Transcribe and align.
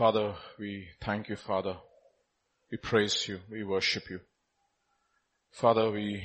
Father, 0.00 0.34
we 0.58 0.88
thank 1.02 1.28
you, 1.28 1.36
Father. 1.36 1.76
We 2.70 2.78
praise 2.78 3.28
you. 3.28 3.40
We 3.50 3.64
worship 3.64 4.08
you. 4.08 4.20
Father, 5.50 5.90
we 5.90 6.24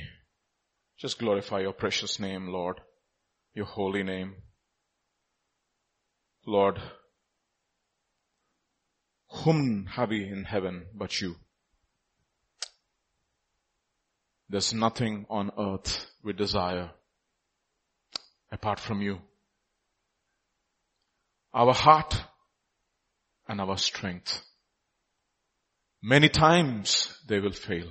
just 0.98 1.18
glorify 1.18 1.60
your 1.60 1.74
precious 1.74 2.18
name, 2.18 2.48
Lord, 2.48 2.80
your 3.52 3.66
holy 3.66 4.02
name. 4.02 4.36
Lord, 6.46 6.80
whom 9.44 9.84
have 9.94 10.08
we 10.08 10.26
in 10.26 10.44
heaven 10.44 10.86
but 10.94 11.20
you? 11.20 11.36
There's 14.48 14.72
nothing 14.72 15.26
on 15.28 15.50
earth 15.58 16.06
we 16.24 16.32
desire 16.32 16.92
apart 18.50 18.80
from 18.80 19.02
you. 19.02 19.18
Our 21.52 21.74
heart 21.74 22.16
and 23.48 23.60
our 23.60 23.76
strength. 23.76 24.42
Many 26.02 26.28
times 26.28 27.16
they 27.26 27.40
will 27.40 27.52
fail. 27.52 27.90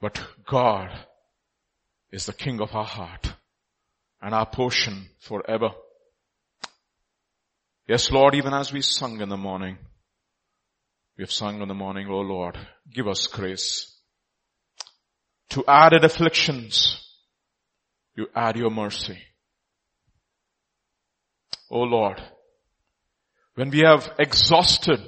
But 0.00 0.20
God 0.46 0.90
is 2.10 2.26
the 2.26 2.32
King 2.32 2.60
of 2.60 2.74
our 2.74 2.84
heart 2.84 3.32
and 4.20 4.34
our 4.34 4.46
portion 4.46 5.08
forever. 5.20 5.70
Yes, 7.88 8.10
Lord, 8.10 8.34
even 8.34 8.54
as 8.54 8.72
we 8.72 8.80
sung 8.80 9.20
in 9.20 9.28
the 9.28 9.36
morning, 9.36 9.78
we 11.16 11.22
have 11.22 11.32
sung 11.32 11.60
in 11.60 11.68
the 11.68 11.74
morning, 11.74 12.08
oh 12.08 12.20
Lord, 12.20 12.56
give 12.92 13.06
us 13.06 13.26
grace. 13.26 13.94
To 15.50 15.64
added 15.68 16.04
afflictions, 16.04 17.06
you 18.14 18.28
add 18.34 18.56
your 18.56 18.70
mercy. 18.70 19.18
Oh 21.70 21.82
Lord, 21.82 22.20
when 23.54 23.70
we 23.70 23.80
have 23.80 24.10
exhausted 24.18 25.00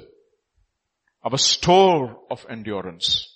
our 1.23 1.37
store 1.37 2.17
of 2.29 2.45
endurance, 2.49 3.27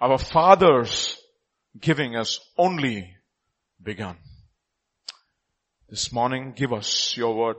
our 0.00 0.18
fathers 0.18 1.18
giving 1.78 2.16
us 2.16 2.40
only 2.56 3.14
begun. 3.82 4.16
This 5.88 6.12
morning, 6.12 6.54
give 6.56 6.72
us 6.72 7.16
your 7.16 7.36
word. 7.36 7.56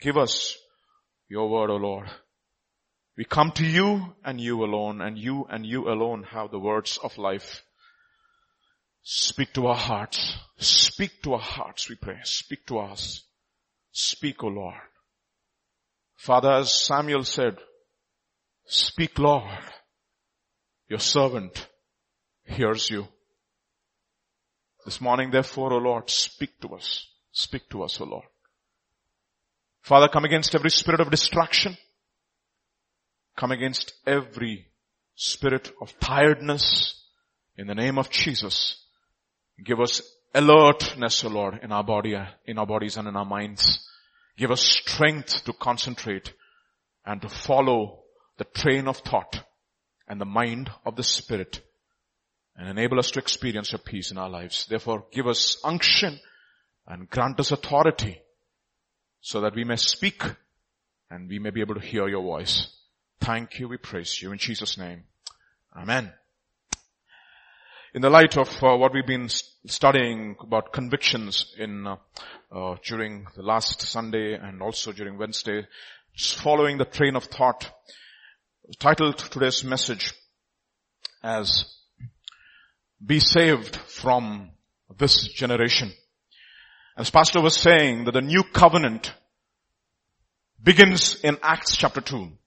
Give 0.00 0.16
us 0.16 0.56
your 1.28 1.48
word, 1.50 1.70
O 1.70 1.76
Lord. 1.76 2.08
We 3.16 3.24
come 3.24 3.52
to 3.52 3.66
you 3.66 4.14
and 4.24 4.40
you 4.40 4.64
alone 4.64 5.02
and 5.02 5.18
you 5.18 5.44
and 5.50 5.66
you 5.66 5.88
alone 5.88 6.22
have 6.22 6.50
the 6.50 6.58
words 6.58 6.98
of 7.02 7.18
life. 7.18 7.62
Speak 9.02 9.52
to 9.54 9.66
our 9.66 9.76
hearts. 9.76 10.34
Speak 10.58 11.22
to 11.22 11.34
our 11.34 11.40
hearts, 11.40 11.88
we 11.90 11.96
pray. 11.96 12.20
Speak 12.24 12.66
to 12.66 12.78
us. 12.78 13.22
Speak, 13.92 14.42
O 14.42 14.48
Lord. 14.48 14.80
Father, 16.20 16.52
as 16.52 16.70
Samuel 16.70 17.24
said, 17.24 17.56
speak 18.66 19.18
Lord. 19.18 19.58
Your 20.86 20.98
servant 20.98 21.66
hears 22.44 22.90
you. 22.90 23.08
This 24.84 25.00
morning 25.00 25.30
therefore, 25.30 25.72
O 25.72 25.78
Lord, 25.78 26.10
speak 26.10 26.60
to 26.60 26.74
us. 26.74 27.06
Speak 27.32 27.70
to 27.70 27.84
us, 27.84 27.98
O 28.02 28.04
Lord. 28.04 28.26
Father, 29.80 30.08
come 30.08 30.26
against 30.26 30.54
every 30.54 30.70
spirit 30.70 31.00
of 31.00 31.10
distraction. 31.10 31.78
Come 33.38 33.52
against 33.52 33.94
every 34.06 34.66
spirit 35.14 35.72
of 35.80 35.98
tiredness 36.00 37.02
in 37.56 37.66
the 37.66 37.74
name 37.74 37.96
of 37.96 38.10
Jesus. 38.10 38.84
Give 39.64 39.80
us 39.80 40.02
alertness, 40.34 41.24
O 41.24 41.28
Lord, 41.28 41.60
in 41.62 41.72
our 41.72 41.84
body, 41.84 42.14
in 42.44 42.58
our 42.58 42.66
bodies 42.66 42.98
and 42.98 43.08
in 43.08 43.16
our 43.16 43.24
minds. 43.24 43.86
Give 44.40 44.50
us 44.50 44.62
strength 44.62 45.44
to 45.44 45.52
concentrate 45.52 46.32
and 47.04 47.20
to 47.20 47.28
follow 47.28 48.04
the 48.38 48.44
train 48.44 48.88
of 48.88 48.96
thought 48.96 49.44
and 50.08 50.18
the 50.18 50.24
mind 50.24 50.70
of 50.86 50.96
the 50.96 51.02
Spirit 51.02 51.60
and 52.56 52.66
enable 52.66 52.98
us 52.98 53.10
to 53.10 53.18
experience 53.18 53.72
your 53.72 53.80
peace 53.80 54.10
in 54.10 54.16
our 54.16 54.30
lives. 54.30 54.64
Therefore, 54.64 55.04
give 55.12 55.26
us 55.26 55.58
unction 55.62 56.18
and 56.86 57.10
grant 57.10 57.38
us 57.38 57.52
authority 57.52 58.22
so 59.20 59.42
that 59.42 59.54
we 59.54 59.64
may 59.64 59.76
speak 59.76 60.22
and 61.10 61.28
we 61.28 61.38
may 61.38 61.50
be 61.50 61.60
able 61.60 61.74
to 61.74 61.86
hear 61.86 62.08
your 62.08 62.22
voice. 62.22 62.74
Thank 63.20 63.58
you. 63.58 63.68
We 63.68 63.76
praise 63.76 64.22
you 64.22 64.32
in 64.32 64.38
Jesus 64.38 64.78
name. 64.78 65.04
Amen. 65.76 66.14
In 67.92 68.02
the 68.02 68.10
light 68.10 68.36
of 68.36 68.48
uh, 68.62 68.76
what 68.76 68.94
we've 68.94 69.04
been 69.04 69.28
studying 69.66 70.36
about 70.40 70.72
convictions 70.72 71.52
in 71.58 71.88
uh, 71.88 71.96
uh, 72.52 72.76
during 72.84 73.26
the 73.34 73.42
last 73.42 73.82
Sunday 73.82 74.34
and 74.34 74.62
also 74.62 74.92
during 74.92 75.18
Wednesday, 75.18 75.66
following 76.16 76.78
the 76.78 76.84
train 76.84 77.16
of 77.16 77.24
thought, 77.24 77.68
titled 78.78 79.18
today's 79.18 79.64
message 79.64 80.14
as 81.24 81.64
"Be 83.04 83.18
saved 83.18 83.74
from 83.74 84.52
this 84.96 85.26
generation." 85.26 85.92
As 86.96 87.10
Pastor 87.10 87.40
was 87.40 87.56
saying 87.56 88.04
that 88.04 88.12
the 88.12 88.20
new 88.20 88.44
covenant 88.44 89.12
begins 90.62 91.16
in 91.24 91.38
Acts 91.42 91.76
chapter 91.76 92.00
2. 92.00 92.38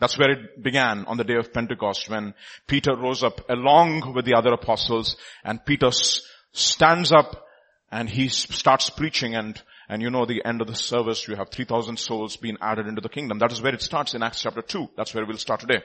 That's 0.00 0.16
where 0.16 0.30
it 0.30 0.62
began 0.62 1.06
on 1.06 1.16
the 1.16 1.24
day 1.24 1.34
of 1.34 1.52
Pentecost 1.52 2.08
when 2.08 2.34
Peter 2.66 2.94
rose 2.96 3.24
up 3.24 3.48
along 3.48 4.14
with 4.14 4.24
the 4.24 4.34
other 4.34 4.52
apostles 4.52 5.16
and 5.42 5.64
Peter 5.64 5.90
stands 6.52 7.10
up 7.10 7.44
and 7.90 8.08
he 8.08 8.28
starts 8.28 8.90
preaching 8.90 9.34
and, 9.34 9.60
and 9.88 10.00
you 10.00 10.10
know 10.10 10.24
the 10.24 10.44
end 10.44 10.60
of 10.60 10.68
the 10.68 10.76
service 10.76 11.26
you 11.26 11.34
have 11.34 11.50
3,000 11.50 11.98
souls 11.98 12.36
being 12.36 12.56
added 12.60 12.86
into 12.86 13.00
the 13.00 13.08
kingdom. 13.08 13.38
That 13.38 13.50
is 13.50 13.60
where 13.60 13.74
it 13.74 13.82
starts 13.82 14.14
in 14.14 14.22
Acts 14.22 14.42
chapter 14.42 14.62
2. 14.62 14.90
That's 14.96 15.14
where 15.14 15.26
we'll 15.26 15.36
start 15.36 15.60
today. 15.60 15.82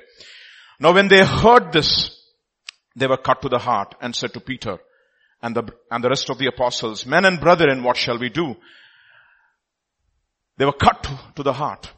Now 0.79 0.93
when 0.93 1.07
they 1.07 1.25
heard 1.25 1.71
this, 1.71 2.19
they 2.95 3.07
were 3.07 3.17
cut 3.17 3.41
to 3.41 3.49
the 3.49 3.57
heart 3.57 3.95
and 3.99 4.15
said 4.15 4.33
to 4.33 4.39
Peter 4.39 4.77
and 5.41 5.55
the, 5.55 5.63
and 5.89 6.03
the 6.03 6.09
rest 6.09 6.29
of 6.29 6.37
the 6.37 6.47
apostles, 6.47 7.07
men 7.07 7.25
and 7.25 7.39
brethren, 7.39 7.81
what 7.81 7.97
shall 7.97 8.19
we 8.19 8.29
do? 8.29 8.55
They 10.57 10.65
were 10.65 10.71
cut 10.73 11.01
to, 11.03 11.19
to 11.37 11.43
the 11.43 11.53
heart. 11.53 11.89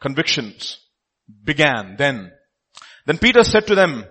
Convictions 0.00 0.78
began 1.44 1.96
then. 1.96 2.32
Then 3.06 3.18
Peter 3.18 3.44
said 3.44 3.66
to 3.66 3.74
them, 3.74 4.04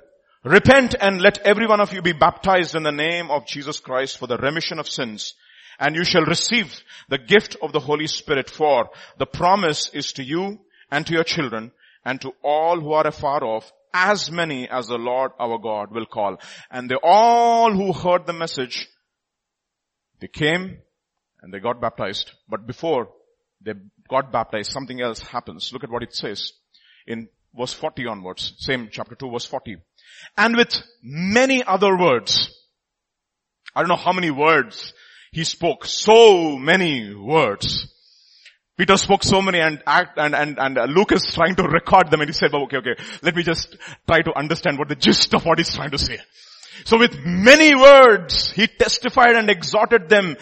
repent 0.44 0.96
and 1.00 1.22
let 1.22 1.40
every 1.40 1.68
one 1.68 1.80
of 1.80 1.94
you 1.94 2.02
be 2.02 2.14
baptized 2.14 2.76
in 2.76 2.84
the 2.84 2.92
name 2.92 3.32
of 3.32 3.48
Jesus 3.48 3.80
Christ 3.80 4.18
for 4.18 4.28
the 4.28 4.38
remission 4.38 4.80
of 4.80 4.90
sins 4.90 5.36
and 5.80 5.96
you 5.96 6.04
shall 6.04 6.24
receive 6.24 6.84
the 7.10 7.18
gift 7.18 7.56
of 7.62 7.72
the 7.72 7.80
Holy 7.80 8.08
Spirit 8.08 8.50
for 8.50 8.90
the 9.18 9.26
promise 9.26 9.90
is 9.90 10.14
to 10.14 10.24
you 10.24 10.60
and 10.92 11.06
to 11.08 11.14
your 11.14 11.24
children 11.24 11.72
and 12.06 12.22
to 12.22 12.32
all 12.44 12.80
who 12.80 12.94
are 12.94 13.08
afar 13.08 13.44
off 13.44 13.72
as 13.94 14.32
many 14.32 14.68
as 14.68 14.88
the 14.88 14.98
Lord 14.98 15.32
our 15.40 15.58
God 15.58 15.92
will 15.92 16.06
call. 16.06 16.38
And 16.72 16.90
they 16.90 16.96
all 17.02 17.72
who 17.72 17.94
heard 17.94 18.26
the 18.26 18.34
message, 18.34 18.88
they 20.20 20.28
came 20.28 20.80
and 21.42 21.54
they 21.54 21.60
got 21.60 21.80
baptized. 21.80 22.32
But 22.50 22.66
before 22.66 23.10
they 23.62 23.74
got 24.10 24.32
baptized, 24.32 24.72
something 24.72 25.02
else 25.02 25.20
happens. 25.20 25.72
Look 25.72 25.84
at 25.84 25.92
what 25.92 26.04
it 26.04 26.16
says 26.16 26.54
in 27.08 27.30
verse 27.56 27.74
40 27.74 28.08
onwards, 28.08 28.54
same 28.58 28.90
chapter 28.92 29.16
2 29.16 29.32
verse 29.32 29.46
40. 29.46 29.78
And 30.38 30.56
with 30.56 30.82
many 31.02 31.64
other 31.64 31.98
words, 31.98 32.50
I 33.76 33.82
don't 33.82 33.90
know 33.90 33.96
how 33.96 34.14
many 34.14 34.32
words 34.32 34.94
he 35.32 35.44
spoke, 35.44 35.86
so 35.86 36.58
many 36.58 37.14
words. 37.14 37.90
Peter 38.78 38.98
spoke 38.98 39.24
so 39.24 39.42
many 39.42 39.60
and 39.60 39.84
and, 39.86 40.36
and, 40.36 40.60
and 40.60 40.78
uh, 40.78 40.86
Luke 40.86 41.12
is 41.12 41.26
trying 41.32 41.56
to 41.56 41.64
record 41.64 42.10
them 42.10 42.22
and 42.22 42.30
he 42.30 42.34
said, 42.34 42.52
well, 42.52 42.64
okay, 42.64 42.78
okay, 42.78 42.96
let 43.22 43.36
me 43.36 43.44
just 43.44 43.76
try 44.08 44.22
to 44.22 44.34
understand 44.36 44.80
what 44.80 44.90
the 44.90 44.96
gist 44.96 45.34
of 45.34 45.46
what 45.46 45.60
he's 45.60 45.74
trying 45.74 45.92
to 45.92 45.98
say. 45.98 46.20
So 46.86 46.98
with 46.98 47.16
many 47.24 47.76
words, 47.76 48.52
he 48.52 48.68
testified 48.68 49.36
and 49.36 49.50
exhorted 49.50 50.10
them, 50.10 50.38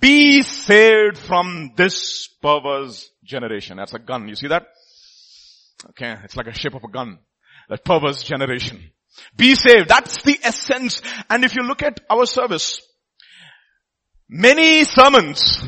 be 0.00 0.42
saved 0.42 1.16
from 1.16 1.72
this 1.76 2.28
perverse 2.42 3.08
generation. 3.24 3.76
That's 3.76 3.94
a 3.94 4.00
gun. 4.00 4.28
You 4.28 4.34
see 4.34 4.48
that? 4.48 4.66
Okay, 5.90 6.16
it's 6.24 6.36
like 6.36 6.46
a 6.46 6.54
shape 6.54 6.74
of 6.74 6.84
a 6.84 6.88
gun. 6.90 7.18
That 7.68 7.84
perverse 7.84 8.22
generation. 8.22 8.90
Be 9.36 9.54
saved. 9.54 9.88
That's 9.88 10.22
the 10.22 10.38
essence. 10.42 11.00
And 11.30 11.44
if 11.44 11.54
you 11.56 11.62
look 11.62 11.82
at 11.82 12.00
our 12.10 12.26
service, 12.26 12.80
many 14.28 14.84
sermons 14.84 15.58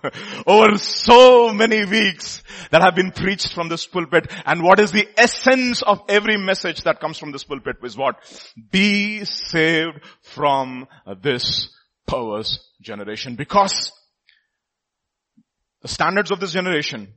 over 0.46 0.76
so 0.76 1.52
many 1.52 1.84
weeks 1.84 2.42
that 2.70 2.82
have 2.82 2.94
been 2.94 3.10
preached 3.10 3.54
from 3.54 3.68
this 3.68 3.86
pulpit 3.86 4.30
and 4.44 4.62
what 4.62 4.78
is 4.78 4.92
the 4.92 5.08
essence 5.16 5.82
of 5.82 6.02
every 6.08 6.36
message 6.36 6.82
that 6.82 7.00
comes 7.00 7.18
from 7.18 7.32
this 7.32 7.44
pulpit 7.44 7.76
is 7.82 7.96
what? 7.96 8.16
Be 8.70 9.24
saved 9.24 10.00
from 10.22 10.86
this 11.22 11.74
perverse 12.06 12.58
generation 12.80 13.36
because 13.36 13.92
the 15.80 15.88
standards 15.88 16.30
of 16.30 16.40
this 16.40 16.52
generation 16.52 17.14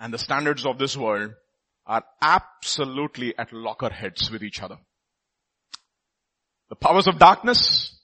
and 0.00 0.12
the 0.12 0.18
standards 0.18 0.64
of 0.64 0.78
this 0.78 0.96
world 0.96 1.34
are 1.86 2.02
absolutely 2.22 3.36
at 3.38 3.50
lockerheads 3.50 4.30
with 4.30 4.42
each 4.42 4.62
other. 4.62 4.78
The 6.70 6.76
powers 6.76 7.06
of 7.06 7.18
darkness 7.18 7.96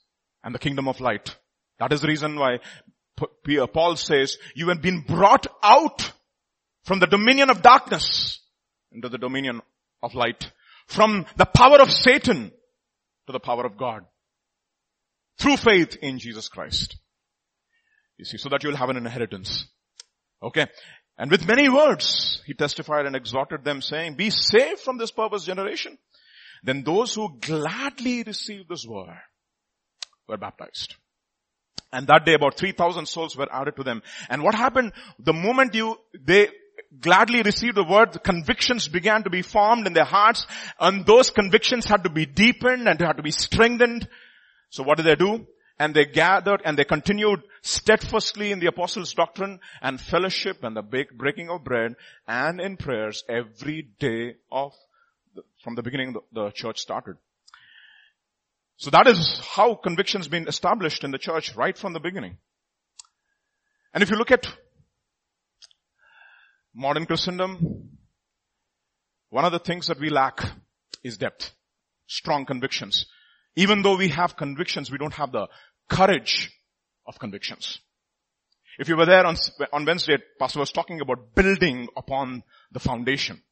and 0.45 0.55
the 0.55 0.59
kingdom 0.59 0.89
of 0.89 1.01
light. 1.01 1.37
That 1.79 1.93
is 1.93 2.03
the 2.03 2.09
reason 2.09 2.37
why 2.37 2.59
uh, 3.19 3.67
Paul 3.67 3.97
says, 3.97 4.37
you 4.55 4.69
have 4.69 4.83
been 4.83 5.01
brought 5.01 5.47
out 5.63 6.13
from 6.85 7.01
the 7.01 7.07
dominion 7.07 7.49
of 7.49 7.63
darkness 7.63 8.41
into 8.93 9.09
the 9.09 9.19
dominion 9.19 9.63
of 10.03 10.15
light. 10.15 10.53
From 10.87 11.27
the 11.37 11.47
power 11.47 11.81
of 11.81 11.91
Satan 11.91 12.53
to 13.27 13.33
the 13.33 13.41
power 13.41 13.65
of 13.65 13.77
God. 13.77 14.05
Through 15.39 15.57
faith 15.57 15.97
in 16.03 16.19
Jesus 16.19 16.49
Christ. 16.49 16.97
You 18.19 18.25
see, 18.25 18.39
so 18.39 18.49
that 18.49 18.63
you'll 18.63 18.77
have 18.77 18.91
an 18.91 18.97
inheritance. 18.97 19.67
Okay. 20.43 20.67
And 21.19 21.31
with 21.31 21.47
many 21.47 21.69
words, 21.69 22.43
he 22.47 22.55
testified 22.55 23.07
and 23.07 23.17
exhorted 23.17 23.65
them 23.65 23.81
saying, 23.81 24.15
be 24.15 24.31
saved 24.31 24.81
from 24.81 24.99
this 24.99 25.11
perverse 25.11 25.45
generation. 25.45 25.97
Then 26.63 26.83
those 26.83 27.15
who 27.15 27.39
gladly 27.41 28.23
received 28.23 28.69
this 28.69 28.87
word 28.87 29.17
were 30.29 30.37
baptized. 30.37 30.95
And 31.93 32.07
that 32.09 32.27
day 32.27 32.35
about 32.35 32.57
3,000 32.57 33.07
souls 33.07 33.37
were 33.37 33.49
added 33.51 33.77
to 33.77 33.83
them. 33.83 34.03
And 34.29 34.43
what 34.43 34.55
happened 34.55 34.93
the 35.19 35.33
moment 35.33 35.75
you, 35.75 35.97
they 36.21 36.49
gladly 37.01 37.43
received 37.43 37.77
the 37.77 37.85
word, 37.85 38.23
convictions 38.23 38.89
began 38.89 39.23
to 39.23 39.31
be 39.31 39.43
formed 39.43 39.87
in 39.87 39.93
their 39.93 40.05
hearts 40.05 40.47
and 40.79 41.07
those 41.07 41.31
convictions 41.31 41.87
had 41.87 42.05
to 42.05 42.11
be 42.11 42.27
deepened 42.27 42.89
and 42.89 43.01
had 43.01 43.17
to 43.17 43.23
be 43.23 43.31
strengthened. 43.31 44.09
So 44.71 44.83
what 44.83 44.99
did 44.99 45.07
they 45.07 45.15
do? 45.15 45.47
And 45.79 45.95
they 45.95 46.07
gathered 46.07 46.63
and 46.65 46.79
they 46.79 46.85
continued 46.85 47.43
steadfastly 47.61 48.51
in 48.51 48.61
the 48.61 48.67
apostles' 48.67 49.13
doctrine 49.13 49.61
and 49.83 50.01
fellowship 50.01 50.65
and 50.65 50.77
the 50.77 50.83
breaking 50.83 51.51
of 51.51 51.65
bread 51.65 51.97
and 52.27 52.61
in 52.61 52.77
prayers 52.79 53.25
every 53.29 53.89
day 53.99 54.37
of, 54.51 54.73
the, 55.35 55.43
from 55.63 55.75
the 55.75 55.83
beginning 55.83 56.15
the, 56.15 56.21
the 56.33 56.51
church 56.51 56.79
started. 56.79 57.17
So 58.79 58.91
that 58.91 59.07
is 59.07 59.41
how 59.55 59.75
conviction's 59.75 60.29
been 60.29 60.49
established 60.49 61.05
in 61.05 61.11
the 61.11 61.19
church 61.19 61.55
right 61.57 61.77
from 61.77 61.93
the 61.93 62.01
beginning. 62.01 62.39
And 63.93 64.03
if 64.03 64.11
you 64.11 64.17
look 64.17 64.31
at 64.31 64.47
modern 66.75 67.07
Christendom, 67.07 67.91
one 69.31 69.45
of 69.45 69.53
the 69.53 69.59
things 69.59 69.89
that 69.89 69.99
we 69.99 70.11
lack 70.11 70.41
is 71.03 71.19
depth, 71.19 71.53
strong 72.07 72.45
convictions. 72.45 73.07
Even 73.57 73.83
though 73.83 73.97
we 73.97 74.09
have 74.09 74.37
convictions, 74.37 74.91
we 74.91 74.99
don't 74.99 75.15
have 75.15 75.33
the 75.33 75.49
courage 75.89 76.51
of 77.07 77.19
convictions. 77.19 77.81
If 78.79 78.89
you 78.89 78.97
were 78.97 79.07
there 79.07 79.27
on, 79.27 79.37
on 79.73 79.87
Wednesday, 79.87 80.19
Pastor 80.39 80.59
was 80.59 80.71
talking 80.71 81.01
about 81.01 81.35
building 81.35 81.89
upon 81.97 82.43
the 82.73 82.81
foundation. 82.81 83.43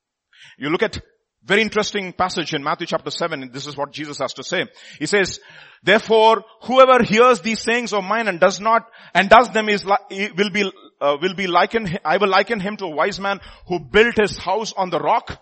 You 0.59 0.69
look 0.69 0.83
at 0.83 1.01
very 1.43 1.63
interesting 1.63 2.13
passage 2.13 2.55
in 2.55 2.63
Matthew 2.63 2.87
chapter 2.87 3.11
7. 3.11 3.43
and 3.43 3.53
This 3.53 3.67
is 3.67 3.77
what 3.77 3.93
Jesus 3.93 4.19
has 4.19 4.33
to 4.35 4.43
say. 4.45 4.67
He 4.99 5.07
says, 5.07 5.41
therefore, 5.83 6.45
whoever 6.63 7.03
hears 7.03 7.41
these 7.41 7.61
sayings 7.61 7.93
of 7.93 8.05
mine 8.05 8.29
and 8.29 8.41
does 8.41 8.61
not, 8.61 8.87
and 9.15 9.29
does 9.29 9.51
them 9.51 9.69
is, 9.69 9.85
will 9.85 10.51
be, 10.51 10.71
uh, 11.01 11.17
will 11.21 11.35
be 11.35 11.47
likened, 11.47 11.99
I 12.05 12.17
will 12.17 12.29
liken 12.29 12.61
him 12.61 12.77
to 12.79 12.87
a 12.87 12.95
wise 12.95 13.21
man 13.21 13.41
who 13.69 13.79
built 13.79 14.17
his 14.19 14.39
house 14.39 14.73
on 14.75 14.91
the 14.91 14.99
rock 14.99 15.39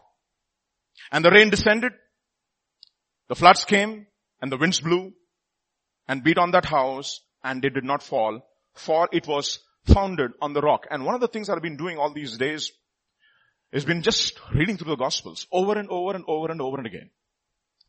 and 1.12 1.24
the 1.24 1.30
rain 1.30 1.50
descended. 1.50 1.92
The 3.28 3.36
floods 3.36 3.64
came 3.64 4.06
and 4.42 4.52
the 4.52 4.58
winds 4.58 4.80
blew 4.80 5.12
and 6.08 6.24
beat 6.24 6.36
on 6.36 6.50
that 6.50 6.66
house 6.66 7.20
and 7.42 7.64
it 7.64 7.72
did 7.72 7.84
not 7.84 8.02
fall 8.02 8.42
for 8.74 9.08
it 9.12 9.26
was 9.26 9.60
founded 9.86 10.32
on 10.40 10.52
the 10.52 10.60
rock. 10.60 10.86
And 10.90 11.04
one 11.04 11.14
of 11.14 11.20
the 11.20 11.28
things 11.28 11.48
I've 11.48 11.62
been 11.62 11.76
doing 11.76 11.98
all 11.98 12.12
these 12.12 12.36
days 12.36 12.72
has 13.72 13.84
been 13.84 14.02
just 14.02 14.38
reading 14.54 14.76
through 14.76 14.90
the 14.90 14.96
gospels 14.96 15.46
over 15.52 15.78
and 15.78 15.88
over 15.88 16.14
and 16.14 16.24
over 16.26 16.50
and 16.50 16.60
over 16.60 16.78
and 16.78 16.86
again. 16.86 17.10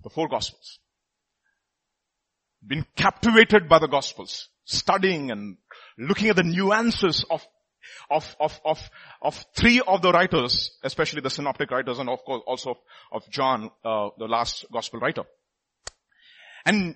The 0.03 0.09
four 0.09 0.27
gospels. 0.27 0.79
Been 2.65 2.85
captivated 2.95 3.67
by 3.67 3.79
the 3.79 3.87
gospels, 3.87 4.49
studying 4.63 5.31
and 5.31 5.57
looking 5.97 6.29
at 6.29 6.37
the 6.37 6.43
nuances 6.43 7.25
of 7.29 7.45
of, 8.09 8.35
of, 8.39 8.61
of, 8.63 8.89
of 9.21 9.45
three 9.57 9.81
of 9.85 10.01
the 10.01 10.11
writers, 10.13 10.77
especially 10.83 11.19
the 11.19 11.29
synoptic 11.29 11.69
writers 11.69 11.99
and 11.99 12.09
of 12.09 12.23
course 12.23 12.41
also 12.47 12.79
of 13.11 13.29
John, 13.29 13.71
uh, 13.83 14.07
the 14.17 14.25
last 14.25 14.65
gospel 14.71 15.01
writer. 15.01 15.23
And 16.65 16.95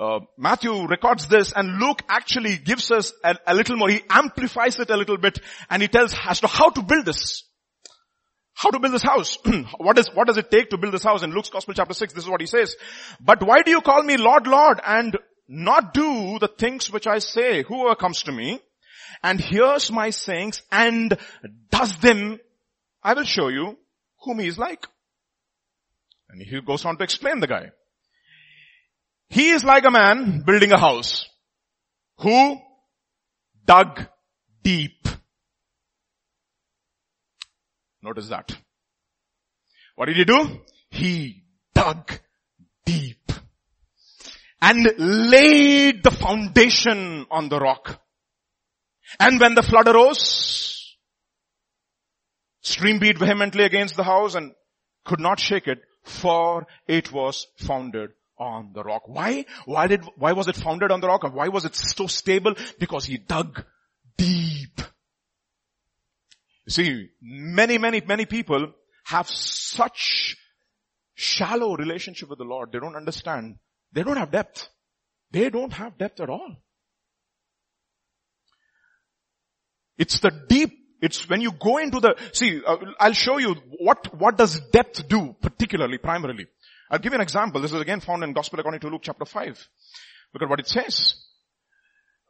uh, 0.00 0.20
Matthew 0.36 0.86
records 0.86 1.26
this 1.26 1.52
and 1.52 1.78
Luke 1.78 2.02
actually 2.08 2.56
gives 2.56 2.90
us 2.92 3.12
a, 3.24 3.36
a, 3.46 3.54
little 3.54 3.76
more, 3.76 3.88
he 3.88 4.02
amplifies 4.08 4.78
it 4.78 4.90
a 4.90 4.96
little 4.96 5.16
bit 5.16 5.40
and 5.68 5.82
he 5.82 5.88
tells 5.88 6.14
as 6.24 6.40
to 6.40 6.46
how 6.46 6.70
to 6.70 6.82
build 6.82 7.04
this. 7.04 7.44
How 8.54 8.70
to 8.70 8.78
build 8.78 8.94
this 8.94 9.02
house. 9.02 9.38
what 9.78 9.98
is, 9.98 10.08
what 10.14 10.28
does 10.28 10.36
it 10.36 10.50
take 10.50 10.70
to 10.70 10.78
build 10.78 10.94
this 10.94 11.04
house? 11.04 11.22
In 11.22 11.32
Luke's 11.32 11.50
Gospel 11.50 11.74
chapter 11.74 11.94
6, 11.94 12.12
this 12.12 12.24
is 12.24 12.30
what 12.30 12.40
he 12.40 12.46
says. 12.46 12.76
But 13.20 13.42
why 13.42 13.62
do 13.62 13.70
you 13.70 13.80
call 13.80 14.02
me 14.02 14.16
Lord, 14.16 14.46
Lord 14.46 14.80
and 14.84 15.16
not 15.48 15.94
do 15.94 16.38
the 16.38 16.48
things 16.48 16.92
which 16.92 17.06
I 17.06 17.18
say? 17.18 17.64
Whoever 17.64 17.96
comes 17.96 18.22
to 18.24 18.32
me 18.32 18.60
and 19.22 19.40
hears 19.40 19.90
my 19.90 20.10
sayings 20.10 20.62
and 20.70 21.18
does 21.70 21.96
them, 21.98 22.38
I 23.02 23.14
will 23.14 23.24
show 23.24 23.48
you 23.48 23.78
whom 24.22 24.38
he 24.38 24.46
is 24.46 24.58
like. 24.58 24.86
And 26.28 26.42
he 26.42 26.60
goes 26.60 26.84
on 26.84 26.98
to 26.98 27.04
explain 27.04 27.40
the 27.40 27.46
guy. 27.46 27.70
He 29.30 29.50
is 29.50 29.62
like 29.62 29.84
a 29.84 29.90
man 29.90 30.42
building 30.46 30.72
a 30.72 30.78
house 30.78 31.28
who 32.18 32.56
dug 33.64 34.06
deep. 34.62 35.06
Notice 38.02 38.28
that. 38.28 38.56
What 39.96 40.06
did 40.06 40.16
he 40.16 40.24
do? 40.24 40.60
He 40.90 41.42
dug 41.74 42.20
deep 42.86 43.30
and 44.62 44.88
laid 44.98 46.02
the 46.02 46.10
foundation 46.10 47.26
on 47.30 47.48
the 47.48 47.58
rock. 47.58 48.00
And 49.20 49.38
when 49.38 49.54
the 49.54 49.62
flood 49.62 49.88
arose, 49.88 50.96
stream 52.62 52.98
beat 52.98 53.18
vehemently 53.18 53.64
against 53.64 53.96
the 53.96 54.04
house 54.04 54.34
and 54.34 54.52
could 55.04 55.20
not 55.20 55.38
shake 55.38 55.66
it 55.66 55.80
for 56.04 56.66
it 56.86 57.12
was 57.12 57.46
founded 57.58 58.10
on 58.38 58.72
the 58.74 58.82
rock. 58.82 59.02
Why? 59.06 59.44
Why 59.64 59.86
did, 59.86 60.04
why 60.16 60.32
was 60.32 60.48
it 60.48 60.56
founded 60.56 60.90
on 60.90 61.00
the 61.00 61.08
rock? 61.08 61.22
Why 61.32 61.48
was 61.48 61.64
it 61.64 61.74
so 61.74 62.06
stable? 62.06 62.54
Because 62.78 63.04
he 63.04 63.18
dug 63.18 63.64
deep. 64.16 64.80
See, 66.68 67.08
many, 67.20 67.78
many, 67.78 68.00
many 68.00 68.26
people 68.26 68.72
have 69.06 69.28
such 69.30 70.36
shallow 71.14 71.76
relationship 71.76 72.28
with 72.28 72.38
the 72.38 72.44
Lord. 72.44 72.72
They 72.72 72.78
don't 72.78 72.96
understand. 72.96 73.56
They 73.92 74.02
don't 74.02 74.18
have 74.18 74.30
depth. 74.30 74.68
They 75.30 75.50
don't 75.50 75.72
have 75.72 75.98
depth 75.98 76.20
at 76.20 76.30
all. 76.30 76.56
It's 79.96 80.20
the 80.20 80.30
deep, 80.30 80.70
it's 81.02 81.28
when 81.28 81.40
you 81.40 81.52
go 81.52 81.78
into 81.78 82.00
the, 82.00 82.14
see, 82.32 82.60
uh, 82.64 82.76
I'll 83.00 83.12
show 83.12 83.38
you 83.38 83.56
what, 83.80 84.14
what 84.16 84.38
does 84.38 84.60
depth 84.70 85.08
do 85.08 85.34
particularly, 85.40 85.98
primarily. 85.98 86.46
I'll 86.90 86.98
give 86.98 87.12
you 87.12 87.18
an 87.18 87.22
example. 87.22 87.60
This 87.60 87.72
is 87.72 87.80
again 87.80 88.00
found 88.00 88.24
in 88.24 88.32
Gospel 88.32 88.60
according 88.60 88.80
to 88.80 88.88
Luke 88.88 89.02
chapter 89.02 89.24
5. 89.24 89.68
Look 90.34 90.42
at 90.42 90.48
what 90.48 90.60
it 90.60 90.68
says. 90.68 91.14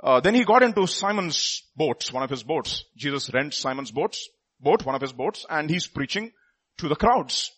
Uh, 0.03 0.21
then 0.21 0.35
he 0.35 0.45
got 0.45 0.63
into 0.63 0.87
Simon's 0.87 1.63
boats, 1.77 2.13
one 2.13 2.23
of 2.23 2.31
his 2.31 2.43
boats. 2.43 2.85
Jesus 2.97 3.31
rents 3.33 3.57
Simon's 3.57 3.91
boats, 3.91 4.29
boat, 4.61 4.85
one 4.85 4.95
of 4.95 5.01
his 5.01 5.13
boats, 5.13 5.45
and 5.49 5.69
he's 5.69 5.87
preaching 5.87 6.33
to 6.79 6.89
the 6.89 6.97
crowds. 6.97 7.51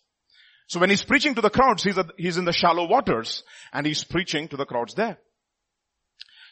So 0.67 0.79
when 0.79 0.89
he's 0.89 1.03
preaching 1.03 1.35
to 1.35 1.41
the 1.41 1.49
crowds, 1.49 1.83
he's, 1.83 1.99
he's 2.17 2.37
in 2.37 2.45
the 2.45 2.53
shallow 2.53 2.87
waters, 2.87 3.43
and 3.73 3.85
he's 3.85 4.03
preaching 4.03 4.47
to 4.47 4.57
the 4.57 4.65
crowds 4.65 4.95
there. 4.95 5.17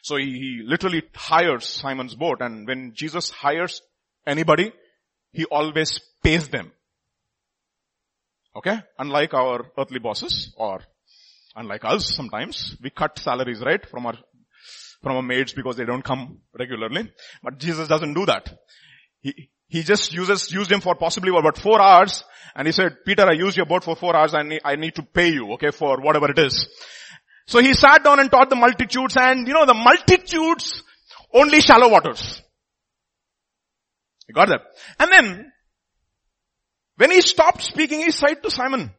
So 0.02 0.16
he, 0.16 0.26
he 0.26 0.62
literally 0.64 1.02
hires 1.14 1.66
Simon's 1.66 2.14
boat, 2.14 2.40
and 2.40 2.66
when 2.66 2.92
Jesus 2.94 3.30
hires 3.30 3.82
anybody, 4.26 4.72
he 5.32 5.44
always 5.46 6.00
pays 6.22 6.48
them. 6.48 6.72
Okay? 8.56 8.78
Unlike 8.98 9.34
our 9.34 9.66
earthly 9.78 9.98
bosses 9.98 10.54
or 10.56 10.80
unlike 11.56 11.84
us 11.84 12.14
sometimes, 12.14 12.76
we 12.82 12.90
cut 12.90 13.18
salaries, 13.18 13.60
right? 13.64 13.84
From 13.88 14.06
our, 14.06 14.14
from 15.02 15.16
our 15.16 15.22
maids 15.22 15.52
because 15.52 15.76
they 15.76 15.84
don't 15.84 16.04
come 16.04 16.38
regularly. 16.58 17.12
But 17.42 17.58
Jesus 17.58 17.88
doesn't 17.88 18.14
do 18.14 18.26
that. 18.26 18.52
He, 19.20 19.50
he 19.68 19.82
just 19.82 20.12
uses, 20.12 20.50
used 20.50 20.72
him 20.72 20.80
for 20.80 20.94
possibly 20.94 21.30
about 21.30 21.58
four 21.58 21.80
hours 21.80 22.24
and 22.54 22.66
he 22.66 22.72
said, 22.72 23.04
Peter, 23.04 23.24
I 23.24 23.32
used 23.32 23.56
your 23.56 23.66
boat 23.66 23.84
for 23.84 23.94
four 23.94 24.16
hours 24.16 24.34
and 24.34 24.60
I 24.64 24.76
need 24.76 24.96
to 24.96 25.02
pay 25.02 25.28
you, 25.28 25.52
okay, 25.52 25.70
for 25.70 26.00
whatever 26.00 26.30
it 26.30 26.38
is. 26.38 26.68
So 27.46 27.60
he 27.60 27.74
sat 27.74 28.02
down 28.02 28.20
and 28.20 28.30
taught 28.30 28.50
the 28.50 28.56
multitudes 28.56 29.16
and 29.18 29.46
you 29.46 29.54
know, 29.54 29.66
the 29.66 29.74
multitudes 29.74 30.82
only 31.32 31.60
shallow 31.60 31.88
waters. 31.88 32.42
You 34.28 34.34
got 34.34 34.48
that? 34.48 34.60
And 34.98 35.12
then 35.12 35.52
when 37.00 37.10
he 37.10 37.22
stopped 37.22 37.62
speaking, 37.62 38.00
he 38.00 38.10
said 38.10 38.42
to 38.42 38.50
Simon, 38.50 38.90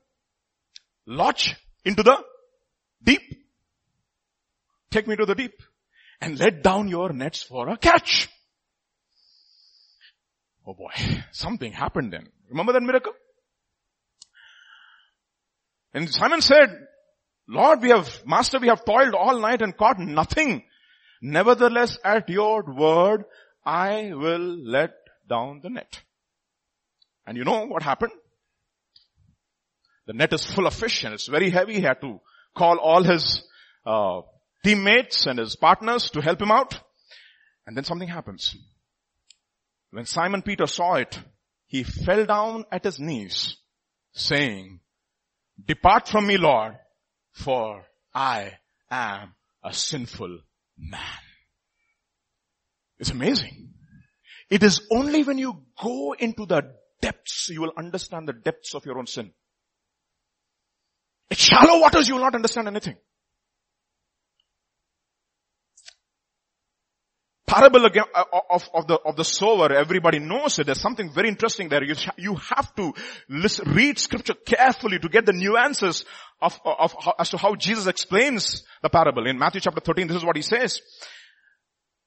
launch 1.06 1.56
into 1.86 2.02
the 2.02 2.18
deep. 3.04 3.22
Take 4.90 5.08
me 5.08 5.16
to 5.16 5.28
the 5.28 5.36
deep 5.36 5.54
and 6.20 6.40
let 6.40 6.64
down 6.64 6.88
your 6.88 7.14
nets 7.14 7.44
for 7.44 7.70
a 7.70 7.78
catch. 7.78 8.28
Oh 10.66 10.74
boy, 10.74 10.90
something 11.32 11.72
happened 11.72 12.12
then. 12.12 12.28
Remember 12.50 12.74
that 12.74 12.82
miracle? 12.82 13.14
And 15.94 16.10
Simon 16.10 16.42
said, 16.42 16.76
Lord, 17.48 17.84
we 17.84 17.90
have, 17.90 18.26
Master, 18.26 18.58
we 18.58 18.70
have 18.70 18.84
toiled 18.84 19.14
all 19.14 19.40
night 19.40 19.62
and 19.62 19.78
caught 19.78 20.00
nothing. 20.00 20.64
Nevertheless, 21.22 22.00
at 22.04 22.30
your 22.30 22.64
word, 22.64 23.26
I 23.64 24.12
will 24.12 24.58
let 24.58 24.94
down 25.30 25.60
the 25.62 25.70
net. 25.70 26.02
And 27.26 27.38
you 27.38 27.44
know 27.44 27.66
what 27.66 27.84
happened? 27.84 28.12
The 30.08 30.14
net 30.14 30.34
is 30.34 30.46
full 30.46 30.68
of 30.68 30.74
fish 30.74 31.04
and 31.04 31.14
it's 31.14 31.28
very 31.28 31.50
heavy. 31.50 31.76
He 31.76 31.82
had 31.82 32.02
to 32.02 32.20
call 32.56 32.78
all 32.78 33.04
his 33.04 33.44
uh, 33.86 34.22
teammates 34.64 35.26
and 35.26 35.40
his 35.40 35.56
partners 35.56 36.10
to 36.12 36.22
help 36.22 36.42
him 36.42 36.52
out. 36.52 36.80
And 37.66 37.78
then 37.78 37.84
something 37.84 38.08
happens. 38.08 38.56
When 39.92 40.06
Simon 40.06 40.42
Peter 40.42 40.68
saw 40.68 40.96
it, 40.96 41.20
he 41.68 41.84
fell 41.84 42.26
down 42.26 42.66
at 42.72 42.84
his 42.84 43.00
knees 43.00 43.58
saying, 44.14 44.80
depart 45.64 46.08
from 46.08 46.28
me, 46.28 46.38
Lord, 46.38 46.76
for 47.32 47.86
I 48.14 48.54
am 48.90 49.34
a 49.64 49.74
sinful 49.74 50.40
man. 50.78 51.02
It's 53.00 53.12
amazing. 53.12 53.74
It 54.50 54.64
is 54.64 54.82
only 54.92 55.24
when 55.24 55.38
you 55.38 55.64
go 55.82 56.14
into 56.14 56.46
the 56.46 56.74
depths 57.02 57.50
you 57.50 57.62
will 57.62 57.74
understand 57.78 58.28
the 58.28 58.34
depths 58.34 58.76
of 58.76 58.86
your 58.86 58.98
own 58.98 59.08
sin. 59.08 59.32
At 61.30 61.38
shallow 61.38 61.80
waters 61.82 62.08
you 62.08 62.16
will 62.16 62.22
not 62.22 62.36
understand 62.36 62.68
anything. 62.68 62.98
parable 67.52 67.84
again 67.86 68.06
uh, 68.16 68.24
of, 68.50 68.70
of, 68.74 68.88
the, 68.88 68.98
of 69.06 69.18
the 69.18 69.26
sower, 69.26 69.74
everybody 69.74 70.20
knows 70.20 70.58
it. 70.58 70.66
There's 70.66 70.80
something 70.80 71.12
very 71.12 71.28
interesting 71.28 71.68
there. 71.68 71.84
You, 71.84 71.96
you 72.18 72.36
have 72.36 72.74
to 72.76 72.94
listen, 73.28 73.74
read 73.74 74.00
scripture 74.00 74.34
carefully 74.34 75.00
to 75.00 75.10
get 75.10 75.26
the 75.26 75.34
nuances 75.34 76.06
of, 76.42 76.58
of, 76.64 76.96
of, 77.06 77.14
as 77.20 77.30
to 77.32 77.38
how 77.38 77.56
Jesus 77.56 77.88
explains 77.88 78.64
the 78.82 78.90
parable. 78.90 79.28
In 79.28 79.38
Matthew 79.38 79.60
chapter 79.60 79.82
13, 79.82 80.08
this 80.08 80.18
is 80.18 80.26
what 80.26 80.38
he 80.38 80.42
says. 80.42 80.80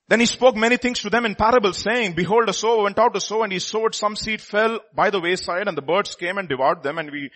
Then 0.09 0.21
he 0.21 0.27
spoke 0.27 0.55
many 0.55 0.77
things 0.77 1.01
to 1.01 1.11
them 1.11 1.25
in 1.25 1.35
parables 1.35 1.79
saying, 1.79 2.13
behold, 2.15 2.49
a 2.49 2.53
sower 2.53 2.83
went 2.83 2.99
out 2.99 3.15
to 3.15 3.21
sow 3.21 3.43
and 3.43 3.53
he 3.53 3.59
sowed 3.59 3.95
some 3.95 4.17
seed 4.17 4.41
fell 4.43 4.81
by 4.95 5.11
the 5.11 5.21
wayside 5.21 5.67
and 5.67 5.77
the 5.77 5.83
birds 5.83 6.15
came 6.15 6.37
and 6.37 6.49
devoured 6.49 6.83
them 6.83 6.99
and 6.99 7.11
we 7.11 7.31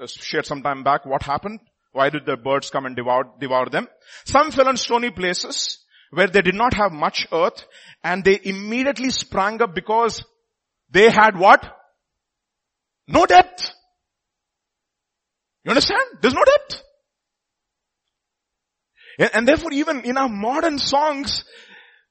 uh, 0.00 0.06
shared 0.06 0.46
some 0.46 0.62
time 0.62 0.84
back 0.84 1.04
what 1.04 1.22
happened. 1.22 1.58
Why 1.90 2.08
did 2.08 2.24
the 2.24 2.36
birds 2.36 2.70
come 2.70 2.86
and 2.86 2.94
devour, 2.94 3.24
devour 3.38 3.68
them? 3.68 3.88
Some 4.24 4.52
fell 4.52 4.68
on 4.68 4.76
stony 4.76 5.10
places 5.10 5.80
where 6.10 6.28
they 6.28 6.42
did 6.42 6.54
not 6.54 6.74
have 6.74 6.92
much 6.92 7.26
earth 7.32 7.66
and 8.04 8.22
they 8.22 8.38
immediately 8.42 9.10
sprang 9.10 9.60
up 9.60 9.74
because 9.74 10.24
they 10.88 11.10
had 11.10 11.36
what? 11.36 11.64
No 13.08 13.26
depth. 13.26 13.72
You 15.64 15.70
understand? 15.70 16.02
There's 16.20 16.34
no 16.34 16.44
depth. 16.44 16.82
And 19.34 19.46
therefore 19.46 19.72
even 19.72 20.04
in 20.04 20.16
our 20.16 20.28
modern 20.28 20.78
songs, 20.78 21.44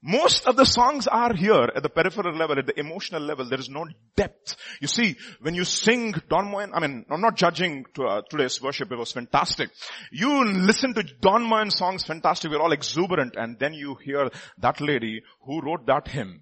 most 0.04 0.48
of 0.48 0.56
the 0.56 0.66
songs 0.66 1.06
are 1.06 1.34
here 1.34 1.70
at 1.76 1.84
the 1.84 1.90
peripheral 1.90 2.36
level, 2.36 2.58
at 2.58 2.66
the 2.66 2.80
emotional 2.80 3.22
level. 3.22 3.46
There 3.46 3.60
is 3.60 3.70
no 3.70 3.86
depth. 4.16 4.56
You 4.82 4.88
see, 4.88 5.16
when 5.42 5.54
you 5.54 5.64
sing 5.64 6.16
Don 6.28 6.50
Moen, 6.50 6.72
I 6.74 6.80
mean, 6.80 7.06
I'm 7.10 7.22
not 7.22 7.36
judging 7.36 7.86
to, 7.94 8.06
uh, 8.06 8.22
today's 8.28 8.60
worship. 8.60 8.92
It 8.92 8.98
was 8.98 9.12
fantastic. 9.12 9.70
You 10.12 10.44
listen 10.46 10.96
to 10.96 11.04
Don 11.04 11.44
Moen 11.44 11.70
songs, 11.70 12.04
fantastic. 12.04 12.50
We're 12.50 12.62
all 12.62 12.72
exuberant. 12.72 13.36
And 13.36 13.60
then 13.60 13.74
you 13.74 13.96
hear 13.96 14.32
that 14.58 14.82
lady 14.82 15.22
who 15.46 15.62
wrote 15.62 15.86
that 15.86 16.08
hymn. 16.08 16.42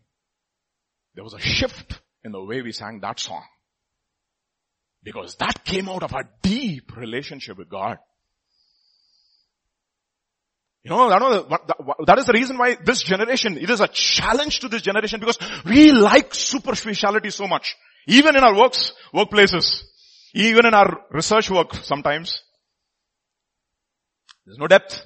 There 1.15 1.23
was 1.25 1.33
a 1.33 1.39
shift 1.39 1.99
in 2.23 2.31
the 2.31 2.41
way 2.41 2.61
we 2.61 2.71
sang 2.71 3.01
that 3.01 3.19
song. 3.19 3.43
Because 5.03 5.35
that 5.35 5.65
came 5.65 5.89
out 5.89 6.03
of 6.03 6.13
a 6.13 6.23
deep 6.41 6.95
relationship 6.95 7.57
with 7.57 7.69
God. 7.69 7.97
You 10.83 10.91
know, 10.91 11.09
that 11.09 12.19
is 12.19 12.25
the 12.25 12.33
reason 12.33 12.57
why 12.57 12.77
this 12.83 13.01
generation, 13.03 13.57
it 13.57 13.69
is 13.69 13.81
a 13.81 13.87
challenge 13.87 14.59
to 14.61 14.69
this 14.69 14.81
generation 14.81 15.19
because 15.19 15.37
we 15.65 15.91
like 15.91 16.33
superficiality 16.33 17.31
so 17.31 17.47
much. 17.47 17.75
Even 18.07 18.37
in 18.37 18.43
our 18.43 18.55
works, 18.55 18.93
workplaces, 19.13 19.83
even 20.33 20.65
in 20.65 20.73
our 20.73 21.01
research 21.11 21.49
work 21.51 21.73
sometimes. 21.75 22.41
There's 24.45 24.57
no 24.57 24.67
depth. 24.67 25.05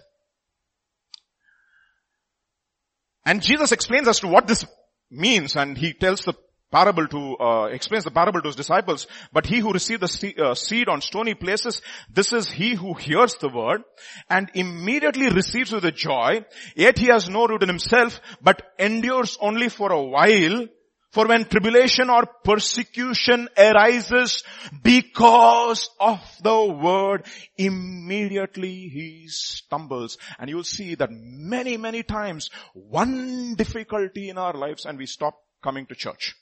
And 3.26 3.42
Jesus 3.42 3.72
explains 3.72 4.08
as 4.08 4.20
to 4.20 4.28
what 4.28 4.48
this 4.48 4.66
means 5.10 5.56
and 5.56 5.78
he 5.78 5.94
tells 5.94 6.22
the 6.22 6.34
parable 6.74 7.08
to, 7.08 7.38
uh, 7.38 7.66
explains 7.66 8.04
the 8.04 8.12
parable 8.12 8.42
to 8.42 8.48
his 8.50 8.56
disciples. 8.56 9.06
But 9.32 9.46
he 9.46 9.60
who 9.60 9.72
received 9.72 10.02
the 10.02 10.44
uh, 10.44 10.56
seed 10.56 10.90
on 10.90 11.02
stony 11.02 11.36
places, 11.36 11.82
this 12.12 12.34
is 12.34 12.50
he 12.50 12.74
who 12.74 12.96
hears 12.96 13.36
the 13.36 13.50
word 13.50 13.84
and 14.28 14.50
immediately 14.56 15.30
receives 15.30 15.72
with 15.72 15.86
a 15.86 15.92
joy, 15.92 16.44
yet 16.76 16.98
he 16.98 17.08
has 17.08 17.30
no 17.30 17.46
root 17.46 17.62
in 17.62 17.70
himself, 17.70 18.20
but 18.42 18.64
endures 18.80 19.38
only 19.40 19.70
for 19.70 19.92
a 19.92 20.04
while. 20.04 20.68
For 21.12 21.28
when 21.28 21.46
tribulation 21.46 22.10
or 22.10 22.26
persecution 22.44 23.48
arises 23.56 24.44
because 24.82 25.88
of 26.00 26.20
the 26.42 26.66
word, 26.66 27.28
immediately 27.56 28.90
he 28.90 29.28
stumbles. 29.28 30.18
And 30.40 30.50
you 30.50 30.56
will 30.56 30.64
see 30.64 30.96
that 30.96 31.12
many, 31.12 31.78
many 31.78 32.02
times, 32.02 32.50
one 32.74 33.54
difficulty 33.54 34.30
in 34.30 34.40
our 34.40 34.54
lives 34.54 34.86
and 34.86 34.98
we 34.98 35.06
stop 35.06 35.38
coming 35.62 35.86
to 35.86 35.94
church. 35.94 36.34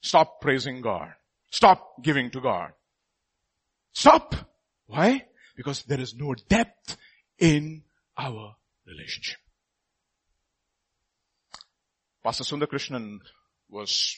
Stop 0.00 0.40
praising 0.40 0.80
God. 0.80 1.12
Stop 1.50 2.02
giving 2.02 2.30
to 2.30 2.40
God. 2.40 2.72
Stop. 3.92 4.34
Why? 4.86 5.26
Because 5.56 5.82
there 5.84 6.00
is 6.00 6.14
no 6.14 6.34
depth 6.48 6.96
in 7.38 7.82
our 8.16 8.56
relationship. 8.86 9.38
Pastor 12.22 12.44
Sundar 12.44 12.66
Krishnan 12.66 13.18
was 13.68 14.16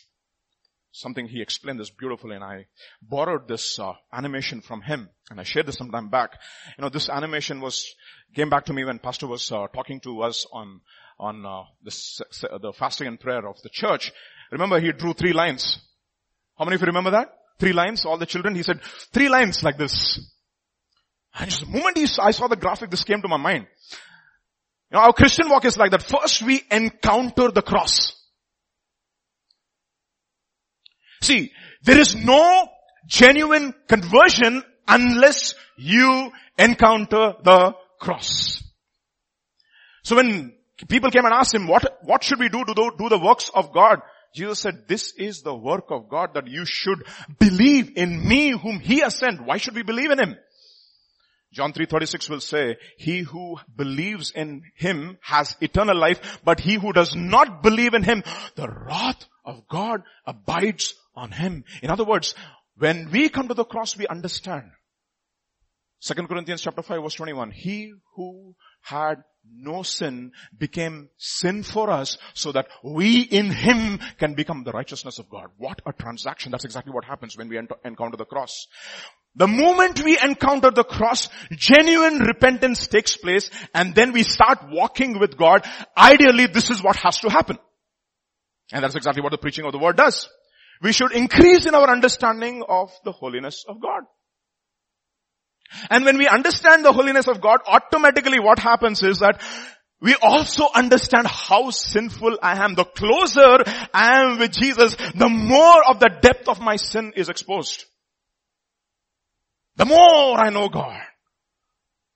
something 0.92 1.28
he 1.28 1.40
explained 1.40 1.78
this 1.78 1.90
beautifully 1.90 2.34
and 2.34 2.44
I 2.44 2.66
borrowed 3.00 3.46
this 3.46 3.78
uh, 3.78 3.92
animation 4.12 4.60
from 4.60 4.82
him 4.82 5.08
and 5.30 5.40
I 5.40 5.44
shared 5.44 5.66
this 5.66 5.76
some 5.76 5.90
time 5.90 6.08
back. 6.08 6.32
You 6.76 6.82
know, 6.82 6.88
this 6.88 7.08
animation 7.08 7.60
was, 7.60 7.94
came 8.34 8.50
back 8.50 8.66
to 8.66 8.72
me 8.72 8.84
when 8.84 8.98
pastor 8.98 9.26
was 9.26 9.50
uh, 9.52 9.68
talking 9.68 10.00
to 10.00 10.22
us 10.22 10.46
on, 10.52 10.80
on 11.18 11.46
uh, 11.46 11.62
this, 11.82 12.20
the 12.40 12.72
fasting 12.72 13.06
and 13.06 13.20
prayer 13.20 13.46
of 13.46 13.60
the 13.62 13.70
church 13.70 14.12
Remember 14.50 14.80
he 14.80 14.92
drew 14.92 15.12
three 15.12 15.32
lines. 15.32 15.78
How 16.58 16.64
many 16.64 16.74
of 16.74 16.80
you 16.80 16.86
remember 16.86 17.12
that? 17.12 17.32
Three 17.58 17.72
lines, 17.72 18.04
all 18.04 18.18
the 18.18 18.26
children. 18.26 18.54
He 18.54 18.62
said, 18.62 18.80
three 19.12 19.28
lines 19.28 19.62
like 19.62 19.78
this. 19.78 20.20
And 21.34 21.48
just 21.48 21.62
the 21.62 21.70
moment 21.70 21.96
he, 21.96 22.06
I 22.20 22.32
saw 22.32 22.48
the 22.48 22.56
graphic, 22.56 22.90
this 22.90 23.04
came 23.04 23.22
to 23.22 23.28
my 23.28 23.36
mind. 23.36 23.66
You 24.90 24.96
know, 24.96 25.04
our 25.04 25.12
Christian 25.12 25.48
walk 25.48 25.64
is 25.64 25.76
like 25.76 25.92
that. 25.92 26.02
First 26.02 26.42
we 26.42 26.62
encounter 26.70 27.50
the 27.50 27.62
cross. 27.62 28.16
See, 31.22 31.52
there 31.82 31.98
is 31.98 32.16
no 32.16 32.68
genuine 33.06 33.74
conversion 33.86 34.62
unless 34.88 35.54
you 35.76 36.32
encounter 36.58 37.34
the 37.42 37.74
cross. 38.00 38.62
So 40.02 40.16
when 40.16 40.54
people 40.88 41.10
came 41.10 41.24
and 41.24 41.34
asked 41.34 41.54
him, 41.54 41.68
what, 41.68 42.00
what 42.02 42.24
should 42.24 42.40
we 42.40 42.48
do 42.48 42.64
to 42.64 42.74
do, 42.74 42.90
do 42.98 43.08
the 43.08 43.18
works 43.18 43.50
of 43.54 43.72
God? 43.72 44.00
Jesus 44.34 44.60
said, 44.60 44.86
this 44.86 45.12
is 45.16 45.42
the 45.42 45.54
work 45.54 45.90
of 45.90 46.08
God 46.08 46.34
that 46.34 46.46
you 46.46 46.64
should 46.64 47.04
believe 47.38 47.92
in 47.96 48.26
me 48.26 48.50
whom 48.50 48.78
he 48.78 49.00
has 49.00 49.16
sent. 49.16 49.44
Why 49.44 49.56
should 49.56 49.74
we 49.74 49.82
believe 49.82 50.10
in 50.10 50.18
him? 50.18 50.36
John 51.52 51.72
3.36 51.72 52.30
will 52.30 52.40
say, 52.40 52.76
he 52.96 53.20
who 53.20 53.56
believes 53.74 54.30
in 54.30 54.62
him 54.76 55.18
has 55.20 55.56
eternal 55.60 55.98
life, 55.98 56.40
but 56.44 56.60
he 56.60 56.74
who 56.74 56.92
does 56.92 57.16
not 57.16 57.62
believe 57.62 57.94
in 57.94 58.04
him, 58.04 58.22
the 58.54 58.68
wrath 58.68 59.26
of 59.44 59.66
God 59.68 60.02
abides 60.24 60.94
on 61.16 61.32
him. 61.32 61.64
In 61.82 61.90
other 61.90 62.04
words, 62.04 62.36
when 62.78 63.10
we 63.10 63.28
come 63.28 63.48
to 63.48 63.54
the 63.54 63.64
cross, 63.64 63.96
we 63.96 64.06
understand. 64.06 64.70
2 66.02 66.14
Corinthians 66.28 66.62
chapter 66.62 66.82
5 66.82 67.02
verse 67.02 67.14
21, 67.14 67.50
he 67.50 67.92
who 68.14 68.54
had 68.82 69.16
no 69.44 69.82
sin 69.82 70.32
became 70.56 71.08
sin 71.16 71.62
for 71.62 71.90
us 71.90 72.18
so 72.34 72.52
that 72.52 72.68
we 72.82 73.20
in 73.20 73.50
him 73.50 73.98
can 74.18 74.34
become 74.34 74.64
the 74.64 74.72
righteousness 74.72 75.18
of 75.18 75.28
God. 75.28 75.48
What 75.58 75.80
a 75.86 75.92
transaction. 75.92 76.52
That's 76.52 76.64
exactly 76.64 76.92
what 76.92 77.04
happens 77.04 77.36
when 77.36 77.48
we 77.48 77.58
encounter 77.58 78.16
the 78.16 78.24
cross. 78.24 78.66
The 79.36 79.46
moment 79.46 80.02
we 80.02 80.18
encounter 80.18 80.70
the 80.70 80.84
cross, 80.84 81.28
genuine 81.52 82.18
repentance 82.18 82.88
takes 82.88 83.16
place 83.16 83.50
and 83.74 83.94
then 83.94 84.12
we 84.12 84.24
start 84.24 84.58
walking 84.70 85.20
with 85.20 85.36
God. 85.36 85.64
Ideally, 85.96 86.46
this 86.46 86.70
is 86.70 86.82
what 86.82 86.96
has 86.96 87.18
to 87.20 87.30
happen. 87.30 87.58
And 88.72 88.82
that's 88.82 88.96
exactly 88.96 89.22
what 89.22 89.32
the 89.32 89.38
preaching 89.38 89.64
of 89.66 89.72
the 89.72 89.78
word 89.78 89.96
does. 89.96 90.28
We 90.82 90.92
should 90.92 91.12
increase 91.12 91.66
in 91.66 91.74
our 91.74 91.90
understanding 91.90 92.64
of 92.68 92.90
the 93.04 93.12
holiness 93.12 93.64
of 93.68 93.80
God. 93.80 94.02
And 95.88 96.04
when 96.04 96.18
we 96.18 96.26
understand 96.26 96.84
the 96.84 96.92
holiness 96.92 97.28
of 97.28 97.40
God, 97.40 97.60
automatically 97.66 98.40
what 98.40 98.58
happens 98.58 99.02
is 99.02 99.18
that 99.18 99.40
we 100.00 100.16
also 100.22 100.66
understand 100.74 101.26
how 101.26 101.70
sinful 101.70 102.38
I 102.42 102.64
am. 102.64 102.74
The 102.74 102.84
closer 102.84 103.62
I 103.92 104.22
am 104.22 104.38
with 104.38 104.52
Jesus, 104.52 104.96
the 105.14 105.28
more 105.28 105.82
of 105.88 106.00
the 106.00 106.10
depth 106.22 106.48
of 106.48 106.60
my 106.60 106.76
sin 106.76 107.12
is 107.16 107.28
exposed. 107.28 107.84
The 109.76 109.84
more 109.84 110.38
I 110.38 110.50
know 110.50 110.68
God, 110.68 111.00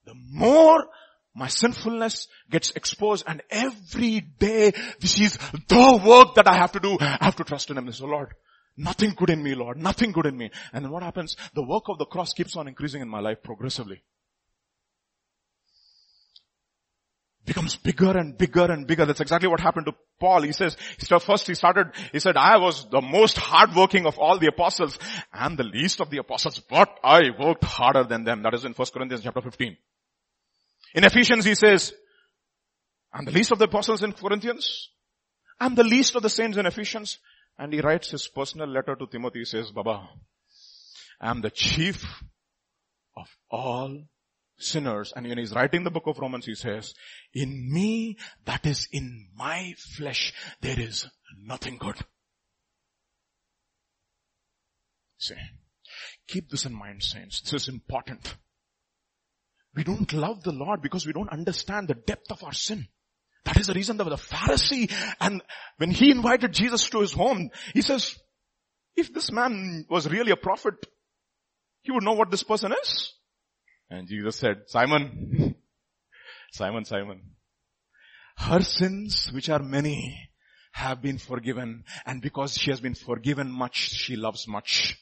the 0.07 0.15
more 0.15 0.87
my 1.35 1.49
sinfulness 1.49 2.29
gets 2.51 2.71
exposed 2.71 3.25
and 3.27 3.43
every 3.51 4.21
day 4.21 4.73
this 5.01 5.19
is 5.21 5.37
the 5.69 6.01
work 6.05 6.37
that 6.37 6.47
I 6.47 6.57
have 6.57 6.73
to 6.73 6.81
do. 6.81 6.97
I 7.01 7.19
have 7.21 7.37
to 7.37 7.45
trust 7.45 7.71
in 7.71 7.79
Him. 7.79 7.91
So 7.93 8.07
Lord, 8.07 8.35
nothing 8.77 9.15
good 9.17 9.31
in 9.31 9.43
me, 9.43 9.55
Lord, 9.55 9.77
nothing 9.77 10.13
good 10.13 10.27
in 10.27 10.37
me. 10.37 10.51
And 10.73 10.85
then 10.85 10.93
what 10.93 11.03
happens? 11.03 11.37
The 11.55 11.63
work 11.63 11.85
of 11.89 11.99
the 11.99 12.07
cross 12.07 12.33
keeps 12.33 12.57
on 12.57 12.69
increasing 12.69 13.03
in 13.03 13.09
my 13.09 13.21
life 13.21 13.43
progressively. 13.43 14.03
becomes 17.45 17.77
bigger 17.77 18.17
and 18.17 18.37
bigger 18.37 18.71
and 18.71 18.87
bigger. 18.87 19.05
That's 19.05 19.21
exactly 19.21 19.49
what 19.49 19.61
happened 19.61 19.87
to 19.87 19.95
Paul. 20.19 20.43
He 20.43 20.53
says, 20.53 20.77
first 21.21 21.47
he 21.47 21.55
started, 21.55 21.89
he 22.13 22.19
said, 22.19 22.37
I 22.37 22.59
was 22.59 22.89
the 22.89 23.01
most 23.01 23.37
hardworking 23.37 24.07
of 24.07 24.19
all 24.19 24.39
the 24.39 24.47
apostles 24.47 24.99
and 25.33 25.59
the 25.59 25.65
least 25.65 26.01
of 26.01 26.11
the 26.11 26.19
apostles, 26.19 26.59
but 26.59 26.99
I 27.03 27.31
worked 27.39 27.65
harder 27.65 28.05
than 28.05 28.25
them. 28.25 28.43
That 28.43 28.55
is 28.55 28.65
in 28.65 28.73
1 28.73 28.89
Corinthians 28.93 29.25
chapter 29.25 29.41
15. 29.41 29.77
In 30.95 31.05
Ephesians 31.05 31.45
he 31.45 31.55
says, 31.55 31.93
I'm 33.13 33.25
the 33.25 33.33
least 33.33 33.53
of 33.53 33.59
the 33.59 33.67
apostles 33.67 34.03
in 34.03 34.13
Corinthians. 34.13 34.89
I'm 35.61 35.75
the 35.75 35.85
least 35.85 36.17
of 36.17 36.23
the 36.23 36.31
saints 36.31 36.57
in 36.57 36.67
Ephesians. 36.67 37.19
And 37.59 37.73
he 37.73 37.81
writes 37.81 38.11
his 38.11 38.27
personal 38.29 38.69
letter 38.69 38.97
to 38.97 39.07
Timothy. 39.07 39.41
He 39.41 39.45
says, 39.45 39.71
Baba, 39.71 40.09
I'm 41.21 41.41
the 41.41 41.51
chief 41.51 42.05
of 43.17 43.29
all 43.51 44.05
sinners. 44.59 45.13
And 45.15 45.27
when 45.27 45.39
he's 45.39 45.55
writing 45.55 45.85
the 45.85 45.91
book 45.91 46.07
of 46.07 46.19
Romans, 46.19 46.47
he 46.47 46.55
says, 46.55 46.95
in 47.33 47.73
me, 47.73 48.17
that 48.45 48.67
is 48.67 48.89
in 48.93 49.29
my 49.37 49.75
flesh, 49.97 50.33
there 50.61 50.79
is 50.79 51.07
nothing 51.41 51.79
good. 51.79 51.97
See, 55.19 55.37
keep 56.27 56.51
this 56.51 56.67
in 56.67 56.75
mind, 56.75 57.03
saints. 57.03 57.41
This 57.41 57.63
is 57.63 57.69
important. 57.69 58.37
We 59.75 59.85
don't 59.85 60.13
love 60.13 60.43
the 60.43 60.53
Lord 60.53 60.83
because 60.83 61.07
we 61.07 61.13
don't 61.13 61.31
understand 61.31 61.89
the 61.89 61.95
depth 61.95 62.31
of 62.31 62.45
our 62.45 62.53
sin. 62.53 62.89
That 63.45 63.59
is 63.59 63.67
the 63.67 63.75
reason 63.75 63.97
that 63.99 64.05
the 64.05 64.17
Pharisee 64.17 64.91
and 65.21 65.43
when 65.77 65.91
he 65.91 66.11
invited 66.11 66.53
Jesus 66.53 66.89
to 66.91 67.01
his 67.01 67.13
home, 67.13 67.51
he 67.73 67.83
says, 67.83 68.17
if 68.97 69.13
this 69.13 69.31
man 69.31 69.85
was 69.91 70.09
really 70.09 70.31
a 70.31 70.37
prophet, 70.37 70.75
he 71.83 71.93
would 71.93 72.05
know 72.05 72.13
what 72.13 72.31
this 72.31 72.43
person 72.43 72.73
is. 72.83 73.13
And 73.91 74.09
Jesus 74.09 74.37
said, 74.37 74.63
Simon, 74.67 75.57
Simon, 76.53 76.85
Simon, 76.85 77.21
her 78.37 78.61
sins, 78.61 79.31
which 79.33 79.51
are 79.51 79.63
many, 79.63 80.31
have 80.73 81.03
been 81.03 81.19
forgiven. 81.19 81.85
And 82.07 82.23
because 82.23 82.55
she 82.55 82.71
has 82.71 82.81
been 82.81 82.95
forgiven 82.95 83.51
much, 83.51 83.77
she 83.77 84.17
loves 84.17 84.49
much. 84.49 84.99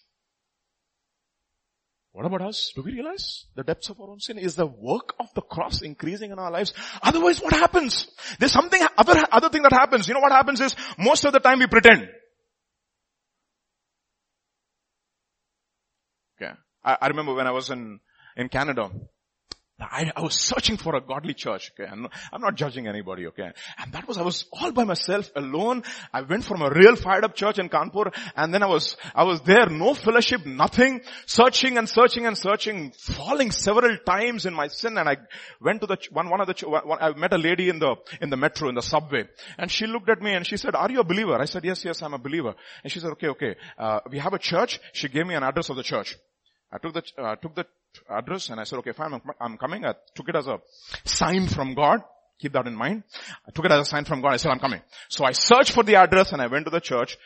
What 2.12 2.26
about 2.26 2.42
us? 2.42 2.72
Do 2.74 2.82
we 2.82 2.92
realize 2.92 3.46
the 3.54 3.62
depths 3.62 3.88
of 3.88 3.98
our 3.98 4.10
own 4.10 4.20
sin? 4.20 4.36
Is 4.36 4.54
the 4.54 4.66
work 4.66 5.14
of 5.18 5.32
the 5.34 5.40
cross 5.40 5.80
increasing 5.80 6.30
in 6.30 6.38
our 6.38 6.50
lives? 6.50 6.74
Otherwise 7.02 7.40
what 7.40 7.54
happens? 7.54 8.06
There's 8.38 8.52
something, 8.52 8.80
other, 8.98 9.22
other 9.32 9.48
thing 9.48 9.62
that 9.62 9.72
happens. 9.72 10.06
You 10.06 10.14
know 10.14 10.20
what 10.20 10.32
happens 10.32 10.60
is, 10.60 10.76
most 10.98 11.24
of 11.24 11.32
the 11.32 11.40
time 11.40 11.58
we 11.60 11.66
pretend. 11.66 12.06
Okay. 16.36 16.52
I, 16.84 16.98
I 17.00 17.06
remember 17.08 17.32
when 17.34 17.46
I 17.46 17.52
was 17.52 17.70
in, 17.70 17.98
in 18.36 18.50
Canada, 18.50 18.90
I, 19.90 20.12
I, 20.14 20.20
was 20.20 20.34
searching 20.34 20.76
for 20.76 20.94
a 20.94 21.00
godly 21.00 21.34
church, 21.34 21.72
okay? 21.72 21.90
I'm 21.90 22.02
not, 22.02 22.12
I'm 22.32 22.40
not, 22.40 22.54
judging 22.54 22.86
anybody, 22.86 23.26
okay? 23.28 23.50
And 23.78 23.92
that 23.92 24.06
was, 24.06 24.18
I 24.18 24.22
was 24.22 24.46
all 24.52 24.72
by 24.72 24.84
myself, 24.84 25.30
alone. 25.34 25.82
I 26.12 26.22
went 26.22 26.44
from 26.44 26.62
a 26.62 26.70
real 26.70 26.96
fired 26.96 27.24
up 27.24 27.34
church 27.34 27.58
in 27.58 27.68
Kanpur, 27.68 28.12
and 28.36 28.52
then 28.52 28.62
I 28.62 28.66
was, 28.66 28.96
I 29.14 29.24
was 29.24 29.40
there, 29.42 29.66
no 29.66 29.94
fellowship, 29.94 30.46
nothing, 30.46 31.00
searching 31.26 31.78
and 31.78 31.88
searching 31.88 32.26
and 32.26 32.36
searching, 32.36 32.92
falling 32.92 33.50
several 33.50 33.96
times 33.98 34.46
in 34.46 34.54
my 34.54 34.68
sin, 34.68 34.98
and 34.98 35.08
I 35.08 35.16
went 35.60 35.80
to 35.80 35.86
the, 35.86 35.98
one, 36.10 36.28
one 36.30 36.40
of 36.40 36.46
the, 36.46 36.66
one, 36.66 36.98
I 37.00 37.12
met 37.16 37.32
a 37.32 37.38
lady 37.38 37.68
in 37.68 37.78
the, 37.78 37.96
in 38.20 38.30
the 38.30 38.36
metro, 38.36 38.68
in 38.68 38.74
the 38.74 38.82
subway, 38.82 39.24
and 39.58 39.70
she 39.70 39.86
looked 39.86 40.08
at 40.08 40.22
me 40.22 40.34
and 40.34 40.46
she 40.46 40.56
said, 40.56 40.74
are 40.74 40.90
you 40.90 41.00
a 41.00 41.04
believer? 41.04 41.40
I 41.40 41.46
said, 41.46 41.64
yes, 41.64 41.84
yes, 41.84 42.02
I'm 42.02 42.14
a 42.14 42.18
believer. 42.18 42.54
And 42.82 42.92
she 42.92 43.00
said, 43.00 43.10
okay, 43.12 43.28
okay, 43.28 43.56
uh, 43.78 44.00
we 44.10 44.18
have 44.18 44.34
a 44.34 44.38
church. 44.38 44.80
She 44.92 45.08
gave 45.08 45.26
me 45.26 45.34
an 45.34 45.42
address 45.42 45.68
of 45.70 45.76
the 45.76 45.82
church. 45.82 46.16
I 46.72 46.78
took 46.78 46.94
the, 46.94 47.02
uh, 47.22 47.36
took 47.36 47.54
the 47.54 47.66
address 48.08 48.48
and 48.48 48.58
I 48.58 48.64
said, 48.64 48.78
okay, 48.78 48.92
fine, 48.92 49.12
I'm, 49.12 49.22
I'm 49.40 49.58
coming. 49.58 49.84
I 49.84 49.94
took 50.14 50.28
it 50.28 50.36
as 50.36 50.46
a 50.46 50.58
sign 51.04 51.46
from 51.46 51.74
God. 51.74 52.00
Keep 52.40 52.54
that 52.54 52.66
in 52.66 52.74
mind. 52.74 53.04
I 53.46 53.50
took 53.52 53.66
it 53.66 53.72
as 53.72 53.80
a 53.80 53.84
sign 53.84 54.04
from 54.04 54.22
God. 54.22 54.32
I 54.32 54.36
said, 54.36 54.50
I'm 54.50 54.58
coming. 54.58 54.80
So 55.08 55.24
I 55.24 55.32
searched 55.32 55.72
for 55.72 55.84
the 55.84 55.96
address 55.96 56.32
and 56.32 56.40
I 56.40 56.46
went 56.46 56.64
to 56.64 56.70
the 56.70 56.80
church. 56.80 57.18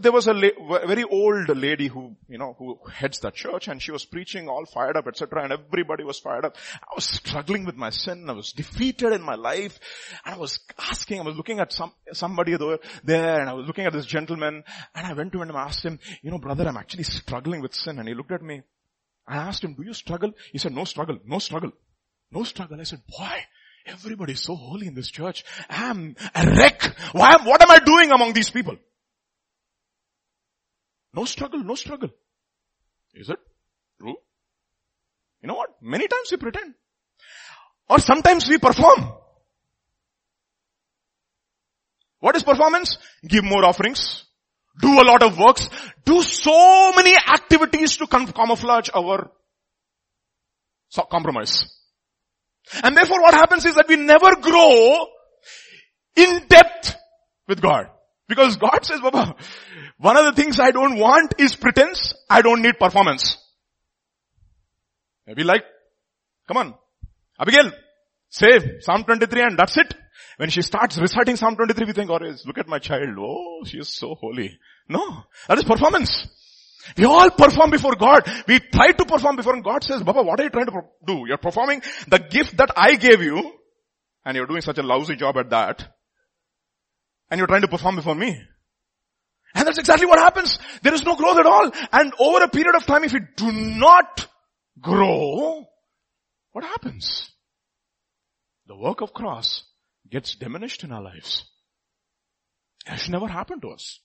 There 0.00 0.12
was 0.12 0.26
a 0.26 0.32
la- 0.32 0.86
very 0.86 1.04
old 1.04 1.54
lady 1.54 1.88
who, 1.88 2.16
you 2.26 2.38
know, 2.38 2.54
who 2.58 2.78
heads 2.90 3.18
the 3.18 3.30
church 3.30 3.68
and 3.68 3.82
she 3.82 3.92
was 3.92 4.06
preaching 4.06 4.48
all 4.48 4.64
fired 4.64 4.96
up, 4.96 5.06
etc. 5.06 5.42
And 5.42 5.52
everybody 5.52 6.04
was 6.04 6.18
fired 6.18 6.46
up. 6.46 6.56
I 6.74 6.94
was 6.94 7.04
struggling 7.04 7.66
with 7.66 7.76
my 7.76 7.90
sin. 7.90 8.30
I 8.30 8.32
was 8.32 8.52
defeated 8.52 9.12
in 9.12 9.20
my 9.20 9.34
life. 9.34 9.78
And 10.24 10.36
I 10.36 10.38
was 10.38 10.60
asking, 10.78 11.20
I 11.20 11.24
was 11.24 11.36
looking 11.36 11.58
at 11.58 11.72
some, 11.74 11.92
somebody 12.12 12.56
there 13.04 13.40
and 13.40 13.50
I 13.50 13.52
was 13.52 13.66
looking 13.66 13.84
at 13.84 13.92
this 13.92 14.06
gentleman 14.06 14.64
and 14.94 15.06
I 15.06 15.12
went 15.12 15.32
to 15.32 15.42
him 15.42 15.50
and 15.50 15.58
I 15.58 15.64
asked 15.64 15.84
him, 15.84 15.98
you 16.22 16.30
know, 16.30 16.38
brother, 16.38 16.66
I'm 16.66 16.78
actually 16.78 17.04
struggling 17.04 17.60
with 17.60 17.74
sin. 17.74 17.98
And 17.98 18.08
he 18.08 18.14
looked 18.14 18.32
at 18.32 18.40
me 18.40 18.62
I 19.26 19.36
asked 19.36 19.62
him, 19.62 19.74
do 19.74 19.82
you 19.82 19.94
struggle? 19.94 20.32
He 20.50 20.58
said, 20.58 20.72
no 20.72 20.84
struggle, 20.84 21.18
no 21.24 21.38
struggle, 21.38 21.72
no 22.30 22.44
struggle. 22.44 22.80
I 22.80 22.84
said, 22.84 23.02
why? 23.16 23.40
Everybody 23.86 24.34
is 24.34 24.40
so 24.40 24.54
holy 24.54 24.86
in 24.86 24.94
this 24.94 25.10
church. 25.10 25.44
I'm 25.68 26.16
a 26.34 26.46
wreck. 26.46 26.82
Why 27.12 27.34
am, 27.38 27.44
what 27.44 27.62
am 27.62 27.70
I 27.70 27.78
doing 27.78 28.12
among 28.12 28.32
these 28.32 28.50
people? 28.50 28.76
No 31.14 31.24
struggle, 31.24 31.62
no 31.62 31.74
struggle. 31.74 32.10
Is 33.14 33.28
it 33.28 33.38
true? 34.00 34.16
You 35.42 35.48
know 35.48 35.54
what? 35.54 35.70
Many 35.82 36.08
times 36.08 36.30
we 36.30 36.36
pretend. 36.36 36.74
Or 37.88 37.98
sometimes 37.98 38.48
we 38.48 38.58
perform. 38.58 39.12
What 42.20 42.36
is 42.36 42.44
performance? 42.44 42.98
Give 43.26 43.44
more 43.44 43.64
offerings, 43.64 44.24
do 44.80 45.00
a 45.00 45.04
lot 45.04 45.22
of 45.22 45.38
works, 45.38 45.68
do 46.04 46.22
so 46.22 46.92
many 46.92 47.14
activities 47.14 47.96
to 47.98 48.06
camouflage 48.06 48.88
our 48.94 49.30
compromise. 51.10 51.64
And 52.82 52.96
therefore 52.96 53.20
what 53.22 53.34
happens 53.34 53.64
is 53.64 53.74
that 53.74 53.88
we 53.88 53.96
never 53.96 54.36
grow 54.36 55.06
in 56.16 56.46
depth 56.48 56.96
with 57.48 57.60
God. 57.60 57.86
Because 58.28 58.56
God 58.56 58.84
says, 58.84 59.00
Baba, 59.00 59.34
one 59.98 60.16
of 60.16 60.24
the 60.24 60.42
things 60.42 60.58
I 60.58 60.70
don't 60.70 60.98
want 60.98 61.34
is 61.38 61.54
pretense. 61.54 62.14
I 62.30 62.40
don't 62.40 62.62
need 62.62 62.78
performance. 62.78 63.36
Maybe 65.26 65.44
like, 65.44 65.64
come 66.48 66.56
on, 66.56 66.74
Abigail, 67.38 67.72
say 68.28 68.80
Psalm 68.80 69.04
23 69.04 69.42
and 69.42 69.58
that's 69.58 69.76
it. 69.76 69.94
When 70.36 70.50
she 70.50 70.62
starts 70.62 70.98
reciting 70.98 71.36
Psalm 71.36 71.56
23, 71.56 71.86
we 71.86 71.92
think, 71.92 72.10
oh, 72.10 72.18
look 72.46 72.58
at 72.58 72.68
my 72.68 72.78
child. 72.78 73.16
Oh, 73.18 73.64
she 73.64 73.78
is 73.78 73.88
so 73.88 74.14
holy. 74.14 74.58
No, 74.88 75.24
that 75.48 75.58
is 75.58 75.64
performance. 75.64 76.26
We 76.96 77.04
all 77.04 77.30
perform 77.30 77.70
before 77.70 77.94
God. 77.94 78.22
We 78.48 78.58
try 78.58 78.92
to 78.92 79.04
perform 79.04 79.36
before 79.36 79.60
God 79.62 79.84
says, 79.84 80.02
Baba, 80.02 80.22
what 80.22 80.40
are 80.40 80.44
you 80.44 80.50
trying 80.50 80.66
to 80.66 80.82
do? 81.06 81.24
You're 81.26 81.38
performing 81.38 81.82
the 82.08 82.18
gift 82.18 82.56
that 82.56 82.70
I 82.76 82.96
gave 82.96 83.22
you 83.22 83.52
and 84.24 84.36
you're 84.36 84.46
doing 84.46 84.62
such 84.62 84.78
a 84.78 84.82
lousy 84.82 85.16
job 85.16 85.36
at 85.36 85.50
that. 85.50 85.94
And 87.30 87.38
you're 87.38 87.46
trying 87.46 87.62
to 87.62 87.68
perform 87.68 87.96
before 87.96 88.14
me. 88.14 88.40
And 89.54 89.66
that's 89.66 89.78
exactly 89.78 90.06
what 90.06 90.18
happens. 90.18 90.58
There 90.82 90.94
is 90.94 91.04
no 91.04 91.14
growth 91.16 91.38
at 91.38 91.46
all. 91.46 91.70
And 91.92 92.12
over 92.18 92.44
a 92.44 92.48
period 92.48 92.74
of 92.74 92.86
time, 92.86 93.04
if 93.04 93.12
we 93.12 93.20
do 93.36 93.52
not 93.52 94.26
grow, 94.80 95.66
what 96.52 96.64
happens? 96.64 97.30
The 98.66 98.76
work 98.76 99.02
of 99.02 99.12
cross 99.12 99.64
gets 100.12 100.36
diminished 100.36 100.84
in 100.84 100.92
our 100.92 101.02
lives. 101.02 101.44
It 102.86 102.98
should 102.98 103.12
never 103.12 103.26
happen 103.26 103.60
to 103.62 103.70
us. 103.70 103.98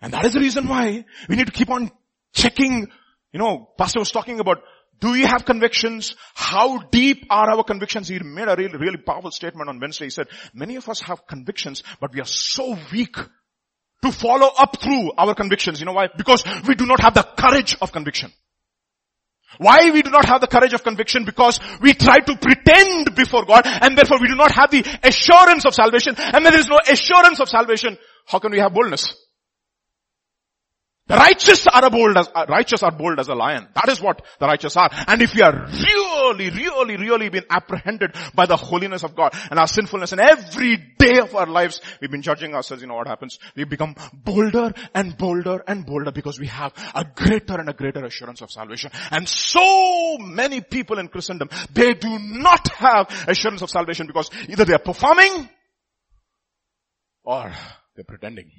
And 0.00 0.12
that 0.12 0.24
is 0.24 0.32
the 0.32 0.40
reason 0.40 0.66
why 0.66 1.04
we 1.28 1.36
need 1.36 1.46
to 1.46 1.52
keep 1.52 1.70
on 1.70 1.90
checking, 2.32 2.88
you 3.32 3.38
know, 3.38 3.68
pastor 3.78 4.00
was 4.00 4.10
talking 4.10 4.40
about, 4.40 4.58
do 5.00 5.12
we 5.12 5.22
have 5.22 5.44
convictions? 5.44 6.16
How 6.34 6.78
deep 6.78 7.26
are 7.30 7.50
our 7.50 7.64
convictions? 7.64 8.08
He 8.08 8.18
made 8.20 8.48
a 8.48 8.56
really, 8.56 8.78
really 8.78 8.98
powerful 8.98 9.30
statement 9.30 9.68
on 9.68 9.80
Wednesday. 9.80 10.06
He 10.06 10.10
said, 10.10 10.28
many 10.54 10.76
of 10.76 10.88
us 10.88 11.00
have 11.02 11.26
convictions, 11.26 11.82
but 12.00 12.12
we 12.14 12.20
are 12.20 12.26
so 12.26 12.76
weak 12.92 13.16
to 13.16 14.12
follow 14.12 14.50
up 14.58 14.80
through 14.80 15.12
our 15.18 15.34
convictions. 15.34 15.80
You 15.80 15.86
know 15.86 15.92
why? 15.92 16.08
Because 16.16 16.44
we 16.66 16.74
do 16.74 16.86
not 16.86 17.00
have 17.00 17.14
the 17.14 17.22
courage 17.22 17.76
of 17.80 17.92
conviction. 17.92 18.32
Why 19.58 19.90
we 19.90 20.02
do 20.02 20.10
not 20.10 20.24
have 20.26 20.40
the 20.40 20.46
courage 20.46 20.72
of 20.72 20.82
conviction? 20.82 21.24
Because 21.24 21.60
we 21.80 21.94
try 21.94 22.18
to 22.18 22.36
pretend 22.36 23.14
before 23.14 23.44
God 23.44 23.66
and 23.66 23.96
therefore 23.96 24.18
we 24.20 24.28
do 24.28 24.36
not 24.36 24.52
have 24.52 24.70
the 24.70 24.84
assurance 25.02 25.64
of 25.64 25.74
salvation. 25.74 26.14
And 26.18 26.44
there 26.44 26.58
is 26.58 26.68
no 26.68 26.78
assurance 26.86 27.40
of 27.40 27.48
salvation, 27.48 27.98
how 28.26 28.38
can 28.38 28.52
we 28.52 28.58
have 28.58 28.72
boldness? 28.72 29.23
The 31.06 31.16
righteous 31.16 31.66
are 31.66 31.90
bold 31.90 32.16
as, 32.16 32.30
uh, 32.34 32.46
righteous 32.48 32.82
are 32.82 32.90
bold 32.90 33.20
as 33.20 33.28
a 33.28 33.34
lion. 33.34 33.68
That 33.74 33.90
is 33.90 34.00
what 34.00 34.24
the 34.38 34.46
righteous 34.46 34.74
are. 34.74 34.88
And 35.06 35.20
if 35.20 35.34
we 35.34 35.42
are 35.42 35.66
really, 35.66 36.48
really, 36.48 36.96
really 36.96 37.28
been 37.28 37.44
apprehended 37.50 38.14
by 38.34 38.46
the 38.46 38.56
holiness 38.56 39.02
of 39.02 39.14
God 39.14 39.34
and 39.50 39.58
our 39.58 39.66
sinfulness 39.66 40.12
and 40.12 40.20
every 40.22 40.78
day 40.98 41.18
of 41.20 41.34
our 41.34 41.46
lives, 41.46 41.82
we've 42.00 42.10
been 42.10 42.22
judging 42.22 42.54
ourselves, 42.54 42.82
you 42.82 42.88
know 42.88 42.94
what 42.94 43.06
happens? 43.06 43.38
We 43.54 43.64
become 43.64 43.96
bolder 44.14 44.72
and 44.94 45.18
bolder 45.18 45.62
and 45.66 45.84
bolder 45.84 46.10
because 46.10 46.40
we 46.40 46.46
have 46.46 46.72
a 46.94 47.04
greater 47.04 47.60
and 47.60 47.68
a 47.68 47.74
greater 47.74 48.02
assurance 48.02 48.40
of 48.40 48.50
salvation. 48.50 48.90
And 49.10 49.28
so 49.28 50.16
many 50.18 50.62
people 50.62 50.98
in 50.98 51.08
Christendom, 51.08 51.50
they 51.70 51.92
do 51.92 52.18
not 52.18 52.68
have 52.68 53.26
assurance 53.28 53.60
of 53.60 53.68
salvation 53.68 54.06
because 54.06 54.30
either 54.48 54.64
they 54.64 54.72
are 54.72 54.78
performing 54.78 55.50
or 57.24 57.52
they're 57.94 58.04
pretending. 58.04 58.50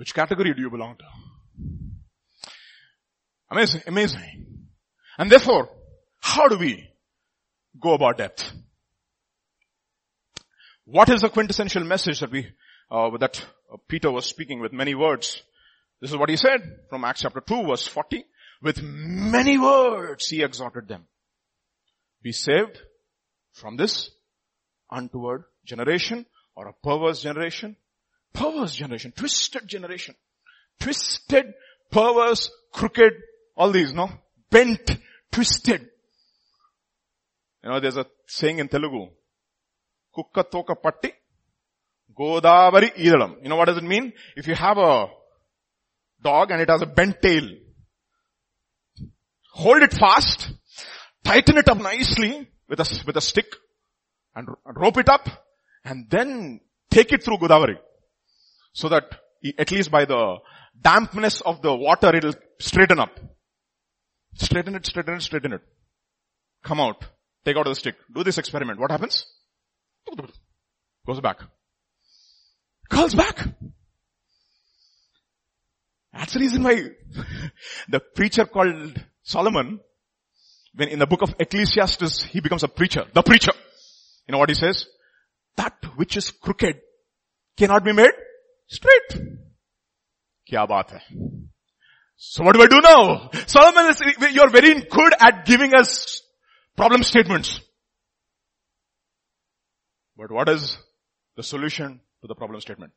Which 0.00 0.14
category 0.14 0.54
do 0.54 0.62
you 0.62 0.70
belong 0.70 0.96
to? 0.96 1.04
Amazing, 3.50 3.82
amazing. 3.86 4.68
And 5.18 5.30
therefore, 5.30 5.68
how 6.20 6.48
do 6.48 6.56
we 6.56 6.88
go 7.78 7.92
about 7.92 8.16
depth? 8.16 8.50
What 10.86 11.10
is 11.10 11.20
the 11.20 11.28
quintessential 11.28 11.84
message 11.84 12.20
that 12.20 12.30
we, 12.30 12.46
uh, 12.90 13.14
that 13.18 13.44
uh, 13.70 13.76
Peter 13.88 14.10
was 14.10 14.24
speaking 14.24 14.60
with 14.60 14.72
many 14.72 14.94
words? 14.94 15.42
This 16.00 16.10
is 16.10 16.16
what 16.16 16.30
he 16.30 16.36
said 16.36 16.62
from 16.88 17.04
Acts 17.04 17.20
chapter 17.20 17.42
2 17.42 17.66
verse 17.66 17.86
40. 17.86 18.24
With 18.62 18.82
many 18.82 19.58
words 19.58 20.28
he 20.28 20.42
exhorted 20.42 20.88
them. 20.88 21.04
Be 22.22 22.32
saved 22.32 22.78
from 23.52 23.76
this 23.76 24.08
untoward 24.90 25.44
generation 25.66 26.24
or 26.56 26.68
a 26.68 26.72
perverse 26.72 27.20
generation 27.20 27.76
Perverse 28.32 28.74
generation, 28.74 29.12
twisted 29.12 29.66
generation. 29.66 30.14
Twisted, 30.78 31.52
perverse, 31.90 32.50
crooked, 32.72 33.12
all 33.56 33.70
these, 33.70 33.92
no? 33.92 34.10
Bent, 34.50 34.98
twisted. 35.30 35.86
You 37.62 37.70
know, 37.70 37.80
there's 37.80 37.96
a 37.96 38.06
saying 38.26 38.58
in 38.58 38.68
Telugu. 38.68 39.10
Kukka 40.16 40.50
toka 40.50 40.74
patti, 40.74 41.12
Godavari 42.18 42.94
idalam. 42.96 43.42
You 43.42 43.48
know 43.48 43.56
what 43.56 43.66
does 43.66 43.76
it 43.76 43.84
mean? 43.84 44.12
If 44.36 44.46
you 44.46 44.54
have 44.54 44.78
a 44.78 45.06
dog 46.22 46.50
and 46.50 46.60
it 46.60 46.68
has 46.68 46.82
a 46.82 46.86
bent 46.86 47.20
tail, 47.22 47.48
hold 49.52 49.82
it 49.82 49.92
fast, 49.92 50.50
tighten 51.24 51.58
it 51.58 51.68
up 51.68 51.78
nicely 51.78 52.48
with 52.68 52.80
a, 52.80 53.02
with 53.06 53.16
a 53.16 53.20
stick 53.20 53.54
and 54.34 54.48
rope 54.64 54.98
it 54.98 55.08
up 55.08 55.28
and 55.84 56.08
then 56.10 56.60
take 56.90 57.12
it 57.12 57.22
through 57.22 57.38
Godavari 57.38 57.78
so 58.72 58.88
that 58.88 59.04
at 59.58 59.70
least 59.70 59.90
by 59.90 60.04
the 60.04 60.36
dampness 60.80 61.40
of 61.40 61.62
the 61.62 61.74
water 61.74 62.14
it'll 62.14 62.34
straighten 62.58 62.98
up. 62.98 63.18
Straighten 64.34 64.74
it, 64.74 64.86
straighten 64.86 65.14
it, 65.14 65.22
straighten 65.22 65.52
it. 65.52 65.62
Come 66.62 66.80
out. 66.80 67.04
Take 67.44 67.56
out 67.56 67.64
the 67.64 67.74
stick. 67.74 67.96
Do 68.14 68.22
this 68.22 68.38
experiment. 68.38 68.78
What 68.78 68.90
happens? 68.90 69.26
Goes 71.06 71.20
back. 71.20 71.40
Curls 72.88 73.14
back. 73.14 73.48
That's 76.12 76.34
the 76.34 76.40
reason 76.40 76.62
why 76.62 76.82
the 77.88 78.00
preacher 78.14 78.44
called 78.44 79.02
Solomon, 79.22 79.80
when 80.74 80.88
in 80.88 80.98
the 80.98 81.06
book 81.06 81.22
of 81.22 81.34
Ecclesiastes, 81.38 82.22
he 82.24 82.40
becomes 82.40 82.62
a 82.62 82.68
preacher. 82.68 83.04
The 83.12 83.22
preacher. 83.22 83.52
You 84.26 84.32
know 84.32 84.38
what 84.38 84.48
he 84.48 84.54
says? 84.54 84.86
That 85.56 85.76
which 85.96 86.16
is 86.16 86.30
crooked 86.30 86.80
cannot 87.56 87.84
be 87.84 87.92
made 87.92 88.12
Straight. 88.70 89.22
Kya 90.48 90.66
baat 90.68 90.92
hai? 90.92 91.02
So 92.16 92.44
what 92.44 92.54
do 92.54 92.62
I 92.62 92.66
do 92.66 92.80
now? 92.80 93.30
Solomon 93.46 93.90
is, 93.90 94.00
you're 94.32 94.50
very 94.50 94.82
good 94.82 95.12
at 95.20 95.44
giving 95.46 95.74
us 95.74 96.22
problem 96.76 97.02
statements. 97.02 97.60
But 100.16 100.30
what 100.30 100.48
is 100.48 100.76
the 101.36 101.42
solution 101.42 102.00
to 102.20 102.28
the 102.28 102.34
problem 102.34 102.60
statement? 102.60 102.92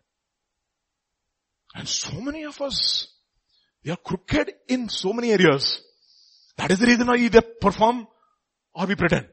And 1.73 1.88
so 1.88 2.19
many 2.19 2.43
of 2.43 2.62
us, 2.62 3.07
we 3.83 3.91
are 3.91 3.97
crooked 3.97 4.51
in 4.67 4.89
so 4.89 5.13
many 5.13 5.31
areas. 5.31 5.81
That 6.57 6.69
is 6.69 6.79
the 6.79 6.86
reason 6.86 7.07
why 7.07 7.13
we 7.13 7.25
either 7.25 7.41
perform 7.41 8.07
or 8.75 8.86
we 8.86 8.95
pretend. 8.95 9.27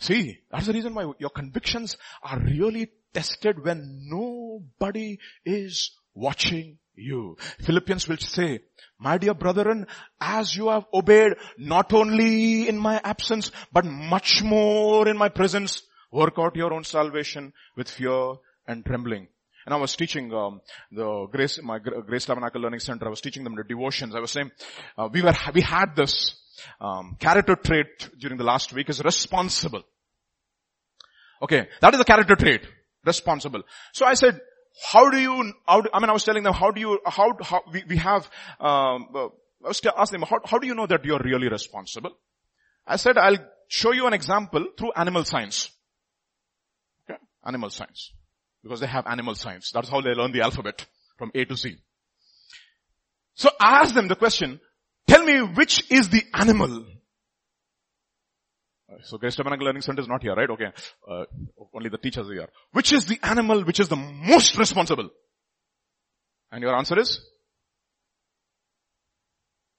See, 0.00 0.38
that's 0.50 0.66
the 0.66 0.72
reason 0.72 0.94
why 0.94 1.12
your 1.18 1.30
convictions 1.30 1.96
are 2.22 2.40
really 2.40 2.90
tested 3.12 3.64
when 3.64 4.08
nobody 4.08 5.18
is 5.44 5.92
watching 6.14 6.78
you. 6.94 7.36
Philippians 7.60 8.08
will 8.08 8.18
say, 8.18 8.60
my 8.98 9.18
dear 9.18 9.34
brethren, 9.34 9.86
as 10.20 10.56
you 10.56 10.68
have 10.68 10.84
obeyed 10.92 11.34
not 11.56 11.92
only 11.92 12.68
in 12.68 12.78
my 12.78 13.00
absence, 13.04 13.50
but 13.72 13.84
much 13.84 14.42
more 14.42 15.08
in 15.08 15.16
my 15.16 15.28
presence, 15.28 15.82
work 16.10 16.34
out 16.38 16.56
your 16.56 16.72
own 16.72 16.84
salvation 16.84 17.52
with 17.76 17.88
fear 17.88 18.34
and 18.66 18.84
trembling. 18.84 19.28
And 19.64 19.74
I 19.74 19.78
was 19.78 19.94
teaching 19.94 20.32
um, 20.32 20.60
the 20.90 21.26
Grace, 21.30 21.60
my 21.62 21.78
Grace 21.78 22.24
Tabernacle 22.24 22.60
Learning 22.60 22.80
Center. 22.80 23.06
I 23.06 23.10
was 23.10 23.20
teaching 23.20 23.44
them 23.44 23.54
the 23.54 23.64
devotions. 23.64 24.14
I 24.14 24.20
was 24.20 24.30
saying 24.30 24.50
uh, 24.96 25.08
we 25.12 25.22
were 25.22 25.34
we 25.54 25.60
had 25.60 25.94
this 25.94 26.40
um, 26.80 27.16
character 27.20 27.54
trait 27.54 28.08
during 28.18 28.38
the 28.38 28.44
last 28.44 28.72
week 28.72 28.88
is 28.88 29.04
responsible. 29.04 29.82
Okay, 31.42 31.68
that 31.80 31.94
is 31.94 32.00
a 32.00 32.04
character 32.04 32.34
trait 32.34 32.62
responsible. 33.08 33.62
So 33.92 34.06
I 34.06 34.14
said, 34.14 34.40
how 34.92 35.10
do 35.10 35.18
you, 35.18 35.52
how 35.66 35.80
do, 35.80 35.90
I 35.92 36.00
mean, 36.00 36.10
I 36.10 36.12
was 36.12 36.24
telling 36.24 36.44
them, 36.44 36.52
how 36.52 36.70
do 36.70 36.80
you, 36.80 37.00
how, 37.04 37.32
how 37.42 37.62
we, 37.72 37.82
we 37.88 37.96
have, 37.96 38.30
um, 38.60 39.08
uh, 39.14 39.28
I 39.64 39.68
was 39.68 39.80
asking 39.84 40.20
them, 40.20 40.28
how, 40.28 40.38
how 40.44 40.58
do 40.58 40.66
you 40.66 40.74
know 40.74 40.86
that 40.86 41.04
you're 41.04 41.18
really 41.18 41.48
responsible? 41.48 42.12
I 42.86 42.96
said, 42.96 43.18
I'll 43.18 43.38
show 43.68 43.92
you 43.92 44.06
an 44.06 44.12
example 44.12 44.66
through 44.76 44.92
animal 44.94 45.24
science. 45.24 45.70
Okay? 47.04 47.18
Animal 47.44 47.70
science. 47.70 48.12
Because 48.62 48.80
they 48.80 48.86
have 48.86 49.06
animal 49.06 49.34
science. 49.34 49.70
That's 49.72 49.88
how 49.88 50.00
they 50.00 50.10
learn 50.10 50.32
the 50.32 50.42
alphabet 50.42 50.86
from 51.16 51.30
A 51.34 51.44
to 51.44 51.56
Z. 51.56 51.76
So 53.34 53.50
I 53.60 53.80
asked 53.80 53.94
them 53.94 54.08
the 54.08 54.16
question, 54.16 54.60
tell 55.06 55.24
me 55.24 55.42
which 55.42 55.90
is 55.90 56.08
the 56.08 56.22
animal 56.34 56.86
so 59.02 59.18
Grace 59.18 59.36
Tabernacle 59.36 59.66
Learning 59.66 59.82
Center 59.82 60.00
is 60.00 60.08
not 60.08 60.22
here, 60.22 60.34
right? 60.34 60.48
Okay. 60.48 60.70
Uh, 61.08 61.24
only 61.74 61.90
the 61.90 61.98
teachers 61.98 62.28
are 62.28 62.32
here. 62.32 62.48
Which 62.72 62.92
is 62.92 63.06
the 63.06 63.18
animal 63.22 63.62
which 63.62 63.80
is 63.80 63.88
the 63.88 63.96
most 63.96 64.58
responsible? 64.58 65.10
And 66.50 66.62
your 66.62 66.74
answer 66.74 66.98
is? 66.98 67.20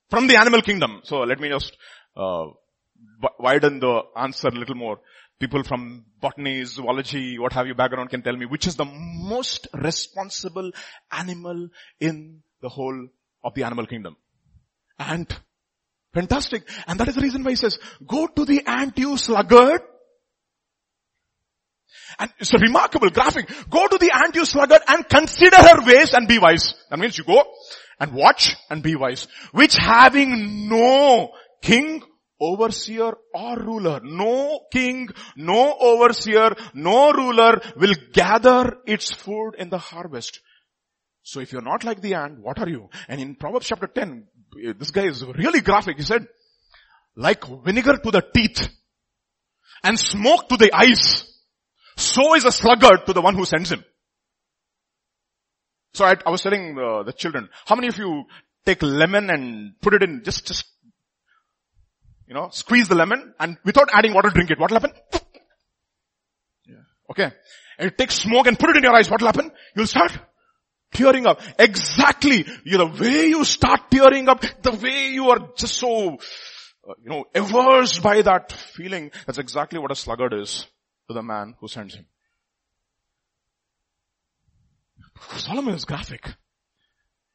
From 0.10 0.28
the 0.28 0.38
animal 0.38 0.62
kingdom. 0.62 1.02
So 1.04 1.20
let 1.20 1.40
me 1.40 1.50
just, 1.50 1.76
uh, 2.16 2.46
widen 3.40 3.80
the 3.80 4.02
answer 4.16 4.48
a 4.48 4.52
little 4.52 4.76
more. 4.76 5.00
People 5.40 5.64
from 5.64 6.06
botany, 6.20 6.66
zoology, 6.66 7.40
what 7.40 7.54
have 7.54 7.66
you 7.66 7.74
background 7.74 8.10
can 8.10 8.22
tell 8.22 8.36
me 8.36 8.46
which 8.46 8.68
is 8.68 8.76
the 8.76 8.86
most 8.86 9.68
responsible 9.74 10.72
animal 11.12 11.70
in 12.00 12.42
the 12.62 12.70
whole 12.70 13.08
of 13.44 13.54
the 13.54 13.64
animal 13.64 13.86
kingdom. 13.86 14.18
Ant. 14.98 15.40
Fantastic. 16.14 16.68
And 16.88 17.00
that 17.00 17.08
is 17.08 17.16
the 17.16 17.22
reason 17.22 17.44
why 17.44 17.52
he 17.52 17.56
says, 17.56 17.78
go 18.06 18.28
to 18.28 18.46
the 18.46 18.64
ant 18.66 18.98
you 18.98 19.18
sluggard. 19.18 19.82
And 22.18 22.32
it's 22.40 22.54
a 22.54 22.58
remarkable 22.58 23.10
graphic. 23.10 23.50
Go 23.70 23.88
to 23.88 23.98
the 23.98 24.12
ant 24.14 24.36
you 24.36 24.46
sluggard 24.46 24.82
and 24.88 25.08
consider 25.08 25.58
her 25.58 25.86
ways 25.86 26.14
and 26.14 26.28
be 26.28 26.40
wise. 26.40 26.74
That 26.90 27.00
means 27.00 27.18
you 27.18 27.24
go 27.24 27.44
and 28.00 28.14
watch 28.14 28.56
and 28.70 28.82
be 28.82 28.96
wise. 28.96 29.28
Which 29.52 29.76
having 29.76 30.68
no 30.68 31.32
king, 31.62 32.02
overseer 32.42 33.14
or 33.34 33.58
ruler, 33.58 34.00
no 34.04 34.62
king, 34.72 35.10
no 35.36 35.76
overseer, 35.80 36.56
no 36.74 37.12
ruler 37.12 37.62
will 37.76 37.94
gather 38.14 38.78
its 38.88 39.12
food 39.12 39.52
in 39.58 39.70
the 39.70 39.78
harvest. 39.78 40.40
So 41.22 41.42
if 41.42 41.52
you're 41.52 41.62
not 41.62 41.84
like 41.84 42.02
the 42.02 42.16
ant, 42.16 42.40
what 42.40 42.60
are 42.60 42.70
you? 42.70 42.90
And 43.08 43.22
in 43.22 43.36
Proverbs 43.36 43.68
chapter 43.68 43.88
10, 43.88 44.26
this 44.78 44.92
guy 44.92 45.04
is 45.04 45.24
really 45.24 45.62
graphic. 45.62 45.98
He 45.98 46.04
said, 46.04 46.28
like 47.16 47.46
vinegar 47.46 47.98
to 47.98 48.12
the 48.12 48.22
teeth 48.22 48.70
and 49.84 50.00
smoke 50.00 50.50
to 50.50 50.58
the 50.58 50.72
eyes, 50.74 51.26
so 51.98 52.36
is 52.36 52.46
a 52.46 52.52
sluggard 52.52 53.06
to 53.06 53.14
the 53.14 53.22
one 53.22 53.36
who 53.36 53.46
sends 53.46 53.72
him. 53.72 53.84
So 55.94 56.06
I, 56.06 56.16
I 56.26 56.30
was 56.30 56.42
telling 56.42 56.76
the, 56.76 57.04
the 57.06 57.14
children, 57.14 57.50
how 57.66 57.76
many 57.76 57.88
of 57.88 57.98
you 57.98 58.26
take 58.66 58.82
lemon 58.84 59.30
and 59.30 59.74
put 59.82 59.94
it 59.94 60.04
in, 60.04 60.24
just, 60.24 60.46
just, 60.46 60.66
you 62.28 62.34
know, 62.34 62.50
squeeze 62.52 62.88
the 62.88 62.96
lemon 62.96 63.34
and 63.40 63.58
without 63.66 63.90
adding 63.92 64.14
water 64.14 64.30
drink 64.30 64.52
it. 64.52 64.60
What 64.60 64.70
will 64.70 64.80
happen? 64.80 64.96
Yeah. 66.66 66.76
Okay. 67.10 67.32
And 67.80 67.86
you 67.86 67.90
take 67.90 68.12
smoke 68.12 68.46
and 68.46 68.60
put 68.60 68.70
it 68.70 68.78
in 68.78 68.84
your 68.84 68.94
eyes. 68.94 69.10
What 69.10 69.22
will 69.22 69.28
happen? 69.30 69.52
You'll 69.76 69.88
start 69.88 70.18
tearing 70.92 71.26
up. 71.28 71.42
Exactly. 71.58 72.46
You 72.64 72.78
the 72.78 72.86
way 72.86 73.28
you 73.28 73.44
start 73.44 73.92
tearing 73.92 74.30
up, 74.30 74.42
the 74.62 74.72
way 74.72 75.10
you 75.10 75.30
are 75.30 75.50
just 75.58 75.76
so, 75.76 76.16
uh, 76.16 76.94
you 77.04 77.10
know, 77.10 77.26
averse 77.34 78.00
by 78.00 78.22
that 78.22 78.52
feeling, 78.52 79.12
that's 79.26 79.38
exactly 79.38 79.80
what 79.80 79.92
a 79.92 79.96
sluggard 79.96 80.34
is 80.34 80.66
to 81.08 81.14
the 81.14 81.24
man 81.24 81.56
who 81.60 81.68
sends 81.68 81.96
him. 81.96 82.06
Solomon 85.38 85.74
is 85.74 85.86
graphic. 85.86 86.34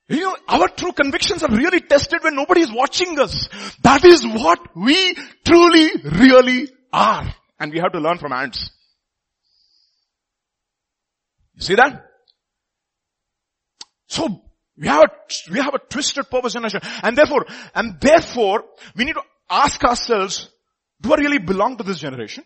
You 0.09 0.21
know, 0.21 0.37
our 0.49 0.69
true 0.69 0.93
convictions 0.93 1.43
are 1.43 1.51
really 1.51 1.81
tested 1.81 2.23
when 2.23 2.37
nobody 2.37 2.61
is 2.61 2.73
watching 2.73 3.19
us. 3.19 3.49
That 3.83 4.05
is 4.05 4.27
what 4.27 4.61
we 4.77 5.15
truly, 5.47 5.91
really 6.05 6.69
are. 6.93 7.35
And 7.59 7.73
we 7.73 7.79
have 7.79 7.93
to 7.93 8.01
learn 8.01 8.19
from 8.19 8.33
ants. 8.33 8.71
You 11.55 11.63
see 11.63 11.75
that? 11.77 12.05
So, 14.07 14.43
we 14.77 14.89
have 14.89 15.03
a, 15.05 15.53
we 15.53 15.59
have 15.61 15.75
a 15.75 15.79
twisted 15.79 16.29
purpose 16.31 16.55
generation. 16.55 16.81
And 17.03 17.17
therefore, 17.17 17.47
and 17.75 18.01
therefore, 18.01 18.65
we 18.97 19.05
need 19.05 19.15
to 19.15 19.23
ask 19.49 19.83
ourselves, 19.85 20.49
do 21.01 21.13
I 21.13 21.17
really 21.17 21.39
belong 21.39 21.77
to 21.77 21.85
this 21.85 21.99
generation? 21.99 22.45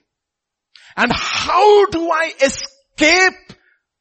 And 0.96 1.10
how 1.12 1.86
do 1.86 2.10
I 2.10 2.32
escape 2.42 3.56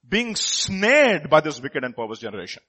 being 0.08 0.36
snared 0.36 1.30
by 1.30 1.42
this 1.42 1.62
wicked 1.62 1.84
and 1.84 1.96
perverse 1.96 2.20
generation? 2.20 2.64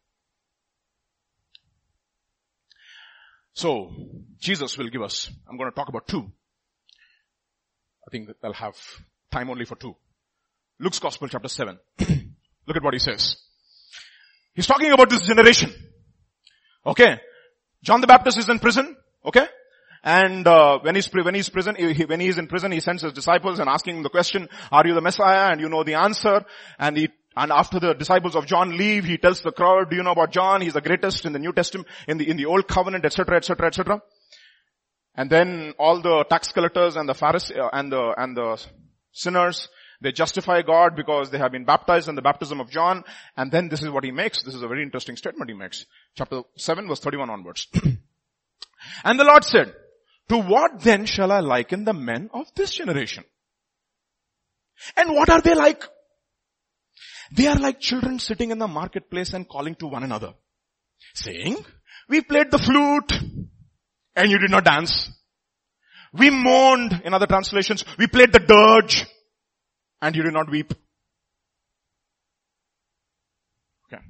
So, 3.54 3.90
Jesus 4.38 4.78
will 4.78 4.88
give 4.88 5.02
us, 5.02 5.30
I'm 5.48 5.56
going 5.56 5.70
to 5.70 5.74
talk 5.74 5.88
about 5.88 6.06
two. 6.06 6.30
I 8.06 8.10
think 8.10 8.28
I'll 8.42 8.52
have 8.52 8.76
time 9.32 9.50
only 9.50 9.64
for 9.64 9.74
two. 9.74 9.96
Luke's 10.78 11.00
Gospel 11.00 11.28
chapter 11.28 11.48
7. 11.48 11.78
Look 11.98 12.76
at 12.76 12.82
what 12.82 12.94
he 12.94 13.00
says. 13.00 13.36
He's 14.58 14.66
talking 14.66 14.90
about 14.90 15.08
this 15.08 15.22
generation. 15.22 15.72
Okay. 16.84 17.20
John 17.84 18.00
the 18.00 18.08
Baptist 18.08 18.38
is 18.38 18.48
in 18.48 18.58
prison. 18.58 18.96
Okay. 19.24 19.46
And 20.02 20.44
uh, 20.48 20.80
when 20.82 20.96
he's 20.96 21.06
when 21.12 21.36
he's 21.36 21.48
prison, 21.48 21.76
he, 21.76 22.04
when 22.04 22.18
he's 22.18 22.38
in 22.38 22.48
prison, 22.48 22.72
he 22.72 22.80
sends 22.80 23.02
his 23.02 23.12
disciples 23.12 23.60
and 23.60 23.68
asking 23.68 24.02
the 24.02 24.08
question, 24.08 24.48
"Are 24.72 24.84
you 24.84 24.94
the 24.94 25.00
Messiah?" 25.00 25.52
And 25.52 25.60
you 25.60 25.68
know 25.68 25.84
the 25.84 25.94
answer. 25.94 26.44
And 26.76 26.96
he 26.96 27.08
and 27.36 27.52
after 27.52 27.78
the 27.78 27.94
disciples 27.94 28.34
of 28.34 28.46
John 28.46 28.76
leave, 28.76 29.04
he 29.04 29.16
tells 29.16 29.42
the 29.42 29.52
crowd, 29.52 29.90
"Do 29.90 29.96
you 29.96 30.02
know 30.02 30.10
about 30.10 30.32
John? 30.32 30.60
He's 30.60 30.72
the 30.72 30.80
greatest 30.80 31.24
in 31.24 31.32
the 31.32 31.38
New 31.38 31.52
Testament, 31.52 31.86
in 32.08 32.18
the 32.18 32.28
in 32.28 32.36
the 32.36 32.46
Old 32.46 32.66
Covenant, 32.66 33.04
etc., 33.04 33.36
etc., 33.36 33.68
etc." 33.68 34.02
And 35.14 35.30
then 35.30 35.72
all 35.78 36.02
the 36.02 36.24
tax 36.28 36.50
collectors 36.50 36.96
and 36.96 37.08
the 37.08 37.14
Pharisees 37.14 37.56
uh, 37.56 37.68
and 37.72 37.92
the 37.92 38.12
and 38.16 38.36
the 38.36 38.60
sinners 39.12 39.68
they 40.00 40.12
justify 40.12 40.62
God 40.62 40.94
because 40.94 41.30
they 41.30 41.38
have 41.38 41.52
been 41.52 41.64
baptized 41.64 42.08
in 42.08 42.14
the 42.14 42.22
baptism 42.22 42.60
of 42.60 42.70
John. 42.70 43.02
And 43.36 43.50
then 43.50 43.68
this 43.68 43.82
is 43.82 43.90
what 43.90 44.04
he 44.04 44.12
makes. 44.12 44.42
This 44.42 44.54
is 44.54 44.62
a 44.62 44.68
very 44.68 44.82
interesting 44.82 45.16
statement 45.16 45.50
he 45.50 45.56
makes. 45.56 45.86
Chapter 46.14 46.42
7 46.56 46.86
verse 46.86 47.00
31 47.00 47.30
onwards. 47.30 47.66
and 49.04 49.18
the 49.18 49.24
Lord 49.24 49.44
said, 49.44 49.72
to 50.28 50.38
what 50.38 50.80
then 50.80 51.06
shall 51.06 51.32
I 51.32 51.40
liken 51.40 51.84
the 51.84 51.94
men 51.94 52.30
of 52.32 52.46
this 52.54 52.70
generation? 52.70 53.24
And 54.96 55.14
what 55.14 55.30
are 55.30 55.40
they 55.40 55.54
like? 55.54 55.82
They 57.32 57.46
are 57.46 57.58
like 57.58 57.80
children 57.80 58.18
sitting 58.18 58.50
in 58.50 58.58
the 58.58 58.68
marketplace 58.68 59.32
and 59.32 59.48
calling 59.48 59.74
to 59.76 59.86
one 59.86 60.04
another, 60.04 60.34
saying, 61.14 61.56
we 62.08 62.20
played 62.20 62.50
the 62.50 62.58
flute 62.58 63.12
and 64.14 64.30
you 64.30 64.38
did 64.38 64.50
not 64.50 64.64
dance. 64.64 65.10
We 66.12 66.30
mourned, 66.30 67.02
in 67.04 67.12
other 67.12 67.26
translations, 67.26 67.84
we 67.98 68.06
played 68.06 68.32
the 68.32 68.38
dirge 68.38 69.06
and 70.00 70.14
you 70.14 70.22
did 70.22 70.32
not 70.32 70.50
weep. 70.50 70.72
Okay. 73.86 74.02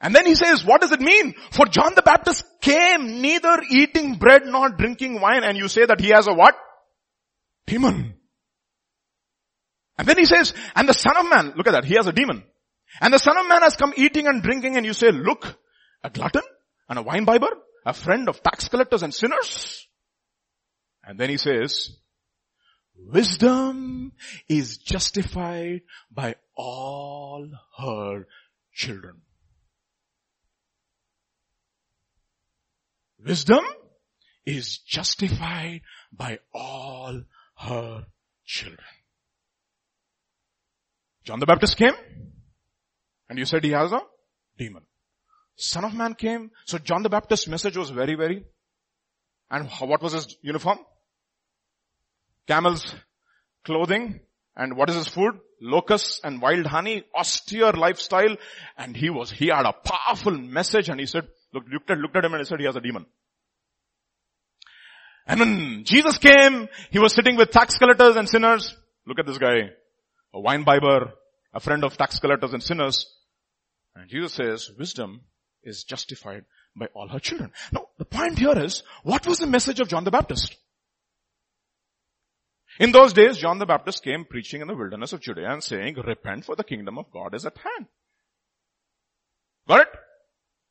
And 0.00 0.14
then 0.14 0.26
he 0.26 0.34
says, 0.34 0.64
what 0.64 0.80
does 0.80 0.92
it 0.92 1.00
mean? 1.00 1.34
For 1.50 1.66
John 1.66 1.94
the 1.94 2.02
Baptist 2.02 2.44
came 2.60 3.20
neither 3.20 3.62
eating 3.70 4.16
bread 4.16 4.42
nor 4.46 4.70
drinking 4.70 5.20
wine 5.20 5.44
and 5.44 5.56
you 5.56 5.68
say 5.68 5.84
that 5.84 6.00
he 6.00 6.08
has 6.08 6.26
a 6.26 6.32
what? 6.32 6.56
Demon. 7.66 8.14
And 9.98 10.06
then 10.06 10.18
he 10.18 10.26
says, 10.26 10.52
and 10.74 10.88
the 10.88 10.92
son 10.92 11.16
of 11.16 11.28
man, 11.28 11.54
look 11.56 11.66
at 11.66 11.72
that, 11.72 11.84
he 11.84 11.94
has 11.94 12.06
a 12.06 12.12
demon. 12.12 12.44
And 13.00 13.12
the 13.12 13.18
son 13.18 13.36
of 13.36 13.48
man 13.48 13.62
has 13.62 13.76
come 13.76 13.92
eating 13.96 14.26
and 14.26 14.42
drinking 14.42 14.76
and 14.76 14.86
you 14.86 14.92
say, 14.92 15.10
look, 15.10 15.58
a 16.02 16.10
glutton 16.10 16.42
and 16.88 16.98
a 16.98 17.02
wine 17.02 17.24
bibber, 17.24 17.48
a 17.84 17.92
friend 17.92 18.28
of 18.28 18.42
tax 18.42 18.68
collectors 18.68 19.02
and 19.02 19.12
sinners. 19.12 19.86
And 21.02 21.18
then 21.18 21.30
he 21.30 21.36
says, 21.36 21.96
wisdom 22.98 24.12
is 24.48 24.78
justified 24.78 25.82
by 26.10 26.36
all 26.56 27.48
her 27.78 28.26
children. 28.72 29.22
Wisdom 33.24 33.64
is 34.44 34.78
justified 34.78 35.80
by 36.12 36.38
all 36.54 37.22
her 37.56 38.06
children. 38.44 38.78
John 41.24 41.40
the 41.40 41.46
Baptist 41.46 41.76
came 41.76 41.94
and 43.28 43.38
you 43.38 43.44
said 43.44 43.64
he 43.64 43.70
has 43.70 43.92
a 43.92 44.00
demon. 44.56 44.82
Son 45.56 45.84
of 45.84 45.94
man 45.94 46.14
came. 46.14 46.50
So 46.66 46.78
John 46.78 47.02
the 47.02 47.08
Baptist's 47.08 47.48
message 47.48 47.76
was 47.76 47.90
very, 47.90 48.14
very, 48.14 48.44
and 49.50 49.68
what 49.80 50.02
was 50.02 50.12
his 50.12 50.36
uniform? 50.42 50.78
Camel's 52.46 52.94
clothing. 53.64 54.20
And 54.56 54.76
what 54.76 54.88
is 54.88 54.96
his 54.96 55.08
food? 55.08 55.38
Locusts 55.60 56.20
and 56.22 56.40
wild 56.40 56.66
honey, 56.66 57.04
austere 57.14 57.72
lifestyle. 57.72 58.36
And 58.76 58.96
he 58.96 59.10
was, 59.10 59.30
he 59.30 59.48
had 59.48 59.66
a 59.66 59.72
powerful 59.72 60.36
message 60.36 60.88
and 60.88 61.00
he 61.00 61.06
said, 61.06 61.26
look, 61.52 61.64
looked 61.70 61.90
at, 61.90 61.98
looked 61.98 62.16
at 62.16 62.24
him 62.24 62.32
and 62.32 62.40
he 62.40 62.46
said 62.46 62.60
he 62.60 62.66
has 62.66 62.76
a 62.76 62.80
demon. 62.80 63.06
And 65.26 65.40
when 65.40 65.84
Jesus 65.84 66.18
came, 66.18 66.68
he 66.90 66.98
was 66.98 67.12
sitting 67.12 67.36
with 67.36 67.50
tax 67.50 67.76
collectors 67.76 68.16
and 68.16 68.28
sinners. 68.28 68.76
Look 69.06 69.18
at 69.18 69.26
this 69.26 69.38
guy 69.38 69.70
a 70.32 70.40
wine 70.40 70.64
bibber, 70.64 71.12
a 71.54 71.60
friend 71.60 71.82
of 71.82 71.96
tax 71.96 72.18
collectors 72.18 72.52
and 72.52 72.62
sinners. 72.62 73.06
And 73.94 74.08
Jesus 74.10 74.34
says, 74.34 74.70
wisdom 74.78 75.22
is 75.62 75.84
justified 75.84 76.44
by 76.76 76.86
all 76.94 77.08
her 77.08 77.18
children. 77.18 77.52
Now, 77.72 77.86
the 77.98 78.04
point 78.04 78.38
here 78.38 78.58
is, 78.58 78.82
what 79.02 79.26
was 79.26 79.38
the 79.38 79.46
message 79.46 79.80
of 79.80 79.88
John 79.88 80.04
the 80.04 80.10
Baptist? 80.10 80.54
In 82.78 82.92
those 82.92 83.12
days, 83.12 83.38
John 83.38 83.58
the 83.58 83.66
Baptist 83.66 84.02
came 84.02 84.24
preaching 84.24 84.60
in 84.60 84.68
the 84.68 84.74
wilderness 84.74 85.12
of 85.12 85.20
Judea 85.20 85.50
and 85.50 85.62
saying, 85.62 85.96
repent 85.96 86.44
for 86.44 86.56
the 86.56 86.64
kingdom 86.64 86.98
of 86.98 87.10
God 87.10 87.34
is 87.34 87.46
at 87.46 87.56
hand. 87.56 87.86
Got 89.66 89.80
it? 89.80 89.88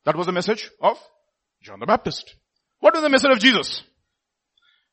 That 0.04 0.16
was 0.16 0.26
the 0.26 0.32
message 0.32 0.70
of 0.80 0.98
John 1.62 1.80
the 1.80 1.86
Baptist. 1.86 2.34
What 2.78 2.94
was 2.94 3.02
the 3.02 3.08
message 3.08 3.32
of 3.32 3.40
Jesus? 3.40 3.82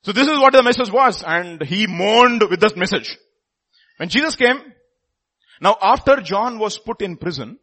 So 0.03 0.11
this 0.11 0.27
is 0.27 0.39
what 0.39 0.53
the 0.53 0.63
message 0.63 0.91
was 0.91 1.23
and 1.23 1.61
he 1.61 1.87
mourned 1.87 2.43
with 2.49 2.59
this 2.59 2.75
message. 2.75 3.15
When 3.97 4.09
Jesus 4.09 4.35
came, 4.35 4.59
now 5.61 5.77
after 5.81 6.17
John 6.17 6.57
was 6.57 6.79
put 6.79 7.01
in 7.01 7.17
prison, 7.17 7.59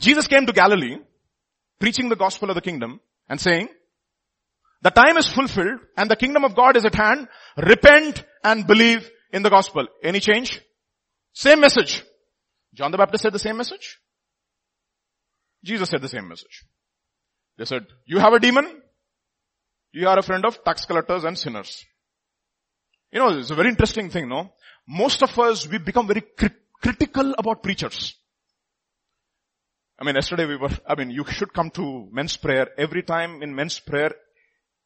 Jesus 0.00 0.26
came 0.26 0.46
to 0.46 0.52
Galilee, 0.52 0.98
preaching 1.80 2.08
the 2.08 2.16
gospel 2.16 2.50
of 2.50 2.56
the 2.56 2.60
kingdom 2.60 3.00
and 3.28 3.40
saying, 3.40 3.68
the 4.82 4.90
time 4.90 5.16
is 5.16 5.26
fulfilled 5.26 5.80
and 5.96 6.10
the 6.10 6.16
kingdom 6.16 6.44
of 6.44 6.54
God 6.54 6.76
is 6.76 6.84
at 6.84 6.94
hand. 6.94 7.28
Repent 7.56 8.24
and 8.44 8.66
believe 8.66 9.08
in 9.32 9.42
the 9.42 9.50
gospel. 9.50 9.86
Any 10.02 10.20
change? 10.20 10.60
Same 11.32 11.60
message. 11.60 12.02
John 12.74 12.90
the 12.90 12.98
Baptist 12.98 13.22
said 13.22 13.32
the 13.32 13.38
same 13.38 13.56
message. 13.56 13.98
Jesus 15.64 15.88
said 15.88 16.02
the 16.02 16.08
same 16.08 16.28
message. 16.28 16.64
They 17.56 17.64
said, 17.64 17.86
you 18.06 18.18
have 18.18 18.32
a 18.32 18.40
demon. 18.40 18.82
You 19.92 20.08
are 20.08 20.18
a 20.18 20.22
friend 20.22 20.44
of 20.44 20.64
tax 20.64 20.84
collectors 20.84 21.24
and 21.24 21.38
sinners. 21.38 21.84
You 23.12 23.20
know, 23.20 23.38
it's 23.38 23.50
a 23.50 23.54
very 23.54 23.68
interesting 23.68 24.10
thing, 24.10 24.28
no? 24.28 24.52
most 24.86 25.22
of 25.22 25.38
us, 25.38 25.66
we 25.68 25.78
become 25.78 26.06
very 26.06 26.22
crit- 26.22 26.60
critical 26.80 27.34
about 27.38 27.62
preachers. 27.62 28.14
I 29.98 30.04
mean, 30.04 30.14
yesterday 30.16 30.46
we 30.46 30.56
were, 30.56 30.70
I 30.86 30.94
mean, 30.96 31.10
you 31.10 31.24
should 31.26 31.52
come 31.52 31.70
to 31.70 32.08
men's 32.10 32.36
prayer. 32.36 32.68
Every 32.76 33.02
time 33.02 33.42
in 33.42 33.54
men's 33.54 33.78
prayer, 33.78 34.12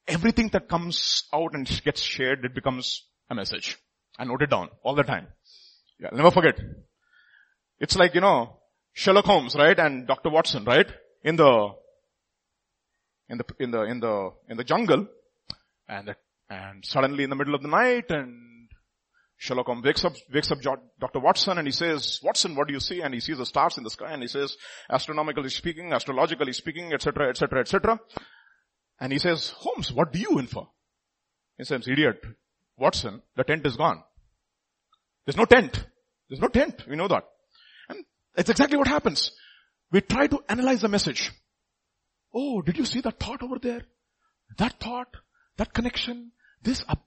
everything 0.09 0.49
that 0.53 0.69
comes 0.69 1.25
out 1.33 1.55
and 1.55 1.67
gets 1.85 2.01
shared, 2.01 2.45
it 2.45 2.55
becomes 2.55 3.05
a 3.31 3.35
message. 3.35 3.77
I 4.19 4.25
note 4.25 4.43
it 4.43 4.51
down 4.51 4.71
all 4.83 4.95
the 4.95 5.03
time. 5.03 5.27
Yeah, 5.99 6.11
never 6.13 6.31
forget. 6.31 6.59
It's 7.79 7.97
like, 7.97 8.15
you 8.15 8.21
know, 8.21 8.59
Sherlock 8.93 9.25
Holmes, 9.25 9.55
right? 9.57 9.79
And 9.79 10.07
Dr. 10.07 10.31
Watson, 10.31 10.65
right? 10.65 10.87
In 11.23 11.37
the, 11.37 11.71
in 13.29 13.39
the, 13.39 13.45
in 13.59 13.71
the, 13.71 13.83
in 13.83 14.01
the, 14.01 14.31
in 14.49 14.57
the 14.57 14.65
jungle. 14.65 15.07
And, 15.89 16.09
the, 16.09 16.17
and 16.49 16.85
suddenly 16.85 17.25
in 17.25 17.31
the 17.31 17.37
middle 17.37 17.55
of 17.55 17.63
the 17.63 17.69
night 17.69 18.11
and 18.11 18.69
Sherlock 19.37 19.67
Holmes 19.67 19.85
wakes 19.85 20.05
up, 20.05 20.15
wakes 20.33 20.51
up 20.51 20.61
Dr. 20.99 21.21
Watson 21.21 21.59
and 21.59 21.69
he 21.69 21.73
says, 21.73 22.21
Watson, 22.23 22.55
what 22.55 22.69
do 22.69 22.75
you 22.75 22.81
see? 22.81 23.03
And 23.03 23.13
he 23.13 23.21
sees 23.21 23.37
the 23.37 23.45
stars 23.45 23.77
in 23.77 23.85
the 23.85 23.91
sky 23.91 24.13
and 24.13 24.23
he 24.23 24.29
says, 24.29 24.57
astronomically 24.91 25.51
speaking, 25.51 25.93
astrologically 25.93 26.53
speaking, 26.53 26.93
etc., 26.95 27.29
etc., 27.29 27.61
etc. 27.61 28.01
And 29.01 29.13
he 29.13 29.19
says, 29.19 29.51
Holmes, 29.51 29.93
what 29.93 30.13
do 30.13 30.19
you 30.19 30.39
infer? 30.39 30.63
He 31.59 31.65
says, 31.65 31.87
idiot, 31.89 32.23
Watson, 32.77 33.23
the 33.37 33.45
tent 33.45 33.67
is 33.67 33.77
gone. 33.77 34.03
There's 35.25 35.37
no 35.37 35.45
tent. 35.45 35.85
There's 36.29 36.41
no 36.41 36.49
tent. 36.49 36.87
We 36.89 36.97
know 36.97 37.09
that. 37.09 37.25
And 37.89 38.05
it's 38.37 38.51
exactly 38.51 38.79
what 38.79 38.89
happens. 38.89 39.33
We 39.91 40.01
try 40.01 40.27
to 40.27 40.43
analyze 40.49 40.81
the 40.81 40.89
message. 40.89 41.33
Oh, 42.35 42.63
did 42.63 42.77
you 42.77 42.85
see 42.85 43.01
that 43.01 43.19
thought 43.19 43.43
over 43.43 43.59
there? 43.59 43.83
That 44.59 44.79
thought, 44.81 45.09
that 45.57 45.73
connection, 45.73 46.33
this 46.63 46.85
up. 46.89 47.05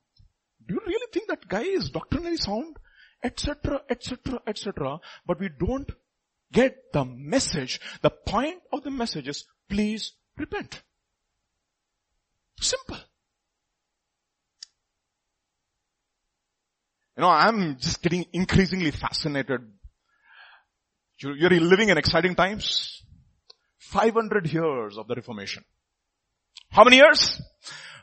do 0.65 0.73
you 0.73 0.82
really 0.86 1.08
think 1.13 1.28
that 1.28 1.47
guy 1.47 1.62
is 1.62 1.89
doctrinally 1.89 2.38
sound? 2.38 2.78
Etc., 3.23 3.82
etc., 3.89 4.39
etc. 4.47 4.99
But 5.25 5.39
we 5.39 5.49
don't 5.49 5.89
get 6.52 6.93
the 6.93 7.06
message. 7.06 7.80
The 8.02 8.10
point 8.10 8.62
of 8.71 8.84
the 8.84 8.91
message 8.91 9.28
is 9.28 9.45
please 9.69 10.13
repent. 10.38 10.82
Simple. 12.62 12.98
You 17.17 17.22
know, 17.24 17.30
I'm 17.30 17.78
just 17.78 18.02
getting 18.02 18.26
increasingly 18.34 18.91
fascinated. 18.91 19.62
You're 21.19 21.50
living 21.50 21.89
in 21.89 21.98
exciting 21.98 22.36
times. 22.36 23.04
500 23.80 24.54
years 24.54 24.98
of 24.98 25.08
the 25.08 25.15
Reformation. 25.15 25.63
How 26.69 26.84
many 26.84 26.98
years? 26.98 27.41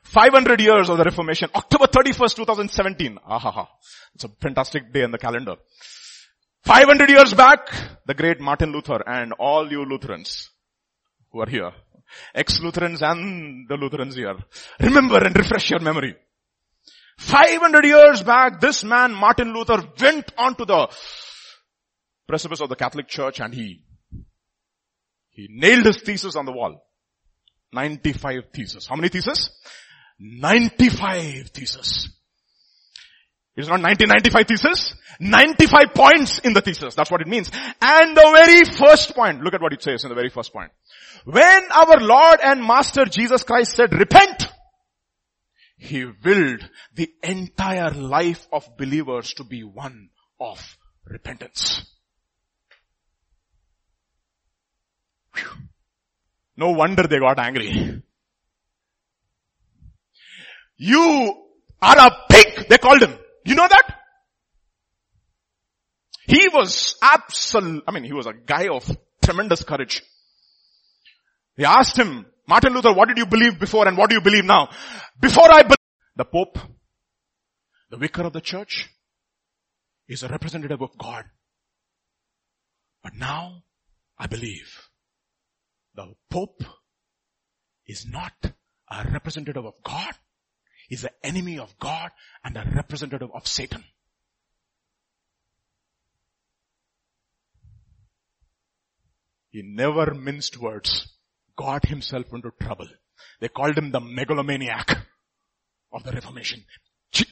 500 0.03 0.61
years 0.61 0.89
of 0.89 0.99
the 0.99 1.05
Reformation. 1.05 1.49
October 1.55 1.87
31st, 1.87 2.35
2017. 2.37 3.19
Ahaha. 3.29 3.69
It's 4.15 4.25
a 4.25 4.29
fantastic 4.41 4.93
day 4.93 5.03
in 5.03 5.13
the 5.13 5.19
calendar. 5.19 5.57
500 6.65 7.09
years 7.09 7.33
back, 7.33 7.71
the 8.07 8.15
great 8.15 8.41
Martin 8.41 8.73
Luther 8.73 9.03
and 9.07 9.33
all 9.35 9.71
you 9.71 9.85
Lutherans 9.85 10.51
who 11.31 11.41
are 11.41 11.49
here, 11.49 11.73
ex-Lutherans 12.35 13.03
and 13.03 13.69
the 13.69 13.77
Lutherans 13.77 14.17
here, 14.17 14.37
remember 14.81 15.19
and 15.25 15.37
refresh 15.37 15.71
your 15.71 15.81
memory. 15.81 16.15
500 17.19 17.85
years 17.85 18.23
back, 18.23 18.61
this 18.61 18.85
man, 18.85 19.13
Martin 19.15 19.53
Luther, 19.55 19.83
went 20.01 20.33
onto 20.37 20.65
the 20.65 20.89
precipice 22.27 22.61
of 22.61 22.69
the 22.69 22.77
Catholic 22.77 23.09
Church 23.09 23.41
and 23.41 23.55
he, 23.55 23.85
he 25.31 25.49
nailed 25.51 25.87
his 25.87 25.99
thesis 25.99 26.37
on 26.37 26.45
the 26.45 26.53
wall. 26.53 26.83
95 27.73 28.45
theses. 28.53 28.87
How 28.87 28.97
many 28.97 29.09
theses? 29.09 29.51
95 30.19 31.49
theses. 31.49 32.16
It's 33.57 33.69
not 33.69 33.81
1995 33.81 34.47
thesis. 34.47 34.95
95 35.19 35.95
points 35.95 36.39
in 36.41 36.53
the 36.53 36.61
thesis. 36.61 36.95
That's 36.95 37.11
what 37.11 37.23
it 37.23 37.27
means. 37.27 37.51
And 37.81 38.15
the 38.15 38.45
very 38.45 38.65
first 38.65 39.15
point, 39.15 39.41
look 39.41 39.55
at 39.55 39.63
what 39.63 39.73
it 39.73 39.83
says 39.83 40.05
in 40.05 40.11
the 40.11 40.15
very 40.15 40.29
first 40.29 40.53
point. 40.53 40.71
When 41.25 41.63
our 41.73 41.99
Lord 42.01 42.41
and 42.43 42.63
Master 42.63 43.07
Jesus 43.07 43.43
Christ 43.43 43.73
said, 43.73 43.95
repent, 43.95 44.47
he 45.79 46.05
willed 46.05 46.69
the 46.95 47.11
entire 47.23 47.91
life 47.91 48.47
of 48.53 48.77
believers 48.77 49.33
to 49.35 49.45
be 49.45 49.65
one 49.65 50.11
of 50.39 50.77
repentance. 51.07 51.87
Whew. 55.35 55.51
No 56.59 56.71
wonder 56.71 57.05
they 57.05 57.19
got 57.19 57.39
angry. 57.39 58.03
You 60.77 61.43
are 61.81 61.99
a 61.99 62.11
pig, 62.31 62.69
they 62.69 62.79
called 62.79 63.03
him. 63.03 63.19
You 63.47 63.55
know 63.55 63.69
that? 63.69 63.95
He 66.27 66.49
was 66.49 66.97
absolute, 67.01 67.85
I 67.87 67.93
mean, 67.93 68.03
he 68.03 68.13
was 68.13 68.27
a 68.27 68.33
guy 68.33 68.67
of 68.69 68.91
tremendous 69.23 69.63
courage. 69.63 70.03
They 71.57 71.65
asked 71.65 71.97
him, 71.97 72.27
Martin 72.49 72.75
Luther, 72.75 72.93
what 72.93 73.09
did 73.09 73.19
you 73.19 73.27
believe 73.27 73.61
before 73.61 73.87
and 73.87 73.97
what 73.97 74.11
do 74.11 74.17
you 74.17 74.21
believe 74.21 74.45
now? 74.45 74.69
Before 75.21 75.51
I 75.51 75.63
believe, 75.63 75.77
the 76.17 76.25
Pope, 76.25 76.59
the 77.91 77.97
vicar 77.97 78.23
of 78.23 78.33
the 78.33 78.41
church, 78.41 78.91
is 80.09 80.25
a 80.25 80.29
representative 80.29 80.83
of 80.83 80.99
God. 80.99 81.25
But 83.03 83.15
now, 83.15 83.63
I 84.19 84.27
believe, 84.27 84.89
the 85.95 86.15
Pope 86.31 86.65
is 87.87 88.07
not 88.07 88.33
a 88.91 89.09
representative 89.13 89.65
of 89.65 89.75
God. 89.85 90.15
He's 90.89 91.03
the 91.03 91.13
enemy 91.23 91.59
of 91.59 91.79
God 91.79 92.11
and 92.45 92.57
a 92.57 92.65
representative 92.75 93.31
of 93.35 93.47
Satan. 93.47 93.85
He 99.51 99.63
never 99.63 100.15
minced 100.15 100.59
words 100.59 101.09
got 101.57 101.87
himself 101.87 102.27
into 102.33 102.51
trouble. 102.61 102.87
They 103.41 103.49
called 103.49 103.77
him 103.77 103.91
the 103.91 104.01
megalomaniac 104.01 104.99
of 105.93 106.05
the 106.05 106.13
Reformation. 106.13 106.63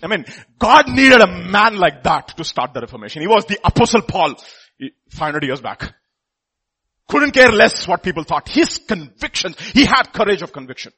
I 0.02 0.06
mean, 0.06 0.24
God 0.58 0.88
needed 0.88 1.20
a 1.20 1.26
man 1.26 1.76
like 1.76 2.02
that 2.04 2.28
to 2.36 2.44
start 2.44 2.72
the 2.72 2.80
Reformation. 2.80 3.20
He 3.20 3.28
was 3.28 3.44
the 3.44 3.58
apostle 3.62 4.02
Paul 4.02 4.36
eh, 4.80 4.88
500 5.10 5.44
years 5.44 5.60
back. 5.60 5.94
Couldn't 7.06 7.32
care 7.32 7.52
less 7.52 7.86
what 7.86 8.02
people 8.02 8.24
thought. 8.24 8.48
His 8.48 8.78
convictions, 8.78 9.58
he 9.58 9.84
had 9.84 10.12
courage 10.12 10.40
of 10.40 10.52
conviction. 10.52 10.92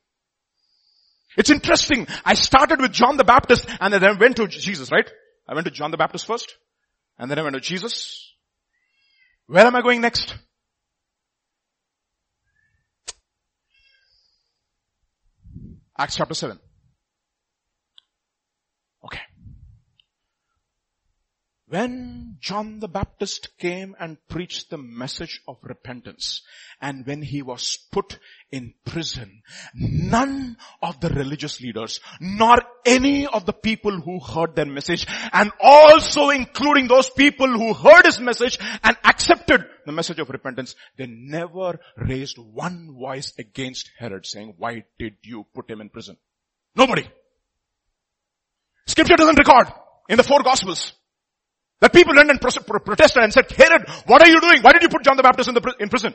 It's 1.36 1.50
interesting. 1.50 2.06
I 2.24 2.34
started 2.34 2.80
with 2.80 2.92
John 2.92 3.16
the 3.16 3.24
Baptist 3.24 3.66
and 3.80 3.92
then 3.92 4.04
I 4.04 4.12
went 4.12 4.36
to 4.36 4.46
Jesus, 4.48 4.90
right? 4.90 5.08
I 5.48 5.54
went 5.54 5.66
to 5.66 5.70
John 5.70 5.90
the 5.90 5.96
Baptist 5.96 6.26
first 6.26 6.56
and 7.18 7.30
then 7.30 7.38
I 7.38 7.42
went 7.42 7.54
to 7.54 7.60
Jesus. 7.60 8.32
Where 9.46 9.66
am 9.66 9.76
I 9.76 9.82
going 9.82 10.00
next? 10.00 10.34
Acts 15.98 16.16
chapter 16.16 16.34
7. 16.34 16.58
Okay. 19.04 19.20
When 21.68 22.36
John 22.38 22.78
the 22.78 22.86
Baptist 22.86 23.58
came 23.58 23.96
and 23.98 24.18
preached 24.28 24.70
the 24.70 24.78
message 24.78 25.40
of 25.48 25.56
repentance 25.62 26.42
and 26.80 27.04
when 27.04 27.22
he 27.22 27.42
was 27.42 27.76
put 27.90 28.20
in 28.52 28.72
prison, 28.84 29.42
none 29.74 30.58
of 30.80 31.00
the 31.00 31.08
religious 31.08 31.60
leaders 31.60 31.98
nor 32.20 32.58
any 32.84 33.26
of 33.26 33.46
the 33.46 33.52
people 33.52 34.00
who 34.00 34.20
heard 34.20 34.54
their 34.54 34.66
message 34.66 35.08
and 35.32 35.50
also 35.60 36.30
including 36.30 36.86
those 36.86 37.10
people 37.10 37.48
who 37.48 37.74
heard 37.74 38.06
his 38.06 38.20
message 38.20 38.58
and 38.84 38.96
accepted 39.02 39.66
the 39.86 39.92
message 39.92 40.20
of 40.20 40.30
repentance, 40.30 40.76
they 40.96 41.06
never 41.08 41.80
raised 41.96 42.38
one 42.38 42.94
voice 42.96 43.32
against 43.40 43.90
Herod 43.98 44.24
saying, 44.24 44.54
why 44.56 44.84
did 45.00 45.16
you 45.22 45.44
put 45.52 45.68
him 45.68 45.80
in 45.80 45.88
prison? 45.88 46.16
Nobody. 46.76 47.10
Scripture 48.86 49.16
doesn't 49.16 49.38
record 49.38 49.66
in 50.08 50.16
the 50.16 50.22
four 50.22 50.44
gospels 50.44 50.92
that 51.80 51.92
people 51.92 52.14
went 52.14 52.30
and 52.30 52.40
protested 52.40 53.22
and 53.22 53.32
said, 53.32 53.50
Herod, 53.50 53.88
what 54.06 54.22
are 54.22 54.28
you 54.28 54.40
doing? 54.40 54.62
Why 54.62 54.72
did 54.72 54.82
you 54.82 54.88
put 54.88 55.04
John 55.04 55.16
the 55.16 55.22
Baptist 55.22 55.48
in, 55.48 55.54
the, 55.54 55.74
in 55.78 55.88
prison? 55.88 56.14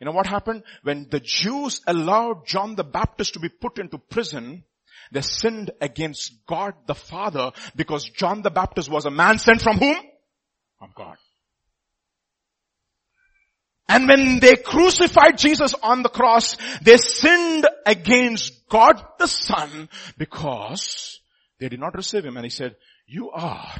You 0.00 0.06
know 0.06 0.12
what 0.12 0.26
happened? 0.26 0.62
When 0.82 1.08
the 1.10 1.20
Jews 1.20 1.80
allowed 1.86 2.46
John 2.46 2.74
the 2.74 2.84
Baptist 2.84 3.34
to 3.34 3.40
be 3.40 3.48
put 3.48 3.78
into 3.78 3.98
prison, 3.98 4.64
they 5.12 5.22
sinned 5.22 5.70
against 5.80 6.46
God 6.46 6.74
the 6.86 6.94
Father 6.94 7.52
because 7.74 8.08
John 8.10 8.42
the 8.42 8.50
Baptist 8.50 8.90
was 8.90 9.06
a 9.06 9.10
man 9.10 9.38
sent 9.38 9.62
from 9.62 9.78
whom? 9.78 9.96
From 10.78 10.92
God. 10.96 11.16
And 13.88 14.06
when 14.06 14.38
they 14.38 14.56
crucified 14.56 15.38
Jesus 15.38 15.74
on 15.82 16.02
the 16.02 16.10
cross, 16.10 16.56
they 16.82 16.98
sinned 16.98 17.66
against 17.86 18.68
God 18.68 19.02
the 19.18 19.26
Son 19.26 19.88
because 20.18 21.20
they 21.58 21.68
did 21.70 21.80
not 21.80 21.96
receive 21.96 22.24
him. 22.24 22.36
And 22.36 22.44
he 22.44 22.50
said, 22.50 22.76
you 23.06 23.30
are 23.30 23.72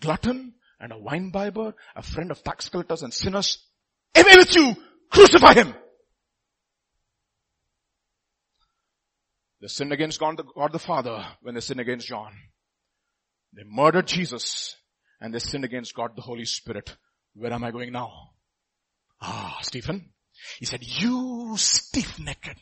glutton 0.00 0.54
and 0.80 0.92
a 0.92 0.98
wine 0.98 1.30
bibber, 1.30 1.74
a 1.94 2.02
friend 2.02 2.30
of 2.30 2.42
tax 2.42 2.68
collectors 2.68 3.02
and 3.02 3.12
sinners. 3.12 3.66
Away 4.16 4.36
with 4.36 4.54
you! 4.54 4.74
Crucify 5.10 5.54
him! 5.54 5.74
They 9.60 9.68
sinned 9.68 9.92
against 9.92 10.18
God 10.18 10.38
the, 10.38 10.44
God 10.44 10.72
the 10.72 10.78
Father 10.78 11.26
when 11.42 11.54
they 11.54 11.60
sinned 11.60 11.80
against 11.80 12.08
John. 12.08 12.32
They 13.52 13.62
murdered 13.66 14.06
Jesus 14.06 14.76
and 15.20 15.34
they 15.34 15.38
sinned 15.38 15.64
against 15.64 15.94
God 15.94 16.16
the 16.16 16.22
Holy 16.22 16.46
Spirit. 16.46 16.96
Where 17.34 17.52
am 17.52 17.64
I 17.64 17.70
going 17.70 17.92
now? 17.92 18.30
Ah, 19.20 19.58
Stephen. 19.62 20.10
He 20.58 20.64
said, 20.64 20.80
you 20.82 21.54
stiff-necked 21.56 22.56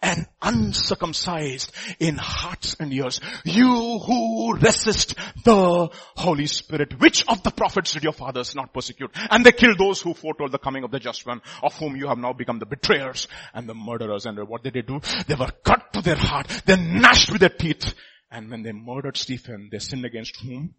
and 0.00 0.26
uncircumcised 0.40 1.72
in 1.98 2.16
hearts 2.16 2.76
and 2.80 2.92
ears. 2.92 3.20
You 3.44 3.98
who 3.98 4.56
resist 4.56 5.14
the 5.44 5.88
Holy 6.16 6.46
Spirit. 6.46 7.00
Which 7.00 7.24
of 7.28 7.42
the 7.42 7.50
prophets 7.50 7.92
did 7.92 8.04
your 8.04 8.12
fathers 8.12 8.54
not 8.54 8.72
persecute? 8.72 9.10
And 9.30 9.44
they 9.44 9.52
killed 9.52 9.78
those 9.78 10.00
who 10.00 10.14
foretold 10.14 10.52
the 10.52 10.58
coming 10.58 10.84
of 10.84 10.90
the 10.90 10.98
just 10.98 11.26
one, 11.26 11.40
of 11.62 11.76
whom 11.78 11.96
you 11.96 12.08
have 12.08 12.18
now 12.18 12.32
become 12.32 12.58
the 12.58 12.66
betrayers 12.66 13.28
and 13.54 13.68
the 13.68 13.74
murderers. 13.74 14.26
And 14.26 14.38
what 14.48 14.62
did 14.62 14.74
they 14.74 14.82
do? 14.82 15.00
They 15.26 15.34
were 15.34 15.52
cut 15.64 15.92
to 15.94 16.02
their 16.02 16.16
heart. 16.16 16.48
They 16.64 16.76
gnashed 16.76 17.30
with 17.30 17.40
their 17.40 17.50
teeth. 17.50 17.94
And 18.30 18.50
when 18.50 18.62
they 18.62 18.72
murdered 18.72 19.16
Stephen, 19.16 19.68
they 19.70 19.78
sinned 19.78 20.04
against 20.04 20.40
whom? 20.40 20.74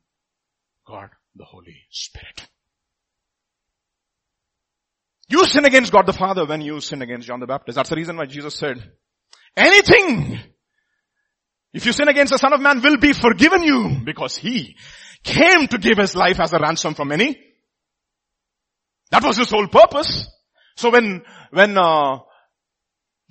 God, 0.86 1.10
the 1.36 1.46
Holy 1.46 1.84
Spirit. 1.92 2.48
You 5.34 5.48
sin 5.48 5.66
against 5.66 5.92
God 5.92 6.06
the 6.06 6.14
Father 6.14 6.46
when 6.46 6.62
you 6.62 6.80
sin 6.80 7.02
against 7.02 7.26
John 7.26 7.40
the 7.40 7.48
Baptist. 7.48 7.76
That's 7.76 7.90
the 7.90 7.96
reason 7.96 8.18
why 8.18 8.26
Jesus 8.26 8.54
said, 8.54 8.78
anything, 9.58 10.40
if 11.74 11.88
you 11.88 11.92
sin 11.92 12.08
against 12.08 12.32
the 12.32 12.38
Son 12.38 12.54
of 12.54 12.62
Man 12.62 12.84
will 12.84 12.98
be 12.98 13.14
forgiven 13.14 13.64
you 13.64 14.02
because 14.06 14.38
He 14.38 14.78
came 15.24 15.66
to 15.70 15.80
give 15.80 15.98
His 15.98 16.16
life 16.16 16.40
as 16.40 16.54
a 16.54 16.60
ransom 16.60 16.94
for 16.94 17.04
many. 17.04 17.36
That 19.10 19.24
was 19.24 19.38
His 19.38 19.50
whole 19.50 19.68
purpose. 19.68 20.28
So 20.76 20.92
when, 20.92 21.24
when, 21.50 21.80
uh, 21.80 22.20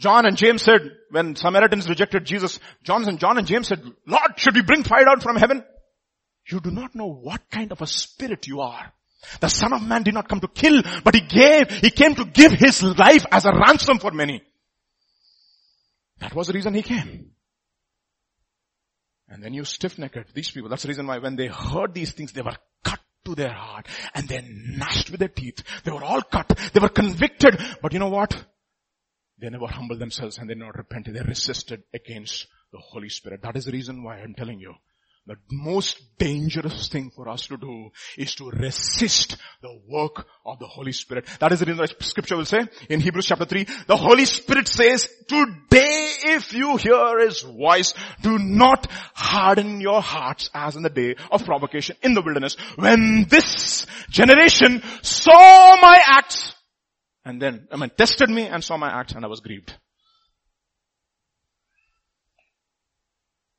John 0.01 0.27
and 0.27 0.37
James 0.37 0.63
said, 0.63 0.81
when 1.11 1.37
Samaritans 1.37 1.89
rejected 1.89 2.25
Jesus, 2.25 2.59
John 2.83 3.07
and 3.09 3.21
John 3.21 3.39
and 3.39 3.47
James 3.47 3.69
said, 3.69 3.81
Lord, 4.09 4.33
should 4.39 4.57
we 4.57 4.63
bring 4.63 4.83
fire 4.83 5.05
down 5.05 5.21
from 5.21 5.37
heaven? 5.37 5.63
You 6.51 6.59
do 6.59 6.73
not 6.73 6.97
know 6.97 7.13
what 7.13 7.49
kind 7.49 7.71
of 7.71 7.81
a 7.81 7.87
spirit 7.87 8.49
you 8.49 8.61
are. 8.61 8.93
The 9.41 9.49
son 9.49 9.73
of 9.73 9.83
man 9.83 10.03
did 10.03 10.15
not 10.15 10.29
come 10.29 10.41
to 10.41 10.49
kill, 10.49 10.83
but 11.05 11.15
he 11.15 11.21
gave, 11.21 11.71
he 11.71 11.91
came 11.91 12.15
to 12.15 12.25
give 12.25 12.53
his 12.53 12.83
life 12.83 13.25
as 13.31 13.45
a 13.45 13.53
ransom 13.53 13.99
for 13.99 14.11
many. 14.11 14.43
That 16.19 16.35
was 16.35 16.49
the 16.49 16.53
reason 16.53 16.75
he 16.75 16.83
came. 16.83 17.31
And 19.29 19.43
then 19.43 19.55
you 19.55 19.65
stiff-necked, 19.65 20.35
these 20.35 20.51
people, 20.51 20.69
that's 20.69 20.83
the 20.83 20.89
reason 20.89 21.07
why 21.07 21.19
when 21.19 21.37
they 21.37 21.47
heard 21.47 21.95
these 21.95 22.13
things, 22.13 22.33
they 22.33 22.43
were 22.43 22.57
cut 22.85 23.01
to 23.25 23.35
their 23.35 23.53
heart 23.53 23.87
and 24.15 24.29
they 24.29 24.45
gnashed 24.47 25.11
with 25.11 25.21
their 25.21 25.29
teeth. 25.29 25.63
They 25.85 25.91
were 25.91 26.05
all 26.05 26.23
cut. 26.23 26.49
They 26.73 26.81
were 26.81 26.89
convicted. 26.89 27.59
But 27.81 27.93
you 27.93 27.99
know 27.99 28.11
what? 28.11 28.45
They 29.39 29.49
never 29.49 29.67
humbled 29.67 30.01
themselves 30.01 30.39
and 30.39 30.51
they 30.51 30.55
never 30.55 30.73
repented. 30.73 31.15
They 31.15 31.23
resisted 31.23 31.83
against 31.95 32.47
the 32.73 32.79
Holy 32.79 33.09
Spirit. 33.09 33.43
That 33.43 33.57
is 33.57 33.65
the 33.65 33.73
reason 33.73 34.03
why 34.03 34.19
I'm 34.19 34.35
telling 34.35 34.61
you. 34.61 34.75
The 35.25 35.37
most 35.53 36.03
dangerous 36.19 36.89
thing 36.89 37.13
for 37.15 37.29
us 37.29 37.47
to 37.47 37.57
do 37.57 37.91
is 38.19 38.35
to 38.35 38.51
resist 38.51 39.37
the 39.61 39.81
work 39.87 40.27
of 40.45 40.59
the 40.59 40.67
Holy 40.67 40.91
Spirit. 40.91 41.27
That 41.39 41.53
is 41.53 41.61
the 41.61 41.67
reason 41.67 41.79
why 41.79 41.87
scripture 42.01 42.37
will 42.37 42.45
say 42.45 42.67
in 42.89 43.01
Hebrews 43.01 43.27
chapter 43.27 43.45
3, 43.45 43.67
the 43.87 43.97
Holy 43.97 44.25
Spirit 44.25 44.67
says, 44.67 45.09
today 45.29 46.09
if 46.25 46.53
you 46.53 46.77
hear 46.77 47.21
His 47.21 47.43
voice, 47.43 47.95
do 48.21 48.37
not 48.37 48.89
harden 49.15 49.81
your 49.81 50.03
hearts 50.03 50.51
as 50.53 50.75
in 50.75 50.83
the 50.83 50.91
day 50.91 51.15
of 51.31 51.45
provocation 51.45 51.97
in 52.03 52.15
the 52.15 52.23
wilderness 52.23 52.57
when 52.75 53.27
this 53.29 53.87
generation 54.11 54.83
saw 55.03 55.77
my 55.81 55.99
acts 56.05 56.53
and 57.25 57.41
then, 57.41 57.69
I 57.71 57.77
mean, 57.77 57.91
tested 57.97 58.29
me 58.29 58.47
and 58.47 58.65
saw 58.65 58.77
my 58.77 58.91
acts 58.91 59.13
and 59.13 59.25
I 59.25 59.29
was 59.29 59.41
grieved. 59.41 59.73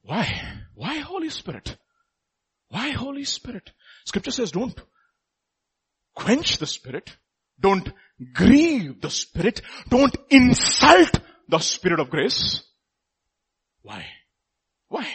Why? 0.03 0.41
Why 0.75 0.99
Holy 0.99 1.29
Spirit? 1.29 1.77
Why 2.69 2.91
Holy 2.91 3.23
Spirit? 3.23 3.71
Scripture 4.05 4.31
says 4.31 4.51
don't 4.51 4.79
quench 6.15 6.57
the 6.57 6.67
Spirit. 6.67 7.15
Don't 7.59 7.91
grieve 8.33 9.01
the 9.01 9.09
Spirit. 9.09 9.61
Don't 9.89 10.15
insult 10.29 11.19
the 11.47 11.59
Spirit 11.59 11.99
of 11.99 12.09
grace. 12.09 12.63
Why? 13.81 14.05
Why? 14.89 15.07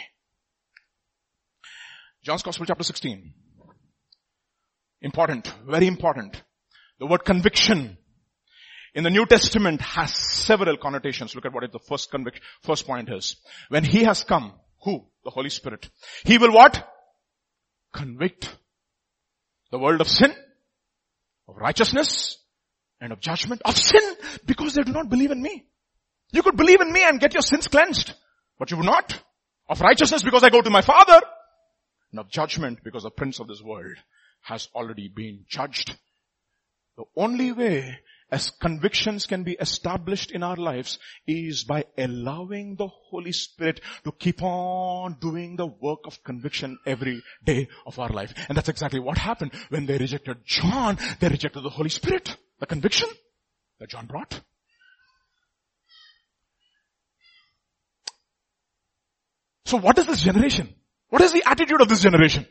John's 2.23 2.43
Gospel 2.43 2.65
chapter 2.65 2.83
16. 2.83 3.33
Important, 5.01 5.53
very 5.65 5.87
important. 5.87 6.41
The 6.99 7.05
word 7.05 7.23
conviction 7.23 7.97
in 8.93 9.03
the 9.03 9.09
New 9.09 9.25
Testament 9.25 9.81
has 9.81 10.13
several 10.13 10.77
connotations. 10.77 11.33
Look 11.35 11.45
at 11.45 11.53
what 11.53 11.71
the 11.71 11.79
first 11.79 12.11
conviction, 12.11 12.43
first 12.63 12.85
point 12.85 13.09
is. 13.11 13.37
When 13.69 13.83
He 13.83 14.03
has 14.03 14.23
come, 14.23 14.53
who? 14.83 15.05
The 15.23 15.29
Holy 15.29 15.49
Spirit. 15.49 15.89
He 16.23 16.37
will 16.37 16.51
what? 16.51 16.87
Convict 17.93 18.55
the 19.71 19.79
world 19.79 20.01
of 20.01 20.07
sin, 20.07 20.33
of 21.47 21.57
righteousness, 21.57 22.37
and 23.01 23.11
of 23.11 23.19
judgment. 23.19 23.61
Of 23.65 23.77
sin, 23.77 24.01
because 24.45 24.73
they 24.73 24.83
do 24.83 24.91
not 24.91 25.09
believe 25.09 25.31
in 25.31 25.41
me. 25.41 25.65
You 26.31 26.43
could 26.43 26.57
believe 26.57 26.81
in 26.81 26.91
me 26.91 27.03
and 27.03 27.19
get 27.19 27.33
your 27.33 27.41
sins 27.41 27.67
cleansed, 27.67 28.13
but 28.57 28.71
you 28.71 28.77
would 28.77 28.85
not. 28.85 29.19
Of 29.67 29.81
righteousness 29.81 30.23
because 30.23 30.43
I 30.43 30.49
go 30.49 30.61
to 30.61 30.69
my 30.69 30.81
Father, 30.81 31.21
and 32.11 32.19
of 32.19 32.29
judgment 32.29 32.79
because 32.83 33.03
the 33.03 33.11
prince 33.11 33.39
of 33.39 33.47
this 33.47 33.61
world 33.61 33.97
has 34.41 34.67
already 34.73 35.07
been 35.07 35.45
judged. 35.47 35.95
The 36.97 37.05
only 37.15 37.51
way 37.51 37.99
as 38.31 38.51
convictions 38.51 39.25
can 39.25 39.43
be 39.43 39.53
established 39.53 40.31
in 40.31 40.43
our 40.43 40.55
lives 40.55 40.99
is 41.27 41.63
by 41.63 41.85
allowing 41.97 42.75
the 42.75 42.87
Holy 42.87 43.31
Spirit 43.31 43.81
to 44.03 44.11
keep 44.11 44.41
on 44.43 45.17
doing 45.19 45.55
the 45.55 45.65
work 45.65 45.99
of 46.05 46.23
conviction 46.23 46.77
every 46.85 47.23
day 47.43 47.67
of 47.85 47.97
our 47.99 48.09
life. 48.09 48.33
And 48.47 48.57
that's 48.57 48.69
exactly 48.69 48.99
what 48.99 49.17
happened 49.17 49.51
when 49.69 49.85
they 49.85 49.97
rejected 49.97 50.37
John. 50.45 50.97
They 51.19 51.29
rejected 51.29 51.63
the 51.63 51.69
Holy 51.69 51.89
Spirit, 51.89 52.35
the 52.59 52.65
conviction 52.65 53.09
that 53.79 53.89
John 53.89 54.05
brought. 54.05 54.41
So 59.65 59.77
what 59.77 59.97
is 59.99 60.07
this 60.07 60.21
generation? 60.21 60.73
What 61.09 61.21
is 61.21 61.31
the 61.31 61.43
attitude 61.45 61.81
of 61.81 61.89
this 61.89 62.01
generation? 62.01 62.45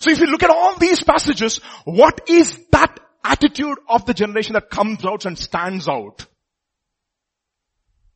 So 0.00 0.10
if 0.10 0.20
you 0.20 0.26
look 0.26 0.42
at 0.42 0.50
all 0.50 0.76
these 0.76 1.02
passages, 1.02 1.58
what 1.84 2.28
is 2.28 2.66
that 2.72 3.00
attitude 3.24 3.78
of 3.88 4.06
the 4.06 4.14
generation 4.14 4.52
that 4.52 4.70
comes 4.70 5.04
out 5.04 5.24
and 5.24 5.38
stands 5.38 5.88
out. 5.88 6.26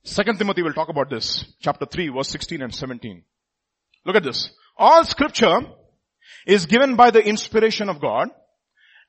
Second 0.04 0.38
Timothy 0.38 0.62
will 0.62 0.72
talk 0.72 0.88
about 0.88 1.10
this. 1.10 1.44
Chapter 1.60 1.86
3 1.86 2.08
verse 2.08 2.28
16 2.28 2.62
and 2.62 2.74
17. 2.74 3.24
Look 4.04 4.16
at 4.16 4.22
this. 4.22 4.50
All 4.76 5.04
scripture 5.04 5.60
is 6.46 6.66
given 6.66 6.96
by 6.96 7.10
the 7.10 7.20
inspiration 7.20 7.88
of 7.88 8.00
God 8.00 8.28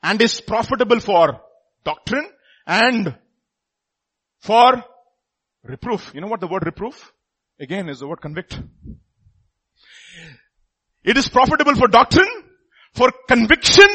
and 0.01 0.21
is 0.21 0.41
profitable 0.41 0.99
for 0.99 1.41
doctrine 1.83 2.27
and 2.65 3.15
for 4.39 4.83
reproof. 5.63 6.11
You 6.13 6.21
know 6.21 6.27
what 6.27 6.39
the 6.39 6.47
word 6.47 6.65
reproof? 6.65 7.11
Again 7.59 7.89
is 7.89 7.99
the 7.99 8.07
word 8.07 8.21
convict. 8.21 8.59
It 11.03 11.17
is 11.17 11.29
profitable 11.29 11.75
for 11.75 11.87
doctrine, 11.87 12.29
for 12.93 13.11
conviction, 13.27 13.87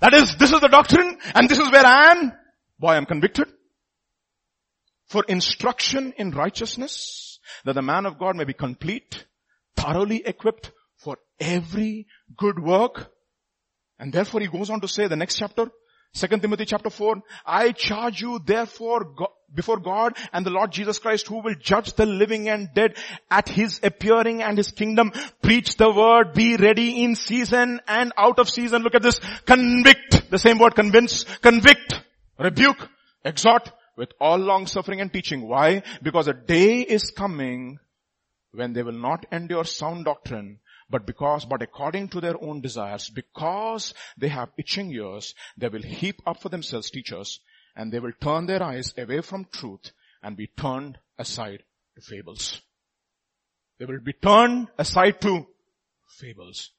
That 0.00 0.14
is, 0.14 0.36
this 0.36 0.52
is 0.52 0.60
the 0.60 0.68
doctrine 0.68 1.18
and 1.34 1.48
this 1.48 1.58
is 1.58 1.70
where 1.70 1.86
I 1.86 2.12
am. 2.12 2.32
Boy, 2.78 2.92
I'm 2.92 3.06
convicted. 3.06 3.48
For 5.06 5.24
instruction 5.26 6.12
in 6.18 6.32
righteousness, 6.32 7.38
that 7.64 7.74
the 7.74 7.82
man 7.82 8.04
of 8.04 8.18
God 8.18 8.36
may 8.36 8.44
be 8.44 8.52
complete, 8.52 9.26
thoroughly 9.76 10.22
equipped 10.24 10.72
for 10.96 11.16
every 11.40 12.06
good 12.36 12.58
work. 12.58 13.10
And 13.98 14.12
therefore 14.12 14.40
he 14.40 14.48
goes 14.48 14.70
on 14.70 14.80
to 14.82 14.88
say 14.88 15.08
the 15.08 15.16
next 15.16 15.36
chapter, 15.36 15.70
Second 16.12 16.40
Timothy 16.40 16.66
chapter 16.66 16.90
4, 16.90 17.22
I 17.46 17.72
charge 17.72 18.20
you 18.20 18.38
therefore 18.44 19.14
before 19.54 19.78
God 19.78 20.16
and 20.32 20.44
the 20.44 20.50
Lord 20.50 20.72
Jesus 20.72 20.98
Christ 20.98 21.26
who 21.26 21.40
will 21.40 21.54
judge 21.54 21.94
the 21.94 22.06
living 22.06 22.48
and 22.48 22.68
dead 22.74 22.96
at 23.30 23.48
his 23.48 23.80
appearing 23.82 24.42
and 24.42 24.56
his 24.56 24.70
kingdom. 24.70 25.12
Preach 25.42 25.76
the 25.76 25.90
word, 25.90 26.34
be 26.34 26.56
ready 26.56 27.02
in 27.02 27.16
season 27.16 27.80
and 27.86 28.12
out 28.16 28.38
of 28.38 28.48
season. 28.48 28.82
Look 28.82 28.94
at 28.94 29.02
this. 29.02 29.20
Convict, 29.46 30.30
the 30.30 30.38
same 30.38 30.58
word 30.58 30.74
convince, 30.74 31.24
convict, 31.24 31.94
rebuke, 32.38 32.88
exhort 33.24 33.70
with 33.96 34.12
all 34.20 34.38
long 34.38 34.66
suffering 34.66 35.00
and 35.00 35.12
teaching. 35.12 35.48
Why? 35.48 35.82
Because 36.02 36.28
a 36.28 36.34
day 36.34 36.80
is 36.80 37.10
coming 37.10 37.78
when 38.52 38.72
they 38.72 38.82
will 38.82 38.92
not 38.92 39.26
endure 39.32 39.64
sound 39.64 40.04
doctrine, 40.04 40.60
but 40.88 41.06
because, 41.06 41.44
but 41.44 41.62
according 41.62 42.08
to 42.08 42.20
their 42.20 42.42
own 42.42 42.60
desires, 42.60 43.10
because 43.10 43.92
they 44.16 44.28
have 44.28 44.48
itching 44.56 44.90
ears, 44.92 45.34
they 45.56 45.68
will 45.68 45.82
heap 45.82 46.22
up 46.26 46.40
for 46.40 46.48
themselves 46.48 46.90
teachers 46.90 47.40
and 47.78 47.92
they 47.92 48.00
will 48.00 48.12
turn 48.20 48.46
their 48.46 48.62
eyes 48.62 48.92
away 48.98 49.20
from 49.20 49.46
truth 49.50 49.92
and 50.22 50.36
be 50.36 50.48
turned 50.48 50.98
aside 51.16 51.62
to 51.94 52.02
fables. 52.02 52.60
They 53.78 53.84
will 53.84 54.00
be 54.00 54.12
turned 54.12 54.66
aside 54.76 55.20
to 55.20 55.46
fables. 56.18 56.72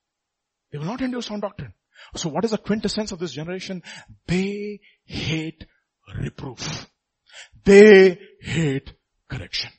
They 0.71 0.77
will 0.77 0.85
not 0.85 1.01
endure 1.01 1.21
sound 1.21 1.41
doctrine. 1.41 1.73
So 2.15 2.27
what 2.27 2.43
is 2.43 2.51
the 2.51 2.57
quintessence 2.57 3.13
of 3.13 3.19
this 3.19 3.31
generation? 3.31 3.81
They 4.27 4.81
hate 5.05 5.65
reproof. 6.21 6.87
They 7.63 8.19
hate 8.41 8.93
correction. 9.29 9.71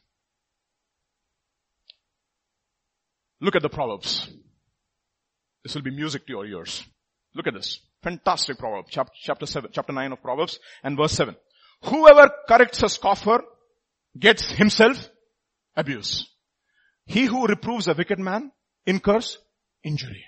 Look 3.43 3.57
at 3.57 3.63
the 3.63 3.69
Proverbs. 3.69 4.31
This 5.63 5.75
will 5.75 5.83
be 5.83 5.91
music 5.91 6.27
to 6.27 6.33
your 6.33 6.47
ears. 6.47 6.83
Look 7.35 7.47
at 7.47 7.55
this. 7.55 7.81
Fantastic 8.03 8.59
proverb. 8.59 8.87
Chapter 8.89 9.47
7, 9.47 9.71
chapter 9.73 9.93
9 9.93 10.13
of 10.13 10.23
Proverbs 10.23 10.59
and 10.83 10.97
verse 10.97 11.13
7. 11.13 11.37
Whoever 11.85 12.31
corrects 12.49 12.83
a 12.83 12.89
scoffer 12.89 13.43
gets 14.19 14.51
himself 14.51 15.09
abuse. 15.77 16.29
He 17.05 17.25
who 17.25 17.47
reproves 17.47 17.89
a 17.89 17.95
wicked 17.95 18.19
man 18.19 18.53
incurs 18.87 19.39
injury. 19.85 20.25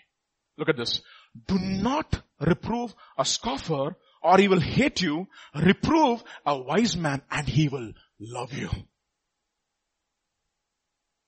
Look 0.58 0.68
at 0.68 0.76
this. 0.76 1.00
Do 1.46 1.58
not 1.58 2.22
reprove 2.40 2.94
a 3.16 3.24
scoffer 3.24 3.96
or 4.22 4.38
he 4.38 4.48
will 4.48 4.60
hate 4.60 5.00
you. 5.00 5.26
Reprove 5.54 6.22
a 6.44 6.58
wise 6.58 6.96
man 6.96 7.22
and 7.30 7.48
he 7.48 7.68
will 7.68 7.92
love 8.20 8.52
you. 8.52 8.68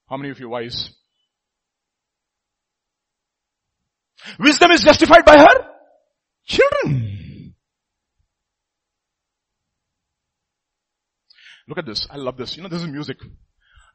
How 0.08 0.18
many 0.18 0.30
of 0.30 0.40
you 0.40 0.50
wise? 0.50 0.90
Wisdom 4.38 4.70
is 4.72 4.82
justified 4.82 5.24
by 5.24 5.38
her 5.38 5.73
children. 6.46 7.54
Look 11.66 11.78
at 11.78 11.86
this. 11.86 12.06
I 12.10 12.16
love 12.16 12.36
this. 12.36 12.56
You 12.56 12.62
know, 12.62 12.68
this 12.68 12.82
is 12.82 12.88
music. 12.88 13.16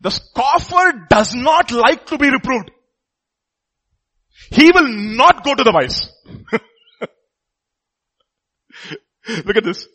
The 0.01 0.09
scoffer 0.09 1.05
does 1.09 1.35
not 1.35 1.71
like 1.71 2.07
to 2.07 2.17
be 2.17 2.29
reproved. 2.29 2.71
He 4.51 4.71
will 4.71 4.87
not 4.87 5.43
go 5.43 5.53
to 5.53 5.63
the 5.63 5.71
wise. 5.71 6.09
Look 9.45 9.57
at 9.57 9.63
this. 9.63 9.87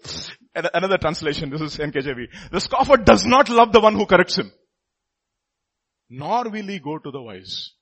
Another 0.55 0.99
translation. 0.99 1.51
This 1.51 1.61
is 1.61 1.77
NKJV. 1.79 2.51
The 2.53 2.61
scoffer 2.61 2.97
does 2.97 3.25
not 3.25 3.49
love 3.49 3.73
the 3.73 3.81
one 3.81 3.95
who 3.95 4.07
corrects 4.07 4.39
him. 4.39 4.53
Nor 6.11 6.45
will 6.51 6.67
he 6.67 6.79
go 6.79 6.99
to 6.99 7.11
the 7.11 7.21
wise. 7.21 7.73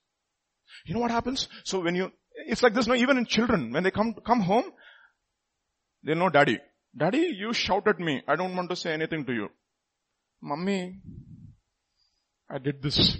You 0.85 0.95
know 0.95 1.01
what 1.01 1.11
happens? 1.11 1.49
So 1.65 1.81
when 1.81 1.95
you, 1.95 2.11
it's 2.35 2.63
like 2.63 2.73
this, 2.73 2.87
no, 2.87 2.95
even 2.95 3.17
in 3.17 3.25
children, 3.25 3.71
when 3.71 3.83
they 3.83 3.91
come, 3.91 4.13
come 4.25 4.41
home, 4.41 4.65
they 6.03 6.13
know 6.13 6.29
daddy. 6.29 6.59
Daddy, 6.95 7.33
you 7.37 7.53
shout 7.53 7.87
at 7.87 7.99
me. 7.99 8.21
I 8.27 8.35
don't 8.35 8.55
want 8.55 8.69
to 8.69 8.75
say 8.75 8.93
anything 8.93 9.25
to 9.25 9.33
you. 9.33 9.49
Mummy, 10.41 10.99
I 12.49 12.57
did 12.57 12.81
this. 12.81 13.17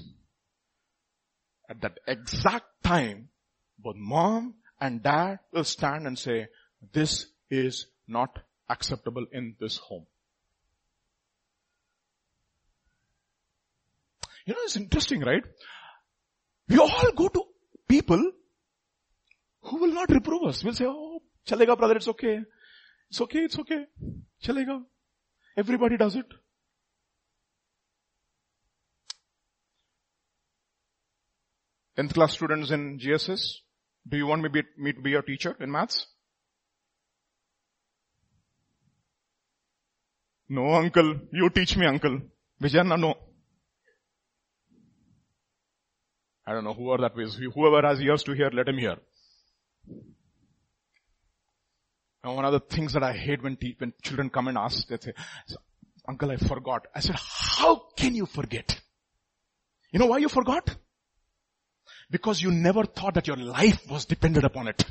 At 1.70 1.82
that 1.82 1.99
exact 2.07 2.66
time, 2.84 3.30
both 3.80 3.95
mom 3.95 4.55
and 4.80 5.01
dad 5.01 5.39
will 5.51 5.64
stand 5.64 6.05
and 6.05 6.20
say, 6.20 6.47
this 6.91 7.28
is 7.49 7.88
not 8.07 8.38
acceptable 8.70 9.26
in 9.32 9.55
this 9.59 9.78
home. 9.78 10.05
You 14.45 14.53
know, 14.53 14.59
it's 14.66 14.76
interesting, 14.76 15.22
right? 15.22 15.43
We 16.68 16.78
all 16.78 17.11
go 17.16 17.30
to 17.30 17.43
people 17.88 18.32
who 19.64 19.78
will 19.78 19.93
not 19.93 20.09
reprove 20.09 20.43
us. 20.43 20.64
We'll 20.64 20.74
say, 20.74 20.86
oh, 20.88 21.22
chalega 21.47 21.78
brother, 21.78 21.95
it's 21.95 22.07
okay. 22.07 22.39
It's 23.09 23.22
okay, 23.22 23.39
it's 23.39 23.57
okay. 23.59 23.86
Chalega. 24.43 24.82
Everybody 25.57 25.97
does 25.97 26.16
it. 26.16 26.26
10th 31.97 32.14
class 32.14 32.34
students 32.34 32.72
in 32.72 32.97
GSS, 32.97 33.57
do 34.07 34.18
you 34.18 34.26
want 34.26 34.41
me, 34.41 34.49
be, 34.49 34.64
me 34.78 34.93
to 34.93 35.01
be 35.01 35.11
your 35.11 35.22
teacher 35.22 35.55
in 35.59 35.72
maths? 35.72 36.07
No 40.49 40.74
uncle, 40.74 41.20
you 41.32 41.49
teach 41.51 41.78
me 41.78 41.86
uncle. 41.86 42.20
Vijayana, 42.61 42.99
no. 42.99 43.14
I 46.45 46.53
don't 46.53 46.64
know 46.64 46.74
whoever 46.74 47.03
that 47.03 47.22
is. 47.22 47.39
Whoever 47.53 47.88
has 47.88 48.01
ears 48.01 48.24
to 48.24 48.34
hear, 48.34 48.49
let 48.51 48.68
him 48.68 48.78
hear. 48.78 48.97
And 52.24 52.36
one 52.36 52.45
of 52.45 52.53
the 52.53 52.61
things 52.61 52.93
that 52.93 53.03
I 53.03 53.11
hate 53.11 53.43
when, 53.43 53.57
te- 53.57 53.76
when 53.78 53.93
children 54.01 54.30
come 54.30 54.47
and 54.47 54.57
ask, 54.57 54.88
they 54.88 54.97
say, 54.97 55.13
uncle, 56.07 56.32
I 56.32 56.38
forgot. 56.38 56.88
I 56.95 57.01
said, 57.01 57.17
how 57.17 57.88
can 57.97 58.15
you 58.15 58.26
forget? 58.26 58.80
You 59.91 59.99
know 59.99 60.05
why 60.05 60.19
you 60.19 60.30
forgot? 60.30 60.74
Because 62.09 62.41
you 62.41 62.51
never 62.51 62.86
thought 62.86 63.15
that 63.15 63.28
your 63.28 63.38
life 63.38 63.89
was 63.89 64.05
dependent 64.05 64.45
upon 64.45 64.69
it. 64.69 64.86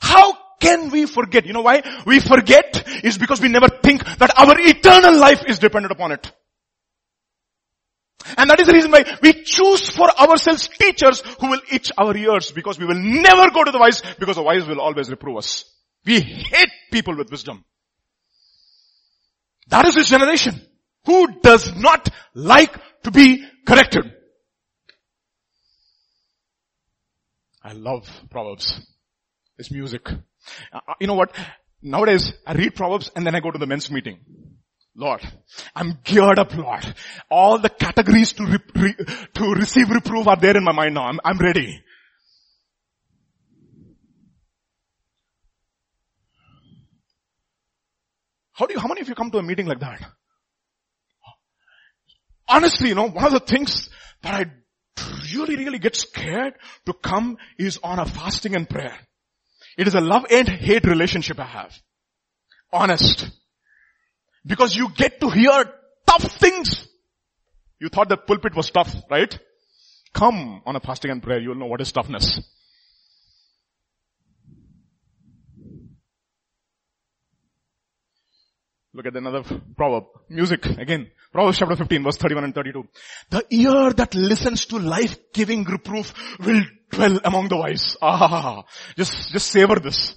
How 0.00 0.32
can 0.60 0.90
we 0.90 1.04
forget? 1.06 1.44
You 1.44 1.52
know 1.52 1.62
why? 1.62 1.82
We 2.06 2.20
forget 2.20 2.86
is 3.04 3.18
because 3.18 3.40
we 3.40 3.48
never 3.48 3.68
think 3.68 4.04
that 4.18 4.38
our 4.38 4.58
eternal 4.58 5.18
life 5.18 5.44
is 5.46 5.58
dependent 5.58 5.92
upon 5.92 6.12
it. 6.12 6.32
And 8.36 8.50
that 8.50 8.60
is 8.60 8.66
the 8.66 8.72
reason 8.72 8.90
why 8.90 9.04
we 9.22 9.44
choose 9.44 9.88
for 9.88 10.08
ourselves 10.18 10.68
teachers 10.68 11.22
who 11.40 11.50
will 11.50 11.60
itch 11.70 11.92
our 11.96 12.16
ears 12.16 12.50
because 12.50 12.78
we 12.78 12.86
will 12.86 12.98
never 12.98 13.50
go 13.50 13.64
to 13.64 13.70
the 13.70 13.78
wise 13.78 14.02
because 14.18 14.36
the 14.36 14.42
wise 14.42 14.66
will 14.66 14.80
always 14.80 15.10
reprove 15.10 15.38
us. 15.38 15.64
We 16.04 16.20
hate 16.20 16.70
people 16.92 17.16
with 17.16 17.30
wisdom. 17.30 17.64
That 19.68 19.86
is 19.86 19.94
this 19.94 20.08
generation 20.08 20.60
who 21.04 21.40
does 21.40 21.74
not 21.74 22.08
like 22.34 22.72
to 23.04 23.10
be 23.10 23.44
corrected. 23.66 24.12
I 27.62 27.72
love 27.72 28.08
Proverbs. 28.30 28.80
It's 29.58 29.72
music. 29.72 30.08
Uh, 30.72 30.80
you 31.00 31.06
know 31.08 31.14
what? 31.14 31.34
Nowadays, 31.82 32.32
I 32.46 32.54
read 32.54 32.76
Proverbs 32.76 33.10
and 33.16 33.26
then 33.26 33.34
I 33.34 33.40
go 33.40 33.50
to 33.50 33.58
the 33.58 33.66
men's 33.66 33.90
meeting. 33.90 34.18
Lord, 34.98 35.20
I'm 35.74 35.98
geared 36.04 36.38
up, 36.38 36.56
Lord. 36.56 36.94
All 37.30 37.58
the 37.58 37.68
categories 37.68 38.32
to, 38.32 38.46
re- 38.46 38.58
re- 38.74 39.06
to 39.34 39.52
receive 39.52 39.90
reproof 39.90 40.26
are 40.26 40.36
there 40.36 40.56
in 40.56 40.64
my 40.64 40.72
mind 40.72 40.94
now. 40.94 41.04
I'm, 41.04 41.20
I'm 41.22 41.38
ready. 41.38 41.82
How 48.54 48.64
do 48.64 48.72
you, 48.72 48.80
how 48.80 48.88
many 48.88 49.02
of 49.02 49.08
you 49.08 49.14
come 49.14 49.30
to 49.32 49.38
a 49.38 49.42
meeting 49.42 49.66
like 49.66 49.80
that? 49.80 50.00
Honestly, 52.48 52.88
you 52.88 52.94
know, 52.94 53.08
one 53.10 53.26
of 53.26 53.32
the 53.32 53.40
things 53.40 53.90
that 54.22 54.32
I 54.34 54.46
really, 55.34 55.56
really 55.56 55.78
get 55.78 55.94
scared 55.94 56.54
to 56.86 56.94
come 56.94 57.36
is 57.58 57.78
on 57.82 57.98
a 57.98 58.06
fasting 58.06 58.56
and 58.56 58.66
prayer. 58.66 58.96
It 59.76 59.88
is 59.88 59.94
a 59.94 60.00
love 60.00 60.24
and 60.30 60.48
hate 60.48 60.86
relationship 60.86 61.38
I 61.38 61.44
have. 61.44 61.78
Honest. 62.72 63.28
Because 64.46 64.76
you 64.76 64.88
get 64.94 65.20
to 65.20 65.28
hear 65.28 65.64
tough 66.06 66.22
things. 66.38 66.86
You 67.80 67.88
thought 67.88 68.08
the 68.08 68.16
pulpit 68.16 68.54
was 68.54 68.70
tough, 68.70 68.94
right? 69.10 69.36
Come 70.14 70.62
on 70.64 70.76
a 70.76 70.80
fasting 70.80 71.10
and 71.10 71.22
prayer, 71.22 71.40
you'll 71.40 71.56
know 71.56 71.66
what 71.66 71.80
is 71.80 71.92
toughness. 71.92 72.40
Look 78.94 79.04
at 79.04 79.14
another 79.14 79.42
proverb. 79.76 80.04
Music, 80.30 80.64
again. 80.64 81.10
Proverbs 81.30 81.58
chapter 81.58 81.76
15 81.76 82.02
verse 82.02 82.16
31 82.16 82.44
and 82.44 82.54
32. 82.54 82.88
The 83.28 83.44
ear 83.50 83.92
that 83.92 84.14
listens 84.14 84.64
to 84.66 84.78
life-giving 84.78 85.64
reproof 85.64 86.14
will 86.38 86.62
dwell 86.90 87.20
among 87.24 87.48
the 87.48 87.58
wise. 87.58 87.98
Ah, 88.00 88.64
just, 88.96 89.32
just 89.32 89.48
savor 89.48 89.78
this. 89.80 90.14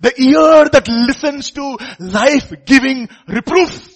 The 0.00 0.20
ear 0.20 0.68
that 0.68 0.88
listens 0.88 1.50
to 1.52 1.78
life-giving 1.98 3.08
reproof 3.26 3.94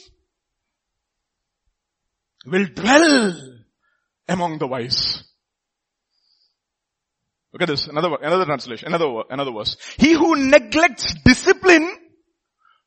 will 2.44 2.66
dwell 2.66 3.38
among 4.28 4.58
the 4.58 4.66
wise. 4.66 5.22
Look 7.52 7.62
at 7.62 7.68
this, 7.68 7.86
another, 7.86 8.16
another 8.20 8.46
translation, 8.46 8.88
another, 8.88 9.22
another 9.30 9.52
verse. 9.52 9.76
He 9.98 10.12
who 10.12 10.36
neglects 10.36 11.14
discipline 11.24 11.88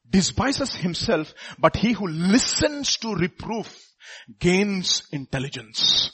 despises 0.09 0.73
himself, 0.75 1.33
but 1.59 1.75
he 1.75 1.93
who 1.93 2.07
listens 2.07 2.97
to 2.97 3.15
reproof 3.15 3.79
gains 4.39 5.07
intelligence. 5.11 6.11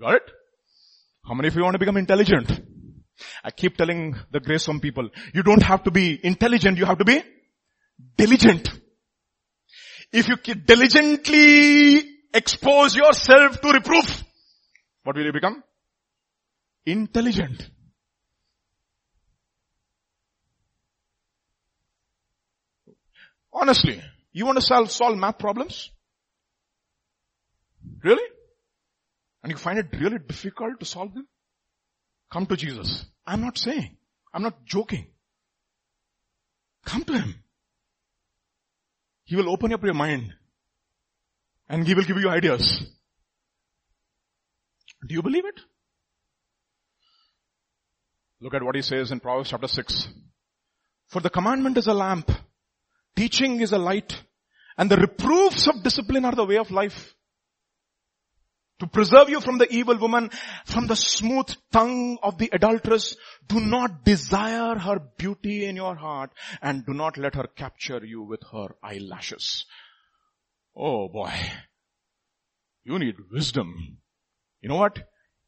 Got 0.00 0.16
it? 0.16 0.30
How 1.24 1.34
many 1.34 1.48
of 1.48 1.54
you 1.54 1.62
want 1.62 1.74
to 1.74 1.78
become 1.78 1.96
intelligent? 1.96 2.71
I 3.44 3.50
keep 3.50 3.76
telling 3.76 4.16
the 4.30 4.40
grace 4.40 4.64
from 4.64 4.80
people, 4.80 5.08
you 5.34 5.42
don't 5.42 5.62
have 5.62 5.84
to 5.84 5.90
be 5.90 6.18
intelligent, 6.22 6.78
you 6.78 6.86
have 6.86 6.98
to 6.98 7.04
be 7.04 7.22
diligent. 8.16 8.68
If 10.12 10.28
you 10.28 10.36
diligently 10.36 12.04
expose 12.34 12.96
yourself 12.96 13.60
to 13.60 13.68
reproof, 13.70 14.24
what 15.04 15.16
will 15.16 15.24
you 15.24 15.32
become? 15.32 15.62
Intelligent. 16.84 17.70
Honestly, 23.52 24.02
you 24.32 24.46
want 24.46 24.58
to 24.58 24.64
solve, 24.64 24.90
solve 24.90 25.16
math 25.16 25.38
problems? 25.38 25.90
Really? 28.02 28.22
And 29.42 29.52
you 29.52 29.58
find 29.58 29.78
it 29.78 29.86
really 29.92 30.18
difficult 30.18 30.80
to 30.80 30.86
solve 30.86 31.12
them? 31.14 31.26
Come 32.32 32.46
to 32.46 32.56
Jesus. 32.56 33.04
I'm 33.26 33.42
not 33.42 33.58
saying. 33.58 33.94
I'm 34.32 34.42
not 34.42 34.64
joking. 34.64 35.06
Come 36.86 37.04
to 37.04 37.12
Him. 37.12 37.34
He 39.24 39.36
will 39.36 39.50
open 39.50 39.72
up 39.72 39.84
your 39.84 39.92
mind. 39.92 40.32
And 41.68 41.86
He 41.86 41.94
will 41.94 42.04
give 42.04 42.16
you 42.16 42.30
ideas. 42.30 42.82
Do 45.06 45.14
you 45.14 45.22
believe 45.22 45.44
it? 45.44 45.60
Look 48.40 48.54
at 48.54 48.62
what 48.62 48.76
He 48.76 48.82
says 48.82 49.10
in 49.10 49.20
Proverbs 49.20 49.50
chapter 49.50 49.68
6. 49.68 50.08
For 51.08 51.20
the 51.20 51.30
commandment 51.30 51.76
is 51.76 51.86
a 51.86 51.94
lamp. 51.94 52.30
Teaching 53.14 53.60
is 53.60 53.72
a 53.72 53.78
light. 53.78 54.22
And 54.78 54.90
the 54.90 54.96
reproofs 54.96 55.68
of 55.68 55.82
discipline 55.82 56.24
are 56.24 56.34
the 56.34 56.46
way 56.46 56.56
of 56.56 56.70
life 56.70 57.14
to 58.82 58.88
preserve 58.88 59.30
you 59.30 59.40
from 59.40 59.58
the 59.58 59.72
evil 59.72 59.96
woman, 59.96 60.28
from 60.64 60.88
the 60.88 60.96
smooth 60.96 61.54
tongue 61.72 62.18
of 62.20 62.36
the 62.36 62.50
adulteress. 62.52 63.16
Do 63.46 63.60
not 63.60 64.04
desire 64.04 64.76
her 64.76 64.98
beauty 65.16 65.66
in 65.66 65.76
your 65.76 65.94
heart 65.94 66.32
and 66.60 66.84
do 66.84 66.92
not 66.92 67.16
let 67.16 67.36
her 67.36 67.46
capture 67.46 68.04
you 68.04 68.22
with 68.22 68.40
her 68.52 68.74
eyelashes. 68.82 69.66
Oh 70.76 71.08
boy. 71.08 71.32
You 72.82 72.98
need 72.98 73.14
wisdom. 73.30 73.98
You 74.60 74.68
know 74.68 74.76
what? 74.76 74.98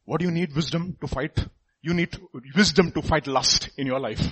What 0.05 0.21
do 0.21 0.25
you 0.25 0.31
need 0.31 0.55
wisdom 0.55 0.95
to 1.01 1.07
fight? 1.07 1.37
You 1.81 1.93
need 1.93 2.17
wisdom 2.55 2.91
to 2.91 3.01
fight 3.01 3.27
lust 3.27 3.69
in 3.77 3.85
your 3.85 3.99
life. 3.99 4.25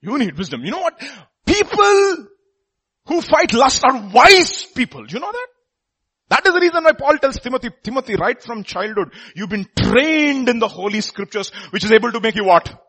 You 0.00 0.16
need 0.16 0.38
wisdom. 0.38 0.64
You 0.64 0.70
know 0.70 0.80
what? 0.80 0.98
People 1.44 2.28
who 3.08 3.20
fight 3.20 3.52
lust 3.52 3.84
are 3.84 4.10
wise 4.10 4.64
people. 4.64 5.04
Do 5.04 5.12
you 5.12 5.20
know 5.20 5.32
that? 5.32 5.48
That 6.28 6.46
is 6.46 6.52
the 6.52 6.60
reason 6.60 6.82
why 6.82 6.92
Paul 6.92 7.18
tells 7.18 7.38
Timothy, 7.38 7.70
Timothy, 7.82 8.16
right 8.16 8.42
from 8.42 8.64
childhood, 8.64 9.12
you've 9.34 9.50
been 9.50 9.68
trained 9.78 10.48
in 10.48 10.58
the 10.58 10.68
holy 10.68 11.00
scriptures, 11.00 11.50
which 11.70 11.84
is 11.84 11.92
able 11.92 12.10
to 12.12 12.20
make 12.20 12.34
you 12.34 12.44
what? 12.44 12.82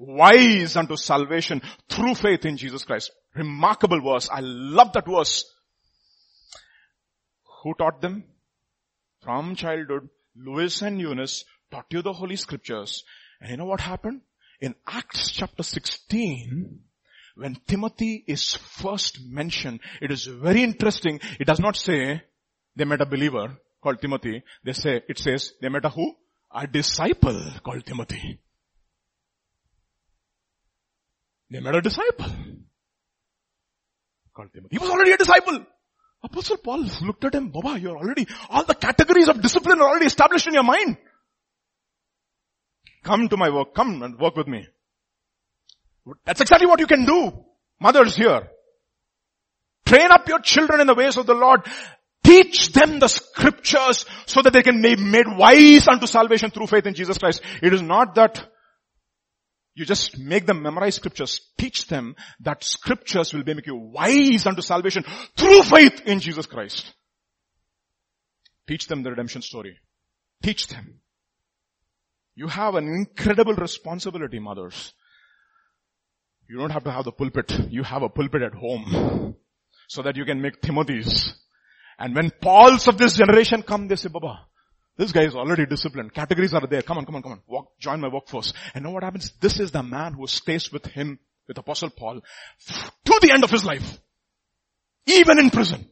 wise 0.00 0.76
unto 0.76 0.96
salvation 0.96 1.60
through 1.88 2.14
faith 2.14 2.44
in 2.46 2.56
Jesus 2.56 2.84
Christ. 2.84 3.12
Remarkable 3.34 4.00
verse. 4.00 4.28
I 4.32 4.40
love 4.40 4.92
that 4.94 5.06
verse. 5.06 5.44
Who 7.62 7.74
taught 7.74 8.00
them? 8.00 8.24
From 9.22 9.54
childhood, 9.54 10.08
Lois 10.34 10.80
and 10.80 10.98
Eunice 10.98 11.44
taught 11.70 11.84
you 11.90 12.00
the 12.00 12.14
Holy 12.14 12.36
Scriptures. 12.36 13.04
And 13.40 13.50
you 13.50 13.56
know 13.58 13.66
what 13.66 13.80
happened? 13.80 14.22
In 14.60 14.74
Acts 14.86 15.30
chapter 15.30 15.62
16, 15.62 16.80
when 17.36 17.56
Timothy 17.66 18.24
is 18.26 18.54
first 18.54 19.20
mentioned, 19.22 19.80
it 20.00 20.10
is 20.10 20.24
very 20.24 20.62
interesting. 20.62 21.20
It 21.38 21.46
does 21.46 21.60
not 21.60 21.76
say 21.76 22.22
they 22.76 22.84
met 22.84 23.00
a 23.00 23.06
believer 23.06 23.56
called 23.82 24.00
Timothy. 24.00 24.42
They 24.64 24.72
say, 24.72 25.02
it 25.08 25.18
says 25.18 25.52
they 25.60 25.68
met 25.68 25.84
a 25.84 25.90
who? 25.90 26.14
A 26.52 26.66
disciple 26.66 27.40
called 27.62 27.84
Timothy. 27.86 28.40
They 31.50 31.60
met 31.60 31.74
a 31.74 31.80
disciple 31.80 32.32
called 34.34 34.52
Timothy. 34.52 34.76
He 34.76 34.78
was 34.78 34.90
already 34.90 35.12
a 35.12 35.16
disciple. 35.16 35.64
Apostle 36.22 36.58
Paul 36.58 36.84
looked 37.02 37.24
at 37.24 37.34
him, 37.34 37.48
Baba, 37.48 37.80
you're 37.80 37.96
already, 37.96 38.26
all 38.50 38.64
the 38.64 38.74
categories 38.74 39.28
of 39.28 39.40
discipline 39.40 39.80
are 39.80 39.88
already 39.88 40.06
established 40.06 40.46
in 40.46 40.54
your 40.54 40.62
mind. 40.62 40.98
Come 43.02 43.28
to 43.28 43.36
my 43.36 43.48
work, 43.48 43.74
come 43.74 44.02
and 44.02 44.18
work 44.18 44.36
with 44.36 44.46
me. 44.46 44.66
That's 46.24 46.40
exactly 46.40 46.66
what 46.66 46.80
you 46.80 46.86
can 46.86 47.06
do. 47.06 47.32
Mothers 47.80 48.16
here. 48.16 48.50
Train 49.86 50.10
up 50.10 50.28
your 50.28 50.40
children 50.40 50.80
in 50.80 50.86
the 50.86 50.94
ways 50.94 51.16
of 51.16 51.26
the 51.26 51.34
Lord. 51.34 51.62
Teach 52.22 52.72
them 52.72 52.98
the 52.98 53.08
scriptures 53.08 54.04
so 54.26 54.42
that 54.42 54.52
they 54.52 54.62
can 54.62 54.82
be 54.82 54.96
made 54.96 55.26
wise 55.26 55.88
unto 55.88 56.06
salvation 56.06 56.50
through 56.50 56.66
faith 56.66 56.86
in 56.86 56.94
Jesus 56.94 57.18
Christ. 57.18 57.42
It 57.62 57.72
is 57.72 57.82
not 57.82 58.14
that 58.16 58.46
you 59.74 59.86
just 59.86 60.18
make 60.18 60.46
them 60.46 60.62
memorize 60.62 60.96
scriptures. 60.96 61.40
Teach 61.56 61.86
them 61.86 62.14
that 62.40 62.62
scriptures 62.62 63.32
will 63.32 63.44
make 63.46 63.66
you 63.66 63.76
wise 63.76 64.46
unto 64.46 64.62
salvation 64.62 65.04
through 65.36 65.62
faith 65.62 66.02
in 66.04 66.20
Jesus 66.20 66.46
Christ. 66.46 66.92
Teach 68.68 68.86
them 68.86 69.02
the 69.02 69.10
redemption 69.10 69.42
story. 69.42 69.78
Teach 70.42 70.68
them. 70.68 71.00
You 72.34 72.46
have 72.46 72.74
an 72.74 72.88
incredible 72.88 73.54
responsibility, 73.54 74.38
mothers. 74.38 74.92
You 76.48 76.58
don't 76.58 76.70
have 76.70 76.84
to 76.84 76.92
have 76.92 77.04
the 77.04 77.12
pulpit. 77.12 77.52
You 77.70 77.82
have 77.82 78.02
a 78.02 78.08
pulpit 78.08 78.42
at 78.42 78.54
home 78.54 79.36
so 79.88 80.02
that 80.02 80.16
you 80.16 80.24
can 80.24 80.40
make 80.40 80.60
Timothy's. 80.60 81.34
And 82.00 82.16
when 82.16 82.30
Pauls 82.30 82.88
of 82.88 82.96
this 82.96 83.16
generation 83.16 83.62
come, 83.62 83.86
they 83.86 83.96
say, 83.96 84.08
Baba, 84.08 84.46
this 84.96 85.12
guy 85.12 85.24
is 85.24 85.34
already 85.34 85.66
disciplined. 85.66 86.14
Categories 86.14 86.54
are 86.54 86.66
there. 86.66 86.80
Come 86.80 86.96
on, 86.96 87.04
come 87.04 87.16
on, 87.16 87.22
come 87.22 87.32
on. 87.32 87.42
Walk, 87.46 87.78
join 87.78 88.00
my 88.00 88.08
workforce. 88.08 88.54
And 88.74 88.82
know 88.82 88.90
what 88.90 89.04
happens? 89.04 89.32
This 89.38 89.60
is 89.60 89.70
the 89.70 89.82
man 89.82 90.14
who 90.14 90.26
stays 90.26 90.72
with 90.72 90.86
him, 90.86 91.18
with 91.46 91.58
Apostle 91.58 91.90
Paul, 91.90 92.22
to 93.04 93.18
the 93.20 93.30
end 93.32 93.44
of 93.44 93.50
his 93.50 93.66
life. 93.66 93.98
Even 95.06 95.38
in 95.38 95.50
prison. 95.50 95.86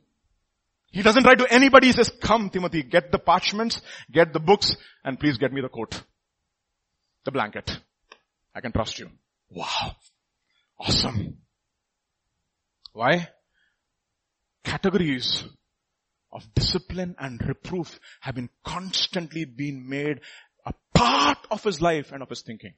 He 0.90 1.02
doesn't 1.02 1.24
write 1.24 1.38
to 1.38 1.52
anybody. 1.52 1.88
He 1.88 1.92
says, 1.92 2.10
come 2.20 2.48
Timothy, 2.48 2.82
get 2.82 3.12
the 3.12 3.18
parchments, 3.18 3.82
get 4.10 4.32
the 4.32 4.40
books, 4.40 4.74
and 5.04 5.20
please 5.20 5.36
get 5.36 5.52
me 5.52 5.60
the 5.60 5.68
coat. 5.68 6.02
The 7.26 7.32
blanket. 7.32 7.78
I 8.54 8.62
can 8.62 8.72
trust 8.72 8.98
you. 8.98 9.10
Wow. 9.50 9.96
Awesome. 10.78 11.36
Why? 12.94 13.28
Categories 14.64 15.44
of 16.38 16.54
discipline 16.54 17.16
and 17.18 17.44
reproof 17.46 17.98
have 18.20 18.36
been 18.36 18.48
constantly 18.64 19.44
being 19.44 19.88
made 19.88 20.20
a 20.64 20.72
part 20.94 21.38
of 21.50 21.64
his 21.64 21.80
life 21.80 22.12
and 22.12 22.22
of 22.22 22.28
his 22.28 22.42
thinking. 22.42 22.74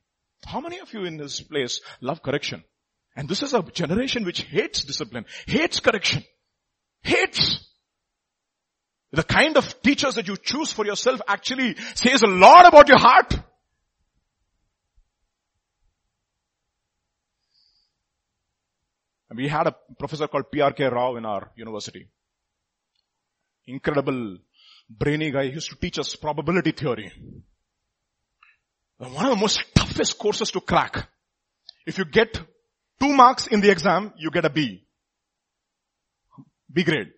How 0.46 0.60
many 0.60 0.78
of 0.78 0.92
you 0.94 1.04
in 1.04 1.18
this 1.18 1.40
place 1.42 1.82
love 2.00 2.22
correction? 2.22 2.64
And 3.14 3.28
this 3.28 3.42
is 3.42 3.52
a 3.52 3.62
generation 3.62 4.24
which 4.24 4.40
hates 4.42 4.82
discipline, 4.82 5.26
hates 5.46 5.80
correction, 5.80 6.24
hates. 7.02 7.66
The 9.12 9.24
kind 9.24 9.58
of 9.58 9.82
teachers 9.82 10.14
that 10.14 10.26
you 10.26 10.36
choose 10.42 10.72
for 10.72 10.86
yourself 10.86 11.20
actually 11.28 11.76
says 11.94 12.22
a 12.22 12.28
lot 12.28 12.66
about 12.66 12.88
your 12.88 12.98
heart. 12.98 13.34
And 19.28 19.36
we 19.36 19.48
had 19.48 19.66
a 19.66 19.76
professor 19.98 20.28
called 20.28 20.50
P.R.K. 20.50 20.84
Rao 20.86 21.16
in 21.16 21.26
our 21.26 21.50
university. 21.56 22.08
Incredible, 23.70 24.38
brainy 24.88 25.30
guy. 25.30 25.46
He 25.46 25.52
used 25.52 25.70
to 25.70 25.76
teach 25.76 25.98
us 25.98 26.16
probability 26.16 26.72
theory. 26.72 27.12
One 28.98 29.26
of 29.26 29.30
the 29.30 29.36
most 29.36 29.62
toughest 29.74 30.18
courses 30.18 30.50
to 30.50 30.60
crack. 30.60 31.08
If 31.86 31.98
you 31.98 32.04
get 32.04 32.34
two 33.00 33.12
marks 33.14 33.46
in 33.46 33.60
the 33.60 33.70
exam, 33.70 34.12
you 34.16 34.30
get 34.30 34.44
a 34.44 34.50
B. 34.50 34.84
B 36.72 36.84
grade. 36.84 37.12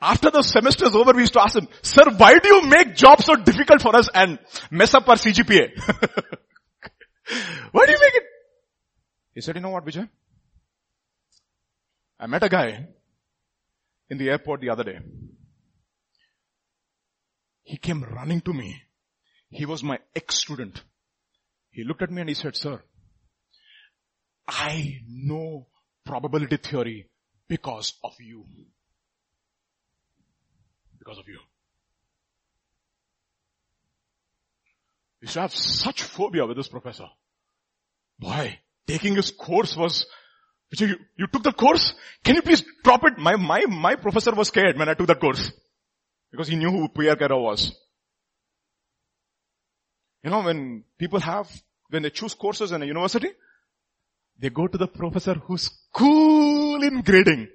After 0.00 0.30
the 0.30 0.42
semester 0.42 0.86
is 0.86 0.94
over, 0.94 1.12
we 1.12 1.20
used 1.20 1.34
to 1.34 1.42
ask 1.42 1.56
him, 1.56 1.68
sir, 1.82 2.04
why 2.16 2.38
do 2.38 2.48
you 2.48 2.62
make 2.62 2.94
jobs 2.94 3.26
so 3.26 3.36
difficult 3.36 3.82
for 3.82 3.94
us 3.94 4.08
and 4.14 4.38
mess 4.70 4.94
up 4.94 5.06
our 5.08 5.16
CGPA? 5.16 5.78
why 7.70 7.86
do 7.86 7.92
you 7.92 7.98
make 8.00 8.14
it 8.14 8.24
he 9.34 9.40
said, 9.40 9.54
you 9.56 9.60
know 9.62 9.70
what, 9.70 9.84
Vijay? 9.84 10.08
I 12.18 12.26
met 12.26 12.42
a 12.42 12.48
guy 12.48 12.88
in 14.10 14.18
the 14.18 14.28
airport 14.28 14.60
the 14.60 14.70
other 14.70 14.84
day. 14.84 14.98
He 17.62 17.76
came 17.76 18.02
running 18.02 18.40
to 18.42 18.52
me. 18.52 18.82
He 19.48 19.64
was 19.64 19.82
my 19.82 19.98
ex-student. 20.14 20.82
He 21.70 21.84
looked 21.84 22.02
at 22.02 22.10
me 22.10 22.20
and 22.20 22.28
he 22.28 22.34
said, 22.34 22.56
sir, 22.56 22.82
I 24.46 24.98
know 25.08 25.68
probability 26.04 26.56
theory 26.56 27.08
because 27.48 27.94
of 28.04 28.12
you. 28.18 28.44
Because 30.98 31.18
of 31.18 31.28
you. 31.28 31.38
Used 35.20 35.34
to 35.34 35.40
have 35.40 35.54
such 35.54 36.02
phobia 36.02 36.46
with 36.46 36.56
this 36.56 36.68
professor. 36.68 37.08
Why? 38.18 38.58
taking 38.90 39.14
his 39.14 39.30
course 39.30 39.76
was, 39.76 40.06
you, 40.78 40.96
you 41.16 41.26
took 41.26 41.42
the 41.42 41.52
course? 41.52 41.94
Can 42.24 42.36
you 42.36 42.42
please 42.42 42.64
drop 42.84 43.04
it? 43.04 43.18
My, 43.18 43.36
my, 43.36 43.66
my 43.66 43.96
professor 43.96 44.32
was 44.34 44.48
scared 44.48 44.78
when 44.78 44.88
I 44.88 44.94
took 44.94 45.08
that 45.08 45.20
course. 45.20 45.52
Because 46.30 46.48
he 46.48 46.56
knew 46.56 46.70
who 46.70 46.88
Pierre 46.88 47.16
Carro 47.16 47.42
was. 47.42 47.72
You 50.22 50.30
know, 50.30 50.42
when 50.42 50.84
people 50.98 51.18
have, 51.20 51.50
when 51.88 52.02
they 52.02 52.10
choose 52.10 52.34
courses 52.34 52.72
in 52.72 52.82
a 52.82 52.86
university, 52.86 53.28
they 54.38 54.50
go 54.50 54.66
to 54.66 54.78
the 54.78 54.86
professor 54.86 55.34
who's 55.34 55.70
cool 55.92 56.82
in 56.82 57.00
grading. 57.00 57.48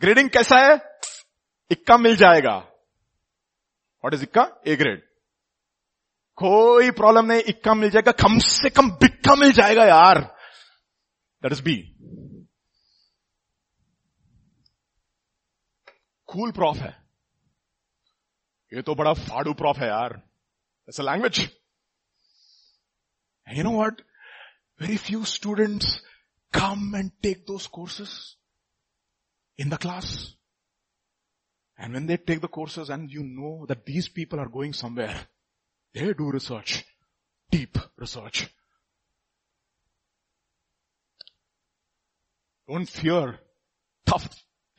Grading 0.00 0.28
कैसा 0.30 0.58
है? 0.58 0.80
इक्का 1.70 1.96
मिल 1.96 2.16
जाएगा. 2.16 2.66
What 4.04 4.14
is 4.14 4.22
इक्का? 4.22 4.62
A 4.66 4.76
grade. 4.76 5.00
कोई 6.36 6.90
problem 6.90 7.24
नहीं 7.24 7.42
इक्का 7.42 7.74
मिल 7.74 7.90
जाएगा 7.90 8.12
कम 8.12 8.38
से 8.38 8.70
कम 8.70 8.90
बिक्का 8.90 9.34
मिल 9.34 9.52
जाएगा 9.52 9.84
यार 9.84 10.33
that 11.43 11.51
is 11.51 11.61
be 11.67 11.75
cool 16.33 16.51
prof 16.51 16.77
है 16.77 16.91
ये 18.73 18.81
तो 18.87 18.95
बड़ा 18.95 19.13
फाड़ू 19.27 19.53
प्रॉफ 19.61 19.77
है 19.77 19.87
यार 19.87 20.21
it's 20.89 20.99
a 20.99 21.03
language 21.03 21.39
you 23.47 23.63
know 23.63 23.79
what 23.81 24.01
very 24.81 24.97
few 25.07 25.23
students 25.37 25.99
come 26.51 26.93
and 26.95 27.11
take 27.21 27.45
those 27.45 27.67
courses 27.67 28.35
in 29.57 29.69
the 29.69 29.77
class. 29.77 30.33
And 31.77 31.93
when 31.93 32.07
they 32.07 32.17
take 32.17 32.41
the 32.41 32.47
courses 32.47 32.89
and 32.89 33.09
you 33.09 33.23
know 33.23 33.65
that 33.67 33.85
these 33.85 34.09
people 34.09 34.39
are 34.39 34.49
going 34.49 34.73
somewhere, 34.73 35.15
they 35.93 36.13
do 36.13 36.29
research, 36.29 36.85
deep 37.51 37.77
research. 37.97 38.49
Don't 42.68 42.86
fear 42.86 43.38
tough 44.06 44.28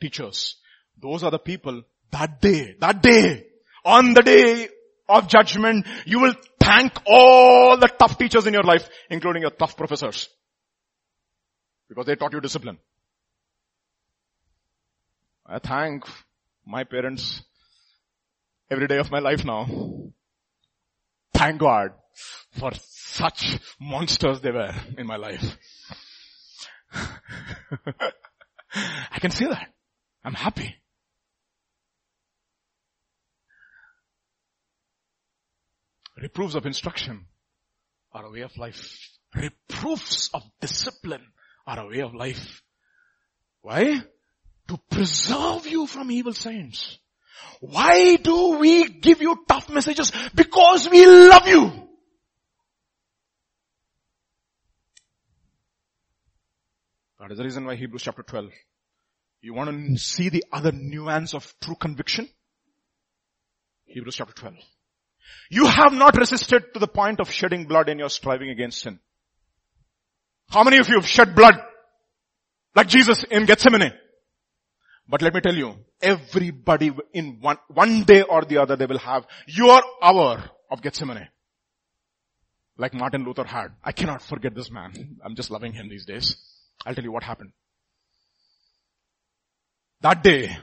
teachers. 0.00 0.56
Those 1.00 1.22
are 1.22 1.30
the 1.30 1.38
people 1.38 1.82
that 2.10 2.40
day, 2.40 2.76
that 2.80 3.02
day, 3.02 3.46
on 3.84 4.14
the 4.14 4.22
day 4.22 4.68
of 5.08 5.28
judgment, 5.28 5.86
you 6.04 6.20
will 6.20 6.34
thank 6.60 6.92
all 7.06 7.76
the 7.78 7.88
tough 7.88 8.18
teachers 8.18 8.46
in 8.46 8.54
your 8.54 8.64
life, 8.64 8.88
including 9.10 9.42
your 9.42 9.50
tough 9.50 9.76
professors. 9.76 10.28
Because 11.88 12.06
they 12.06 12.16
taught 12.16 12.32
you 12.32 12.40
discipline. 12.40 12.78
I 15.46 15.60
thank 15.60 16.04
my 16.66 16.82
parents 16.82 17.42
every 18.68 18.88
day 18.88 18.98
of 18.98 19.12
my 19.12 19.20
life 19.20 19.44
now. 19.44 19.66
Thank 21.32 21.60
God 21.60 21.90
for 22.58 22.72
such 22.74 23.58
monsters 23.78 24.40
they 24.40 24.50
were 24.50 24.74
in 24.98 25.06
my 25.06 25.16
life. 25.16 25.56
I 29.12 29.18
can 29.20 29.30
see 29.30 29.46
that. 29.46 29.68
I'm 30.24 30.34
happy. 30.34 30.74
Reproofs 36.20 36.54
of 36.54 36.66
instruction 36.66 37.26
are 38.12 38.24
a 38.24 38.30
way 38.30 38.40
of 38.40 38.56
life. 38.56 38.98
Reproofs 39.34 40.30
of 40.32 40.42
discipline 40.60 41.26
are 41.66 41.80
a 41.80 41.88
way 41.88 42.00
of 42.00 42.14
life. 42.14 42.62
Why? 43.60 44.02
To 44.68 44.78
preserve 44.90 45.66
you 45.66 45.86
from 45.86 46.10
evil 46.10 46.32
saints. 46.32 46.98
Why 47.60 48.16
do 48.16 48.58
we 48.58 48.88
give 48.88 49.20
you 49.20 49.44
tough 49.48 49.68
messages? 49.68 50.12
Because 50.34 50.88
we 50.88 51.06
love 51.06 51.46
you. 51.46 51.85
That 57.26 57.32
is 57.32 57.38
the 57.38 57.44
reason 57.44 57.66
why 57.66 57.74
Hebrews 57.74 58.04
chapter 58.04 58.22
12. 58.22 58.50
You 59.40 59.52
want 59.52 59.68
to 59.68 59.98
see 59.98 60.28
the 60.28 60.44
other 60.52 60.70
nuance 60.70 61.34
of 61.34 61.52
true 61.60 61.74
conviction? 61.74 62.28
Hebrews 63.86 64.14
chapter 64.14 64.32
12. 64.32 64.54
You 65.50 65.66
have 65.66 65.92
not 65.92 66.16
resisted 66.16 66.72
to 66.72 66.78
the 66.78 66.86
point 66.86 67.18
of 67.18 67.28
shedding 67.28 67.64
blood 67.66 67.88
in 67.88 67.98
your 67.98 68.10
striving 68.10 68.50
against 68.50 68.80
sin. 68.80 69.00
How 70.50 70.62
many 70.62 70.78
of 70.78 70.88
you 70.88 70.94
have 71.00 71.08
shed 71.08 71.34
blood? 71.34 71.56
Like 72.76 72.86
Jesus 72.86 73.24
in 73.24 73.44
Gethsemane. 73.44 73.92
But 75.08 75.20
let 75.20 75.34
me 75.34 75.40
tell 75.40 75.56
you, 75.56 75.74
everybody 76.00 76.92
in 77.12 77.38
one, 77.40 77.58
one 77.66 78.04
day 78.04 78.22
or 78.22 78.44
the 78.44 78.58
other 78.58 78.76
they 78.76 78.86
will 78.86 78.98
have 78.98 79.26
your 79.48 79.82
hour 80.00 80.48
of 80.70 80.80
Gethsemane. 80.80 81.26
Like 82.78 82.94
Martin 82.94 83.24
Luther 83.24 83.44
had. 83.44 83.70
I 83.82 83.90
cannot 83.90 84.22
forget 84.22 84.54
this 84.54 84.70
man. 84.70 85.18
I'm 85.24 85.34
just 85.34 85.50
loving 85.50 85.72
him 85.72 85.88
these 85.88 86.06
days. 86.06 86.36
I'll 86.86 86.94
tell 86.94 87.04
you 87.04 87.12
what 87.12 87.24
happened. 87.24 87.50
That 90.02 90.22
day, 90.22 90.56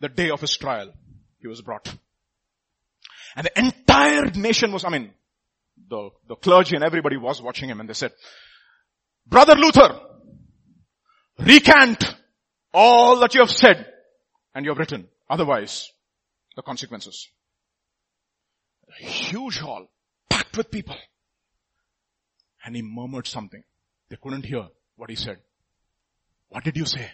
the 0.00 0.08
day 0.08 0.30
of 0.30 0.40
his 0.40 0.56
trial, 0.56 0.92
he 1.38 1.46
was 1.46 1.62
brought. 1.62 1.94
And 3.36 3.46
the 3.46 3.58
entire 3.58 4.26
nation 4.32 4.72
was, 4.72 4.84
I 4.84 4.88
mean, 4.88 5.12
the, 5.88 6.10
the 6.28 6.34
clergy 6.34 6.74
and 6.74 6.84
everybody 6.84 7.16
was 7.16 7.40
watching 7.40 7.68
him 7.68 7.78
and 7.78 7.88
they 7.88 7.94
said, 7.94 8.12
Brother 9.26 9.54
Luther, 9.54 10.00
recant 11.38 12.04
all 12.72 13.20
that 13.20 13.34
you 13.34 13.40
have 13.40 13.50
said 13.50 13.86
and 14.54 14.64
you 14.64 14.72
have 14.72 14.78
written. 14.78 15.08
Otherwise, 15.30 15.90
the 16.56 16.62
consequences. 16.62 17.28
A 19.00 19.04
huge 19.04 19.58
hall, 19.58 19.86
packed 20.28 20.56
with 20.56 20.70
people. 20.70 20.96
And 22.64 22.74
he 22.74 22.82
murmured 22.82 23.26
something. 23.26 23.62
They 24.08 24.16
couldn't 24.16 24.44
hear 24.46 24.68
what 24.96 25.10
he 25.10 25.16
said. 25.16 25.38
What 26.48 26.64
did 26.64 26.76
you 26.76 26.84
say? 26.84 27.10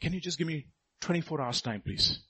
Can 0.00 0.12
you 0.12 0.20
just 0.20 0.38
give 0.38 0.46
me 0.46 0.66
24 1.00 1.40
hours 1.40 1.62
time, 1.62 1.80
please? 1.80 2.20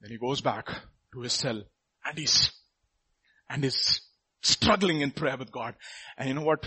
Then 0.00 0.10
he 0.10 0.18
goes 0.18 0.40
back 0.40 0.68
to 1.12 1.20
his 1.20 1.32
cell 1.32 1.62
and 2.04 2.18
he's, 2.18 2.50
and 3.48 3.62
he's 3.64 4.00
struggling 4.42 5.00
in 5.00 5.10
prayer 5.10 5.36
with 5.36 5.50
God. 5.50 5.74
And 6.16 6.28
you 6.28 6.34
know 6.34 6.42
what? 6.42 6.66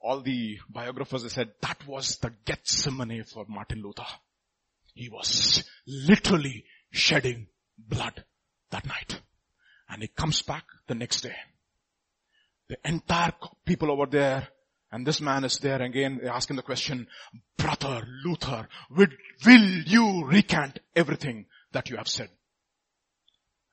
All 0.00 0.20
the 0.20 0.58
biographers 0.68 1.24
they 1.24 1.28
said 1.28 1.50
that 1.60 1.86
was 1.86 2.16
the 2.18 2.32
Gethsemane 2.44 3.24
for 3.24 3.44
Martin 3.48 3.82
Luther. 3.82 4.06
He 4.94 5.08
was 5.08 5.64
literally 5.86 6.64
shedding 6.90 7.48
blood 7.76 8.24
that 8.70 8.86
night. 8.86 9.20
And 9.88 10.02
he 10.02 10.08
comes 10.08 10.42
back 10.42 10.64
the 10.86 10.94
next 10.94 11.22
day. 11.22 11.34
The 12.68 12.76
entire 12.84 13.32
people 13.64 13.90
over 13.90 14.06
there 14.06 14.48
and 14.90 15.06
this 15.06 15.20
man 15.20 15.44
is 15.44 15.58
there 15.58 15.82
again 15.82 16.20
asking 16.24 16.56
the 16.56 16.62
question, 16.62 17.06
brother 17.56 18.02
Luther, 18.24 18.68
will, 18.90 19.08
will 19.44 19.82
you 19.86 20.24
recant 20.24 20.78
everything 20.96 21.46
that 21.72 21.90
you 21.90 21.96
have 21.96 22.08
said? 22.08 22.30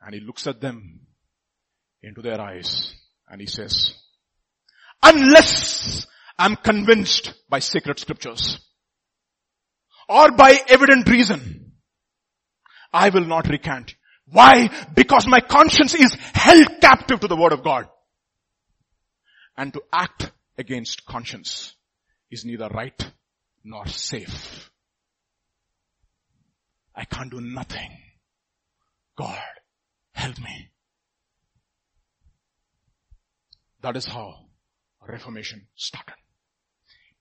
And 0.01 0.13
he 0.13 0.19
looks 0.19 0.45
at 0.45 0.59
them 0.59 1.01
into 2.03 2.21
their 2.21 2.39
eyes 2.39 2.93
and 3.29 3.39
he 3.39 3.47
says, 3.47 3.95
unless 5.01 6.05
I'm 6.37 6.57
convinced 6.57 7.33
by 7.49 7.59
sacred 7.59 7.99
scriptures 7.99 8.59
or 10.09 10.31
by 10.31 10.59
evident 10.67 11.09
reason, 11.09 11.71
I 12.91 13.09
will 13.09 13.25
not 13.25 13.47
recant. 13.47 13.95
Why? 14.27 14.69
Because 14.93 15.27
my 15.27 15.39
conscience 15.39 15.93
is 15.93 16.13
held 16.33 16.67
captive 16.81 17.21
to 17.21 17.27
the 17.27 17.35
word 17.35 17.53
of 17.53 17.63
God. 17.63 17.87
And 19.57 19.73
to 19.73 19.81
act 19.91 20.31
against 20.57 21.05
conscience 21.05 21.75
is 22.29 22.45
neither 22.45 22.67
right 22.67 23.11
nor 23.63 23.87
safe. 23.87 24.69
I 26.95 27.05
can't 27.05 27.31
do 27.31 27.41
nothing. 27.41 27.89
God, 29.17 29.39
help 30.13 30.39
me. 30.39 30.69
That 33.81 33.97
is 33.97 34.05
how 34.05 34.45
Reformation 35.07 35.67
started. 35.75 36.15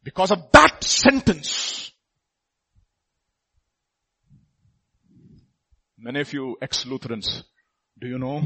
Because 0.03 0.30
of 0.30 0.51
that 0.53 0.82
sentence, 0.82 1.93
many 5.99 6.20
of 6.20 6.32
you 6.32 6.57
ex-Lutherans, 6.61 7.45
do 8.01 8.09
you 8.09 8.18
know 8.18 8.43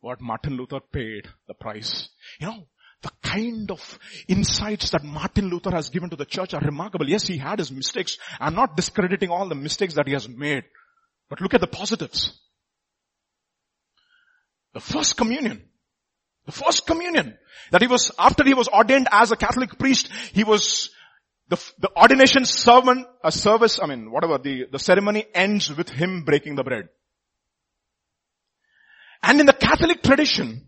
what 0.00 0.20
Martin 0.20 0.56
Luther 0.56 0.80
paid 0.80 1.26
the 1.48 1.54
price? 1.54 2.08
You 2.40 2.46
know, 2.48 2.66
the 3.06 3.28
kind 3.28 3.70
of 3.70 3.98
insights 4.26 4.90
that 4.90 5.04
Martin 5.04 5.48
Luther 5.48 5.70
has 5.70 5.90
given 5.90 6.10
to 6.10 6.16
the 6.16 6.24
church 6.24 6.54
are 6.54 6.60
remarkable. 6.60 7.08
Yes, 7.08 7.26
he 7.26 7.38
had 7.38 7.58
his 7.58 7.70
mistakes. 7.70 8.18
I'm 8.40 8.54
not 8.54 8.76
discrediting 8.76 9.30
all 9.30 9.48
the 9.48 9.54
mistakes 9.54 9.94
that 9.94 10.06
he 10.06 10.12
has 10.12 10.28
made. 10.28 10.64
But 11.28 11.40
look 11.40 11.54
at 11.54 11.60
the 11.60 11.66
positives. 11.66 12.38
The 14.74 14.80
first 14.80 15.16
communion. 15.16 15.68
The 16.46 16.52
first 16.52 16.86
communion 16.86 17.38
that 17.70 17.82
he 17.82 17.88
was, 17.88 18.12
after 18.18 18.44
he 18.44 18.54
was 18.54 18.68
ordained 18.68 19.08
as 19.10 19.32
a 19.32 19.36
Catholic 19.36 19.78
priest, 19.78 20.08
he 20.32 20.44
was, 20.44 20.90
the, 21.48 21.56
the 21.78 21.90
ordination 21.96 22.44
sermon, 22.44 23.04
a 23.22 23.32
service, 23.32 23.78
I 23.82 23.86
mean, 23.86 24.10
whatever, 24.10 24.38
the, 24.38 24.66
the 24.70 24.78
ceremony 24.78 25.26
ends 25.34 25.74
with 25.74 25.88
him 25.88 26.24
breaking 26.24 26.56
the 26.56 26.64
bread. 26.64 26.88
And 29.22 29.40
in 29.40 29.46
the 29.46 29.52
Catholic 29.52 30.02
tradition, 30.02 30.66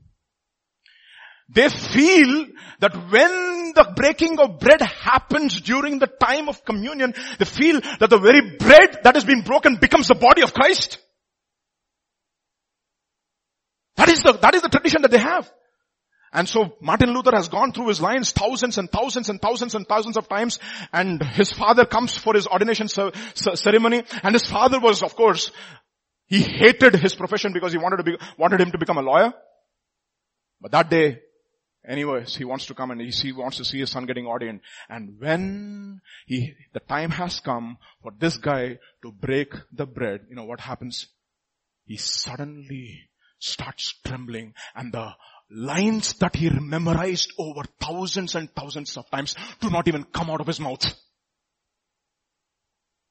they 1.48 1.68
feel 1.68 2.46
that 2.80 2.94
when 3.10 3.72
the 3.74 3.92
breaking 3.96 4.38
of 4.38 4.58
bread 4.60 4.82
happens 4.82 5.60
during 5.60 5.98
the 5.98 6.06
time 6.06 6.48
of 6.48 6.64
communion, 6.64 7.14
they 7.38 7.44
feel 7.44 7.80
that 8.00 8.10
the 8.10 8.18
very 8.18 8.56
bread 8.56 9.00
that 9.04 9.14
has 9.14 9.24
been 9.24 9.42
broken 9.42 9.76
becomes 9.76 10.08
the 10.08 10.14
body 10.14 10.42
of 10.42 10.52
Christ. 10.52 10.98
That 13.96 14.08
is 14.08 14.22
the, 14.22 14.32
that 14.32 14.54
is 14.54 14.62
the 14.62 14.68
tradition 14.68 15.02
that 15.02 15.10
they 15.10 15.18
have. 15.18 15.50
And 16.32 16.46
so 16.46 16.76
Martin 16.82 17.14
Luther 17.14 17.34
has 17.34 17.48
gone 17.48 17.72
through 17.72 17.88
his 17.88 18.00
lines 18.02 18.32
thousands 18.32 18.76
and 18.76 18.90
thousands 18.90 19.30
and 19.30 19.40
thousands 19.40 19.74
and 19.74 19.88
thousands 19.88 20.18
of 20.18 20.28
times 20.28 20.58
and 20.92 21.22
his 21.22 21.50
father 21.50 21.86
comes 21.86 22.16
for 22.16 22.34
his 22.34 22.46
ordination 22.46 22.88
ceremony 22.88 24.04
and 24.22 24.34
his 24.34 24.44
father 24.44 24.78
was 24.78 25.02
of 25.02 25.16
course, 25.16 25.50
he 26.26 26.42
hated 26.42 26.96
his 26.96 27.14
profession 27.14 27.54
because 27.54 27.72
he 27.72 27.78
wanted 27.78 27.96
to 27.96 28.02
be, 28.02 28.18
wanted 28.36 28.60
him 28.60 28.70
to 28.72 28.78
become 28.78 28.98
a 28.98 29.02
lawyer. 29.02 29.32
But 30.60 30.72
that 30.72 30.90
day, 30.90 31.20
Anyways, 31.88 32.36
he 32.36 32.44
wants 32.44 32.66
to 32.66 32.74
come 32.74 32.90
and 32.90 33.00
he, 33.00 33.32
wants 33.32 33.56
to 33.56 33.64
see 33.64 33.78
his 33.78 33.90
son 33.90 34.04
getting 34.04 34.26
ordained. 34.26 34.60
And 34.90 35.18
when 35.18 36.02
he, 36.26 36.54
the 36.74 36.80
time 36.80 37.10
has 37.12 37.40
come 37.40 37.78
for 38.02 38.12
this 38.18 38.36
guy 38.36 38.78
to 39.02 39.10
break 39.10 39.54
the 39.72 39.86
bread, 39.86 40.26
you 40.28 40.36
know 40.36 40.44
what 40.44 40.60
happens? 40.60 41.08
He 41.86 41.96
suddenly 41.96 43.08
starts 43.38 43.94
trembling 44.04 44.52
and 44.74 44.92
the 44.92 45.12
lines 45.50 46.12
that 46.14 46.36
he 46.36 46.50
memorized 46.50 47.32
over 47.38 47.62
thousands 47.80 48.34
and 48.34 48.54
thousands 48.54 48.96
of 48.98 49.08
times 49.10 49.34
do 49.60 49.70
not 49.70 49.88
even 49.88 50.04
come 50.04 50.28
out 50.28 50.42
of 50.42 50.46
his 50.46 50.60
mouth. 50.60 50.84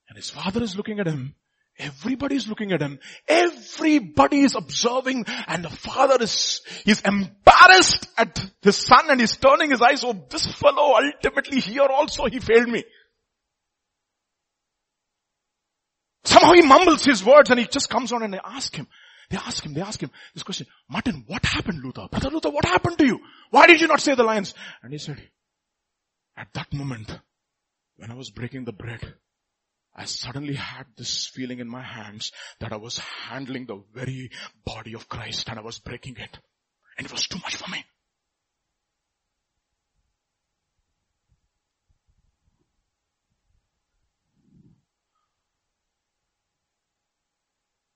And 0.07 0.17
his 0.17 0.30
father 0.30 0.61
is 0.61 0.75
looking 0.75 0.99
at 0.99 1.07
him 1.07 1.34
Everybody's 1.80 2.47
looking 2.47 2.71
at 2.71 2.82
him. 2.82 2.99
Everybody 3.28 4.41
is 4.41 4.55
observing 4.55 5.25
and 5.47 5.63
the 5.63 5.69
father 5.69 6.17
is, 6.23 6.61
he's 6.86 7.01
embarrassed 7.01 8.07
at 8.17 8.51
his 8.61 8.78
son 8.78 9.09
and 9.09 9.19
he's 9.19 9.38
turning 9.38 9.69
his 9.69 9.82
eyes, 9.82 10.03
oh 10.03 10.25
this 10.30 10.47
fellow 10.53 10.95
ultimately 10.95 11.59
here 11.59 11.84
also 11.84 12.25
he 12.25 12.39
failed 12.39 12.69
me. 12.69 12.84
Somehow 16.23 16.53
he 16.53 16.61
mumbles 16.61 17.05
his 17.05 17.23
words 17.23 17.51
and 17.51 17.59
he 17.59 17.67
just 17.67 17.89
comes 17.89 18.11
on 18.11 18.23
and 18.23 18.34
they 18.34 18.39
ask 18.43 18.75
him, 18.75 18.88
they 19.30 19.38
ask 19.38 19.63
him, 19.63 19.73
they 19.73 19.82
ask 19.82 20.01
him 20.01 20.09
this 20.34 20.43
question, 20.43 20.65
Martin, 20.89 21.25
what 21.28 21.45
happened 21.45 21.84
Luther? 21.84 22.07
Brother 22.09 22.32
Luther, 22.32 22.49
what 22.49 22.65
happened 22.65 22.97
to 22.97 23.05
you? 23.05 23.19
Why 23.51 23.67
did 23.67 23.82
you 23.82 23.88
not 23.88 24.01
say 24.01 24.15
the 24.15 24.23
lines? 24.23 24.55
And 24.82 24.91
he 24.91 24.97
said, 24.97 25.21
at 26.36 26.47
that 26.53 26.73
moment, 26.73 27.17
when 27.97 28.11
I 28.11 28.15
was 28.15 28.30
breaking 28.30 28.65
the 28.65 28.73
bread, 28.73 29.13
I 29.98 30.06
suddenly 30.06 30.54
had 30.54 30.86
this 30.95 31.26
feeling 31.26 31.60
in 31.60 31.68
my 31.68 31.82
hands 31.82 32.32
that 32.60 32.72
I 32.72 32.76
was 32.76 33.00
handling 33.00 33.66
the 33.66 33.82
very 33.95 34.30
body 34.64 34.93
of 34.93 35.10
Christ 35.10 35.50
and 35.50 35.58
I 35.58 35.64
was 35.64 35.80
breaking 35.80 36.18
it. 36.18 36.38
And 36.98 37.08
it 37.08 37.12
was 37.12 37.28
too 37.28 37.39
much 37.39 37.56
for 37.56 37.70
me. 37.72 37.84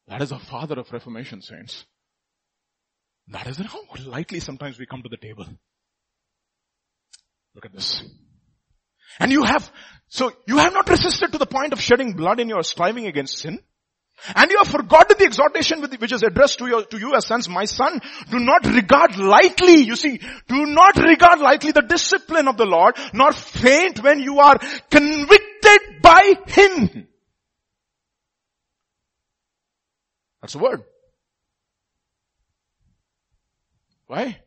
That 0.07 0.23
is 0.23 0.29
the 0.29 0.39
father 0.39 0.79
of 0.79 0.91
Reformation 0.91 1.41
saints. 1.41 1.85
That 3.27 3.47
is 3.47 3.57
how 3.57 3.83
lightly 4.03 4.39
sometimes 4.39 4.77
we 4.77 4.85
come 4.85 5.03
to 5.03 5.09
the 5.09 5.17
table. 5.17 5.45
Look 7.53 7.65
at 7.65 7.73
this. 7.73 8.03
And 9.19 9.31
you 9.31 9.43
have, 9.43 9.71
so 10.07 10.31
you 10.47 10.57
have 10.57 10.73
not 10.73 10.89
resisted 10.89 11.31
to 11.31 11.37
the 11.37 11.45
point 11.45 11.73
of 11.73 11.81
shedding 11.81 12.13
blood 12.13 12.39
in 12.39 12.49
your 12.49 12.63
striving 12.63 13.07
against 13.07 13.39
sin. 13.39 13.59
And 14.35 14.51
you 14.51 14.59
have 14.59 14.67
forgotten 14.67 15.17
the 15.17 15.25
exhortation 15.25 15.81
which 15.81 16.11
is 16.11 16.21
addressed 16.21 16.59
to, 16.59 16.67
your, 16.67 16.83
to 16.83 16.99
you 16.99 17.15
as 17.15 17.25
sons. 17.25 17.49
My 17.49 17.65
son, 17.65 17.99
do 18.29 18.39
not 18.39 18.65
regard 18.65 19.17
lightly, 19.17 19.81
you 19.81 19.95
see, 19.95 20.19
do 20.47 20.65
not 20.67 20.95
regard 20.97 21.39
lightly 21.39 21.71
the 21.71 21.81
discipline 21.81 22.47
of 22.47 22.55
the 22.55 22.65
Lord, 22.65 22.95
nor 23.13 23.31
faint 23.31 24.03
when 24.03 24.19
you 24.19 24.39
are 24.39 24.59
convicted 24.91 26.01
by 26.03 26.33
Him. 26.45 27.07
That's 30.41 30.53
the 30.53 30.59
word. 30.59 30.83
Why? 34.05 34.39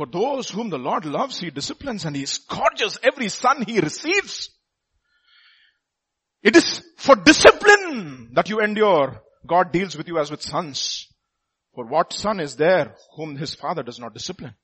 For 0.00 0.06
those 0.06 0.48
whom 0.48 0.70
the 0.70 0.78
Lord 0.78 1.04
loves, 1.04 1.40
He 1.40 1.50
disciplines 1.50 2.06
and 2.06 2.16
He 2.16 2.24
scourges 2.24 2.98
every 3.02 3.28
son 3.28 3.62
He 3.66 3.80
receives. 3.80 4.48
It 6.42 6.56
is 6.56 6.82
for 6.96 7.16
discipline 7.16 8.30
that 8.32 8.48
you 8.48 8.60
endure. 8.60 9.22
God 9.46 9.72
deals 9.72 9.98
with 9.98 10.08
you 10.08 10.18
as 10.18 10.30
with 10.30 10.40
sons. 10.40 11.06
For 11.74 11.84
what 11.84 12.14
son 12.14 12.40
is 12.40 12.56
there 12.56 12.94
whom 13.14 13.36
his 13.36 13.54
father 13.54 13.82
does 13.82 13.98
not 13.98 14.14
discipline? 14.14 14.54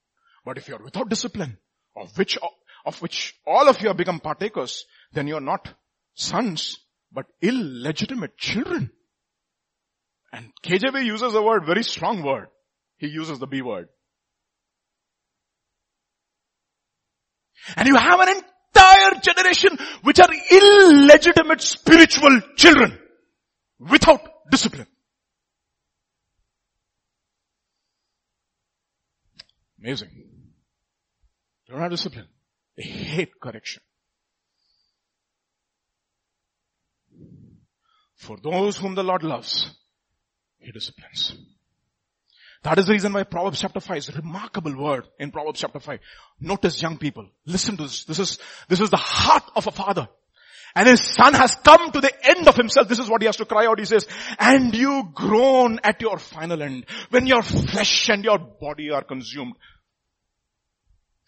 But 0.43 0.57
if 0.57 0.68
you 0.68 0.76
are 0.76 0.82
without 0.82 1.11
discipline, 1.11 1.59
of 1.95 2.16
which, 2.16 2.39
of 2.87 3.03
which 3.03 3.34
all 3.47 3.68
of 3.68 3.82
you 3.82 3.89
have 3.89 3.99
become 3.99 4.20
partakers, 4.20 4.87
then 5.12 5.26
you 5.26 5.37
are 5.37 5.43
not 5.43 5.68
sons, 6.14 6.78
but 7.12 7.26
illegitimate 7.43 8.39
children. 8.39 8.91
And 10.32 10.51
KJV 10.62 11.05
uses 11.05 11.34
a 11.34 11.43
word, 11.43 11.66
very 11.66 11.82
strong 11.82 12.22
word. 12.22 12.49
He 12.97 13.09
uses 13.09 13.39
the 13.39 13.47
B 13.47 13.61
word. 13.61 13.91
And 17.75 17.89
you 17.89 17.97
have 17.97 18.21
an 18.21 18.29
entire 18.29 19.21
generation 19.21 19.79
which 20.03 20.21
are 20.21 20.29
illegitimate 20.51 21.61
spiritual 21.61 22.41
children 22.57 22.99
without 23.79 24.21
discipline. 24.51 24.87
Amazing. 29.83 30.11
They 31.67 31.73
don't 31.73 31.83
have 31.83 31.91
discipline. 31.91 32.29
They 32.77 32.85
hate 32.85 33.41
correction. 33.41 33.83
For 38.17 38.37
those 38.43 38.79
whom 38.79 38.95
the 38.95 39.05
Lord 39.05 39.23
loves, 39.23 39.71
He 40.59 40.73
disciplines. 40.73 41.35
That 42.63 42.79
is 42.79 42.87
the 42.87 42.93
reason 42.93 43.13
why 43.13 43.23
Proverbs 43.23 43.61
chapter 43.61 43.81
5 43.81 43.97
is 43.97 44.09
a 44.09 44.13
remarkable 44.13 44.77
word 44.77 45.07
in 45.19 45.31
Proverbs 45.31 45.61
chapter 45.61 45.81
5. 45.81 46.01
Notice 46.41 46.83
young 46.83 46.99
people, 46.99 47.29
listen 47.45 47.77
to 47.77 47.85
this. 47.85 48.05
This 48.05 48.19
is, 48.19 48.39
this 48.69 48.81
is 48.81 48.91
the 48.91 48.97
heart 48.97 49.45
of 49.55 49.67
a 49.67 49.71
father. 49.71 50.09
And 50.75 50.89
his 50.89 51.01
son 51.01 51.33
has 51.33 51.55
come 51.57 51.91
to 51.93 52.01
the 52.03 52.13
end 52.29 52.49
of 52.49 52.55
himself. 52.55 52.87
This 52.87 52.99
is 52.99 53.09
what 53.09 53.23
he 53.23 53.27
has 53.27 53.39
to 53.39 53.47
cry 53.47 53.67
out. 53.67 53.79
He 53.79 53.87
says, 53.87 54.07
and 54.39 54.75
you 54.75 55.09
groan 55.15 55.81
at 55.83 56.03
your 56.03 56.19
final 56.19 56.63
end 56.63 56.85
when 57.09 57.27
your 57.27 57.41
flesh 57.41 58.11
and 58.11 58.23
your 58.23 58.39
body 58.39 58.91
are 58.91 59.03
consumed. 59.03 59.55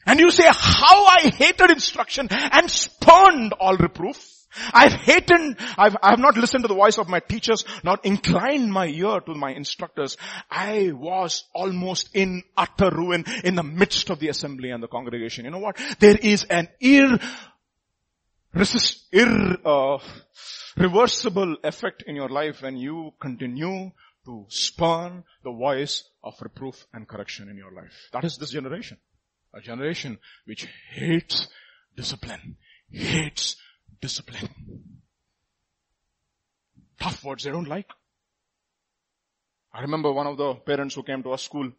And 0.04 0.20
you 0.20 0.30
say, 0.30 0.44
how 0.50 1.06
I 1.06 1.30
hated 1.34 1.70
instruction 1.70 2.28
and 2.30 2.70
spurned 2.70 3.54
all 3.54 3.76
reproof. 3.76 4.37
I've 4.72 4.92
hated, 4.92 5.56
I've, 5.76 5.96
I 6.02 6.10
have 6.10 6.18
not 6.18 6.36
listened 6.36 6.64
to 6.64 6.68
the 6.68 6.74
voice 6.74 6.98
of 6.98 7.08
my 7.08 7.20
teachers, 7.20 7.64
not 7.82 8.04
inclined 8.04 8.72
my 8.72 8.86
ear 8.86 9.20
to 9.20 9.34
my 9.34 9.52
instructors. 9.52 10.16
I 10.50 10.92
was 10.92 11.44
almost 11.54 12.10
in 12.14 12.42
utter 12.56 12.90
ruin 12.90 13.24
in 13.44 13.54
the 13.54 13.62
midst 13.62 14.10
of 14.10 14.18
the 14.18 14.28
assembly 14.28 14.70
and 14.70 14.82
the 14.82 14.88
congregation. 14.88 15.44
You 15.44 15.50
know 15.50 15.58
what? 15.58 15.78
There 15.98 16.16
is 16.16 16.44
an 16.44 16.68
ir, 16.80 17.18
resist, 18.54 19.06
ir, 19.12 19.58
uh, 19.64 19.98
reversible 20.76 21.56
effect 21.62 22.04
in 22.06 22.16
your 22.16 22.28
life 22.28 22.62
when 22.62 22.76
you 22.76 23.12
continue 23.20 23.90
to 24.24 24.46
spurn 24.48 25.24
the 25.42 25.52
voice 25.52 26.04
of 26.22 26.34
reproof 26.40 26.86
and 26.92 27.08
correction 27.08 27.48
in 27.48 27.56
your 27.56 27.72
life. 27.72 28.08
That 28.12 28.24
is 28.24 28.36
this 28.36 28.50
generation. 28.50 28.98
A 29.54 29.60
generation 29.60 30.18
which 30.44 30.66
hates 30.92 31.48
discipline, 31.96 32.56
hates 32.90 33.56
discipline. 34.00 34.48
Tough 37.00 37.24
words 37.24 37.44
they 37.44 37.50
don't 37.50 37.68
like. 37.68 37.88
I 39.72 39.82
remember 39.82 40.12
one 40.12 40.26
of 40.26 40.36
the 40.36 40.54
parents 40.54 40.94
who 40.94 41.02
came 41.02 41.22
to 41.22 41.30
our 41.30 41.38
school. 41.38 41.70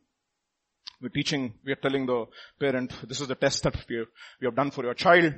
We're 1.01 1.09
teaching, 1.09 1.53
we're 1.65 1.75
telling 1.75 2.05
the 2.05 2.25
parent, 2.59 2.93
this 3.07 3.21
is 3.21 3.27
the 3.27 3.35
test 3.35 3.63
that 3.63 3.75
we 3.89 3.97
have, 3.97 4.07
we 4.41 4.45
have 4.47 4.55
done 4.55 4.71
for 4.71 4.83
your 4.83 4.93
child 4.93 5.33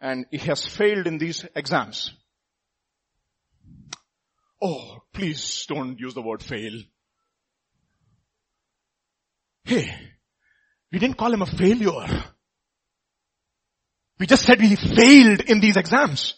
and 0.00 0.26
he 0.30 0.38
has 0.38 0.66
failed 0.66 1.06
in 1.06 1.18
these 1.18 1.46
exams. 1.54 2.12
Oh, 4.62 4.98
please 5.12 5.66
don't 5.68 5.98
use 5.98 6.14
the 6.14 6.22
word 6.22 6.42
fail. 6.42 6.72
Hey, 9.64 9.94
we 10.92 10.98
didn't 10.98 11.16
call 11.16 11.32
him 11.32 11.42
a 11.42 11.46
failure. 11.46 12.24
We 14.18 14.26
just 14.26 14.44
said 14.44 14.60
we 14.60 14.76
failed 14.76 15.40
in 15.40 15.60
these 15.60 15.76
exams. 15.76 16.34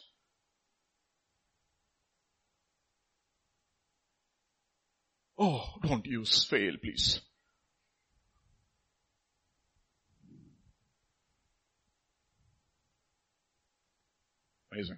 Oh, 5.39 5.65
don't 5.83 6.07
use 6.07 6.45
fail, 6.45 6.73
please. 6.83 7.21
Amazing. 14.73 14.97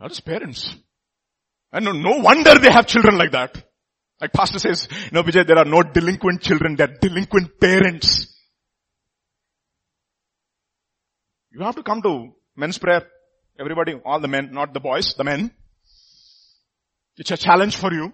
That 0.00 0.10
is 0.10 0.20
parents. 0.20 0.74
And 1.72 1.84
no, 1.84 1.92
no 1.92 2.18
wonder 2.18 2.54
they 2.56 2.70
have 2.70 2.86
children 2.86 3.16
like 3.16 3.32
that. 3.32 3.62
Like 4.20 4.32
pastor 4.32 4.58
says, 4.58 4.88
no 5.12 5.22
Vijay, 5.22 5.46
there 5.46 5.58
are 5.58 5.64
no 5.64 5.82
delinquent 5.82 6.42
children, 6.42 6.74
there 6.74 6.88
are 6.88 6.98
delinquent 7.00 7.60
parents. 7.60 8.35
You 11.56 11.64
have 11.64 11.76
to 11.76 11.82
come 11.82 12.02
to 12.02 12.34
men's 12.54 12.76
prayer. 12.76 13.02
Everybody, 13.58 13.94
all 14.04 14.20
the 14.20 14.28
men, 14.28 14.50
not 14.52 14.74
the 14.74 14.80
boys, 14.80 15.14
the 15.14 15.24
men. 15.24 15.50
It's 17.16 17.30
a 17.30 17.36
challenge 17.38 17.76
for 17.76 17.90
you. 17.94 18.12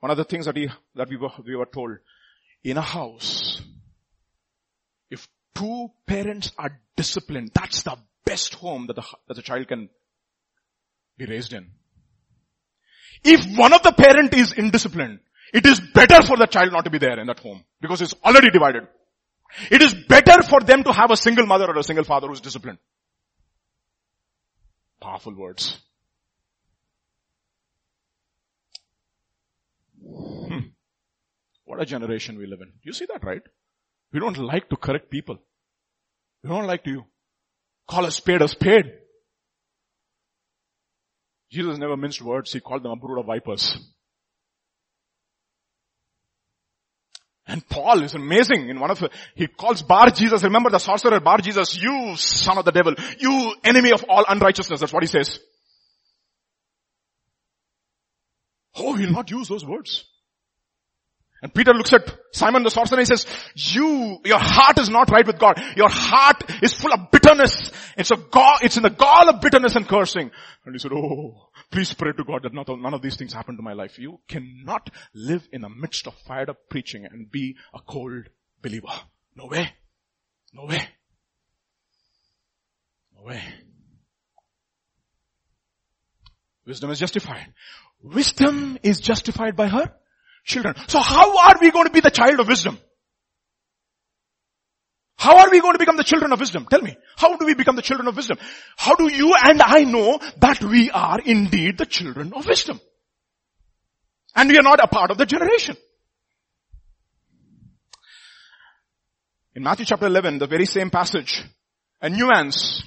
One 0.00 0.10
of 0.10 0.16
the 0.16 0.24
things 0.24 0.46
that, 0.46 0.56
that 0.94 1.08
we, 1.10 1.18
were, 1.18 1.28
we 1.44 1.54
were 1.54 1.66
told, 1.66 1.98
in 2.62 2.78
a 2.78 2.80
house, 2.80 3.60
if 5.10 5.28
two 5.54 5.88
parents 6.06 6.50
are 6.56 6.80
disciplined, 6.96 7.50
that's 7.52 7.82
the 7.82 7.98
best 8.24 8.54
home 8.54 8.86
that 8.86 8.96
the, 8.96 9.04
that 9.28 9.34
the 9.34 9.42
child 9.42 9.68
can 9.68 9.90
be 11.18 11.26
raised 11.26 11.52
in. 11.52 11.72
If 13.22 13.58
one 13.58 13.74
of 13.74 13.82
the 13.82 13.92
parent 13.92 14.32
is 14.32 14.54
indisciplined, 14.54 15.18
it 15.52 15.66
is 15.66 15.78
better 15.78 16.22
for 16.22 16.38
the 16.38 16.46
child 16.46 16.72
not 16.72 16.86
to 16.86 16.90
be 16.90 16.98
there 16.98 17.20
in 17.20 17.26
that 17.26 17.40
home 17.40 17.64
because 17.82 18.00
it's 18.00 18.14
already 18.24 18.48
divided. 18.50 18.84
It 19.70 19.82
is 19.82 19.94
better 19.94 20.42
for 20.42 20.60
them 20.60 20.84
to 20.84 20.92
have 20.92 21.10
a 21.10 21.16
single 21.16 21.46
mother 21.46 21.66
or 21.66 21.78
a 21.78 21.82
single 21.82 22.04
father 22.04 22.28
who's 22.28 22.40
disciplined. 22.40 22.78
Powerful 25.00 25.34
words. 25.34 25.78
Hmm. 30.02 30.58
What 31.64 31.80
a 31.80 31.86
generation 31.86 32.38
we 32.38 32.46
live 32.46 32.60
in. 32.62 32.72
You 32.82 32.92
see 32.92 33.06
that, 33.06 33.24
right? 33.24 33.42
We 34.12 34.20
don't 34.20 34.38
like 34.38 34.68
to 34.70 34.76
correct 34.76 35.10
people. 35.10 35.38
We 36.42 36.50
don't 36.50 36.66
like 36.66 36.84
to 36.84 37.04
call 37.88 38.04
a 38.04 38.10
spade 38.10 38.42
a 38.42 38.48
spade. 38.48 38.92
Jesus 41.50 41.78
never 41.78 41.96
minced 41.96 42.22
words. 42.22 42.52
He 42.52 42.60
called 42.60 42.82
them 42.82 42.92
a 42.92 42.96
brood 42.96 43.18
of 43.18 43.26
vipers. 43.26 43.78
And 47.46 47.66
Paul 47.68 48.02
is 48.02 48.14
amazing 48.14 48.70
in 48.70 48.80
one 48.80 48.90
of, 48.90 49.04
he 49.34 49.46
calls 49.46 49.82
Bar 49.82 50.10
Jesus, 50.10 50.42
remember 50.42 50.70
the 50.70 50.78
sorcerer 50.78 51.20
Bar 51.20 51.38
Jesus, 51.38 51.76
you 51.80 52.16
son 52.16 52.56
of 52.56 52.64
the 52.64 52.72
devil, 52.72 52.94
you 53.18 53.54
enemy 53.62 53.92
of 53.92 54.04
all 54.08 54.24
unrighteousness, 54.26 54.80
that's 54.80 54.92
what 54.92 55.02
he 55.02 55.08
says. 55.08 55.40
Oh, 58.76 58.94
he'll 58.94 59.12
not 59.12 59.30
use 59.30 59.48
those 59.48 59.64
words. 59.64 60.04
And 61.42 61.52
Peter 61.52 61.74
looks 61.74 61.92
at 61.92 62.10
Simon 62.32 62.62
the 62.62 62.70
sorcerer 62.70 62.98
and 62.98 63.06
he 63.06 63.14
says, 63.14 63.26
you, 63.54 64.18
your 64.24 64.38
heart 64.38 64.78
is 64.78 64.88
not 64.88 65.10
right 65.10 65.26
with 65.26 65.38
God. 65.38 65.62
Your 65.76 65.90
heart 65.90 66.42
is 66.62 66.72
full 66.72 66.94
of 66.94 67.10
bitterness. 67.10 67.70
It's 67.98 68.10
a 68.10 68.16
gall, 68.16 68.56
it's 68.62 68.78
in 68.78 68.82
the 68.82 68.88
gall 68.88 69.28
of 69.28 69.42
bitterness 69.42 69.76
and 69.76 69.86
cursing. 69.86 70.30
And 70.64 70.74
he 70.74 70.78
said, 70.78 70.92
oh, 70.94 71.50
please 71.70 71.92
pray 71.94 72.12
to 72.12 72.24
God 72.24 72.42
that 72.42 72.52
none 72.52 72.94
of 72.94 73.02
these 73.02 73.16
things 73.16 73.32
happen 73.32 73.56
to 73.56 73.62
my 73.62 73.72
life. 73.72 73.98
You 73.98 74.20
cannot 74.28 74.90
live 75.14 75.48
in 75.52 75.62
the 75.62 75.68
midst 75.68 76.06
of 76.06 76.14
fired 76.26 76.50
up 76.50 76.68
preaching 76.68 77.04
and 77.04 77.30
be 77.30 77.56
a 77.72 77.80
cold 77.80 78.28
believer. 78.62 78.88
No 79.36 79.46
way. 79.46 79.72
No 80.52 80.66
way. 80.66 80.88
No 83.16 83.24
way. 83.24 83.42
Wisdom 86.66 86.90
is 86.90 86.98
justified 86.98 87.52
wisdom 88.04 88.78
is 88.82 89.00
justified 89.00 89.56
by 89.56 89.68
her 89.68 89.92
children. 90.44 90.74
So 90.88 91.00
how 91.00 91.38
are 91.38 91.56
we 91.60 91.70
going 91.70 91.86
to 91.86 91.92
be 91.92 92.00
the 92.00 92.10
child 92.10 92.38
of 92.38 92.48
wisdom? 92.48 92.78
How 95.24 95.38
are 95.38 95.50
we 95.50 95.62
going 95.62 95.72
to 95.72 95.78
become 95.78 95.96
the 95.96 96.04
children 96.04 96.34
of 96.34 96.40
wisdom? 96.40 96.66
Tell 96.68 96.82
me. 96.82 96.98
How 97.16 97.34
do 97.34 97.46
we 97.46 97.54
become 97.54 97.76
the 97.76 97.82
children 97.82 98.08
of 98.08 98.14
wisdom? 98.14 98.36
How 98.76 98.94
do 98.94 99.10
you 99.10 99.34
and 99.34 99.62
I 99.62 99.84
know 99.84 100.20
that 100.40 100.62
we 100.62 100.90
are 100.90 101.18
indeed 101.18 101.78
the 101.78 101.86
children 101.86 102.34
of 102.34 102.44
wisdom? 102.44 102.78
And 104.36 104.50
we 104.50 104.58
are 104.58 104.62
not 104.62 104.84
a 104.84 104.86
part 104.86 105.10
of 105.10 105.16
the 105.16 105.24
generation. 105.24 105.78
In 109.54 109.62
Matthew 109.62 109.86
chapter 109.86 110.04
11, 110.08 110.40
the 110.40 110.46
very 110.46 110.66
same 110.66 110.90
passage, 110.90 111.42
a 112.02 112.10
nuance. 112.10 112.82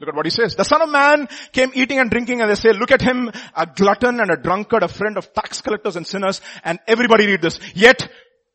Look 0.00 0.10
at 0.10 0.14
what 0.14 0.26
he 0.26 0.30
says. 0.30 0.54
The 0.54 0.64
son 0.64 0.82
of 0.82 0.90
man 0.90 1.28
came 1.52 1.70
eating 1.72 1.98
and 1.98 2.10
drinking 2.10 2.42
and 2.42 2.50
they 2.50 2.56
say, 2.56 2.74
look 2.74 2.90
at 2.90 3.00
him, 3.00 3.30
a 3.56 3.64
glutton 3.64 4.20
and 4.20 4.30
a 4.30 4.36
drunkard, 4.36 4.82
a 4.82 4.88
friend 4.88 5.16
of 5.16 5.32
tax 5.32 5.62
collectors 5.62 5.96
and 5.96 6.06
sinners, 6.06 6.42
and 6.62 6.78
everybody 6.86 7.26
read 7.26 7.40
this. 7.40 7.58
Yet, 7.74 8.06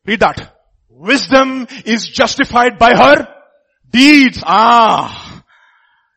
read 0.06 0.20
that. 0.20 0.54
Wisdom 0.88 1.66
is 1.84 2.08
justified 2.08 2.78
by 2.78 2.94
her 2.96 3.28
deeds. 3.90 4.42
Ah. 4.44 5.42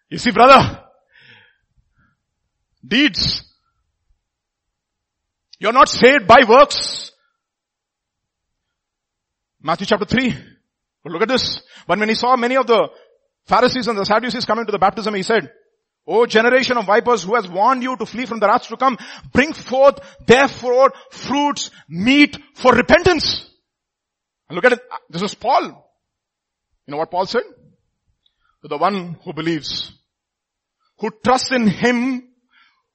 You 0.10 0.18
see 0.18 0.32
brother, 0.32 0.82
deeds. 2.86 3.44
You're 5.60 5.74
not 5.74 5.90
saved 5.90 6.28
by 6.28 6.44
works. 6.48 7.12
Matthew 9.62 9.86
chapter 9.86 10.06
3. 10.06 10.36
But 11.04 11.14
look 11.14 11.22
at 11.22 11.28
this. 11.28 11.62
But 11.88 12.00
when 12.00 12.10
he 12.10 12.16
saw 12.16 12.36
many 12.36 12.58
of 12.58 12.68
the 12.68 12.90
Pharisees 13.46 13.88
and 13.88 13.98
the 13.98 14.06
Sadducees 14.06 14.46
coming 14.46 14.66
to 14.66 14.72
the 14.72 14.80
baptism, 14.80 15.14
he 15.14 15.24
said, 15.24 15.52
O 16.08 16.26
generation 16.26 16.78
of 16.78 16.86
vipers 16.86 17.24
who 17.24 17.36
has 17.36 17.48
warned 17.48 17.84
you 17.84 17.96
to 17.96 18.06
flee 18.06 18.26
from 18.26 18.40
the 18.40 18.48
wrath 18.48 18.68
to 18.68 18.78
come, 18.78 18.98
bring 19.32 19.54
forth 19.54 20.00
therefore 20.26 20.94
fruits 21.12 21.70
meet 21.88 22.38
for 22.56 22.74
repentance. 22.74 23.51
And 24.52 24.58
look 24.58 24.66
at 24.66 24.74
it. 24.74 24.82
This 25.10 25.22
is 25.22 25.34
Paul. 25.34 25.64
You 25.64 26.92
know 26.92 26.98
what 26.98 27.10
Paul 27.10 27.26
said? 27.26 27.44
To 28.64 28.68
the 28.68 28.78
one 28.78 29.18
who 29.24 29.32
believes, 29.32 29.94
who 31.00 31.10
trusts 31.24 31.54
in 31.54 31.68
him 31.68 32.28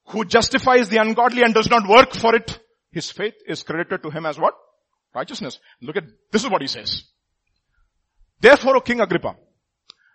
who 0.09 0.27
justifies 0.27 0.91
the 0.91 0.99
ungodly 0.99 1.43
and 1.43 1.55
does 1.55 1.71
not 1.71 1.89
work 1.89 2.13
for 2.13 2.37
it, 2.37 2.61
his 2.93 3.11
faith 3.11 3.33
is 3.49 3.63
credited 3.63 4.03
to 4.03 4.11
him 4.11 4.27
as 4.27 4.39
what? 4.39 4.53
Righteousness. 5.15 5.59
Look 5.81 5.97
at, 5.97 6.05
this 6.31 6.45
is 6.45 6.51
what 6.51 6.61
he 6.61 6.69
says. 6.69 7.05
Therefore, 8.39 8.77
O 8.77 8.81
King 8.83 9.01
Agrippa, 9.01 9.37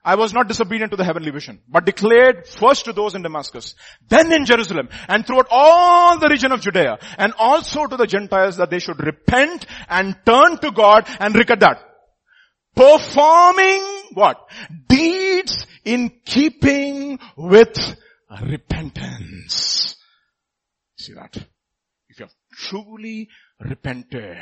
I 0.04 0.16
was 0.16 0.34
not 0.34 0.48
disobedient 0.48 0.92
to 0.92 0.98
the 0.98 1.04
heavenly 1.04 1.30
vision, 1.30 1.62
but 1.70 1.86
declared 1.86 2.48
first 2.48 2.86
to 2.86 2.94
those 2.94 3.14
in 3.14 3.22
Damascus, 3.22 3.76
then 4.10 4.32
in 4.32 4.46
Jerusalem, 4.46 4.90
and 5.08 5.26
throughout 5.26 5.48
all 5.52 6.18
the 6.18 6.28
region 6.28 6.52
of 6.52 6.62
Judea, 6.62 6.98
and 7.20 7.34
also 7.38 7.86
to 7.86 7.98
the 7.98 8.08
Gentiles 8.08 8.58
that 8.58 8.72
they 8.72 8.80
should 8.80 9.00
repent 9.00 9.68
and 9.88 10.18
turn 10.26 10.58
to 10.58 10.72
God, 10.72 11.08
and 11.20 11.36
look 11.36 11.52
at 11.52 11.60
that. 11.60 11.84
Performing 12.76 13.84
what? 14.14 14.40
Deeds 14.88 15.68
in 15.86 16.12
keeping 16.26 17.20
with 17.38 17.78
repentance. 18.42 19.98
See 20.98 21.14
that? 21.14 21.36
If 22.10 22.20
you 22.20 22.26
have 22.26 22.34
truly 22.54 23.30
repented, 23.60 24.38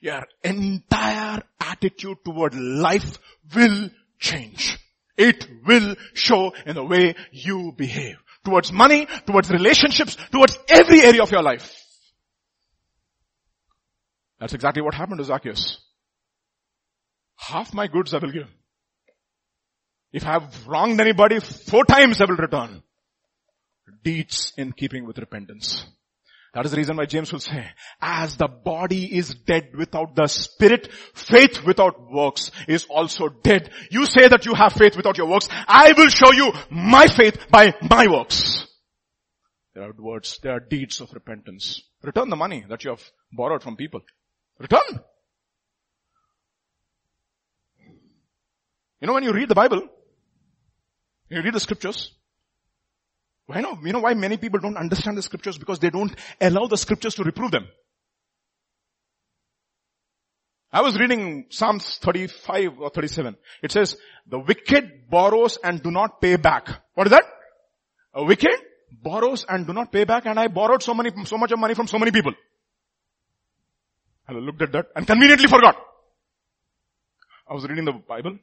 your 0.00 0.22
entire 0.44 1.42
attitude 1.60 2.18
toward 2.24 2.54
life 2.54 3.18
will 3.54 3.90
change. 4.18 4.78
It 5.16 5.46
will 5.66 5.96
show 6.12 6.52
in 6.66 6.74
the 6.74 6.84
way 6.84 7.14
you 7.30 7.72
behave. 7.76 8.16
Towards 8.44 8.72
money, 8.72 9.06
towards 9.26 9.50
relationships, 9.50 10.16
towards 10.30 10.58
every 10.68 11.00
area 11.00 11.22
of 11.22 11.30
your 11.30 11.42
life. 11.42 11.80
That's 14.38 14.52
exactly 14.52 14.82
what 14.82 14.94
happened 14.94 15.18
to 15.18 15.24
Zacchaeus. 15.24 15.78
Half 17.36 17.72
my 17.72 17.86
goods 17.86 18.12
I 18.12 18.18
will 18.18 18.32
give. 18.32 18.50
If 20.12 20.26
I 20.26 20.32
have 20.32 20.66
wronged 20.66 21.00
anybody, 21.00 21.40
four 21.40 21.84
times 21.84 22.20
I 22.20 22.26
will 22.26 22.36
return 22.36 22.82
deeds 24.04 24.52
in 24.56 24.72
keeping 24.72 25.06
with 25.06 25.18
repentance. 25.18 25.86
That 26.54 26.64
is 26.66 26.70
the 26.70 26.76
reason 26.76 26.96
why 26.96 27.06
James 27.06 27.32
will 27.32 27.40
say, 27.40 27.66
as 28.00 28.36
the 28.36 28.46
body 28.46 29.16
is 29.16 29.34
dead 29.34 29.74
without 29.76 30.14
the 30.14 30.28
spirit, 30.28 30.88
faith 31.12 31.64
without 31.64 32.12
works 32.12 32.52
is 32.68 32.86
also 32.88 33.28
dead. 33.28 33.70
You 33.90 34.06
say 34.06 34.28
that 34.28 34.46
you 34.46 34.54
have 34.54 34.72
faith 34.72 34.96
without 34.96 35.18
your 35.18 35.26
works. 35.26 35.48
I 35.66 35.94
will 35.96 36.08
show 36.08 36.32
you 36.32 36.52
my 36.70 37.06
faith 37.08 37.50
by 37.50 37.74
my 37.82 38.06
works. 38.06 38.68
There 39.74 39.82
are 39.82 39.92
words, 39.98 40.38
there 40.44 40.52
are 40.52 40.60
deeds 40.60 41.00
of 41.00 41.12
repentance. 41.12 41.82
Return 42.02 42.30
the 42.30 42.36
money 42.36 42.64
that 42.68 42.84
you 42.84 42.90
have 42.90 43.02
borrowed 43.32 43.64
from 43.64 43.74
people. 43.74 44.02
Return. 44.60 45.00
You 49.00 49.08
know 49.08 49.14
when 49.14 49.24
you 49.24 49.32
read 49.32 49.48
the 49.48 49.56
Bible, 49.56 49.88
you 51.28 51.42
read 51.42 51.52
the 51.52 51.58
scriptures, 51.58 52.12
why 53.46 53.60
know, 53.60 53.78
you 53.82 53.92
know 53.92 54.00
why 54.00 54.14
many 54.14 54.36
people 54.36 54.60
don't 54.60 54.76
understand 54.76 55.18
the 55.18 55.22
scriptures? 55.22 55.58
Because 55.58 55.78
they 55.78 55.90
don't 55.90 56.14
allow 56.40 56.66
the 56.66 56.76
scriptures 56.76 57.14
to 57.16 57.24
reprove 57.24 57.50
them. 57.50 57.66
I 60.72 60.80
was 60.80 60.98
reading 60.98 61.46
Psalms 61.50 61.98
35 61.98 62.80
or 62.80 62.90
37. 62.90 63.36
It 63.62 63.70
says, 63.70 63.96
the 64.26 64.38
wicked 64.38 65.08
borrows 65.08 65.58
and 65.62 65.82
do 65.82 65.90
not 65.90 66.20
pay 66.20 66.36
back. 66.36 66.68
What 66.94 67.06
is 67.06 67.12
that? 67.12 67.24
A 68.14 68.24
wicked 68.24 68.56
borrows 68.90 69.44
and 69.48 69.66
do 69.66 69.72
not 69.72 69.92
pay 69.92 70.04
back 70.04 70.26
and 70.26 70.40
I 70.40 70.48
borrowed 70.48 70.82
so 70.82 70.94
many, 70.94 71.10
so 71.26 71.36
much 71.36 71.52
of 71.52 71.58
money 71.58 71.74
from 71.74 71.86
so 71.86 71.98
many 71.98 72.10
people. 72.10 72.32
I 74.26 74.32
looked 74.32 74.62
at 74.62 74.72
that 74.72 74.86
and 74.96 75.06
conveniently 75.06 75.48
forgot. 75.48 75.76
I 77.48 77.52
was 77.52 77.68
reading 77.68 77.84
the 77.84 77.92
Bible. 77.92 78.38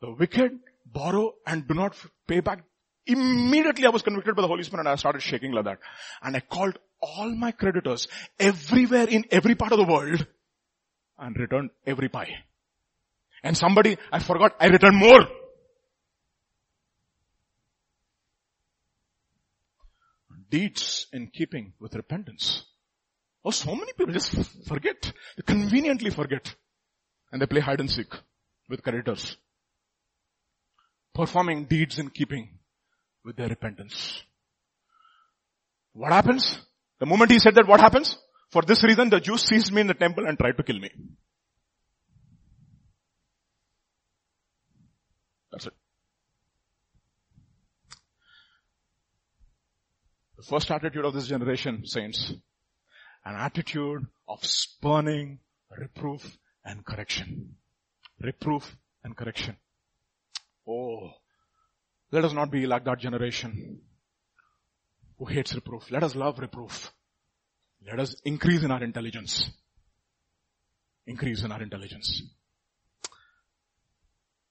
The 0.00 0.12
wicked 0.12 0.52
borrow 0.86 1.34
and 1.46 1.66
do 1.66 1.74
not 1.74 1.96
pay 2.26 2.40
back 2.40 2.62
Immediately 3.08 3.86
I 3.86 3.88
was 3.88 4.02
convicted 4.02 4.36
by 4.36 4.42
the 4.42 4.48
Holy 4.48 4.62
Spirit 4.62 4.80
and 4.80 4.90
I 4.90 4.96
started 4.96 5.22
shaking 5.22 5.52
like 5.52 5.64
that. 5.64 5.78
And 6.22 6.36
I 6.36 6.40
called 6.40 6.78
all 7.00 7.34
my 7.34 7.52
creditors 7.52 8.06
everywhere 8.38 9.08
in 9.08 9.24
every 9.30 9.54
part 9.54 9.72
of 9.72 9.78
the 9.78 9.90
world 9.90 10.26
and 11.18 11.36
returned 11.36 11.70
every 11.86 12.10
pie. 12.10 12.28
And 13.42 13.56
somebody, 13.56 13.96
I 14.12 14.18
forgot, 14.18 14.56
I 14.60 14.66
returned 14.66 14.98
more. 14.98 15.26
Deeds 20.50 21.06
in 21.12 21.28
keeping 21.28 21.72
with 21.80 21.94
repentance. 21.94 22.64
Oh, 23.42 23.50
so 23.50 23.74
many 23.74 23.92
people 23.92 24.12
just 24.12 24.34
forget. 24.66 25.12
They 25.36 25.42
conveniently 25.46 26.10
forget. 26.10 26.54
And 27.32 27.40
they 27.40 27.46
play 27.46 27.60
hide 27.60 27.80
and 27.80 27.90
seek 27.90 28.12
with 28.68 28.82
creditors. 28.82 29.36
Performing 31.14 31.64
deeds 31.64 31.98
in 31.98 32.10
keeping 32.10 32.57
with 33.24 33.36
their 33.36 33.48
repentance. 33.48 34.22
What 35.92 36.12
happens? 36.12 36.60
The 37.00 37.06
moment 37.06 37.30
he 37.30 37.38
said 37.38 37.54
that, 37.56 37.66
what 37.66 37.80
happens? 37.80 38.16
For 38.50 38.62
this 38.62 38.82
reason, 38.82 39.10
the 39.10 39.20
Jews 39.20 39.42
seized 39.42 39.72
me 39.72 39.82
in 39.82 39.86
the 39.86 39.94
temple 39.94 40.26
and 40.26 40.38
tried 40.38 40.56
to 40.56 40.62
kill 40.62 40.78
me. 40.78 40.90
That's 45.52 45.66
it. 45.66 45.72
The 50.36 50.42
first 50.42 50.70
attitude 50.70 51.04
of 51.04 51.14
this 51.14 51.26
generation, 51.26 51.84
saints, 51.84 52.32
an 53.24 53.34
attitude 53.34 54.06
of 54.26 54.44
spurning 54.44 55.40
reproof 55.76 56.38
and 56.64 56.84
correction. 56.84 57.56
Reproof 58.20 58.76
and 59.04 59.16
correction. 59.16 59.56
Oh, 60.66 61.10
let 62.10 62.24
us 62.24 62.32
not 62.32 62.50
be 62.50 62.66
like 62.66 62.84
that 62.84 62.98
generation 62.98 63.80
who 65.18 65.24
hates 65.26 65.54
reproof. 65.54 65.90
Let 65.90 66.02
us 66.02 66.14
love 66.14 66.38
reproof. 66.38 66.92
Let 67.86 68.00
us 68.00 68.16
increase 68.24 68.62
in 68.62 68.70
our 68.70 68.82
intelligence. 68.82 69.50
Increase 71.06 71.42
in 71.42 71.52
our 71.52 71.62
intelligence. 71.62 72.22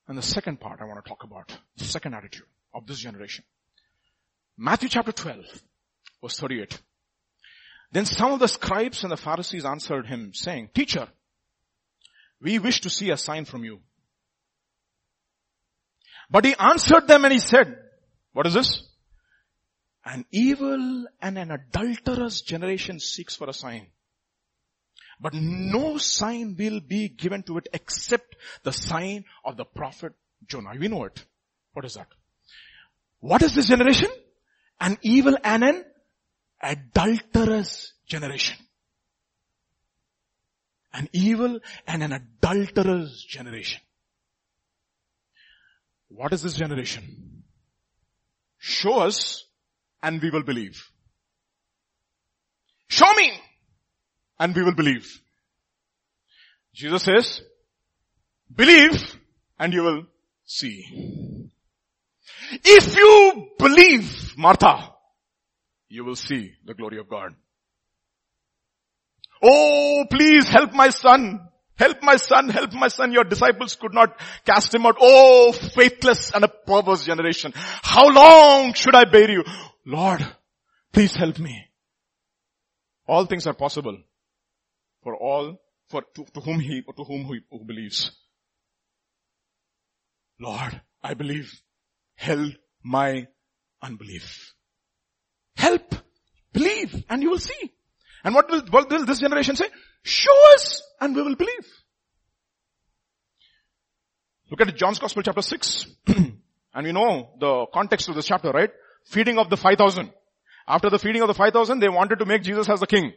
And 0.07 0.17
the 0.17 0.21
second 0.23 0.59
part 0.59 0.81
I 0.81 0.85
want 0.85 1.03
to 1.03 1.09
talk 1.09 1.23
about, 1.23 1.55
the 1.75 1.83
second 1.83 2.13
attitude 2.13 2.45
of 2.73 2.85
this 2.87 2.99
generation. 2.99 3.43
Matthew 4.57 4.89
chapter 4.89 5.11
12, 5.11 5.43
verse 6.21 6.39
38. 6.39 6.79
Then 7.91 8.05
some 8.05 8.33
of 8.33 8.39
the 8.39 8.47
scribes 8.47 9.03
and 9.03 9.11
the 9.11 9.17
Pharisees 9.17 9.65
answered 9.65 10.07
him 10.07 10.33
saying, 10.33 10.69
Teacher, 10.73 11.07
we 12.41 12.59
wish 12.59 12.81
to 12.81 12.89
see 12.89 13.09
a 13.09 13.17
sign 13.17 13.45
from 13.45 13.63
you. 13.63 13.81
But 16.29 16.45
he 16.45 16.55
answered 16.57 17.07
them 17.07 17.25
and 17.25 17.33
he 17.33 17.39
said, 17.39 17.77
what 18.33 18.47
is 18.47 18.53
this? 18.53 18.83
An 20.05 20.25
evil 20.31 21.05
and 21.21 21.37
an 21.37 21.51
adulterous 21.51 22.41
generation 22.41 22.99
seeks 22.99 23.35
for 23.35 23.49
a 23.49 23.53
sign. 23.53 23.87
But 25.19 25.33
no 25.33 25.97
sign 25.97 26.55
will 26.57 26.79
be 26.79 27.09
given 27.09 27.43
to 27.43 27.57
it 27.57 27.67
except 27.73 28.35
the 28.63 28.71
sign 28.71 29.25
of 29.43 29.57
the 29.57 29.65
prophet 29.65 30.13
Jonah. 30.45 30.73
We 30.79 30.87
know 30.87 31.05
it. 31.05 31.25
What 31.73 31.85
is 31.85 31.95
that? 31.95 32.07
What 33.19 33.41
is 33.41 33.55
this 33.55 33.67
generation? 33.67 34.09
An 34.79 34.97
evil 35.01 35.35
and 35.43 35.63
an 35.63 35.85
adulterous 36.61 37.93
generation. 38.05 38.57
An 40.93 41.09
evil 41.13 41.59
and 41.87 42.03
an 42.03 42.13
adulterous 42.13 43.23
generation. 43.23 43.81
What 46.09 46.33
is 46.33 46.41
this 46.41 46.53
generation? 46.53 47.43
Show 48.57 48.99
us 48.99 49.45
and 50.01 50.21
we 50.21 50.29
will 50.29 50.43
believe. 50.43 50.81
Show 52.87 53.11
me 53.13 53.31
and 54.39 54.55
we 54.55 54.63
will 54.63 54.75
believe. 54.75 55.21
Jesus 56.73 57.03
says, 57.03 57.41
believe 58.53 59.17
and 59.59 59.73
you 59.73 59.83
will 59.83 60.03
see. 60.45 61.49
If 62.63 62.95
you 62.95 63.49
believe, 63.57 64.37
Martha, 64.37 64.93
you 65.89 66.05
will 66.05 66.15
see 66.15 66.53
the 66.65 66.73
glory 66.73 66.99
of 66.99 67.09
God. 67.09 67.35
Oh, 69.41 70.05
please 70.09 70.47
help 70.47 70.73
my 70.73 70.89
son. 70.89 71.47
Help 71.77 72.01
my 72.01 72.15
son, 72.15 72.49
help 72.49 72.73
my 72.73 72.87
son. 72.87 73.11
Your 73.11 73.23
disciples 73.23 73.75
could 73.75 73.93
not 73.93 74.19
cast 74.45 74.73
him 74.73 74.85
out. 74.85 74.97
Oh, 74.99 75.51
faithless 75.51 76.31
and 76.31 76.43
a 76.43 76.47
perverse 76.47 77.05
generation. 77.05 77.53
How 77.55 78.09
long 78.09 78.73
should 78.73 78.95
I 78.95 79.05
bear 79.05 79.29
you? 79.29 79.43
Lord, 79.85 80.25
please 80.91 81.15
help 81.15 81.39
me. 81.39 81.65
All 83.07 83.25
things 83.25 83.47
are 83.47 83.53
possible 83.53 83.97
for 85.03 85.15
all, 85.15 85.61
for 85.89 86.03
to, 86.15 86.25
to 86.33 86.39
whom 86.41 86.59
he, 86.59 86.81
to 86.81 87.03
whom 87.03 87.25
he 87.25 87.39
who 87.49 87.63
believes. 87.63 88.11
Lord, 90.39 90.81
I 91.03 91.13
believe. 91.13 91.61
Help 92.15 92.53
my 92.83 93.27
unbelief. 93.81 94.53
Help. 95.55 95.95
Believe 96.53 97.03
and 97.09 97.21
you 97.21 97.29
will 97.29 97.39
see. 97.39 97.71
And 98.23 98.33
what 98.33 98.49
will, 98.49 98.61
what 98.71 98.89
will 98.89 99.05
this 99.05 99.19
generation 99.19 99.55
say? 99.55 99.69
Show 100.07 100.53
us 100.53 100.81
and 101.01 101.15
we 101.15 101.21
will 101.21 101.35
believe. 101.35 101.67
Look 104.49 104.61
at 104.61 104.75
John's 104.75 104.99
Gospel 104.99 105.21
chapter 105.21 105.41
6. 105.41 105.85
and 106.07 106.85
we 106.85 106.93
know 106.93 107.31
the 107.39 107.65
context 107.73 108.07
of 108.07 108.15
this 108.15 108.25
chapter, 108.25 108.51
right? 108.51 108.69
Feeding 109.05 109.37
of 109.37 109.49
the 109.49 109.57
5,000. 109.57 110.09
After 110.65 110.89
the 110.89 110.97
feeding 110.97 111.21
of 111.21 111.27
the 111.27 111.33
5,000, 111.33 111.79
they 111.79 111.89
wanted 111.89 112.19
to 112.19 112.25
make 112.25 112.41
Jesus 112.43 112.69
as 112.69 112.79
the 112.79 112.87
king. 112.87 113.11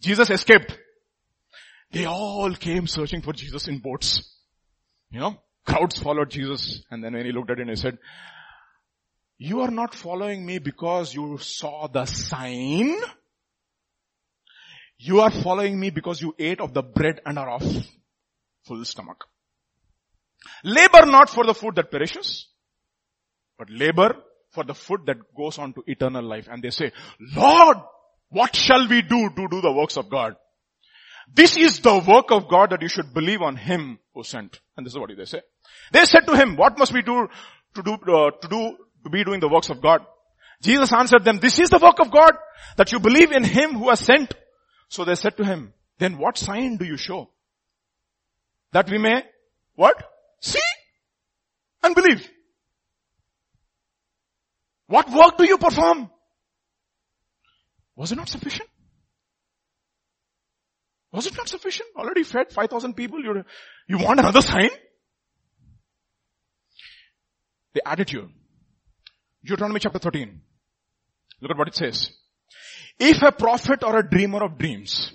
Jesus 0.00 0.30
escaped. 0.30 0.78
They 1.92 2.06
all 2.06 2.54
came 2.54 2.86
searching 2.86 3.20
for 3.20 3.34
Jesus 3.34 3.68
in 3.68 3.80
boats. 3.80 4.38
You 5.10 5.20
know, 5.20 5.42
crowds 5.66 5.98
followed 5.98 6.30
Jesus 6.30 6.82
and 6.90 7.04
then 7.04 7.12
when 7.12 7.26
he 7.26 7.32
looked 7.32 7.50
at 7.50 7.58
it 7.58 7.68
he 7.68 7.76
said, 7.76 7.98
you 9.36 9.60
are 9.60 9.70
not 9.70 9.94
following 9.94 10.46
me 10.46 10.58
because 10.58 11.12
you 11.12 11.36
saw 11.38 11.86
the 11.86 12.06
sign. 12.06 12.96
You 15.06 15.20
are 15.20 15.30
following 15.30 15.78
me 15.78 15.90
because 15.90 16.22
you 16.22 16.34
ate 16.38 16.60
of 16.60 16.72
the 16.72 16.82
bread 16.82 17.20
and 17.26 17.38
are 17.38 17.50
of 17.50 17.62
full 18.62 18.82
stomach. 18.86 19.26
Labor 20.64 21.04
not 21.04 21.28
for 21.28 21.44
the 21.44 21.52
food 21.52 21.74
that 21.74 21.90
perishes, 21.90 22.46
but 23.58 23.68
labor 23.68 24.16
for 24.52 24.64
the 24.64 24.72
food 24.72 25.00
that 25.04 25.18
goes 25.36 25.58
on 25.58 25.74
to 25.74 25.82
eternal 25.86 26.24
life. 26.24 26.48
And 26.50 26.62
they 26.62 26.70
say, 26.70 26.90
Lord, 27.36 27.76
what 28.30 28.56
shall 28.56 28.88
we 28.88 29.02
do 29.02 29.28
to 29.28 29.48
do 29.50 29.60
the 29.60 29.72
works 29.72 29.98
of 29.98 30.08
God? 30.08 30.36
This 31.30 31.58
is 31.58 31.80
the 31.80 31.98
work 31.98 32.30
of 32.30 32.48
God 32.48 32.70
that 32.70 32.80
you 32.80 32.88
should 32.88 33.12
believe 33.12 33.42
on 33.42 33.56
Him 33.56 33.98
who 34.14 34.22
sent. 34.22 34.58
And 34.74 34.86
this 34.86 34.94
is 34.94 34.98
what 34.98 35.10
they 35.14 35.24
say. 35.26 35.42
They 35.92 36.06
said 36.06 36.26
to 36.28 36.34
Him, 36.34 36.56
what 36.56 36.78
must 36.78 36.94
we 36.94 37.02
do 37.02 37.28
to 37.74 37.82
do, 37.82 37.92
uh, 37.92 38.30
to 38.40 38.48
do, 38.48 38.76
to 39.04 39.10
be 39.10 39.22
doing 39.22 39.40
the 39.40 39.50
works 39.50 39.68
of 39.68 39.82
God? 39.82 40.00
Jesus 40.62 40.94
answered 40.94 41.26
them, 41.26 41.40
this 41.40 41.58
is 41.58 41.68
the 41.68 41.78
work 41.78 42.00
of 42.00 42.10
God, 42.10 42.32
that 42.78 42.90
you 42.92 43.00
believe 43.00 43.32
in 43.32 43.44
Him 43.44 43.72
who 43.72 43.90
has 43.90 44.00
sent. 44.00 44.34
So 44.88 45.04
they 45.04 45.14
said 45.14 45.36
to 45.36 45.44
Him, 45.44 45.72
then 45.98 46.18
what 46.18 46.38
sign 46.38 46.76
do 46.76 46.84
you 46.84 46.96
show? 46.96 47.30
That 48.72 48.90
we 48.90 48.98
may, 48.98 49.22
what? 49.74 50.02
See 50.40 50.58
and 51.82 51.94
believe. 51.94 52.28
What 54.86 55.10
work 55.10 55.38
do 55.38 55.44
you 55.44 55.58
perform? 55.58 56.10
Was 57.96 58.12
it 58.12 58.16
not 58.16 58.28
sufficient? 58.28 58.68
Was 61.12 61.26
it 61.26 61.36
not 61.36 61.48
sufficient? 61.48 61.88
Already 61.96 62.24
fed 62.24 62.52
5,000 62.52 62.94
people. 62.94 63.22
You, 63.22 63.44
you 63.86 63.98
want 63.98 64.18
another 64.18 64.40
sign? 64.40 64.70
The 67.72 67.88
attitude. 67.88 68.30
Deuteronomy 69.44 69.78
chapter 69.78 70.00
13. 70.00 70.40
Look 71.40 71.50
at 71.50 71.56
what 71.56 71.68
it 71.68 71.76
says. 71.76 72.10
If 72.98 73.22
a 73.22 73.32
prophet 73.32 73.82
or 73.82 73.98
a 73.98 74.08
dreamer 74.08 74.44
of 74.44 74.58
dreams, 74.58 75.12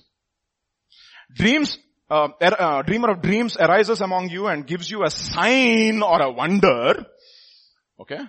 dreams, 1.34 1.78
uh, 2.10 2.30
er, 2.42 2.56
uh, 2.60 2.82
dreamer 2.82 3.12
of 3.12 3.22
dreams 3.22 3.56
arises 3.58 4.02
among 4.02 4.30
you 4.30 4.48
and 4.48 4.68
gives 4.68 4.90
you 4.90 5.04
a 5.04 5.10
sign 5.10 6.02
or 6.02 6.22
a 6.22 6.32
wonder, 6.32 7.06
okay, 8.00 8.20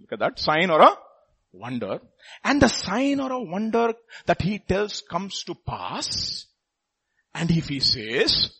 Look 0.00 0.12
at 0.12 0.18
that. 0.20 0.38
Sign 0.38 0.70
or 0.70 0.80
a 0.80 0.96
wonder. 1.52 2.00
And 2.42 2.60
the 2.60 2.68
sign 2.68 3.20
or 3.20 3.32
a 3.32 3.42
wonder 3.42 3.94
that 4.26 4.40
he 4.42 4.58
tells 4.58 5.02
comes 5.02 5.44
to 5.44 5.54
pass. 5.54 6.46
And 7.34 7.50
if 7.50 7.68
he 7.68 7.80
says, 7.80 8.50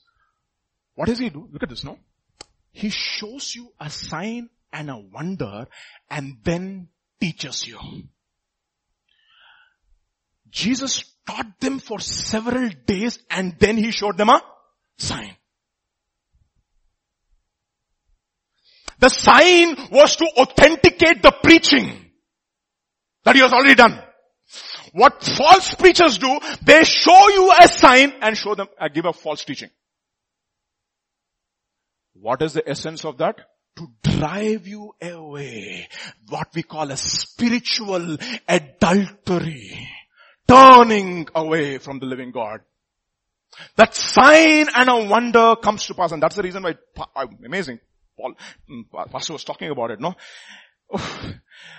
what 0.94 1.08
does 1.08 1.18
he 1.18 1.30
do? 1.30 1.48
Look 1.50 1.62
at 1.62 1.68
this, 1.68 1.84
no? 1.84 1.98
He 2.72 2.90
shows 2.90 3.54
you 3.54 3.72
a 3.80 3.90
sign 3.90 4.50
and 4.72 4.90
a 4.90 4.98
wonder 4.98 5.66
and 6.08 6.36
then 6.44 6.88
teaches 7.20 7.66
you. 7.66 7.78
Jesus 10.50 11.04
taught 11.26 11.60
them 11.60 11.78
for 11.78 12.00
several 12.00 12.70
days 12.86 13.18
and 13.30 13.56
then 13.58 13.76
he 13.76 13.90
showed 13.90 14.16
them 14.16 14.30
a 14.30 14.42
sign. 14.98 15.36
The 18.98 19.08
sign 19.08 19.76
was 19.90 20.16
to 20.16 20.26
authenticate 20.36 21.22
the 21.22 21.32
preaching 21.42 22.10
that 23.24 23.34
he 23.34 23.40
has 23.40 23.52
already 23.52 23.74
done. 23.74 24.02
What 24.92 25.22
false 25.22 25.74
preachers 25.74 26.18
do, 26.18 26.38
they 26.62 26.84
show 26.84 27.28
you 27.30 27.52
a 27.58 27.68
sign 27.68 28.12
and 28.20 28.36
show 28.36 28.54
them, 28.54 28.66
uh, 28.78 28.88
give 28.88 29.06
a 29.06 29.12
false 29.12 29.44
teaching. 29.44 29.70
What 32.14 32.42
is 32.42 32.54
the 32.54 32.68
essence 32.68 33.04
of 33.04 33.18
that? 33.18 33.36
To 33.76 33.88
drive 34.02 34.66
you 34.66 34.92
away. 35.00 35.88
What 36.28 36.48
we 36.54 36.62
call 36.62 36.90
a 36.90 36.96
spiritual 36.96 38.18
adultery. 38.46 39.88
Turning 40.50 41.28
away 41.32 41.78
from 41.78 42.00
the 42.00 42.06
living 42.06 42.32
God. 42.32 42.60
That 43.76 43.94
sign 43.94 44.66
and 44.74 44.88
a 44.88 45.04
wonder 45.04 45.54
comes 45.54 45.86
to 45.86 45.94
pass 45.94 46.10
and 46.10 46.20
that's 46.20 46.34
the 46.34 46.42
reason 46.42 46.64
why, 46.64 46.74
amazing. 47.44 47.78
Paul, 48.16 48.34
mm, 48.68 49.10
pastor 49.12 49.32
was 49.32 49.44
talking 49.44 49.70
about 49.70 49.92
it, 49.92 50.00
no? 50.00 50.14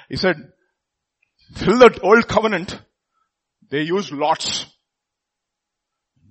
He 0.10 0.16
said, 0.16 0.38
till 1.56 1.80
the 1.80 2.00
old 2.02 2.28
covenant, 2.28 2.80
they 3.70 3.82
used 3.82 4.12
lots. 4.12 4.66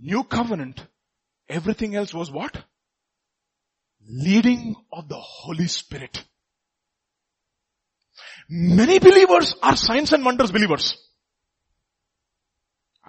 New 0.00 0.24
covenant, 0.24 0.86
everything 1.46 1.94
else 1.94 2.14
was 2.14 2.30
what? 2.30 2.56
Leading 4.08 4.76
of 4.90 5.08
the 5.08 5.20
Holy 5.20 5.66
Spirit. 5.66 6.24
Many 8.48 8.98
believers 8.98 9.54
are 9.62 9.76
signs 9.76 10.14
and 10.14 10.24
wonders 10.24 10.50
believers. 10.50 10.96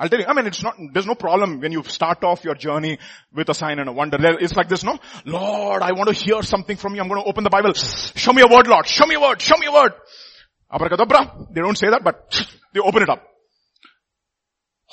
I'll 0.02 0.10
tell 0.10 0.20
you, 0.20 0.26
I 0.26 0.34
mean, 0.34 0.48
it's 0.48 0.64
not, 0.64 0.76
there's 0.94 1.06
no 1.06 1.14
problem 1.14 1.60
when 1.60 1.72
you 1.72 1.84
start 1.84 2.24
off 2.24 2.44
your 2.44 2.56
journey 2.56 2.98
with 3.32 3.50
a 3.50 3.54
sign 3.54 3.78
and 3.78 3.88
a 3.88 3.92
wonder. 3.92 4.18
It's 4.40 4.56
like 4.56 4.68
this, 4.68 4.84
no? 4.84 4.98
Lord, 5.26 5.84
I 5.84 5.92
want 5.92 6.10
to 6.10 6.16
hear 6.16 6.42
something 6.42 6.76
from 6.76 6.96
you. 6.96 7.02
I'm 7.02 7.08
going 7.08 7.22
to 7.22 7.30
open 7.30 7.44
the 7.44 7.52
Bible. 7.52 7.74
Show 7.74 8.34
me 8.34 8.42
a 8.42 8.48
word, 8.48 8.66
Lord. 8.66 8.88
Show 8.88 9.06
me 9.06 9.14
a 9.14 9.20
word. 9.20 9.40
Show 9.40 9.58
me 9.58 9.68
a 9.68 9.72
word. 9.72 9.94
Abracadabra. 10.72 11.46
They 11.54 11.62
don't 11.62 11.78
say 11.78 11.92
that, 11.92 12.04
but 12.04 12.34
they 12.74 12.80
open 12.80 13.04
it 13.04 13.10
up. 13.10 13.24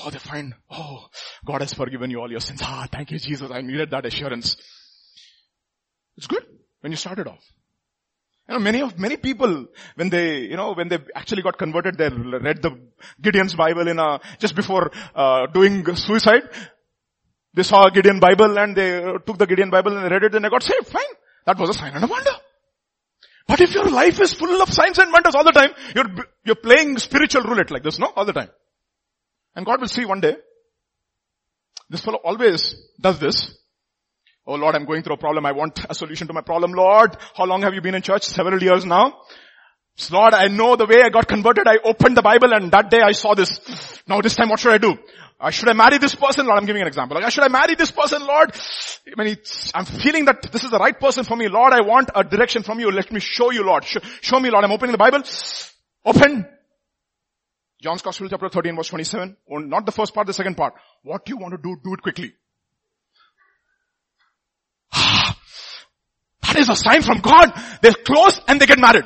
Oh, 0.04 0.10
they 0.10 0.18
find, 0.18 0.54
oh, 0.70 1.06
God 1.46 1.62
has 1.62 1.72
forgiven 1.72 2.10
you 2.10 2.20
all 2.20 2.30
your 2.30 2.40
sins. 2.40 2.60
Ah, 2.62 2.86
thank 2.92 3.10
you, 3.10 3.18
Jesus. 3.18 3.50
I 3.50 3.62
needed 3.62 3.90
that 3.92 4.04
assurance. 4.04 4.58
It's 6.18 6.26
good 6.26 6.44
when 6.80 6.92
you 6.92 6.96
started 6.96 7.28
off. 7.28 7.42
You 8.48 8.54
know, 8.54 8.60
many 8.60 8.80
of, 8.80 8.98
many 8.98 9.18
people, 9.18 9.66
when 9.96 10.08
they, 10.08 10.38
you 10.38 10.56
know, 10.56 10.72
when 10.72 10.88
they 10.88 10.98
actually 11.14 11.42
got 11.42 11.58
converted, 11.58 11.98
they 11.98 12.08
read 12.08 12.62
the 12.62 12.80
Gideon's 13.20 13.54
Bible 13.54 13.86
in 13.88 13.98
a, 13.98 14.20
just 14.38 14.54
before, 14.54 14.90
uh, 15.14 15.46
doing 15.46 15.84
suicide. 15.94 16.48
They 17.52 17.62
saw 17.62 17.86
a 17.86 17.90
Gideon 17.90 18.20
Bible 18.20 18.58
and 18.58 18.74
they 18.74 19.00
took 19.26 19.36
the 19.36 19.46
Gideon 19.46 19.68
Bible 19.68 19.94
and 19.96 20.06
they 20.06 20.08
read 20.08 20.24
it 20.24 20.34
and 20.34 20.44
they 20.44 20.48
got 20.48 20.62
saved. 20.62 20.86
Fine. 20.86 21.02
That 21.44 21.58
was 21.58 21.70
a 21.70 21.74
sign 21.74 21.92
and 21.92 22.04
a 22.04 22.06
wonder. 22.06 22.30
But 23.46 23.60
if 23.60 23.74
your 23.74 23.88
life 23.88 24.20
is 24.20 24.32
full 24.32 24.62
of 24.62 24.72
signs 24.72 24.98
and 24.98 25.12
wonders 25.12 25.34
all 25.34 25.44
the 25.44 25.52
time, 25.52 25.70
you're, 25.94 26.08
you're 26.44 26.56
playing 26.56 26.96
spiritual 26.98 27.42
roulette 27.42 27.70
like 27.70 27.82
this, 27.82 27.98
no? 27.98 28.12
All 28.16 28.24
the 28.24 28.32
time. 28.32 28.50
And 29.56 29.66
God 29.66 29.80
will 29.80 29.88
see 29.88 30.06
one 30.06 30.20
day, 30.20 30.36
this 31.90 32.00
fellow 32.00 32.20
always 32.22 32.76
does 33.00 33.18
this. 33.18 33.57
Oh 34.48 34.54
Lord, 34.54 34.74
I'm 34.74 34.86
going 34.86 35.02
through 35.02 35.16
a 35.16 35.18
problem. 35.18 35.44
I 35.44 35.52
want 35.52 35.84
a 35.90 35.94
solution 35.94 36.26
to 36.28 36.32
my 36.32 36.40
problem. 36.40 36.72
Lord, 36.72 37.14
how 37.36 37.44
long 37.44 37.60
have 37.62 37.74
you 37.74 37.82
been 37.82 37.94
in 37.94 38.00
church? 38.00 38.24
Several 38.24 38.60
years 38.62 38.86
now. 38.86 39.20
Lord, 40.10 40.32
I 40.32 40.48
know 40.48 40.74
the 40.74 40.86
way 40.86 41.02
I 41.02 41.10
got 41.10 41.28
converted. 41.28 41.66
I 41.68 41.76
opened 41.84 42.16
the 42.16 42.22
Bible 42.22 42.54
and 42.54 42.70
that 42.72 42.88
day 42.88 43.02
I 43.02 43.12
saw 43.12 43.34
this. 43.34 43.60
Now 44.06 44.22
this 44.22 44.36
time 44.36 44.48
what 44.48 44.58
should 44.58 44.72
I 44.72 44.78
do? 44.78 44.96
Uh, 45.38 45.50
should 45.50 45.68
I 45.68 45.74
marry 45.74 45.98
this 45.98 46.14
person? 46.14 46.46
Lord, 46.46 46.58
I'm 46.58 46.64
giving 46.64 46.80
an 46.80 46.88
example. 46.88 47.20
Like, 47.20 47.30
should 47.30 47.44
I 47.44 47.48
marry 47.48 47.74
this 47.74 47.90
person, 47.90 48.26
Lord? 48.26 48.50
I 49.06 49.22
mean, 49.22 49.36
I'm 49.74 49.84
feeling 49.84 50.24
that 50.24 50.50
this 50.50 50.64
is 50.64 50.70
the 50.70 50.78
right 50.78 50.98
person 50.98 51.24
for 51.24 51.36
me. 51.36 51.48
Lord, 51.48 51.74
I 51.74 51.82
want 51.82 52.10
a 52.14 52.24
direction 52.24 52.62
from 52.62 52.80
you. 52.80 52.90
Let 52.90 53.12
me 53.12 53.20
show 53.20 53.50
you, 53.50 53.64
Lord. 53.64 53.84
Show, 53.84 54.00
show 54.22 54.40
me, 54.40 54.50
Lord. 54.50 54.64
I'm 54.64 54.72
opening 54.72 54.92
the 54.92 54.98
Bible. 54.98 55.22
Open. 56.04 56.46
John's 57.82 58.02
Gospel 58.02 58.28
chapter 58.28 58.48
13 58.48 58.74
verse 58.74 58.88
27. 58.88 59.36
Not 59.48 59.84
the 59.84 59.92
first 59.92 60.14
part, 60.14 60.26
the 60.26 60.32
second 60.32 60.56
part. 60.56 60.74
What 61.02 61.24
do 61.24 61.32
you 61.32 61.36
want 61.36 61.52
to 61.52 61.58
do? 61.58 61.76
Do 61.84 61.94
it 61.94 62.02
quickly. 62.02 62.32
That 66.48 66.58
is 66.58 66.68
a 66.68 66.76
sign 66.76 67.02
from 67.02 67.18
God. 67.18 67.52
They're 67.82 67.92
close 67.92 68.40
and 68.48 68.60
they 68.60 68.66
get 68.66 68.78
married. 68.78 69.04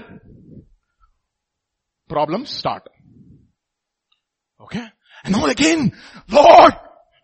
Problems 2.08 2.50
start. 2.50 2.88
Okay? 4.60 4.86
And 5.24 5.34
now 5.34 5.46
again, 5.46 5.92
Lord, 6.28 6.72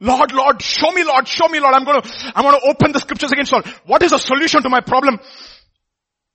Lord, 0.00 0.32
Lord, 0.32 0.62
show 0.62 0.90
me 0.90 1.04
Lord, 1.04 1.26
show 1.26 1.48
me 1.48 1.60
Lord. 1.60 1.74
I'm 1.74 1.84
gonna, 1.84 2.02
I'm 2.34 2.44
gonna 2.44 2.60
open 2.64 2.92
the 2.92 3.00
scriptures 3.00 3.32
again. 3.32 3.46
Lord. 3.50 3.66
What 3.86 4.02
is 4.02 4.10
the 4.10 4.18
solution 4.18 4.62
to 4.62 4.68
my 4.68 4.80
problem? 4.80 5.18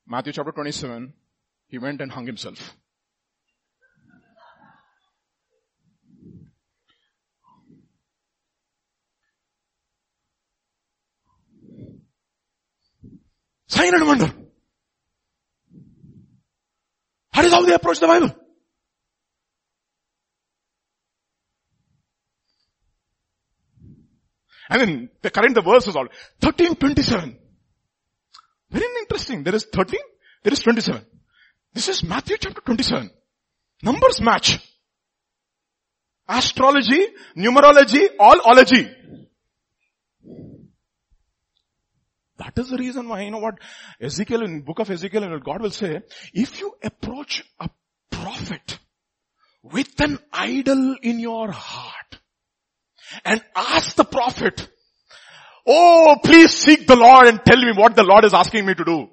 Matthew 0.07 0.33
chapter 0.33 0.51
27, 0.51 1.13
he 1.67 1.77
went 1.77 2.01
and 2.01 2.11
hung 2.11 2.25
himself. 2.25 2.75
Sign 13.73 13.95
and 13.95 14.05
wonder. 14.05 14.31
That 17.33 17.45
is 17.45 17.51
how 17.51 17.65
they 17.65 17.73
approach 17.73 17.99
the 17.99 18.05
Bible. 18.05 18.35
I 24.69 24.77
mean, 24.77 25.09
the 25.23 25.31
current 25.31 25.55
the 25.55 25.61
verse 25.61 25.87
is 25.87 25.95
all 25.95 26.07
1327. 26.39 27.35
Very 28.69 28.85
interesting. 29.01 29.43
There 29.43 29.55
is 29.55 29.65
13, 29.65 29.99
there 30.43 30.53
is 30.53 30.59
27. 30.59 31.03
This 31.73 31.87
is 31.89 32.03
Matthew 32.03 32.37
chapter 32.39 32.61
27. 32.61 33.09
Numbers 33.81 34.21
match. 34.21 34.59
Astrology, 36.29 37.07
numerology, 37.35 38.07
all 38.19 38.39
ology. 38.45 38.87
That 42.43 42.57
is 42.57 42.69
the 42.69 42.77
reason 42.77 43.07
why, 43.07 43.21
you 43.21 43.31
know 43.31 43.37
what, 43.37 43.59
Ezekiel 44.01 44.43
in 44.43 44.61
book 44.61 44.79
of 44.79 44.89
Ezekiel, 44.89 45.39
God 45.39 45.61
will 45.61 45.71
say, 45.71 46.01
if 46.33 46.59
you 46.59 46.75
approach 46.83 47.43
a 47.59 47.69
prophet 48.11 48.79
with 49.61 49.99
an 50.01 50.19
idol 50.31 50.95
in 51.01 51.19
your 51.19 51.51
heart 51.51 52.19
and 53.23 53.41
ask 53.55 53.95
the 53.95 54.03
prophet, 54.03 54.67
oh, 55.65 56.17
please 56.23 56.51
seek 56.51 56.85
the 56.85 56.97
Lord 56.97 57.27
and 57.27 57.39
tell 57.45 57.57
me 57.57 57.71
what 57.75 57.95
the 57.95 58.03
Lord 58.03 58.25
is 58.25 58.33
asking 58.33 58.65
me 58.65 58.73
to 58.73 58.83
do. 58.83 59.09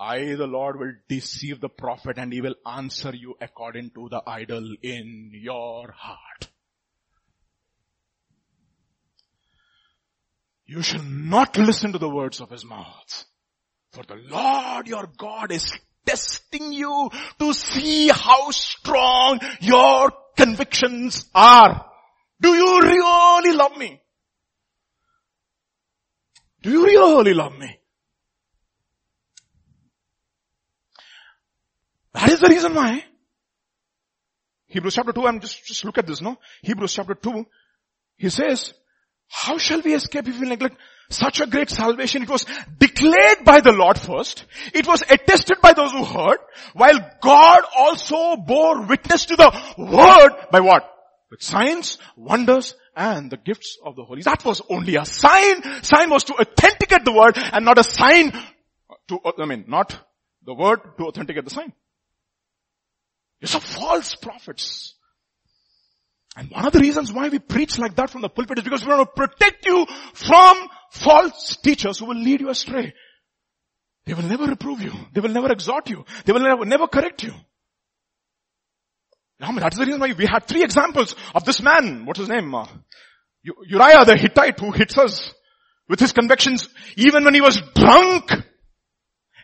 I, 0.00 0.34
the 0.34 0.48
Lord, 0.48 0.80
will 0.80 0.94
deceive 1.08 1.60
the 1.60 1.68
prophet 1.68 2.18
and 2.18 2.32
he 2.32 2.40
will 2.40 2.56
answer 2.66 3.14
you 3.14 3.36
according 3.40 3.90
to 3.90 4.08
the 4.10 4.22
idol 4.26 4.74
in 4.82 5.30
your 5.32 5.92
heart. 5.92 6.48
You 10.72 10.80
shall 10.80 11.02
not 11.02 11.58
listen 11.58 11.92
to 11.92 11.98
the 11.98 12.08
words 12.08 12.40
of 12.40 12.48
his 12.48 12.64
mouth. 12.64 13.24
For 13.92 14.04
the 14.04 14.14
Lord 14.14 14.88
your 14.88 15.06
God 15.18 15.52
is 15.52 15.70
testing 16.06 16.72
you 16.72 17.10
to 17.38 17.52
see 17.52 18.08
how 18.08 18.50
strong 18.52 19.40
your 19.60 20.12
convictions 20.34 21.28
are. 21.34 21.84
Do 22.40 22.54
you 22.54 22.80
really 22.80 23.54
love 23.54 23.76
me? 23.76 24.00
Do 26.62 26.70
you 26.70 26.86
really 26.86 27.34
love 27.34 27.52
me? 27.58 27.78
That 32.14 32.30
is 32.30 32.40
the 32.40 32.48
reason 32.48 32.74
why 32.74 33.04
Hebrews 34.68 34.94
chapter 34.94 35.12
2, 35.12 35.26
I'm 35.26 35.40
just, 35.40 35.66
just 35.66 35.84
look 35.84 35.98
at 35.98 36.06
this, 36.06 36.22
no? 36.22 36.38
Hebrews 36.62 36.94
chapter 36.94 37.14
2, 37.14 37.44
he 38.16 38.30
says, 38.30 38.72
how 39.32 39.56
shall 39.56 39.80
we 39.80 39.94
escape 39.94 40.28
if 40.28 40.38
we 40.38 40.46
neglect 40.46 40.76
such 41.08 41.40
a 41.40 41.46
great 41.46 41.70
salvation? 41.70 42.22
It 42.22 42.28
was 42.28 42.44
declared 42.78 43.44
by 43.44 43.60
the 43.60 43.72
Lord 43.72 43.98
first. 43.98 44.44
It 44.74 44.86
was 44.86 45.02
attested 45.02 45.58
by 45.62 45.72
those 45.72 45.90
who 45.90 46.04
heard, 46.04 46.38
while 46.74 46.98
God 47.22 47.60
also 47.76 48.36
bore 48.36 48.82
witness 48.82 49.24
to 49.26 49.36
the 49.36 49.50
word 49.78 50.32
by 50.50 50.60
what? 50.60 50.88
With 51.30 51.42
signs, 51.42 51.96
wonders, 52.14 52.74
and 52.94 53.30
the 53.30 53.38
gifts 53.38 53.78
of 53.82 53.96
the 53.96 54.04
Holy. 54.04 54.20
That 54.20 54.44
was 54.44 54.60
only 54.68 54.96
a 54.96 55.06
sign. 55.06 55.82
Sign 55.82 56.10
was 56.10 56.24
to 56.24 56.34
authenticate 56.34 57.06
the 57.06 57.12
word 57.12 57.38
and 57.38 57.64
not 57.64 57.78
a 57.78 57.84
sign 57.84 58.32
to, 59.08 59.18
I 59.40 59.46
mean, 59.46 59.64
not 59.66 59.98
the 60.44 60.54
word 60.54 60.80
to 60.98 61.04
authenticate 61.04 61.44
the 61.44 61.50
sign. 61.50 61.72
These 63.40 63.54
are 63.54 63.60
false 63.60 64.14
prophets. 64.14 64.94
And 66.36 66.50
one 66.50 66.66
of 66.66 66.72
the 66.72 66.80
reasons 66.80 67.12
why 67.12 67.28
we 67.28 67.38
preach 67.38 67.78
like 67.78 67.94
that 67.96 68.10
from 68.10 68.22
the 68.22 68.28
pulpit 68.28 68.58
is 68.58 68.64
because 68.64 68.84
we 68.84 68.92
want 68.92 69.08
to 69.08 69.14
protect 69.14 69.66
you 69.66 69.86
from 70.14 70.56
false 70.90 71.58
teachers 71.62 71.98
who 71.98 72.06
will 72.06 72.16
lead 72.16 72.40
you 72.40 72.48
astray. 72.48 72.94
They 74.06 74.14
will 74.14 74.24
never 74.24 74.46
reprove 74.46 74.80
you. 74.80 74.92
They 75.12 75.20
will 75.20 75.30
never 75.30 75.52
exhort 75.52 75.90
you. 75.90 76.04
They 76.24 76.32
will 76.32 76.40
never, 76.40 76.64
never 76.64 76.86
correct 76.88 77.22
you. 77.22 77.32
That's 79.38 79.76
the 79.76 79.84
reason 79.84 80.00
why 80.00 80.12
we 80.12 80.26
had 80.26 80.46
three 80.46 80.62
examples 80.62 81.16
of 81.34 81.44
this 81.44 81.60
man. 81.60 82.06
What's 82.06 82.20
his 82.20 82.28
name? 82.28 82.54
Uh, 82.54 82.66
Uriah 83.42 84.04
the 84.04 84.16
Hittite 84.16 84.58
who 84.60 84.70
hits 84.70 84.96
us 84.96 85.32
with 85.88 85.98
his 85.98 86.12
convictions 86.12 86.68
even 86.96 87.24
when 87.24 87.34
he 87.34 87.40
was 87.40 87.60
drunk. 87.74 88.30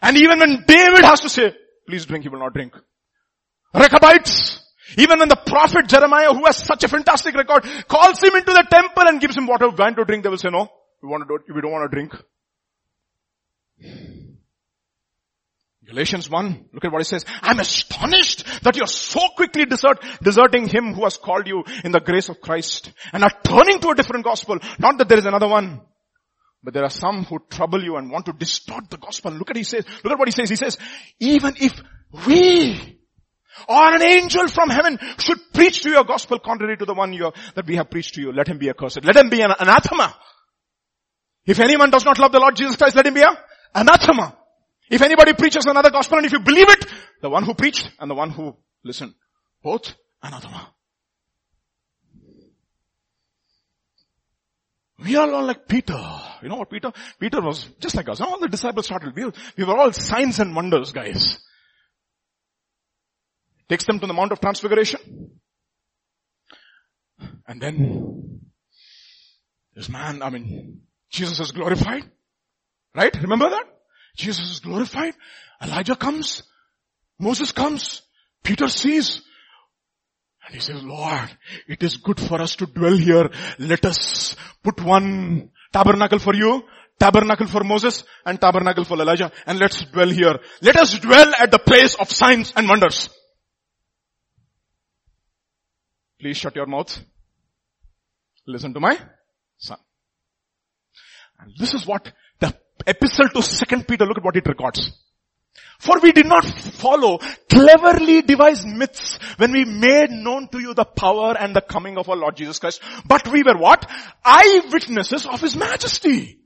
And 0.01 0.17
even 0.17 0.39
when 0.39 0.65
David 0.67 1.05
has 1.05 1.21
to 1.21 1.29
say, 1.29 1.53
please 1.87 2.07
drink, 2.07 2.23
he 2.23 2.29
will 2.29 2.39
not 2.39 2.55
drink. 2.55 2.75
Rechabites, 3.75 4.61
even 4.97 5.19
when 5.19 5.29
the 5.29 5.37
prophet 5.37 5.89
Jeremiah, 5.89 6.33
who 6.33 6.47
has 6.47 6.57
such 6.57 6.85
a 6.85 6.89
fantastic 6.89 7.35
record, 7.35 7.65
calls 7.89 8.23
him 8.23 8.35
into 8.35 8.53
the 8.53 8.67
temple 8.71 9.05
and 9.07 9.21
gives 9.21 9.37
him 9.37 9.47
water, 9.47 9.69
wine 9.69 9.95
to 9.97 10.05
drink, 10.05 10.23
they 10.23 10.31
will 10.31 10.39
say, 10.39 10.51
no, 10.51 10.69
we 11.03 11.09
want 11.09 11.29
to 11.29 11.39
do, 11.47 11.55
we 11.55 11.61
don't 11.61 11.73
want 11.73 11.91
to 11.91 11.95
drink. 11.95 12.15
Galatians 15.89 16.29
1, 16.29 16.67
look 16.75 16.85
at 16.85 16.93
what 16.93 17.01
it 17.01 17.07
says. 17.07 17.25
I'm 17.41 17.61
astonished 17.61 18.45
that 18.63 18.77
you're 18.77 18.87
so 18.87 19.21
quickly 19.37 19.65
desert, 19.65 20.05
deserting 20.23 20.69
him 20.69 20.93
who 20.93 21.05
has 21.05 21.17
called 21.17 21.47
you 21.47 21.65
in 21.83 21.93
the 21.93 22.01
grace 22.01 22.29
of 22.29 22.43
Christ 22.43 22.93
and 23.13 23.25
are 23.25 23.33
turning 23.43 23.81
to 23.81 23.89
a 23.89 23.95
different 23.95 24.25
gospel. 24.25 24.59
Not 24.79 24.99
that 24.99 25.09
there 25.09 25.19
is 25.19 25.25
another 25.25 25.49
one. 25.49 25.81
But 26.63 26.75
there 26.75 26.85
are 26.85 26.91
some 26.91 27.25
who 27.25 27.39
trouble 27.49 27.83
you 27.83 27.97
and 27.97 28.11
want 28.11 28.27
to 28.27 28.33
distort 28.33 28.91
the 28.91 28.99
gospel. 28.99 29.33
Look 29.33 29.49
at 29.49 29.57
he 29.57 29.63
says, 29.63 29.87
look 30.05 30.13
at 30.13 30.19
what 30.19 30.29
he 30.29 30.33
says. 30.33 30.51
He 30.51 30.57
says, 30.57 30.77
even 31.21 31.55
if 31.59 31.73
we 32.27 32.98
or 33.69 33.95
an 33.95 34.03
angel 34.03 34.49
from 34.49 34.71
heaven 34.71 34.99
should 35.19 35.39
preach 35.53 35.83
to 35.83 35.91
you 35.91 36.01
a 36.01 36.05
gospel 36.05 36.39
contrary 36.39 36.77
to 36.77 36.85
the 36.85 36.95
one 36.95 37.13
you 37.13 37.33
that 37.55 37.67
we 37.67 37.77
have 37.77 37.91
preached 37.91 38.15
to 38.15 38.21
you. 38.21 38.33
Let 38.33 38.49
him 38.49 38.59
be 38.59 38.69
accursed. 38.69 39.05
Let 39.05 39.17
him 39.17 39.29
be 39.29 39.41
an 39.41 39.53
anathema. 39.59 40.15
If 41.47 41.61
anyone 41.61 41.91
does 41.91 42.05
not 42.05 42.19
love 42.19 42.33
the 42.33 42.41
Lord 42.41 42.57
Jesus 42.57 42.77
Christ, 42.77 42.95
let 42.95 43.07
him 43.07 43.15
be 43.15 43.23
a 43.23 43.39
anathema. 43.75 44.37
If 44.91 45.03
anybody 45.03 45.35
preaches 45.35 45.67
another 45.67 45.91
gospel 45.91 46.19
and 46.19 46.27
if 46.27 46.33
you 46.33 46.41
believe 46.41 46.69
it, 46.69 46.87
the 47.21 47.31
one 47.31 47.45
who 47.45 47.55
preached 47.55 47.91
and 47.99 48.11
the 48.11 48.15
one 48.15 48.31
who 48.31 48.57
listened, 48.85 49.15
both 49.63 49.95
anathema. 50.23 50.75
We 55.05 55.15
are 55.17 55.31
all 55.33 55.45
like 55.45 55.69
Peter. 55.69 56.03
You 56.43 56.49
know 56.49 56.57
what 56.57 56.71
Peter? 56.71 56.93
Peter 57.21 57.41
was 57.41 57.69
just 57.79 57.95
like 57.95 58.09
us. 58.09 58.21
All 58.21 58.41
the 58.41 58.49
disciples 58.49 58.87
started. 58.87 59.15
We, 59.15 59.31
we 59.57 59.65
were 59.65 59.77
all 59.77 59.93
signs 59.93 60.41
and 60.41 60.57
wonders 60.57 60.91
guys 60.93 61.39
takes 63.69 63.85
them 63.85 64.01
to 64.01 64.07
the 64.07 64.15
Mount 64.15 64.33
of 64.33 64.41
Transfiguration. 64.41 65.01
And 67.47 67.61
then 67.61 68.41
this 69.75 69.89
man, 69.89 70.23
I 70.23 70.31
mean, 70.31 70.83
Jesus 71.11 71.41
is 71.41 71.53
glorified. 71.53 72.05
Right? 72.95 73.15
Remember 73.23 73.51
that? 73.51 73.65
Jesus 74.17 74.51
is 74.51 74.61
glorified. 74.61 75.15
Elijah 75.63 75.97
comes. 75.97 76.43
Moses 77.19 77.53
comes. 77.53 78.03
Peter 78.43 78.69
sees. 78.69 79.23
And 80.45 80.55
he 80.55 80.61
says, 80.61 80.83
Lord, 80.83 81.31
it 81.67 81.83
is 81.83 81.99
good 81.99 82.19
for 82.19 82.41
us 82.41 82.57
to 82.57 82.67
dwell 82.67 82.97
here. 82.97 83.31
Let 83.59 83.85
us 83.85 84.35
put 84.65 84.83
one 84.83 85.51
tabernacle 85.73 86.19
for 86.19 86.35
you, 86.35 86.65
tabernacle 86.99 87.47
for 87.47 87.63
Moses, 87.65 88.03
and 88.25 88.41
tabernacle 88.41 88.85
for 88.85 88.99
Elijah. 89.01 89.31
And 89.47 89.59
let's 89.59 89.85
dwell 89.85 90.09
here. 90.09 90.39
Let 90.63 90.77
us 90.77 90.99
dwell 90.99 91.33
at 91.39 91.51
the 91.51 91.59
place 91.59 91.95
of 91.95 92.11
signs 92.11 92.53
and 92.57 92.69
wonders. 92.69 93.11
Please 96.21 96.37
shut 96.37 96.57
your 96.57 96.67
mouth. 96.67 96.99
Listen 98.47 98.75
to 98.75 98.81
my 98.81 98.99
son. 99.59 99.79
And 101.41 101.53
this 101.59 101.75
is 101.75 101.87
what 101.87 102.13
the 102.41 102.55
epistle 102.87 103.29
to 103.29 103.43
second 103.43 103.87
Peter, 103.87 104.05
look 104.05 104.19
at 104.19 104.25
what 104.25 104.37
it 104.37 104.47
records. 104.47 104.93
For 105.79 106.01
we 106.01 106.11
did 106.13 106.27
not 106.27 106.45
follow 106.45 107.19
cleverly 107.49 108.23
devised 108.23 108.67
myths 108.67 109.19
when 109.37 109.53
we 109.53 109.65
made 109.65 110.11
known 110.11 110.49
to 110.49 110.59
you 110.59 110.75
the 110.75 110.85
power 110.85 111.37
and 111.39 111.55
the 111.55 111.61
coming 111.61 111.99
of 111.99 112.09
our 112.09 112.17
Lord 112.17 112.37
Jesus 112.37 112.59
Christ, 112.59 112.83
but 113.07 113.29
we 113.29 113.45
were 113.45 113.57
what? 113.57 113.89
Eyewitnesses 114.25 115.27
of 115.27 115.41
His 115.41 115.57
majesty. 115.57 116.39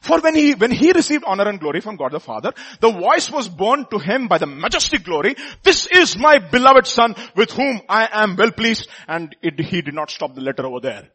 For 0.00 0.18
when 0.20 0.34
he, 0.34 0.54
when 0.54 0.70
he 0.70 0.92
received 0.92 1.24
honor 1.26 1.46
and 1.48 1.60
glory 1.60 1.80
from 1.80 1.96
God 1.96 2.12
the 2.12 2.20
Father, 2.20 2.52
the 2.80 2.90
voice 2.90 3.30
was 3.30 3.48
borne 3.48 3.86
to 3.90 3.98
him 3.98 4.28
by 4.28 4.38
the 4.38 4.46
majestic 4.46 5.04
glory, 5.04 5.36
this 5.62 5.86
is 5.86 6.16
my 6.16 6.38
beloved 6.38 6.86
son 6.86 7.14
with 7.36 7.50
whom 7.50 7.82
I 7.88 8.08
am 8.10 8.36
well 8.36 8.50
pleased. 8.50 8.88
And 9.06 9.36
it, 9.42 9.60
he 9.60 9.82
did 9.82 9.94
not 9.94 10.10
stop 10.10 10.34
the 10.34 10.40
letter 10.40 10.66
over 10.66 10.80
there. 10.80 11.08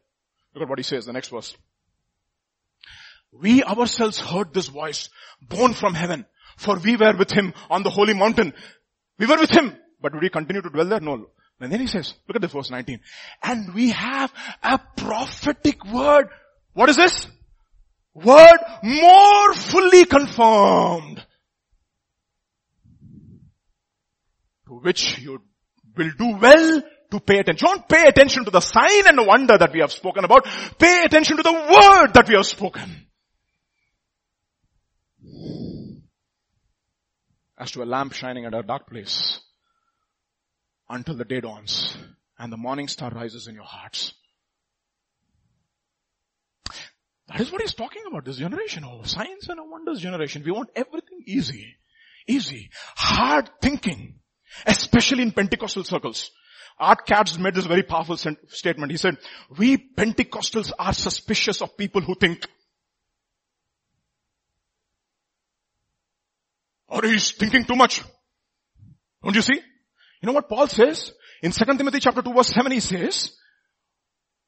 Look 0.54 0.62
at 0.62 0.68
what 0.68 0.78
he 0.78 0.84
says, 0.84 1.06
the 1.06 1.12
next 1.12 1.28
verse. 1.28 1.56
We 3.32 3.64
ourselves 3.64 4.20
heard 4.20 4.54
this 4.54 4.68
voice 4.68 5.08
born 5.42 5.74
from 5.74 5.94
heaven, 5.94 6.24
for 6.56 6.78
we 6.78 6.96
were 6.96 7.16
with 7.16 7.32
him 7.32 7.54
on 7.68 7.82
the 7.82 7.90
holy 7.90 8.14
mountain. 8.14 8.54
We 9.18 9.26
were 9.26 9.38
with 9.38 9.50
him, 9.50 9.76
but 10.00 10.12
did 10.12 10.22
we 10.22 10.30
continue 10.30 10.62
to 10.62 10.70
dwell 10.70 10.86
there? 10.86 11.00
No. 11.00 11.26
And 11.60 11.72
then 11.72 11.80
he 11.80 11.88
says, 11.88 12.14
look 12.28 12.36
at 12.36 12.42
this 12.42 12.52
verse 12.52 12.70
19. 12.70 13.00
And 13.42 13.74
we 13.74 13.90
have 13.90 14.32
a 14.62 14.78
prophetic 14.96 15.84
word. 15.86 16.28
What 16.74 16.88
is 16.88 16.96
this? 16.96 17.26
Word 18.24 18.58
more 18.82 19.54
fully 19.54 20.04
confirmed. 20.06 21.24
To 24.66 24.74
which 24.80 25.18
you 25.18 25.42
will 25.96 26.10
do 26.18 26.36
well 26.36 26.82
to 27.10 27.20
pay 27.20 27.38
attention. 27.38 27.66
Don't 27.66 27.88
pay 27.88 28.04
attention 28.08 28.44
to 28.44 28.50
the 28.50 28.60
sign 28.60 29.06
and 29.06 29.26
wonder 29.26 29.56
that 29.58 29.72
we 29.72 29.80
have 29.80 29.92
spoken 29.92 30.24
about. 30.24 30.46
Pay 30.78 31.02
attention 31.04 31.36
to 31.36 31.42
the 31.42 31.52
word 31.52 32.14
that 32.14 32.26
we 32.28 32.34
have 32.34 32.46
spoken. 32.46 33.06
as 37.58 37.70
to 37.72 37.82
a 37.82 37.84
lamp 37.84 38.12
shining 38.12 38.44
at 38.44 38.54
a 38.54 38.62
dark 38.62 38.86
place 38.86 39.40
until 40.88 41.16
the 41.16 41.24
day 41.24 41.40
dawns 41.40 41.96
and 42.38 42.52
the 42.52 42.56
morning 42.56 42.88
star 42.88 43.10
rises 43.10 43.48
in 43.48 43.54
your 43.54 43.64
hearts. 43.64 44.12
That 47.28 47.40
is 47.40 47.50
what 47.50 47.60
he's 47.60 47.74
talking 47.74 48.02
about, 48.06 48.24
this 48.24 48.36
generation. 48.36 48.84
Oh, 48.86 49.02
science 49.02 49.48
and 49.48 49.58
wonders 49.70 50.00
generation. 50.00 50.42
We 50.44 50.52
want 50.52 50.70
everything 50.76 51.22
easy. 51.26 51.76
Easy. 52.26 52.70
Hard 52.94 53.50
thinking. 53.60 54.20
Especially 54.64 55.22
in 55.22 55.32
Pentecostal 55.32 55.84
circles. 55.84 56.30
Art 56.78 57.06
Katz 57.06 57.38
made 57.38 57.54
this 57.54 57.66
very 57.66 57.82
powerful 57.82 58.16
statement. 58.16 58.92
He 58.92 58.98
said, 58.98 59.16
we 59.58 59.76
Pentecostals 59.76 60.72
are 60.78 60.92
suspicious 60.92 61.62
of 61.62 61.76
people 61.76 62.02
who 62.02 62.14
think. 62.14 62.46
Or 66.88 67.02
he's 67.02 67.32
thinking 67.32 67.64
too 67.64 67.76
much. 67.76 68.02
Don't 69.24 69.34
you 69.34 69.42
see? 69.42 69.54
You 69.56 70.26
know 70.26 70.32
what 70.32 70.48
Paul 70.48 70.68
says? 70.68 71.12
In 71.42 71.50
2 71.50 71.64
Timothy 71.76 71.98
chapter 71.98 72.22
2 72.22 72.32
verse 72.32 72.48
7 72.48 72.70
he 72.70 72.80
says, 72.80 73.32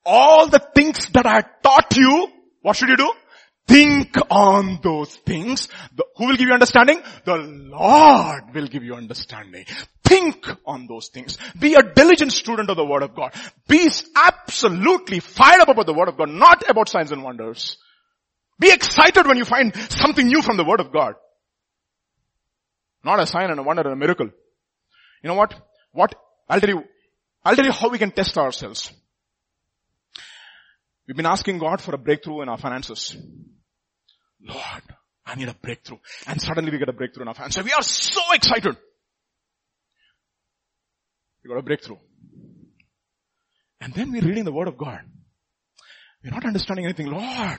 all 0.04 0.46
the 0.46 0.60
things 0.74 1.08
that 1.08 1.26
I 1.26 1.42
taught 1.62 1.96
you, 1.96 2.28
what 2.68 2.76
should 2.76 2.90
you 2.90 2.98
do? 2.98 3.10
Think 3.66 4.14
on 4.30 4.80
those 4.82 5.16
things. 5.16 5.68
The, 5.96 6.04
who 6.16 6.26
will 6.26 6.36
give 6.36 6.48
you 6.48 6.52
understanding? 6.52 7.00
The 7.24 7.36
Lord 7.38 8.54
will 8.54 8.66
give 8.66 8.84
you 8.84 8.94
understanding. 8.94 9.64
Think 10.04 10.46
on 10.66 10.86
those 10.86 11.08
things. 11.08 11.38
Be 11.58 11.76
a 11.76 11.82
diligent 11.82 12.30
student 12.30 12.68
of 12.68 12.76
the 12.76 12.84
Word 12.84 13.02
of 13.02 13.14
God. 13.14 13.32
Be 13.68 13.88
absolutely 14.14 15.20
fired 15.20 15.62
up 15.62 15.70
about 15.70 15.86
the 15.86 15.94
Word 15.94 16.08
of 16.08 16.18
God, 16.18 16.28
not 16.28 16.68
about 16.68 16.90
signs 16.90 17.10
and 17.10 17.22
wonders. 17.22 17.78
Be 18.60 18.70
excited 18.70 19.26
when 19.26 19.38
you 19.38 19.46
find 19.46 19.74
something 19.74 20.26
new 20.26 20.42
from 20.42 20.58
the 20.58 20.64
Word 20.64 20.80
of 20.80 20.92
God. 20.92 21.14
Not 23.02 23.18
a 23.18 23.26
sign 23.26 23.50
and 23.50 23.60
a 23.60 23.62
wonder 23.62 23.80
and 23.80 23.92
a 23.92 23.96
miracle. 23.96 24.28
You 25.22 25.28
know 25.28 25.36
what? 25.36 25.54
What? 25.92 26.14
I'll 26.50 26.60
tell 26.60 26.68
you, 26.68 26.84
I'll 27.42 27.56
tell 27.56 27.64
you 27.64 27.72
how 27.72 27.88
we 27.88 27.96
can 27.96 28.10
test 28.10 28.36
ourselves. 28.36 28.92
We've 31.08 31.16
been 31.16 31.26
asking 31.26 31.58
God 31.58 31.80
for 31.80 31.94
a 31.94 31.98
breakthrough 31.98 32.42
in 32.42 32.50
our 32.50 32.58
finances. 32.58 33.16
Lord, 34.42 34.82
I 35.24 35.34
need 35.36 35.48
a 35.48 35.54
breakthrough. 35.54 35.96
And 36.26 36.40
suddenly 36.40 36.70
we 36.70 36.78
get 36.78 36.90
a 36.90 36.92
breakthrough 36.92 37.22
in 37.22 37.28
our 37.28 37.34
finances. 37.34 37.64
We 37.64 37.72
are 37.72 37.82
so 37.82 38.20
excited. 38.34 38.76
We 41.42 41.48
got 41.48 41.58
a 41.58 41.62
breakthrough. 41.62 41.96
And 43.80 43.94
then 43.94 44.12
we're 44.12 44.22
reading 44.22 44.44
the 44.44 44.52
word 44.52 44.68
of 44.68 44.76
God. 44.76 45.00
We're 46.22 46.30
not 46.30 46.44
understanding 46.44 46.84
anything. 46.84 47.06
Lord, 47.06 47.58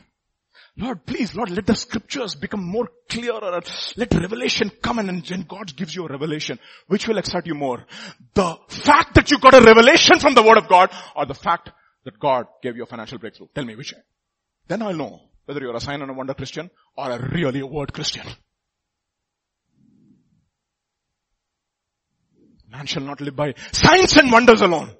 Lord, 0.77 1.05
please, 1.07 1.33
Lord, 1.33 1.49
let 1.49 1.65
the 1.65 1.75
scriptures 1.75 2.35
become 2.35 2.63
more 2.63 2.89
clearer. 3.09 3.61
Let 3.97 4.13
revelation 4.13 4.69
come 4.81 4.99
and 4.99 5.25
then 5.25 5.45
God 5.47 5.75
gives 5.75 5.95
you 5.95 6.05
a 6.05 6.07
revelation. 6.07 6.59
Which 6.87 7.07
will 7.07 7.17
excite 7.17 7.47
you 7.47 7.55
more? 7.55 7.83
The 8.35 8.57
fact 8.67 9.15
that 9.15 9.31
you 9.31 9.39
got 9.39 9.55
a 9.55 9.61
revelation 9.61 10.19
from 10.19 10.35
the 10.35 10.43
word 10.43 10.59
of 10.59 10.69
God 10.69 10.91
or 11.15 11.25
the 11.25 11.33
fact 11.33 11.71
that 12.05 12.19
God 12.19 12.47
gave 12.61 12.75
you 12.75 12.83
a 12.83 12.85
financial 12.87 13.17
breakthrough? 13.17 13.47
Tell 13.53 13.65
me 13.65 13.75
which. 13.75 13.93
Then 14.67 14.81
I'll 14.81 14.93
know 14.93 15.21
whether 15.45 15.61
you're 15.61 15.75
a 15.75 15.81
sign 15.81 16.01
and 16.01 16.11
a 16.11 16.13
wonder 16.13 16.33
Christian 16.33 16.69
or 16.95 17.11
a 17.11 17.29
really 17.31 17.59
a 17.59 17.65
word 17.65 17.93
Christian. 17.93 18.25
Man 22.71 22.85
shall 22.85 23.03
not 23.03 23.19
live 23.19 23.35
by 23.35 23.55
signs 23.71 24.15
and 24.17 24.31
wonders 24.31 24.61
alone, 24.61 24.91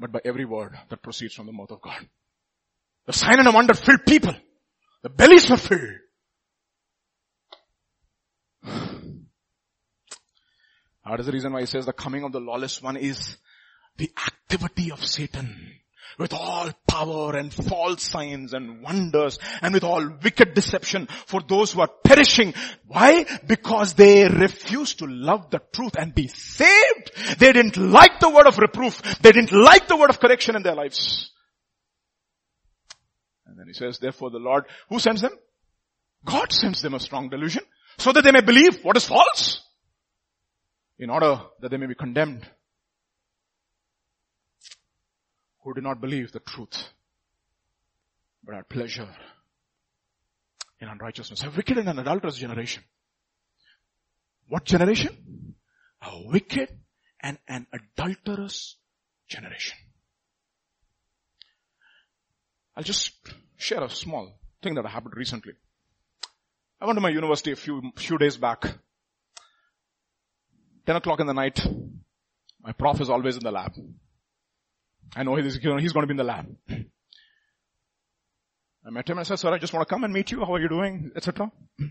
but 0.00 0.10
by 0.10 0.20
every 0.24 0.44
word 0.44 0.76
that 0.88 1.00
proceeds 1.00 1.34
from 1.34 1.46
the 1.46 1.52
mouth 1.52 1.70
of 1.70 1.80
God. 1.80 2.08
The 3.06 3.12
sign 3.12 3.38
and 3.38 3.46
a 3.46 3.52
wonder 3.52 3.74
filled 3.74 4.04
people. 4.04 4.34
The 5.02 5.10
bellies 5.10 5.48
were 5.48 5.56
filled. 5.56 5.98
That 11.08 11.18
is 11.18 11.26
the 11.26 11.32
reason 11.32 11.52
why 11.52 11.60
he 11.60 11.66
says 11.66 11.86
the 11.86 11.92
coming 11.92 12.22
of 12.22 12.30
the 12.30 12.40
lawless 12.40 12.80
one 12.80 12.96
is 12.96 13.36
the 13.96 14.10
activity 14.26 14.90
of 14.90 15.04
Satan 15.04 15.80
with 16.20 16.34
all 16.34 16.70
power 16.86 17.34
and 17.36 17.52
false 17.52 18.02
signs 18.02 18.52
and 18.52 18.82
wonders 18.82 19.38
and 19.62 19.72
with 19.72 19.84
all 19.84 20.06
wicked 20.22 20.54
deception 20.54 21.06
for 21.26 21.40
those 21.40 21.72
who 21.72 21.80
are 21.80 21.90
perishing. 22.04 22.52
Why? 22.86 23.24
Because 23.46 23.94
they 23.94 24.28
refuse 24.28 24.94
to 24.96 25.06
love 25.06 25.50
the 25.50 25.62
truth 25.72 25.96
and 25.98 26.14
be 26.14 26.28
saved. 26.28 27.38
They 27.38 27.52
didn't 27.52 27.78
like 27.78 28.20
the 28.20 28.28
word 28.28 28.46
of 28.46 28.58
reproof. 28.58 29.00
They 29.22 29.32
didn't 29.32 29.52
like 29.52 29.88
the 29.88 29.96
word 29.96 30.10
of 30.10 30.20
correction 30.20 30.56
in 30.56 30.62
their 30.62 30.74
lives. 30.74 31.30
And 33.46 33.58
then 33.58 33.66
he 33.66 33.72
says, 33.72 33.98
therefore 33.98 34.30
the 34.30 34.38
Lord, 34.38 34.66
who 34.90 34.98
sends 34.98 35.22
them? 35.22 35.32
God 36.24 36.52
sends 36.52 36.82
them 36.82 36.92
a 36.92 37.00
strong 37.00 37.30
delusion 37.30 37.62
so 37.96 38.12
that 38.12 38.22
they 38.22 38.32
may 38.32 38.42
believe 38.42 38.84
what 38.84 38.96
is 38.98 39.06
false 39.06 39.62
in 40.98 41.08
order 41.08 41.40
that 41.60 41.70
they 41.70 41.78
may 41.78 41.86
be 41.86 41.94
condemned 41.94 42.46
who 45.62 45.74
do 45.74 45.80
not 45.80 46.00
believe 46.00 46.32
the 46.32 46.40
truth 46.40 46.84
but 48.44 48.54
had 48.54 48.68
pleasure 48.68 49.08
in 50.80 50.88
unrighteousness. 50.88 51.42
A 51.44 51.50
wicked 51.50 51.78
and 51.78 51.88
an 51.88 51.98
adulterous 51.98 52.36
generation. 52.36 52.82
What 54.48 54.64
generation? 54.64 55.54
A 56.02 56.22
wicked 56.24 56.70
and 57.20 57.38
an 57.48 57.66
adulterous 57.72 58.76
generation. 59.28 59.76
I'll 62.76 62.82
just 62.82 63.12
share 63.56 63.82
a 63.82 63.90
small 63.90 64.40
thing 64.62 64.74
that 64.74 64.86
happened 64.86 65.14
recently. 65.16 65.52
I 66.80 66.86
went 66.86 66.96
to 66.96 67.02
my 67.02 67.10
university 67.10 67.52
a 67.52 67.56
few, 67.56 67.92
few 67.96 68.16
days 68.16 68.38
back. 68.38 68.62
10 70.86 70.96
o'clock 70.96 71.20
in 71.20 71.26
the 71.26 71.34
night. 71.34 71.60
My 72.62 72.72
prof 72.72 73.00
is 73.00 73.10
always 73.10 73.36
in 73.36 73.44
the 73.44 73.52
lab. 73.52 73.72
I 75.16 75.22
know 75.22 75.36
he's, 75.36 75.54
he's 75.54 75.62
going 75.62 75.82
to 75.82 76.06
be 76.06 76.12
in 76.12 76.16
the 76.16 76.24
lab. 76.24 76.46
I 78.86 78.90
met 78.90 79.08
him 79.08 79.18
and 79.18 79.20
I 79.20 79.22
said, 79.24 79.38
sir, 79.38 79.52
I 79.52 79.58
just 79.58 79.72
want 79.72 79.86
to 79.86 79.92
come 79.92 80.04
and 80.04 80.12
meet 80.12 80.30
you. 80.30 80.44
How 80.44 80.54
are 80.54 80.60
you 80.60 80.68
doing? 80.68 81.10
Etc. 81.16 81.50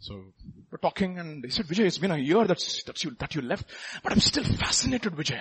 So 0.00 0.20
we're 0.70 0.78
talking 0.78 1.18
and 1.18 1.42
he 1.42 1.50
said, 1.50 1.66
Vijay, 1.66 1.86
it's 1.86 1.96
been 1.96 2.10
a 2.10 2.18
year 2.18 2.44
that's, 2.44 2.82
that's 2.82 3.04
you, 3.04 3.12
that 3.20 3.34
you 3.34 3.40
left, 3.40 3.64
but 4.02 4.12
I'm 4.12 4.20
still 4.20 4.44
fascinated, 4.44 5.14
Vijay. 5.14 5.40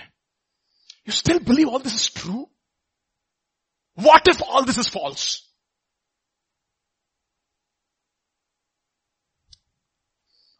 You 1.03 1.11
still 1.11 1.39
believe 1.39 1.67
all 1.67 1.80
this 1.80 1.95
is 1.95 2.09
true? 2.09 2.47
What 3.95 4.25
if 4.27 4.41
all 4.41 4.63
this 4.63 4.77
is 4.77 4.88
false? 4.88 5.45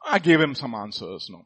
I 0.06 0.20
gave 0.20 0.42
him 0.42 0.56
some 0.56 0.76
answers, 0.76 1.30
no. 1.30 1.46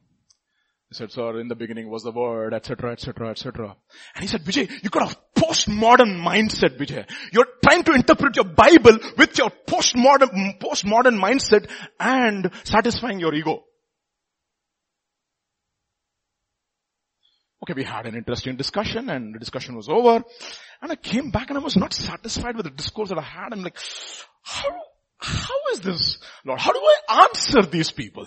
He 0.89 0.95
said, 0.95 1.11
sir, 1.11 1.39
in 1.41 1.49
the 1.49 1.55
beginning 1.55 1.89
was 1.89 2.03
the 2.03 2.11
word, 2.11 2.53
etc., 2.53 2.93
etc., 2.93 3.31
etc. 3.31 3.75
And 4.15 4.21
he 4.21 4.27
said, 4.27 4.45
Vijay, 4.45 4.71
you 4.83 4.89
got 4.89 5.11
a 5.11 5.39
postmodern 5.39 6.21
mindset, 6.21 6.77
Vijay. 6.77 7.05
You're 7.33 7.47
trying 7.61 7.83
to 7.83 7.91
interpret 7.91 8.37
your 8.37 8.45
Bible 8.45 8.97
with 9.17 9.37
your 9.37 9.49
postmodern, 9.67 10.59
postmodern 10.61 11.19
mindset 11.19 11.69
and 11.99 12.49
satisfying 12.63 13.19
your 13.19 13.33
ego. 13.33 13.65
Okay, 17.63 17.73
we 17.73 17.83
had 17.83 18.05
an 18.05 18.15
interesting 18.15 18.55
discussion 18.55 19.09
and 19.09 19.35
the 19.35 19.39
discussion 19.39 19.75
was 19.75 19.89
over. 19.89 20.23
And 20.81 20.91
I 20.91 20.95
came 20.95 21.31
back 21.31 21.49
and 21.49 21.57
I 21.57 21.61
was 21.61 21.75
not 21.75 21.91
satisfied 21.91 22.55
with 22.55 22.63
the 22.63 22.71
discourse 22.71 23.09
that 23.09 23.17
I 23.17 23.23
had. 23.23 23.51
I'm 23.51 23.61
like, 23.61 23.77
how, 24.41 24.73
how 25.17 25.57
is 25.73 25.81
this, 25.81 26.17
Lord? 26.45 26.61
How 26.61 26.71
do 26.71 26.79
I 26.79 27.25
answer 27.25 27.63
these 27.63 27.91
people? 27.91 28.25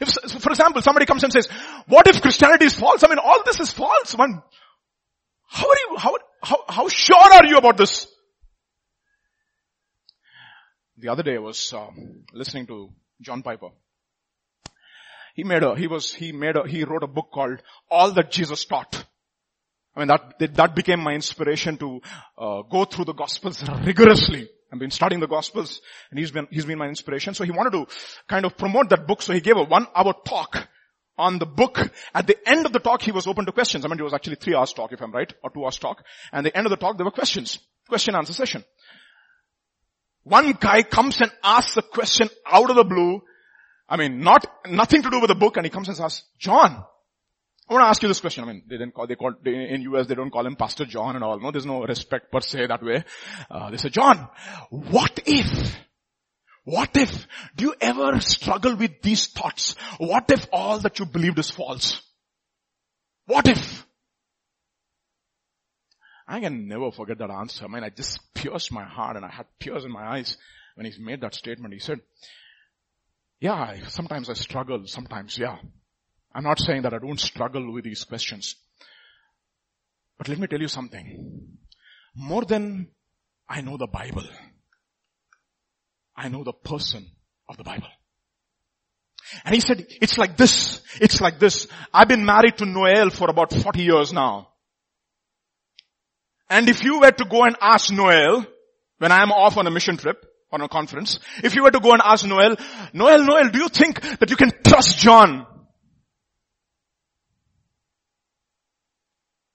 If, 0.00 0.10
for 0.42 0.50
example, 0.50 0.82
somebody 0.82 1.06
comes 1.06 1.24
and 1.24 1.32
says, 1.32 1.48
what 1.86 2.06
if 2.06 2.20
Christianity 2.22 2.66
is 2.66 2.74
false? 2.74 3.02
I 3.02 3.08
mean, 3.08 3.18
all 3.18 3.42
this 3.44 3.60
is 3.60 3.72
false. 3.72 4.16
Man, 4.16 4.42
how 5.48 5.68
are 5.68 5.76
you, 5.76 5.96
how, 5.98 6.18
how, 6.42 6.64
how 6.68 6.88
sure 6.88 7.16
are 7.16 7.46
you 7.46 7.56
about 7.56 7.76
this? 7.76 8.06
The 10.96 11.08
other 11.08 11.22
day 11.22 11.36
I 11.36 11.40
was 11.40 11.72
uh, 11.72 11.88
listening 12.32 12.66
to 12.66 12.90
John 13.20 13.42
Piper. 13.42 13.68
He 15.34 15.44
made 15.44 15.62
a, 15.62 15.76
he 15.76 15.86
was, 15.86 16.12
he 16.12 16.32
made 16.32 16.56
a, 16.56 16.66
he 16.66 16.82
wrote 16.82 17.04
a 17.04 17.06
book 17.06 17.30
called 17.32 17.62
All 17.90 18.10
That 18.12 18.32
Jesus 18.32 18.64
Taught. 18.64 19.04
I 19.94 20.00
mean, 20.00 20.08
that, 20.08 20.54
that 20.54 20.74
became 20.74 21.00
my 21.00 21.12
inspiration 21.12 21.76
to 21.78 22.00
uh, 22.36 22.62
go 22.62 22.84
through 22.84 23.06
the 23.06 23.14
Gospels 23.14 23.62
rigorously. 23.84 24.48
I've 24.72 24.78
been 24.78 24.90
studying 24.90 25.20
the 25.20 25.26
Gospels 25.26 25.80
and 26.10 26.18
he's 26.18 26.30
been, 26.30 26.46
he's 26.50 26.66
been 26.66 26.78
my 26.78 26.88
inspiration. 26.88 27.34
So 27.34 27.44
he 27.44 27.50
wanted 27.50 27.72
to 27.72 27.86
kind 28.28 28.44
of 28.44 28.56
promote 28.56 28.90
that 28.90 29.06
book. 29.06 29.22
So 29.22 29.32
he 29.32 29.40
gave 29.40 29.56
a 29.56 29.64
one 29.64 29.86
hour 29.94 30.14
talk 30.24 30.68
on 31.16 31.38
the 31.38 31.46
book. 31.46 31.90
At 32.14 32.26
the 32.26 32.36
end 32.48 32.66
of 32.66 32.72
the 32.72 32.78
talk, 32.78 33.02
he 33.02 33.12
was 33.12 33.26
open 33.26 33.46
to 33.46 33.52
questions. 33.52 33.84
I 33.84 33.88
mean, 33.88 33.98
it 33.98 34.04
was 34.04 34.14
actually 34.14 34.36
three 34.36 34.54
hours 34.54 34.72
talk, 34.72 34.92
if 34.92 35.00
I'm 35.00 35.12
right, 35.12 35.32
or 35.42 35.50
two 35.50 35.64
hours 35.64 35.78
talk. 35.78 36.04
And 36.32 36.44
the 36.44 36.56
end 36.56 36.66
of 36.66 36.70
the 36.70 36.76
talk, 36.76 36.96
there 36.96 37.04
were 37.04 37.10
questions. 37.10 37.58
Question 37.88 38.14
answer 38.14 38.34
session. 38.34 38.64
One 40.22 40.52
guy 40.52 40.82
comes 40.82 41.20
and 41.20 41.32
asks 41.42 41.76
a 41.78 41.82
question 41.82 42.28
out 42.46 42.68
of 42.68 42.76
the 42.76 42.84
blue. 42.84 43.22
I 43.88 43.96
mean, 43.96 44.20
not, 44.20 44.46
nothing 44.66 45.02
to 45.02 45.10
do 45.10 45.20
with 45.20 45.28
the 45.28 45.34
book 45.34 45.56
and 45.56 45.64
he 45.64 45.70
comes 45.70 45.88
and 45.88 45.98
asks, 45.98 46.24
John, 46.38 46.84
I 47.68 47.74
want 47.74 47.84
to 47.84 47.88
ask 47.88 48.02
you 48.02 48.08
this 48.08 48.20
question. 48.20 48.44
I 48.44 48.46
mean, 48.46 48.62
they 48.66 48.78
didn't 48.78 48.94
call, 48.94 49.06
they 49.06 49.14
call, 49.14 49.34
in 49.44 49.82
US 49.92 50.06
they 50.06 50.14
don't 50.14 50.30
call 50.30 50.46
him 50.46 50.56
Pastor 50.56 50.86
John 50.86 51.16
and 51.16 51.24
all. 51.24 51.38
No, 51.38 51.50
there's 51.50 51.66
no 51.66 51.84
respect 51.84 52.32
per 52.32 52.40
se 52.40 52.66
that 52.66 52.82
way. 52.82 53.04
Uh, 53.50 53.70
they 53.70 53.76
say, 53.76 53.90
John, 53.90 54.28
what 54.70 55.20
if, 55.26 55.76
what 56.64 56.96
if, 56.96 57.26
do 57.56 57.66
you 57.66 57.74
ever 57.80 58.20
struggle 58.20 58.74
with 58.74 59.02
these 59.02 59.26
thoughts? 59.26 59.74
What 59.98 60.30
if 60.30 60.46
all 60.52 60.78
that 60.78 60.98
you 60.98 61.04
believed 61.06 61.38
is 61.38 61.50
false? 61.50 62.00
What 63.26 63.46
if? 63.48 63.86
I 66.26 66.40
can 66.40 66.68
never 66.68 66.90
forget 66.90 67.18
that 67.18 67.30
answer. 67.30 67.64
I 67.64 67.68
mean, 67.68 67.84
I 67.84 67.90
just 67.90 68.20
pierced 68.34 68.72
my 68.72 68.84
heart 68.84 69.16
and 69.16 69.24
I 69.24 69.30
had 69.30 69.46
tears 69.60 69.84
in 69.84 69.92
my 69.92 70.06
eyes 70.06 70.38
when 70.74 70.86
he 70.86 70.92
made 71.02 71.20
that 71.20 71.34
statement. 71.34 71.74
He 71.74 71.80
said, 71.80 72.00
yeah, 73.40 73.86
sometimes 73.88 74.30
I 74.30 74.34
struggle, 74.34 74.82
sometimes, 74.86 75.36
yeah. 75.36 75.58
I'm 76.34 76.44
not 76.44 76.60
saying 76.60 76.82
that 76.82 76.94
I 76.94 76.98
don't 76.98 77.20
struggle 77.20 77.72
with 77.72 77.84
these 77.84 78.04
questions. 78.04 78.54
But 80.18 80.28
let 80.28 80.38
me 80.38 80.46
tell 80.46 80.60
you 80.60 80.68
something. 80.68 81.58
More 82.14 82.44
than 82.44 82.88
I 83.48 83.60
know 83.60 83.76
the 83.76 83.86
Bible, 83.86 84.24
I 86.16 86.28
know 86.28 86.44
the 86.44 86.52
person 86.52 87.06
of 87.48 87.56
the 87.56 87.64
Bible. 87.64 87.88
And 89.44 89.54
he 89.54 89.60
said, 89.60 89.86
it's 90.00 90.18
like 90.18 90.36
this. 90.36 90.82
It's 91.00 91.20
like 91.20 91.38
this. 91.38 91.66
I've 91.92 92.08
been 92.08 92.24
married 92.24 92.58
to 92.58 92.66
Noel 92.66 93.10
for 93.10 93.30
about 93.30 93.52
40 93.52 93.82
years 93.82 94.12
now. 94.12 94.48
And 96.50 96.68
if 96.68 96.82
you 96.82 97.00
were 97.00 97.10
to 97.10 97.24
go 97.24 97.44
and 97.44 97.56
ask 97.60 97.92
Noel, 97.92 98.46
when 98.98 99.12
I 99.12 99.22
am 99.22 99.30
off 99.30 99.56
on 99.56 99.66
a 99.66 99.70
mission 99.70 99.96
trip, 99.96 100.24
on 100.50 100.62
a 100.62 100.68
conference, 100.68 101.18
if 101.44 101.54
you 101.54 101.62
were 101.62 101.70
to 101.70 101.80
go 101.80 101.92
and 101.92 102.00
ask 102.02 102.26
Noel, 102.26 102.56
Noel, 102.94 103.24
Noel, 103.24 103.50
do 103.50 103.58
you 103.58 103.68
think 103.68 104.00
that 104.18 104.30
you 104.30 104.36
can 104.36 104.50
trust 104.64 104.98
John? 104.98 105.46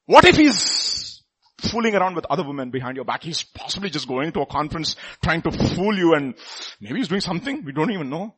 What 0.05 0.25
if 0.25 0.35
he's 0.35 1.23
fooling 1.59 1.95
around 1.95 2.15
with 2.15 2.25
other 2.29 2.45
women 2.45 2.71
behind 2.71 2.97
your 2.97 3.05
back? 3.05 3.23
He's 3.23 3.43
possibly 3.43 3.89
just 3.89 4.07
going 4.07 4.31
to 4.33 4.41
a 4.41 4.45
conference 4.45 4.95
trying 5.23 5.41
to 5.43 5.51
fool 5.51 5.97
you 5.97 6.13
and 6.13 6.35
maybe 6.81 6.97
he's 6.97 7.07
doing 7.07 7.21
something 7.21 7.63
we 7.63 7.71
don't 7.71 7.91
even 7.91 8.09
know. 8.09 8.35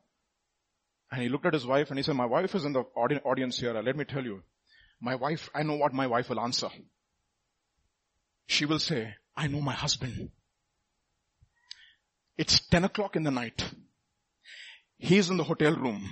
And 1.10 1.22
he 1.22 1.28
looked 1.28 1.46
at 1.46 1.54
his 1.54 1.66
wife 1.66 1.90
and 1.90 1.98
he 1.98 2.02
said, 2.02 2.16
my 2.16 2.26
wife 2.26 2.54
is 2.54 2.64
in 2.64 2.72
the 2.72 2.80
audience 2.80 3.58
here. 3.58 3.72
Let 3.72 3.96
me 3.96 4.04
tell 4.04 4.24
you, 4.24 4.42
my 5.00 5.14
wife, 5.14 5.50
I 5.54 5.62
know 5.62 5.76
what 5.76 5.92
my 5.92 6.06
wife 6.06 6.28
will 6.28 6.40
answer. 6.40 6.68
She 8.46 8.64
will 8.64 8.78
say, 8.78 9.14
I 9.36 9.48
know 9.48 9.60
my 9.60 9.72
husband. 9.72 10.30
It's 12.38 12.60
10 12.68 12.84
o'clock 12.84 13.16
in 13.16 13.22
the 13.24 13.30
night. 13.30 13.64
He's 14.98 15.30
in 15.30 15.36
the 15.36 15.44
hotel 15.44 15.74
room. 15.74 16.08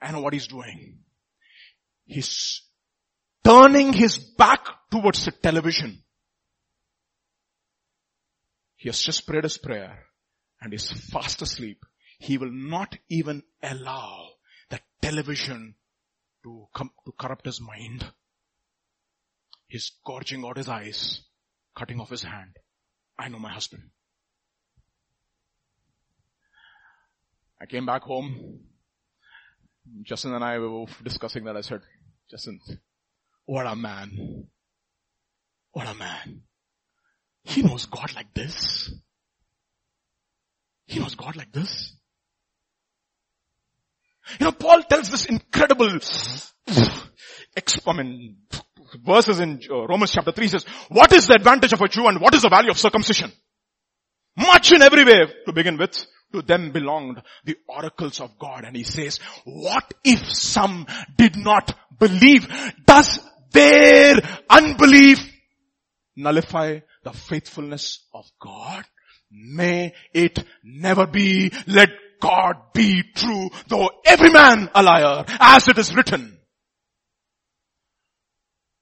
I 0.00 0.10
know 0.10 0.20
what 0.20 0.32
he's 0.32 0.48
doing. 0.48 0.98
He's 2.04 2.62
turning 3.44 3.92
his 3.92 4.18
back 4.18 4.64
towards 4.90 5.24
the 5.24 5.32
television. 5.32 6.02
He 8.76 8.88
has 8.88 9.00
just 9.00 9.26
prayed 9.26 9.44
his 9.44 9.58
prayer 9.58 10.06
and 10.60 10.74
is 10.74 10.90
fast 10.90 11.42
asleep. 11.42 11.84
He 12.18 12.38
will 12.38 12.52
not 12.52 12.96
even 13.08 13.42
allow 13.62 14.28
the 14.70 14.80
television 15.00 15.74
to 16.44 16.66
come 16.74 16.90
to 17.04 17.12
corrupt 17.12 17.46
his 17.46 17.60
mind. 17.60 18.04
He's 19.68 19.92
gorging 20.04 20.44
out 20.44 20.56
his 20.56 20.68
eyes, 20.68 21.22
cutting 21.76 22.00
off 22.00 22.10
his 22.10 22.22
hand. 22.22 22.56
I 23.18 23.28
know 23.28 23.38
my 23.38 23.52
husband. 23.52 23.90
I 27.60 27.66
came 27.66 27.86
back 27.86 28.02
home. 28.02 28.60
Justin 30.02 30.34
and 30.34 30.44
I 30.44 30.58
were 30.58 30.86
discussing 31.02 31.44
that. 31.44 31.56
I 31.56 31.60
said, 31.60 31.80
Justin, 32.30 32.60
what 33.52 33.66
a 33.66 33.76
man. 33.76 34.46
What 35.72 35.86
a 35.86 35.92
man. 35.92 36.40
He 37.44 37.60
knows 37.60 37.84
God 37.84 38.14
like 38.14 38.32
this. 38.32 38.90
He 40.86 40.98
knows 40.98 41.14
God 41.14 41.36
like 41.36 41.52
this. 41.52 41.94
You 44.40 44.46
know, 44.46 44.52
Paul 44.52 44.82
tells 44.84 45.10
this 45.10 45.26
incredible, 45.26 45.98
mean, 47.92 48.36
verses 49.04 49.38
in 49.38 49.60
uh, 49.70 49.86
Romans 49.86 50.12
chapter 50.12 50.32
3 50.32 50.48
says, 50.48 50.64
what 50.88 51.12
is 51.12 51.26
the 51.26 51.34
advantage 51.34 51.74
of 51.74 51.82
a 51.82 51.88
Jew 51.88 52.06
and 52.06 52.22
what 52.22 52.34
is 52.34 52.40
the 52.40 52.48
value 52.48 52.70
of 52.70 52.78
circumcision? 52.78 53.30
Much 54.34 54.72
in 54.72 54.80
every 54.80 55.04
way 55.04 55.26
to 55.44 55.52
begin 55.52 55.76
with. 55.76 56.06
To 56.32 56.40
them 56.40 56.70
belonged 56.70 57.20
the 57.44 57.58
oracles 57.68 58.18
of 58.18 58.38
God. 58.38 58.64
And 58.64 58.74
he 58.74 58.84
says, 58.84 59.20
what 59.44 59.92
if 60.02 60.32
some 60.32 60.86
did 61.18 61.36
not 61.36 61.76
believe? 61.98 62.48
Does 62.86 63.20
their 63.52 64.16
unbelief 64.48 65.20
nullify 66.16 66.80
the 67.04 67.12
faithfulness 67.12 68.06
of 68.12 68.30
God? 68.40 68.84
May 69.30 69.94
it 70.12 70.44
never 70.62 71.06
be. 71.06 71.52
Let 71.66 71.90
God 72.20 72.72
be 72.72 73.02
true, 73.14 73.50
though 73.66 73.90
every 74.04 74.30
man 74.30 74.70
a 74.74 74.82
liar, 74.82 75.24
as 75.40 75.68
it 75.68 75.78
is 75.78 75.94
written. 75.94 76.38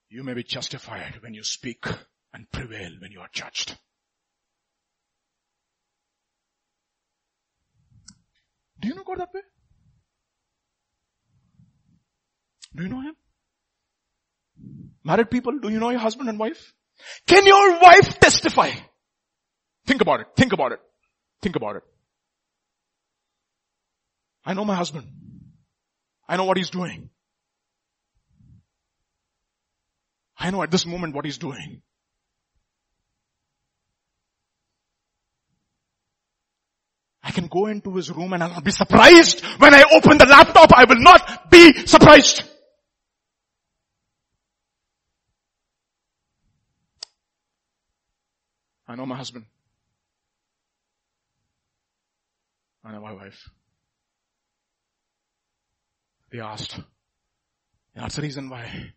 You 0.09 0.23
may 0.23 0.33
be 0.33 0.43
justified 0.43 1.19
when 1.21 1.33
you 1.33 1.43
speak 1.43 1.85
and 2.33 2.51
prevail 2.51 2.91
when 2.99 3.11
you 3.11 3.21
are 3.21 3.29
judged. 3.31 3.77
Do 8.79 8.87
you 8.87 8.95
know 8.95 9.03
God 9.03 9.19
that 9.19 9.33
way? 9.33 9.41
Do 12.75 12.83
you 12.83 12.89
know 12.89 13.01
Him? 13.01 13.15
Married 15.03 15.31
people, 15.31 15.57
do 15.59 15.69
you 15.69 15.79
know 15.79 15.89
your 15.89 15.99
husband 15.99 16.29
and 16.29 16.37
wife? 16.37 16.73
Can 17.27 17.45
your 17.45 17.79
wife 17.79 18.19
testify? 18.19 18.71
Think 19.87 20.01
about 20.01 20.21
it. 20.21 20.27
Think 20.35 20.53
about 20.53 20.73
it. 20.73 20.79
Think 21.41 21.55
about 21.55 21.77
it. 21.77 21.83
I 24.45 24.53
know 24.53 24.65
my 24.65 24.75
husband. 24.75 25.07
I 26.27 26.37
know 26.37 26.45
what 26.45 26.57
he's 26.57 26.69
doing. 26.69 27.09
I 30.37 30.49
know 30.49 30.63
at 30.63 30.71
this 30.71 30.85
moment 30.85 31.15
what 31.15 31.25
he's 31.25 31.37
doing. 31.37 31.81
I 37.23 37.31
can 37.31 37.47
go 37.47 37.67
into 37.67 37.95
his 37.95 38.09
room 38.11 38.33
and 38.33 38.43
I'll 38.43 38.49
not 38.49 38.63
be 38.63 38.71
surprised. 38.71 39.45
When 39.59 39.73
I 39.73 39.83
open 39.91 40.17
the 40.17 40.25
laptop, 40.25 40.71
I 40.73 40.85
will 40.85 40.99
not 40.99 41.51
be 41.51 41.85
surprised. 41.85 42.43
I 48.91 48.95
know 48.95 49.05
my 49.05 49.15
husband. 49.15 49.45
I 52.83 52.91
know 52.91 52.99
my 52.99 53.13
wife. 53.13 53.49
They 56.29 56.41
asked. 56.41 56.77
That's 57.95 58.17
the 58.17 58.21
reason 58.21 58.49
why 58.49 58.91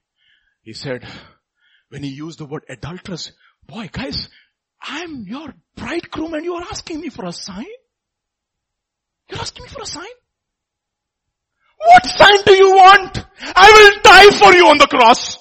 he 0.62 0.72
said, 0.72 1.06
when 1.90 2.02
he 2.02 2.08
used 2.08 2.40
the 2.40 2.44
word 2.44 2.64
adulteress, 2.68 3.30
boy 3.68 3.88
guys, 3.92 4.28
I'm 4.82 5.26
your 5.28 5.54
bridegroom 5.76 6.34
and 6.34 6.44
you 6.44 6.54
are 6.54 6.62
asking 6.62 7.00
me 7.00 7.10
for 7.10 7.26
a 7.26 7.32
sign? 7.32 7.66
You're 9.30 9.40
asking 9.40 9.62
me 9.62 9.68
for 9.68 9.82
a 9.82 9.86
sign? 9.86 10.14
What 11.78 12.04
sign 12.04 12.42
do 12.44 12.52
you 12.52 12.72
want? 12.72 13.24
I 13.40 13.70
will 13.70 14.02
die 14.02 14.36
for 14.38 14.52
you 14.54 14.66
on 14.66 14.78
the 14.78 14.88
cross. 14.88 15.38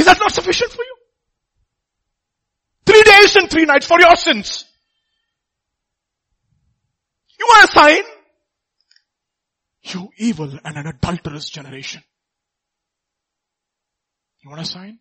Is 0.00 0.06
that 0.06 0.18
not 0.18 0.32
sufficient 0.32 0.72
for 0.72 0.82
you? 0.82 0.96
three 2.90 3.12
days 3.12 3.36
and 3.36 3.50
three 3.50 3.64
nights 3.64 3.86
for 3.86 4.00
your 4.00 4.16
sins. 4.16 4.64
You 7.38 7.46
want 7.48 7.68
a 7.68 7.72
sign? 7.72 8.02
You 9.82 10.08
evil 10.18 10.58
and 10.64 10.76
an 10.76 10.86
adulterous 10.86 11.48
generation. 11.48 12.02
You 14.42 14.50
want 14.50 14.62
a 14.62 14.64
sign? 14.64 14.98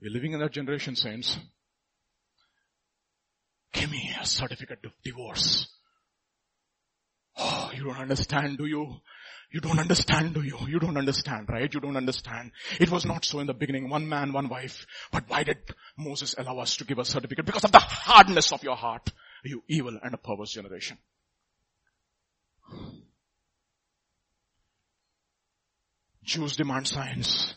We're 0.00 0.12
living 0.12 0.32
in 0.32 0.40
that 0.40 0.52
generation, 0.52 0.94
saints. 0.94 1.38
Give 3.72 3.90
me 3.90 4.14
a 4.20 4.26
certificate 4.26 4.84
of 4.84 4.92
divorce. 5.02 5.68
Oh, 7.36 7.70
you 7.74 7.84
don't 7.84 7.98
understand, 7.98 8.58
do 8.58 8.66
you? 8.66 8.96
You 9.52 9.60
don't 9.60 9.78
understand, 9.78 10.34
do 10.34 10.42
you? 10.42 10.58
You 10.68 10.78
don't 10.78 10.96
understand, 10.96 11.48
right? 11.48 11.72
You 11.72 11.80
don't 11.80 11.96
understand. 11.96 12.50
It 12.80 12.90
was 12.90 13.04
not 13.04 13.24
so 13.24 13.38
in 13.38 13.46
the 13.46 13.54
beginning. 13.54 13.88
One 13.88 14.08
man, 14.08 14.32
one 14.32 14.48
wife. 14.48 14.86
But 15.12 15.24
why 15.28 15.44
did 15.44 15.58
Moses 15.96 16.34
allow 16.36 16.58
us 16.58 16.76
to 16.78 16.84
give 16.84 16.98
a 16.98 17.04
certificate? 17.04 17.46
Because 17.46 17.64
of 17.64 17.72
the 17.72 17.78
hardness 17.78 18.52
of 18.52 18.62
your 18.62 18.76
heart. 18.76 19.12
You 19.44 19.62
evil 19.68 19.98
and 20.02 20.14
a 20.14 20.18
perverse 20.18 20.52
generation. 20.52 20.98
Jews 26.24 26.56
demand 26.56 26.88
signs. 26.88 27.54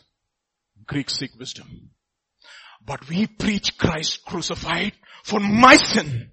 Greeks 0.86 1.18
seek 1.18 1.36
wisdom. 1.38 1.90
But 2.84 3.08
we 3.08 3.26
preach 3.26 3.76
Christ 3.76 4.24
crucified 4.24 4.92
for 5.24 5.40
my 5.40 5.74
sin. 5.76 6.30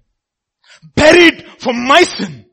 Buried 0.94 1.44
for 1.58 1.72
my 1.72 2.02
sin. 2.02 2.47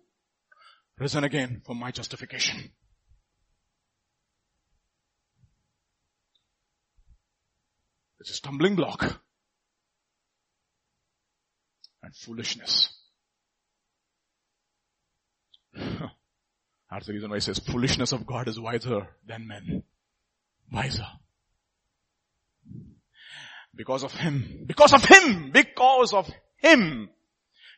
Risen 0.97 1.23
again 1.23 1.61
for 1.65 1.75
my 1.75 1.91
justification. 1.91 2.71
It's 8.19 8.31
a 8.31 8.33
stumbling 8.33 8.75
block. 8.75 9.21
And 12.01 12.15
foolishness. 12.15 12.93
That's 16.89 17.07
the 17.07 17.13
reason 17.13 17.29
why 17.29 17.37
he 17.37 17.41
says 17.41 17.59
foolishness 17.59 18.13
of 18.13 18.25
God 18.25 18.47
is 18.47 18.59
wiser 18.59 19.07
than 19.27 19.47
men. 19.47 19.83
Wiser. 20.71 21.07
Because 23.75 24.03
of 24.03 24.13
Him. 24.13 24.63
Because 24.65 24.93
of 24.93 25.03
Him. 25.03 25.51
Because 25.51 26.13
of 26.13 26.29
Him. 26.57 27.09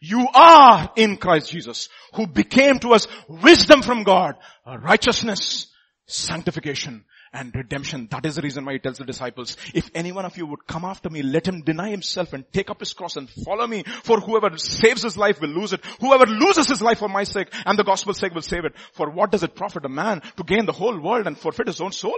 You 0.02 0.28
are 0.34 0.92
in 0.96 1.18
Christ 1.18 1.52
Jesus, 1.52 1.90
who 2.14 2.28
became 2.28 2.80
to 2.80 2.94
us 2.94 3.08
wisdom 3.28 3.82
from 3.82 4.04
God, 4.04 4.36
righteousness, 4.66 5.68
sanctification, 6.06 7.06
and 7.34 7.54
redemption. 7.54 8.08
That 8.12 8.26
is 8.26 8.36
the 8.36 8.42
reason 8.42 8.66
why 8.66 8.74
he 8.74 8.80
tells 8.80 8.98
the 8.98 9.06
disciples, 9.06 9.58
if 9.74 9.90
any 9.94 10.12
one 10.12 10.26
of 10.26 10.38
you 10.38 10.46
would 10.48 10.66
come 10.66 10.86
after 10.86 11.10
me, 11.10 11.22
let 11.22 11.48
him 11.48 11.62
deny 11.62 11.90
himself 11.90 12.34
and 12.34 12.46
take 12.52 12.70
up 12.70 12.80
his 12.80 12.94
cross 12.94 13.16
and 13.16 13.30
follow 13.30 13.68
me. 13.68 13.84
For 14.04 14.20
whoever 14.20 14.58
saves 14.58 15.04
his 15.04 15.18
life 15.18 15.42
will 15.42 15.50
lose 15.50 15.74
it. 15.74 15.84
Whoever 16.00 16.26
loses 16.26 16.68
his 16.68 16.82
life 16.82 17.00
for 17.00 17.10
my 17.10 17.24
sake 17.24 17.50
and 17.66 17.78
the 17.78 17.84
gospel's 17.84 18.20
sake 18.20 18.34
will 18.34 18.42
save 18.42 18.66
it. 18.66 18.74
For 18.94 19.10
what 19.10 19.32
does 19.32 19.44
it 19.44 19.56
profit 19.56 19.86
a 19.86 19.90
man 19.90 20.22
to 20.38 20.44
gain 20.44 20.66
the 20.66 20.72
whole 20.72 21.00
world 21.00 21.28
and 21.28 21.38
forfeit 21.38 21.68
his 21.68 21.82
own 21.82 21.92
soul? 21.92 22.18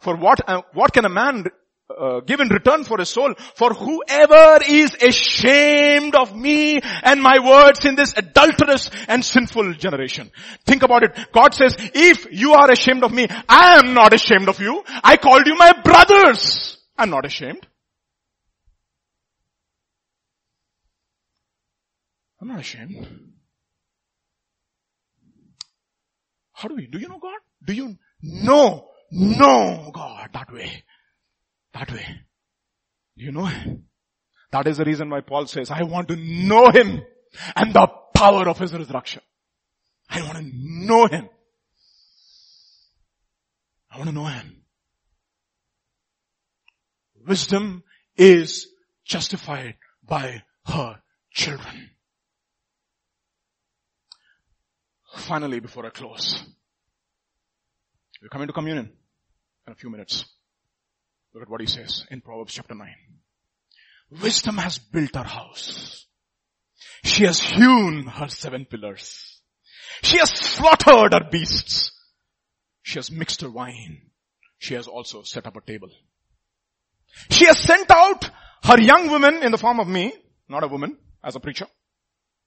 For 0.00 0.16
what, 0.16 0.40
uh, 0.48 0.62
what 0.72 0.92
can 0.92 1.04
a 1.04 1.08
man 1.08 1.44
uh, 2.00 2.20
give 2.20 2.40
in 2.40 2.48
return 2.48 2.84
for 2.84 2.98
his 2.98 3.08
soul. 3.08 3.34
For 3.54 3.74
whoever 3.74 4.64
is 4.68 4.94
ashamed 4.94 6.14
of 6.14 6.34
me 6.34 6.80
and 7.02 7.22
my 7.22 7.38
words 7.44 7.84
in 7.84 7.94
this 7.94 8.14
adulterous 8.16 8.90
and 9.08 9.24
sinful 9.24 9.74
generation. 9.74 10.30
Think 10.64 10.82
about 10.82 11.04
it. 11.04 11.32
God 11.32 11.54
says, 11.54 11.76
if 11.78 12.26
you 12.30 12.54
are 12.54 12.70
ashamed 12.70 13.04
of 13.04 13.12
me, 13.12 13.26
I 13.48 13.78
am 13.78 13.94
not 13.94 14.12
ashamed 14.12 14.48
of 14.48 14.60
you. 14.60 14.82
I 15.02 15.16
called 15.16 15.46
you 15.46 15.56
my 15.56 15.72
brothers. 15.82 16.78
I'm 16.96 17.10
not 17.10 17.26
ashamed. 17.26 17.66
I'm 22.40 22.48
not 22.48 22.60
ashamed. 22.60 23.06
How 26.52 26.68
do 26.68 26.74
we, 26.74 26.86
do 26.86 26.98
you 26.98 27.08
know 27.08 27.18
God? 27.18 27.38
Do 27.64 27.72
you 27.72 27.96
know, 28.20 28.88
know 29.10 29.90
God 29.92 30.30
that 30.32 30.52
way? 30.52 30.84
That 31.74 31.90
way. 31.90 32.06
You 33.14 33.32
know 33.32 33.46
him? 33.46 33.84
That 34.50 34.66
is 34.66 34.76
the 34.76 34.84
reason 34.84 35.08
why 35.08 35.20
Paul 35.20 35.46
says, 35.46 35.70
I 35.70 35.82
want 35.82 36.08
to 36.08 36.16
know 36.16 36.70
him 36.70 37.02
and 37.56 37.72
the 37.72 37.88
power 38.14 38.48
of 38.48 38.58
his 38.58 38.72
resurrection. 38.72 39.22
I 40.08 40.20
want 40.22 40.36
to 40.36 40.50
know 40.52 41.06
him. 41.06 41.28
I 43.90 43.96
want 43.96 44.08
to 44.08 44.14
know 44.14 44.26
him. 44.26 44.62
Wisdom 47.26 47.82
is 48.16 48.68
justified 49.04 49.76
by 50.02 50.42
her 50.66 51.00
children. 51.32 51.90
Finally, 55.16 55.60
before 55.60 55.86
I 55.86 55.90
close, 55.90 56.42
we're 58.20 58.28
coming 58.28 58.48
to 58.48 58.52
communion 58.52 58.90
in 59.66 59.72
a 59.72 59.76
few 59.76 59.90
minutes. 59.90 60.24
Look 61.34 61.44
at 61.44 61.48
what 61.48 61.60
he 61.60 61.66
says 61.66 62.04
in 62.10 62.20
Proverbs 62.20 62.52
chapter 62.52 62.74
9. 62.74 62.88
Wisdom 64.22 64.58
has 64.58 64.78
built 64.78 65.14
her 65.14 65.24
house. 65.24 66.06
She 67.04 67.24
has 67.24 67.40
hewn 67.40 68.06
her 68.06 68.28
seven 68.28 68.66
pillars. 68.66 69.40
She 70.02 70.18
has 70.18 70.30
slaughtered 70.30 71.14
her 71.14 71.30
beasts. 71.30 71.90
She 72.82 72.98
has 72.98 73.10
mixed 73.10 73.40
her 73.40 73.50
wine. 73.50 74.10
She 74.58 74.74
has 74.74 74.86
also 74.86 75.22
set 75.22 75.46
up 75.46 75.56
a 75.56 75.60
table. 75.62 75.88
She 77.30 77.46
has 77.46 77.58
sent 77.58 77.90
out 77.90 78.28
her 78.64 78.80
young 78.80 79.10
women 79.10 79.42
in 79.42 79.52
the 79.52 79.58
form 79.58 79.80
of 79.80 79.88
me, 79.88 80.12
not 80.48 80.64
a 80.64 80.68
woman, 80.68 80.98
as 81.24 81.34
a 81.34 81.40
preacher, 81.40 81.66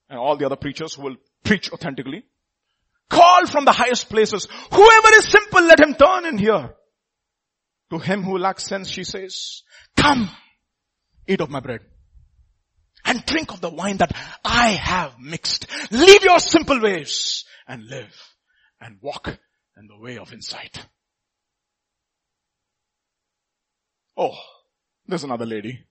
and 0.08 0.18
all 0.18 0.36
the 0.36 0.46
other 0.46 0.56
preachers 0.56 0.94
who 0.94 1.02
will 1.02 1.16
preach 1.42 1.72
authentically. 1.72 2.24
Call 3.10 3.46
from 3.46 3.64
the 3.64 3.72
highest 3.72 4.08
places. 4.08 4.46
Whoever 4.72 5.08
is 5.18 5.28
simple, 5.28 5.62
let 5.62 5.80
him 5.80 5.94
turn 5.94 6.26
in 6.26 6.38
here. 6.38 6.74
To 7.90 7.98
him 7.98 8.22
who 8.22 8.38
lacks 8.38 8.66
sense, 8.66 8.88
she 8.88 9.04
says, 9.04 9.62
come, 9.96 10.28
eat 11.26 11.40
of 11.40 11.50
my 11.50 11.60
bread 11.60 11.80
and 13.06 13.24
drink 13.24 13.52
of 13.52 13.60
the 13.60 13.70
wine 13.70 13.98
that 13.98 14.14
I 14.44 14.70
have 14.70 15.18
mixed. 15.18 15.66
Leave 15.90 16.24
your 16.24 16.40
simple 16.40 16.80
ways 16.80 17.44
and 17.66 17.86
live 17.86 18.14
and 18.80 18.98
walk 19.00 19.28
in 19.78 19.86
the 19.86 19.98
way 19.98 20.18
of 20.18 20.32
insight. 20.32 20.84
Oh, 24.16 24.36
there's 25.06 25.24
another 25.24 25.46
lady 25.46 25.86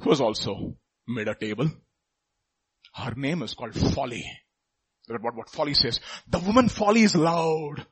who 0.00 0.10
has 0.10 0.20
also 0.20 0.76
made 1.08 1.28
a 1.28 1.34
table. 1.34 1.70
Her 2.94 3.14
name 3.16 3.42
is 3.42 3.54
called 3.54 3.74
Folly. 3.74 4.24
What, 5.08 5.34
what 5.34 5.48
Folly 5.48 5.74
says. 5.74 6.00
The 6.28 6.38
woman 6.38 6.68
Folly 6.68 7.02
is 7.02 7.16
loud. 7.16 7.86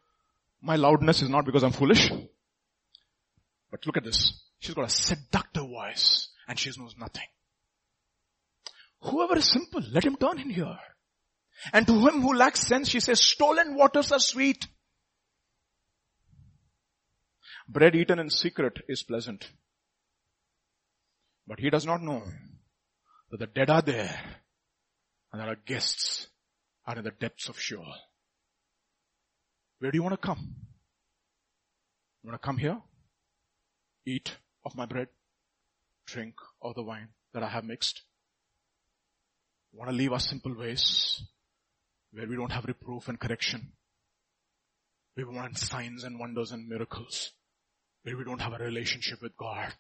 My 0.61 0.77
loudness 0.77 1.23
is 1.23 1.29
not 1.29 1.47
because 1.47 1.63
I'm 1.63 1.73
foolish. 1.73 2.11
But 3.71 3.87
look 3.87 3.97
at 3.97 4.05
this. 4.05 4.43
She's 4.61 4.75
got 4.75 4.87
a 4.87 4.91
seductive 4.91 5.69
voice 5.69 6.29
and 6.47 6.59
she 6.59 6.71
knows 6.79 6.95
nothing. 6.99 7.27
Whoever 9.03 9.37
is 9.37 9.51
simple, 9.51 9.83
let 9.93 10.05
him 10.05 10.17
turn 10.17 10.41
in 10.41 10.51
here. 10.51 10.79
And 11.73 11.87
to 11.87 11.93
him 11.93 12.23
who 12.23 12.35
lacks 12.35 12.61
sense, 12.61 12.89
she 12.89 13.01
says, 13.01 13.21
stolen 13.21 13.75
waters 13.75 14.13
are 14.13 14.19
sweet. 14.19 14.67
Bread 17.69 17.95
eaten 17.95 18.19
in 18.19 18.31
secret 18.31 18.79
is 18.89 19.03
pleasant. 19.03 19.49
But 21.47 21.61
he 21.61 21.71
does 21.71 21.85
not 21.85 22.03
know 22.03 22.23
that 23.31 23.41
the 23.41 23.47
dead 23.47 23.71
are 23.71 23.83
there 23.83 24.19
and 25.33 25.41
that 25.41 25.49
our 25.49 25.57
guests 25.67 26.29
are 26.87 26.97
in 26.97 27.05
the 27.05 27.11
depths 27.11 27.49
of 27.49 27.61
Sheol. 27.61 27.95
Where 29.79 29.91
do 29.91 29.99
you 29.99 30.03
want 30.03 30.21
to 30.21 30.27
come? 30.27 30.55
You 32.23 32.31
want 32.31 32.41
to 32.41 32.47
come 32.47 32.59
here? 32.59 32.79
Eat 34.09 34.39
of 34.65 34.75
my 34.75 34.87
bread, 34.87 35.09
drink 36.07 36.35
of 36.63 36.75
the 36.75 36.83
wine 36.83 37.09
that 37.35 37.43
I 37.43 37.49
have 37.49 37.65
mixed. 37.65 38.01
Want 39.71 39.91
to 39.91 39.97
leave 39.97 40.15
our 40.15 40.19
simple 40.19 40.57
ways 40.57 41.23
where 42.13 42.27
we 42.27 42.35
don't 42.35 42.53
have 42.53 42.65
reproof 42.65 43.09
and 43.09 43.21
correction. 43.21 43.73
We 45.15 45.25
want 45.25 45.59
signs 45.59 46.05
and 46.05 46.19
wonders 46.19 46.53
and 46.53 46.67
miracles. 46.67 47.33
Where 48.03 48.17
we 48.17 48.25
don't 48.25 48.41
have 48.41 48.55
a 48.55 48.65
relationship 48.65 49.21
with 49.21 49.37
God. 49.37 49.75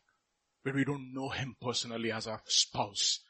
Where 0.62 0.74
we 0.74 0.84
don't 0.84 1.14
know 1.14 1.30
Him 1.30 1.56
personally 1.62 2.12
as 2.12 2.26
our 2.26 2.42
spouse. 2.44 3.20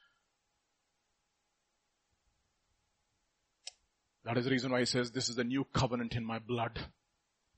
That 4.25 4.37
is 4.37 4.47
the 4.47 4.51
reason 4.51 4.73
why 4.73 4.81
He 4.81 4.87
says, 4.87 5.13
this 5.13 5.29
is 5.29 5.37
the 5.37 5.45
new 5.45 5.65
covenant 5.73 6.17
in 6.17 6.25
my 6.25 6.41
blood. 6.41 6.77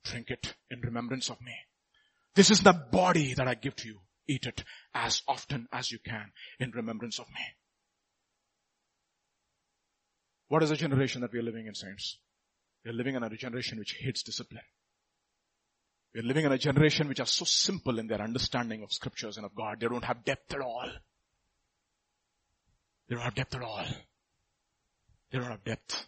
Drink 0.05 0.29
it 0.29 0.57
in 0.71 0.83
remembrance 0.83 1.31
of 1.31 1.41
me. 1.41 1.55
This 2.35 2.51
is 2.51 2.61
the 2.61 2.73
body 2.73 3.35
that 3.35 3.48
I 3.48 3.55
give 3.55 3.77
to 3.77 3.89
you. 3.89 4.01
Eat 4.28 4.47
it 4.47 4.65
as 4.94 5.23
often 5.27 5.66
as 5.73 5.90
you 5.90 5.98
can 5.98 6.31
in 6.59 6.70
remembrance 6.70 7.19
of 7.19 7.27
me. 7.28 7.43
What 10.48 10.62
is 10.62 10.70
the 10.70 10.77
generation 10.77 11.20
that 11.23 11.32
we 11.32 11.39
are 11.39 11.44
living 11.44 11.66
in, 11.66 11.74
saints? 11.74 12.19
We 12.85 12.90
are 12.90 12.94
living 12.94 13.15
in 13.15 13.23
a 13.23 13.31
generation 13.31 13.78
which 13.78 13.97
hates 14.01 14.23
discipline. 14.23 14.65
We're 16.15 16.24
living 16.24 16.44
in 16.44 16.52
a 16.52 16.59
generation 16.59 17.09
which 17.09 17.20
are 17.20 17.27
so 17.27 17.44
simple 17.44 17.98
in 17.98 18.09
their 18.09 18.20
understanding 18.20 18.82
of 18.82 18.93
scriptures 18.93 19.36
and 19.36 19.47
of 19.47 19.55
God. 19.55 19.78
They 19.78 19.86
don't 19.86 20.05
have 20.05 20.24
depth 20.24 20.52
at 20.52 20.61
all. 20.61 20.89
They 23.09 23.15
don't 23.15 23.24
have 23.24 23.35
depth 23.35 23.55
at 23.55 23.62
all. 23.62 23.85
They 25.31 25.39
don't 25.39 25.51
have 25.51 25.65
depth. 25.65 26.07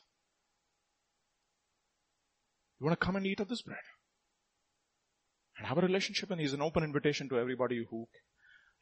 You 2.80 2.86
want 2.86 2.98
to 2.98 3.06
come 3.06 3.14
and 3.14 3.26
eat 3.26 3.38
of 3.38 3.48
this 3.48 3.62
bread? 3.62 3.78
And 5.62 5.68
have 5.68 5.78
a 5.78 5.82
relationship 5.82 6.32
and 6.32 6.40
he's 6.40 6.54
an 6.54 6.60
open 6.60 6.82
invitation 6.82 7.28
to 7.28 7.38
everybody 7.38 7.86
who 7.88 8.08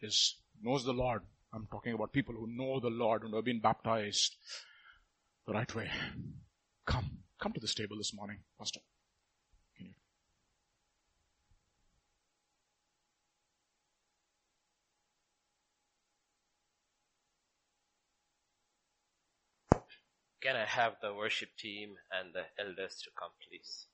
is, 0.00 0.36
knows 0.62 0.82
the 0.82 0.94
Lord. 0.94 1.20
I'm 1.52 1.68
talking 1.70 1.92
about 1.92 2.10
people 2.10 2.34
who 2.34 2.46
know 2.48 2.80
the 2.80 2.88
Lord 2.88 3.22
and 3.22 3.34
have 3.34 3.44
been 3.44 3.60
baptized 3.60 4.34
the 5.46 5.52
right 5.52 5.74
way. 5.74 5.90
Come, 6.86 7.18
come 7.38 7.52
to 7.52 7.60
this 7.60 7.74
table 7.74 7.98
this 7.98 8.14
morning, 8.14 8.38
Pastor. 8.58 8.80
Can 20.40 20.56
I 20.56 20.64
have 20.64 20.94
the 21.02 21.12
worship 21.12 21.50
team 21.58 21.96
and 22.10 22.32
the 22.32 22.44
elders 22.58 23.02
to 23.04 23.10
come 23.18 23.32
please? 23.46 23.89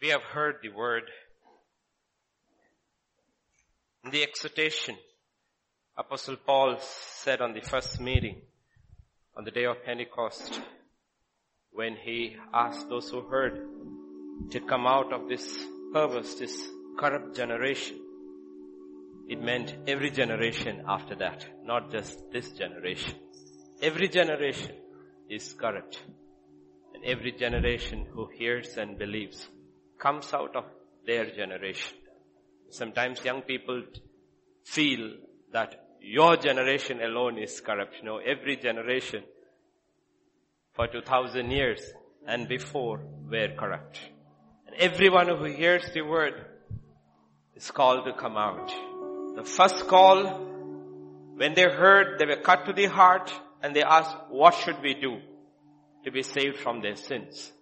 We 0.00 0.08
have 0.08 0.22
heard 0.22 0.56
the 0.62 0.70
word. 0.70 1.02
The 4.10 4.22
exhortation, 4.22 4.96
Apostle 5.94 6.36
Paul 6.36 6.78
said 6.80 7.42
on 7.42 7.52
the 7.52 7.60
first 7.60 8.00
meeting, 8.00 8.40
on 9.36 9.44
the 9.44 9.50
day 9.50 9.66
of 9.66 9.84
Pentecost, 9.84 10.58
when 11.72 11.96
he 11.96 12.36
asked 12.54 12.88
those 12.88 13.10
who 13.10 13.20
heard 13.20 13.60
to 14.50 14.60
come 14.60 14.86
out 14.86 15.12
of 15.12 15.28
this 15.28 15.66
perverse, 15.92 16.34
this 16.36 16.56
corrupt 16.98 17.36
generation. 17.36 18.00
It 19.28 19.42
meant 19.42 19.76
every 19.86 20.10
generation 20.10 20.82
after 20.88 21.14
that, 21.16 21.46
not 21.62 21.92
just 21.92 22.32
this 22.32 22.52
generation. 22.52 23.16
Every 23.82 24.08
generation 24.08 24.72
is 25.28 25.52
corrupt. 25.52 26.00
And 26.94 27.04
every 27.04 27.32
generation 27.32 28.06
who 28.14 28.30
hears 28.34 28.78
and 28.78 28.98
believes 28.98 29.46
comes 30.00 30.32
out 30.32 30.56
of 30.56 30.64
their 31.06 31.26
generation. 31.30 31.96
Sometimes 32.70 33.24
young 33.24 33.42
people 33.42 33.82
feel 34.64 35.12
that 35.52 35.74
your 36.00 36.36
generation 36.36 37.00
alone 37.02 37.38
is 37.38 37.60
corrupt. 37.60 38.02
No, 38.02 38.18
every 38.18 38.56
generation 38.56 39.22
for 40.72 40.86
2000 40.86 41.50
years 41.50 41.80
and 42.26 42.48
before 42.48 43.00
were 43.30 43.48
corrupt. 43.56 44.00
And 44.66 44.76
everyone 44.76 45.28
who 45.28 45.44
hears 45.44 45.84
the 45.92 46.02
word 46.02 46.34
is 47.54 47.70
called 47.70 48.04
to 48.06 48.12
come 48.14 48.36
out. 48.36 48.72
The 49.36 49.44
first 49.44 49.86
call, 49.86 50.24
when 51.36 51.54
they 51.54 51.64
heard, 51.64 52.18
they 52.18 52.26
were 52.26 52.40
cut 52.42 52.66
to 52.66 52.72
the 52.72 52.86
heart 52.86 53.32
and 53.62 53.74
they 53.74 53.82
asked, 53.82 54.16
what 54.30 54.54
should 54.54 54.80
we 54.82 54.94
do 54.94 55.18
to 56.04 56.10
be 56.10 56.22
saved 56.22 56.56
from 56.56 56.80
their 56.80 56.96
sins? 56.96 57.52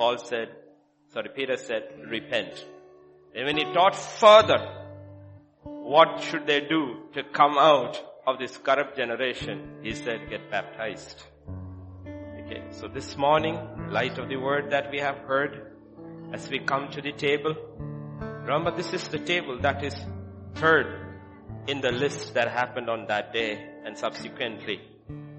Paul 0.00 0.16
said, 0.16 0.48
sorry, 1.12 1.28
Peter 1.36 1.58
said, 1.58 1.82
repent. 2.08 2.64
And 3.34 3.44
when 3.44 3.58
he 3.58 3.64
taught 3.64 3.94
further, 3.94 4.58
what 5.62 6.22
should 6.22 6.46
they 6.46 6.60
do 6.60 7.00
to 7.12 7.22
come 7.22 7.58
out 7.58 8.02
of 8.26 8.38
this 8.38 8.56
corrupt 8.56 8.96
generation? 8.96 9.80
He 9.82 9.94
said, 9.94 10.30
get 10.30 10.50
baptized. 10.50 11.22
Okay, 12.06 12.62
so 12.70 12.88
this 12.88 13.14
morning, 13.18 13.58
light 13.90 14.16
of 14.16 14.30
the 14.30 14.38
word 14.38 14.70
that 14.70 14.90
we 14.90 15.00
have 15.00 15.18
heard, 15.18 15.76
as 16.32 16.48
we 16.48 16.60
come 16.60 16.90
to 16.92 17.02
the 17.02 17.12
table, 17.12 17.54
remember 18.46 18.74
this 18.74 18.94
is 18.94 19.06
the 19.08 19.18
table 19.18 19.58
that 19.60 19.84
is 19.84 19.96
heard 20.54 21.18
in 21.66 21.82
the 21.82 21.92
list 21.92 22.32
that 22.32 22.50
happened 22.50 22.88
on 22.88 23.04
that 23.08 23.34
day 23.34 23.68
and 23.84 23.98
subsequently. 23.98 24.80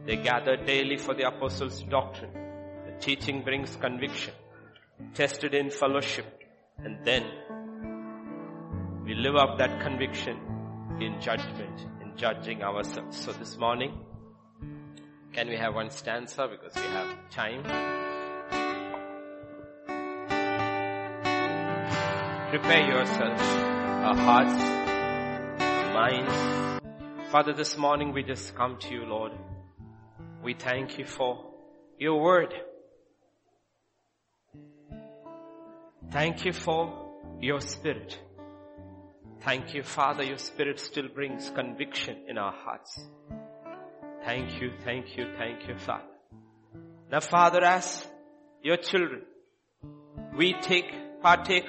They 0.05 0.17
gathered 0.17 0.67
daily 0.67 0.97
for 0.97 1.15
the 1.15 1.27
apostles' 1.27 1.81
doctrine. 1.81 2.33
The 2.85 2.99
teaching 2.99 3.41
brings 3.41 3.75
conviction 3.75 4.35
tested 5.13 5.53
in 5.53 5.69
fellowship, 5.69 6.25
and 6.83 7.05
then 7.05 7.23
we 9.05 9.13
live 9.15 9.35
up 9.35 9.57
that 9.57 9.81
conviction 9.81 10.37
in 10.99 11.19
judgment, 11.19 11.85
in 12.01 12.15
judging 12.15 12.63
ourselves. 12.63 13.17
So 13.17 13.31
this 13.33 13.57
morning, 13.57 13.99
can 15.33 15.47
we 15.47 15.57
have 15.57 15.75
one 15.75 15.89
stanza 15.89 16.47
because 16.47 16.75
we 16.75 16.89
have 16.89 17.29
time? 17.29 17.63
Prepare 22.49 22.87
yourselves, 22.89 23.41
our 23.41 24.15
hearts, 24.15 24.81
minds. 25.93 27.31
Father, 27.31 27.53
this 27.53 27.77
morning 27.77 28.11
we 28.13 28.23
just 28.23 28.55
come 28.55 28.77
to 28.77 28.93
you, 28.93 29.05
Lord. 29.05 29.31
We 30.43 30.53
thank 30.53 30.97
you 30.97 31.05
for 31.05 31.45
your 31.97 32.19
word. 32.21 32.53
Thank 36.11 36.43
you 36.43 36.51
for 36.51 36.93
your 37.39 37.61
spirit. 37.61 38.19
Thank 39.39 39.73
you, 39.73 39.81
Father, 39.81 40.23
your 40.23 40.37
spirit 40.37 40.77
still 40.77 41.07
brings 41.07 41.49
conviction 41.51 42.25
in 42.27 42.37
our 42.37 42.51
hearts. 42.51 43.07
Thank 44.25 44.61
you, 44.61 44.71
thank 44.83 45.15
you, 45.15 45.27
thank 45.37 45.67
you, 45.69 45.77
Father. 45.77 46.03
Now, 47.09 47.21
Father, 47.21 47.63
as 47.63 48.05
your 48.61 48.75
children, 48.75 49.21
we 50.37 50.53
take, 50.61 51.21
partake 51.21 51.65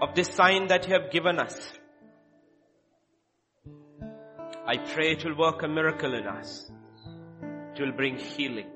of 0.00 0.14
this 0.16 0.34
sign 0.34 0.66
that 0.66 0.88
you 0.88 0.94
have 0.94 1.12
given 1.12 1.38
us. 1.38 1.72
I 4.66 4.76
pray 4.76 5.12
it 5.12 5.24
will 5.24 5.36
work 5.36 5.62
a 5.62 5.68
miracle 5.68 6.14
in 6.14 6.26
us. 6.26 6.68
It 7.74 7.80
will 7.80 7.92
bring 7.92 8.16
healing. 8.16 8.70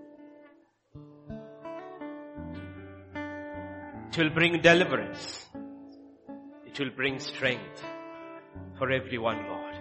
It 4.17 4.23
will 4.23 4.31
bring 4.31 4.63
deliverance. 4.63 5.45
It 6.65 6.79
will 6.79 6.89
bring 6.89 7.19
strength 7.19 7.85
for 8.79 8.91
everyone, 8.91 9.47
Lord. 9.47 9.75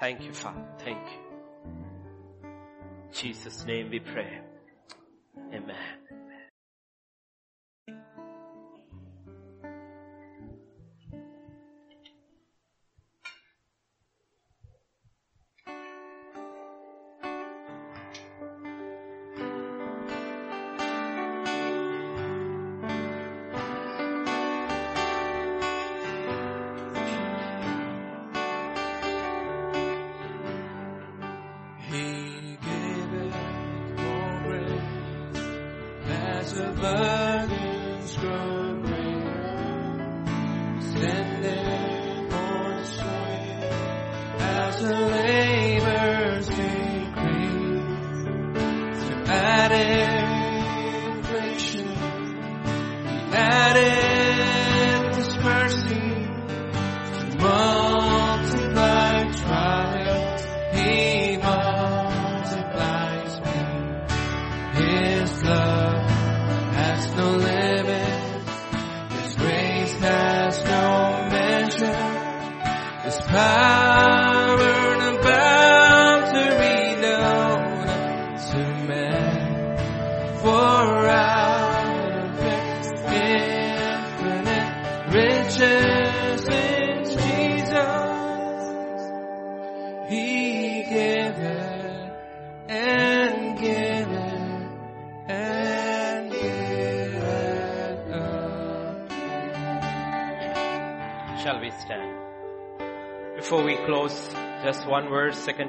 Thank 0.00 0.24
you, 0.24 0.32
Father. 0.32 0.66
Thank 0.78 0.98
you. 0.98 2.48
In 2.48 3.12
Jesus' 3.12 3.64
name 3.64 3.90
we 3.90 4.00
pray. 4.00 4.40
Amen. 5.54 6.01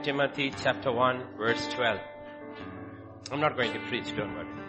Timothy 0.04 0.54
chapter 0.62 0.92
1, 0.92 1.38
verse 1.38 1.66
12. 1.74 2.00
I'm 3.32 3.40
not 3.40 3.56
going 3.56 3.72
to 3.72 3.80
preach, 3.88 4.14
don't 4.18 4.36
worry. 4.36 4.64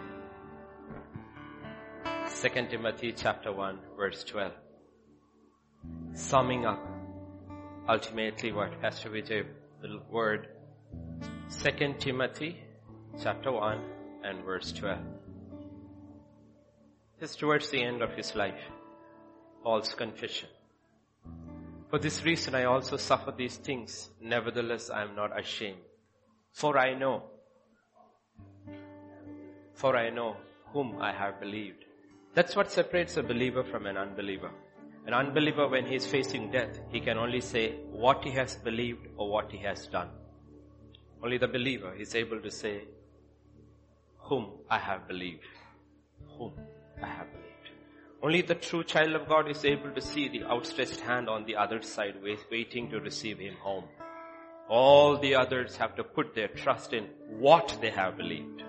2 2.41 2.49
Timothy 2.69 3.11
chapter 3.11 3.51
1 3.51 3.79
verse 3.97 4.23
12. 4.23 4.51
Summing 6.13 6.65
up 6.65 6.79
ultimately 7.87 8.51
what 8.51 8.71
has 8.73 8.81
Pastor 8.81 9.09
Vijay, 9.09 9.45
the 9.81 9.99
word 10.09 10.47
2 11.63 11.95
Timothy 11.99 12.57
chapter 13.21 13.51
1 13.51 13.79
and 14.23 14.43
verse 14.43 14.71
12. 14.71 14.99
This 17.19 17.35
towards 17.35 17.69
the 17.69 17.83
end 17.83 18.01
of 18.01 18.11
his 18.11 18.35
life. 18.35 18.59
Paul's 19.63 19.93
confession. 19.93 20.49
For 21.89 21.99
this 21.99 22.23
reason 22.23 22.55
I 22.55 22.65
also 22.65 22.97
suffer 22.97 23.31
these 23.31 23.57
things. 23.57 24.09
Nevertheless 24.21 24.89
I 24.89 25.03
am 25.03 25.15
not 25.15 25.37
ashamed. 25.39 25.81
For 26.51 26.77
I 26.77 26.93
know, 26.93 27.23
for 29.73 29.95
I 29.97 30.09
know 30.09 30.37
whom 30.71 31.01
I 31.01 31.11
have 31.11 31.39
believed 31.39 31.85
that's 32.35 32.53
what 32.53 32.69
separates 32.69 33.15
a 33.15 33.23
believer 33.23 33.63
from 33.63 33.85
an 33.85 33.95
unbeliever. 33.95 34.51
An 35.07 35.13
unbeliever, 35.13 35.69
when 35.69 35.85
he 35.85 35.95
is 35.95 36.05
facing 36.05 36.51
death, 36.51 36.77
he 36.91 36.99
can 36.99 37.17
only 37.17 37.39
say 37.39 37.77
what 37.91 38.25
he 38.25 38.31
has 38.31 38.57
believed 38.57 39.07
or 39.15 39.29
what 39.29 39.49
he 39.49 39.57
has 39.59 39.87
done. 39.87 40.09
Only 41.23 41.37
the 41.37 41.47
believer 41.47 41.95
is 41.95 42.13
able 42.13 42.41
to 42.41 42.51
say, 42.51 42.81
whom 44.17 44.49
I 44.69 44.79
have 44.79 45.07
believed. 45.07 45.45
Whom 46.37 46.55
I 47.01 47.07
have 47.07 47.31
believed. 47.31 47.44
Only 48.25 48.41
the 48.41 48.55
true 48.55 48.83
child 48.83 49.13
of 49.13 49.29
God 49.29 49.47
is 49.51 49.63
able 49.63 49.91
to 49.91 50.01
see 50.01 50.27
the 50.27 50.45
outstretched 50.45 50.99
hand 50.99 51.29
on 51.29 51.45
the 51.45 51.55
other 51.55 51.83
side 51.83 52.15
waiting 52.51 52.89
to 52.89 52.99
receive 52.99 53.37
him 53.37 53.53
home. 53.61 53.83
All 54.67 55.19
the 55.19 55.35
others 55.35 55.75
have 55.77 55.95
to 55.97 56.03
put 56.03 56.33
their 56.33 56.47
trust 56.47 56.93
in 56.93 57.03
what 57.29 57.77
they 57.81 57.91
have 57.91 58.17
believed, 58.17 58.63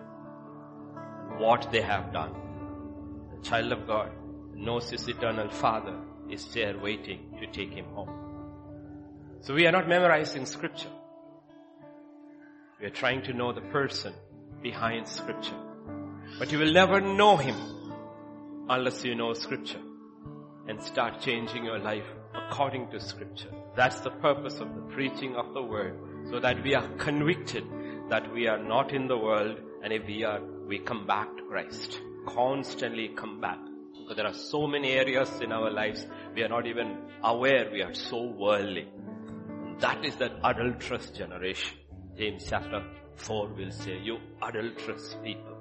what 1.38 1.72
they 1.72 1.80
have 1.80 2.12
done 2.12 2.34
The 3.34 3.48
child 3.48 3.72
of 3.72 3.86
God 3.86 4.10
knows 4.54 4.90
his 4.90 5.08
eternal 5.08 5.48
father 5.48 5.96
is 6.28 6.46
there 6.52 6.78
waiting 6.78 7.38
to 7.40 7.46
take 7.46 7.72
him 7.72 7.86
home. 7.94 8.10
So 9.40 9.54
we 9.54 9.66
are 9.66 9.72
not 9.72 9.88
memorizing 9.88 10.44
scripture. 10.44 10.92
We 12.78 12.88
are 12.88 12.98
trying 13.00 13.22
to 13.22 13.32
know 13.32 13.54
the 13.54 13.62
person 13.62 14.12
behind 14.60 15.08
scripture. 15.08 15.60
But 16.38 16.52
you 16.52 16.58
will 16.58 16.74
never 16.74 17.00
know 17.00 17.38
him 17.38 17.56
unless 18.68 19.04
you 19.04 19.14
know 19.14 19.32
scripture 19.32 19.80
and 20.68 20.82
start 20.82 21.20
changing 21.20 21.64
your 21.64 21.78
life 21.78 22.06
according 22.34 22.90
to 22.90 23.00
scripture. 23.00 23.50
That's 23.76 24.00
the 24.00 24.10
purpose 24.10 24.60
of 24.60 24.74
the 24.74 24.82
preaching 24.94 25.36
of 25.36 25.54
the 25.54 25.62
word 25.62 25.98
so 26.30 26.40
that 26.40 26.62
we 26.62 26.74
are 26.74 26.88
convicted 26.96 27.64
that 28.10 28.32
we 28.32 28.46
are 28.48 28.58
not 28.58 28.92
in 28.92 29.08
the 29.08 29.16
world 29.18 29.58
and 29.82 29.92
if 29.92 30.06
we 30.06 30.24
are, 30.24 30.40
we 30.66 30.78
come 30.78 31.06
back 31.06 31.36
to 31.36 31.42
Christ 31.44 32.00
constantly 32.26 33.08
come 33.08 33.40
back. 33.40 33.58
Because 34.00 34.16
there 34.16 34.26
are 34.26 34.34
so 34.34 34.66
many 34.66 34.92
areas 34.92 35.30
in 35.40 35.52
our 35.52 35.70
lives 35.70 36.06
we 36.34 36.42
are 36.42 36.48
not 36.48 36.66
even 36.66 36.98
aware 37.22 37.68
we 37.72 37.82
are 37.82 37.94
so 37.94 38.24
worldly. 38.24 38.88
That 39.78 40.04
is 40.04 40.16
that 40.16 40.32
adulterous 40.42 41.10
generation. 41.10 41.78
James 42.16 42.46
chapter 42.48 42.84
4 43.16 43.48
will 43.48 43.70
say, 43.70 43.98
you 43.98 44.18
adulterous 44.42 45.16
people. 45.22 45.55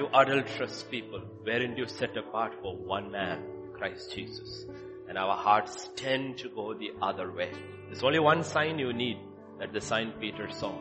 You 0.00 0.08
adulterous 0.14 0.82
people, 0.84 1.20
wherein 1.42 1.76
you 1.76 1.86
set 1.86 2.16
apart 2.16 2.54
for 2.62 2.74
one 2.74 3.10
man, 3.10 3.42
Christ 3.76 4.14
Jesus. 4.14 4.64
And 5.06 5.18
our 5.18 5.36
hearts 5.36 5.90
tend 5.94 6.38
to 6.38 6.48
go 6.48 6.72
the 6.72 6.92
other 7.02 7.30
way. 7.30 7.52
There's 7.86 8.02
only 8.02 8.18
one 8.18 8.42
sign 8.42 8.78
you 8.78 8.94
need 8.94 9.18
that 9.58 9.74
the 9.74 9.80
sign 9.82 10.14
Peter 10.18 10.48
saw. 10.50 10.72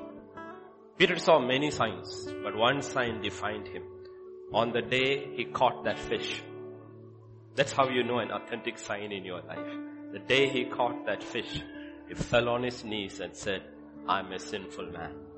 Peter 0.97 1.19
saw 1.19 1.37
many 1.37 1.69
signs, 1.69 2.29
but 2.43 2.55
one 2.55 2.81
sign 2.81 3.21
defined 3.21 3.67
him. 3.67 3.83
On 4.53 4.71
the 4.71 4.81
day 4.81 5.27
he 5.35 5.43
caught 5.43 5.83
that 5.83 5.99
fish. 5.99 6.41
That's 7.55 7.73
how 7.73 7.89
you 7.89 8.05
know 8.05 8.19
an 8.19 8.31
authentic 8.31 8.77
sign 8.77 9.11
in 9.11 9.25
your 9.25 9.41
life. 9.41 9.73
The 10.13 10.19
day 10.19 10.47
he 10.47 10.63
caught 10.63 11.07
that 11.07 11.21
fish, 11.23 11.61
he 12.07 12.13
fell 12.13 12.47
on 12.47 12.63
his 12.63 12.85
knees 12.85 13.19
and 13.19 13.35
said, 13.35 13.63
I'm 14.07 14.31
a 14.31 14.39
sinful 14.39 14.93
man. 14.93 15.28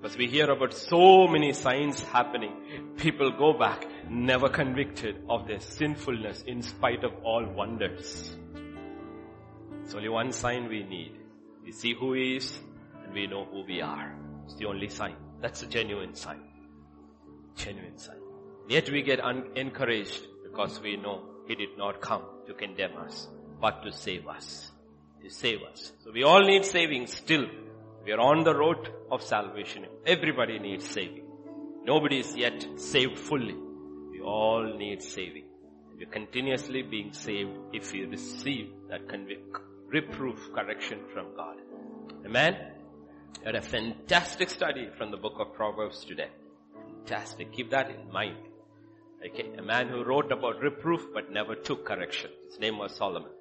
Because 0.00 0.16
we 0.16 0.26
hear 0.26 0.50
about 0.50 0.74
so 0.74 1.26
many 1.26 1.52
signs 1.52 2.00
happening. 2.02 2.52
People 2.96 3.32
go 3.32 3.52
back 3.58 3.86
never 4.08 4.48
convicted 4.48 5.22
of 5.28 5.46
their 5.48 5.60
sinfulness 5.60 6.42
in 6.42 6.62
spite 6.62 7.02
of 7.02 7.12
all 7.24 7.44
wonders. 7.44 8.36
It's 9.82 9.94
only 9.94 10.08
one 10.08 10.32
sign 10.32 10.68
we 10.68 10.82
need. 10.82 11.12
We 11.64 11.72
see 11.72 11.94
who 11.94 12.12
he 12.12 12.36
is, 12.36 12.58
and 13.04 13.12
we 13.12 13.26
know 13.26 13.44
who 13.44 13.64
we 13.64 13.80
are. 13.80 14.14
It's 14.44 14.54
the 14.54 14.66
only 14.66 14.88
sign. 14.88 15.16
That's 15.40 15.62
a 15.62 15.66
genuine 15.66 16.14
sign. 16.14 16.42
Genuine 17.56 17.98
sign. 17.98 18.20
Yet 18.68 18.90
we 18.90 19.02
get 19.02 19.20
un- 19.20 19.50
encouraged 19.56 20.26
because 20.44 20.80
we 20.80 20.96
know 20.96 21.22
He 21.46 21.54
did 21.54 21.78
not 21.78 22.00
come 22.00 22.22
to 22.46 22.54
condemn 22.54 22.96
us, 22.96 23.28
but 23.60 23.82
to 23.84 23.92
save 23.92 24.26
us. 24.26 24.70
To 25.22 25.30
save 25.30 25.62
us. 25.62 25.92
So 26.02 26.10
we 26.12 26.24
all 26.24 26.42
need 26.42 26.64
saving 26.64 27.06
still. 27.06 27.46
We 28.06 28.12
are 28.12 28.20
on 28.20 28.44
the 28.44 28.54
road 28.54 28.88
of 29.10 29.20
salvation. 29.20 29.84
Everybody 30.06 30.60
needs 30.60 30.88
saving. 30.88 31.24
Nobody 31.82 32.20
is 32.20 32.36
yet 32.36 32.64
saved 32.76 33.18
fully. 33.18 33.56
We 34.12 34.20
all 34.20 34.62
need 34.78 35.02
saving. 35.02 35.46
We're 35.98 36.06
continuously 36.06 36.82
being 36.82 37.12
saved 37.12 37.50
if 37.72 37.92
we 37.92 38.04
receive 38.04 38.68
that 38.90 39.00
reproof, 39.88 40.52
correction 40.54 41.00
from 41.12 41.34
God. 41.34 41.56
Amen? 42.24 42.56
had 43.44 43.56
a 43.56 43.60
fantastic 43.60 44.50
study 44.50 44.88
from 44.96 45.10
the 45.10 45.16
book 45.16 45.40
of 45.40 45.52
Proverbs 45.54 46.04
today. 46.04 46.28
Fantastic. 46.74 47.52
Keep 47.52 47.72
that 47.72 47.90
in 47.90 48.12
mind. 48.12 48.36
Okay. 49.28 49.50
A 49.58 49.62
man 49.62 49.88
who 49.88 50.04
wrote 50.04 50.30
about 50.30 50.60
reproof 50.60 51.08
but 51.12 51.32
never 51.32 51.56
took 51.56 51.84
correction. 51.84 52.30
His 52.48 52.60
name 52.60 52.78
was 52.78 52.94
Solomon. 52.94 53.32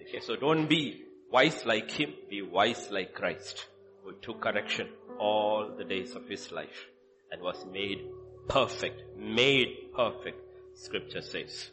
Okay. 0.00 0.20
So 0.20 0.36
don't 0.36 0.66
be 0.66 1.04
wise 1.30 1.64
like 1.64 1.90
him. 1.90 2.14
Be 2.28 2.42
wise 2.42 2.90
like 2.90 3.14
Christ 3.14 3.66
who 4.04 4.12
took 4.20 4.40
correction 4.40 4.88
all 5.18 5.74
the 5.76 5.84
days 5.84 6.14
of 6.14 6.28
his 6.28 6.50
life 6.52 6.86
and 7.30 7.42
was 7.42 7.64
made 7.66 8.06
perfect. 8.48 9.02
Made 9.16 9.92
perfect. 9.94 10.40
Scripture 10.74 11.22
says 11.22 11.70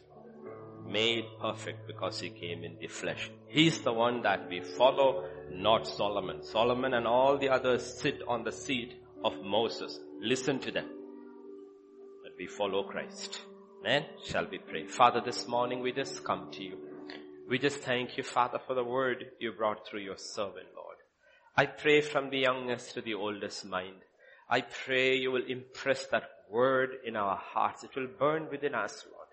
made 0.88 1.24
perfect 1.40 1.86
because 1.86 2.20
he 2.20 2.30
came 2.30 2.64
in 2.64 2.76
the 2.80 2.86
flesh. 2.86 3.30
He's 3.48 3.80
the 3.80 3.92
one 3.92 4.22
that 4.22 4.48
we 4.48 4.60
follow, 4.60 5.28
not 5.50 5.86
Solomon. 5.86 6.42
Solomon 6.42 6.94
and 6.94 7.06
all 7.06 7.38
the 7.38 7.50
others 7.50 7.84
sit 7.84 8.22
on 8.26 8.44
the 8.44 8.52
seat 8.52 8.94
of 9.24 9.42
Moses. 9.42 9.98
Listen 10.20 10.58
to 10.60 10.70
them. 10.70 10.86
But 12.22 12.32
we 12.38 12.46
follow 12.46 12.84
Christ. 12.84 13.42
Man, 13.82 14.04
shall 14.24 14.46
we 14.50 14.58
pray? 14.58 14.86
Father, 14.86 15.20
this 15.24 15.46
morning 15.46 15.80
we 15.80 15.92
just 15.92 16.24
come 16.24 16.50
to 16.52 16.62
you. 16.64 16.87
We 17.48 17.58
just 17.58 17.78
thank 17.78 18.18
you, 18.18 18.22
Father, 18.22 18.58
for 18.58 18.74
the 18.74 18.84
word 18.84 19.24
you 19.40 19.52
brought 19.52 19.86
through 19.86 20.00
your 20.00 20.18
servant, 20.18 20.66
Lord. 20.76 20.96
I 21.56 21.64
pray 21.64 22.02
from 22.02 22.28
the 22.28 22.40
youngest 22.40 22.92
to 22.92 23.00
the 23.00 23.14
oldest 23.14 23.64
mind. 23.64 23.96
I 24.50 24.60
pray 24.60 25.16
you 25.16 25.32
will 25.32 25.46
impress 25.48 26.06
that 26.08 26.28
word 26.50 26.90
in 27.06 27.16
our 27.16 27.36
hearts. 27.36 27.84
It 27.84 27.96
will 27.96 28.06
burn 28.06 28.48
within 28.50 28.74
us, 28.74 29.02
Lord. 29.10 29.28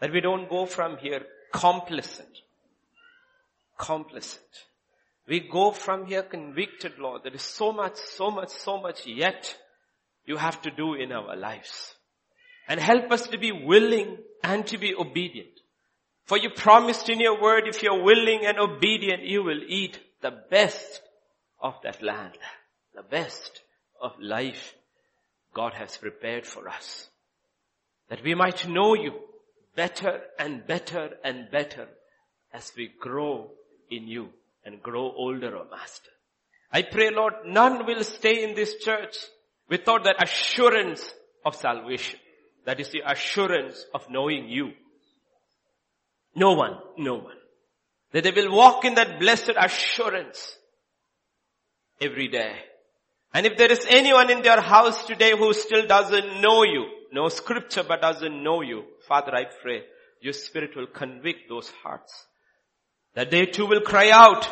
That 0.00 0.12
we 0.12 0.20
don't 0.20 0.48
go 0.48 0.66
from 0.66 0.96
here 0.98 1.26
complacent. 1.52 2.38
Complacent. 3.76 4.44
We 5.26 5.40
go 5.40 5.72
from 5.72 6.06
here 6.06 6.22
convicted, 6.22 7.00
Lord. 7.00 7.24
There 7.24 7.34
is 7.34 7.42
so 7.42 7.72
much, 7.72 7.96
so 7.96 8.30
much, 8.30 8.50
so 8.50 8.80
much 8.80 9.08
yet 9.08 9.56
you 10.24 10.36
have 10.36 10.62
to 10.62 10.70
do 10.70 10.94
in 10.94 11.10
our 11.10 11.34
lives. 11.34 11.96
And 12.68 12.78
help 12.78 13.10
us 13.10 13.26
to 13.28 13.38
be 13.38 13.50
willing 13.50 14.18
and 14.44 14.64
to 14.68 14.78
be 14.78 14.94
obedient. 14.94 15.55
For 16.26 16.36
you 16.36 16.50
promised 16.50 17.08
in 17.08 17.20
your 17.20 17.40
word, 17.40 17.68
if 17.68 17.82
you're 17.82 18.02
willing 18.02 18.44
and 18.44 18.58
obedient, 18.58 19.22
you 19.22 19.44
will 19.44 19.60
eat 19.66 19.98
the 20.22 20.32
best 20.50 21.00
of 21.60 21.74
that 21.84 22.02
land. 22.02 22.36
The 22.94 23.02
best 23.02 23.62
of 24.00 24.12
life 24.20 24.74
God 25.54 25.74
has 25.74 25.96
prepared 25.96 26.44
for 26.44 26.68
us. 26.68 27.08
That 28.08 28.22
we 28.24 28.34
might 28.34 28.68
know 28.68 28.94
you 28.94 29.12
better 29.76 30.20
and 30.38 30.66
better 30.66 31.10
and 31.22 31.50
better 31.50 31.88
as 32.52 32.72
we 32.76 32.90
grow 32.98 33.50
in 33.90 34.08
you 34.08 34.30
and 34.64 34.82
grow 34.82 35.12
older, 35.12 35.56
O 35.56 35.60
oh 35.60 35.70
Master. 35.70 36.10
I 36.72 36.82
pray, 36.82 37.10
Lord, 37.10 37.34
none 37.46 37.86
will 37.86 38.02
stay 38.02 38.42
in 38.42 38.54
this 38.54 38.76
church 38.76 39.16
without 39.68 40.04
that 40.04 40.22
assurance 40.22 41.08
of 41.44 41.54
salvation. 41.54 42.18
That 42.64 42.80
is 42.80 42.90
the 42.90 43.02
assurance 43.06 43.84
of 43.94 44.10
knowing 44.10 44.48
you. 44.48 44.72
No 46.36 46.52
one, 46.52 46.78
no 46.98 47.14
one. 47.14 47.36
That 48.12 48.22
they 48.22 48.30
will 48.30 48.54
walk 48.54 48.84
in 48.84 48.94
that 48.94 49.18
blessed 49.18 49.52
assurance 49.56 50.56
every 52.00 52.28
day. 52.28 52.52
And 53.32 53.46
if 53.46 53.56
there 53.56 53.72
is 53.72 53.84
anyone 53.88 54.30
in 54.30 54.42
their 54.42 54.60
house 54.60 55.06
today 55.06 55.36
who 55.36 55.52
still 55.54 55.86
doesn't 55.86 56.40
know 56.40 56.62
you, 56.62 56.86
know 57.12 57.28
scripture 57.28 57.82
but 57.82 58.02
doesn't 58.02 58.42
know 58.42 58.60
you, 58.60 58.84
Father, 59.08 59.34
I 59.34 59.44
pray 59.62 59.82
your 60.20 60.34
spirit 60.34 60.76
will 60.76 60.86
convict 60.86 61.48
those 61.48 61.70
hearts. 61.82 62.26
That 63.14 63.30
they 63.30 63.46
too 63.46 63.66
will 63.66 63.80
cry 63.80 64.10
out 64.10 64.46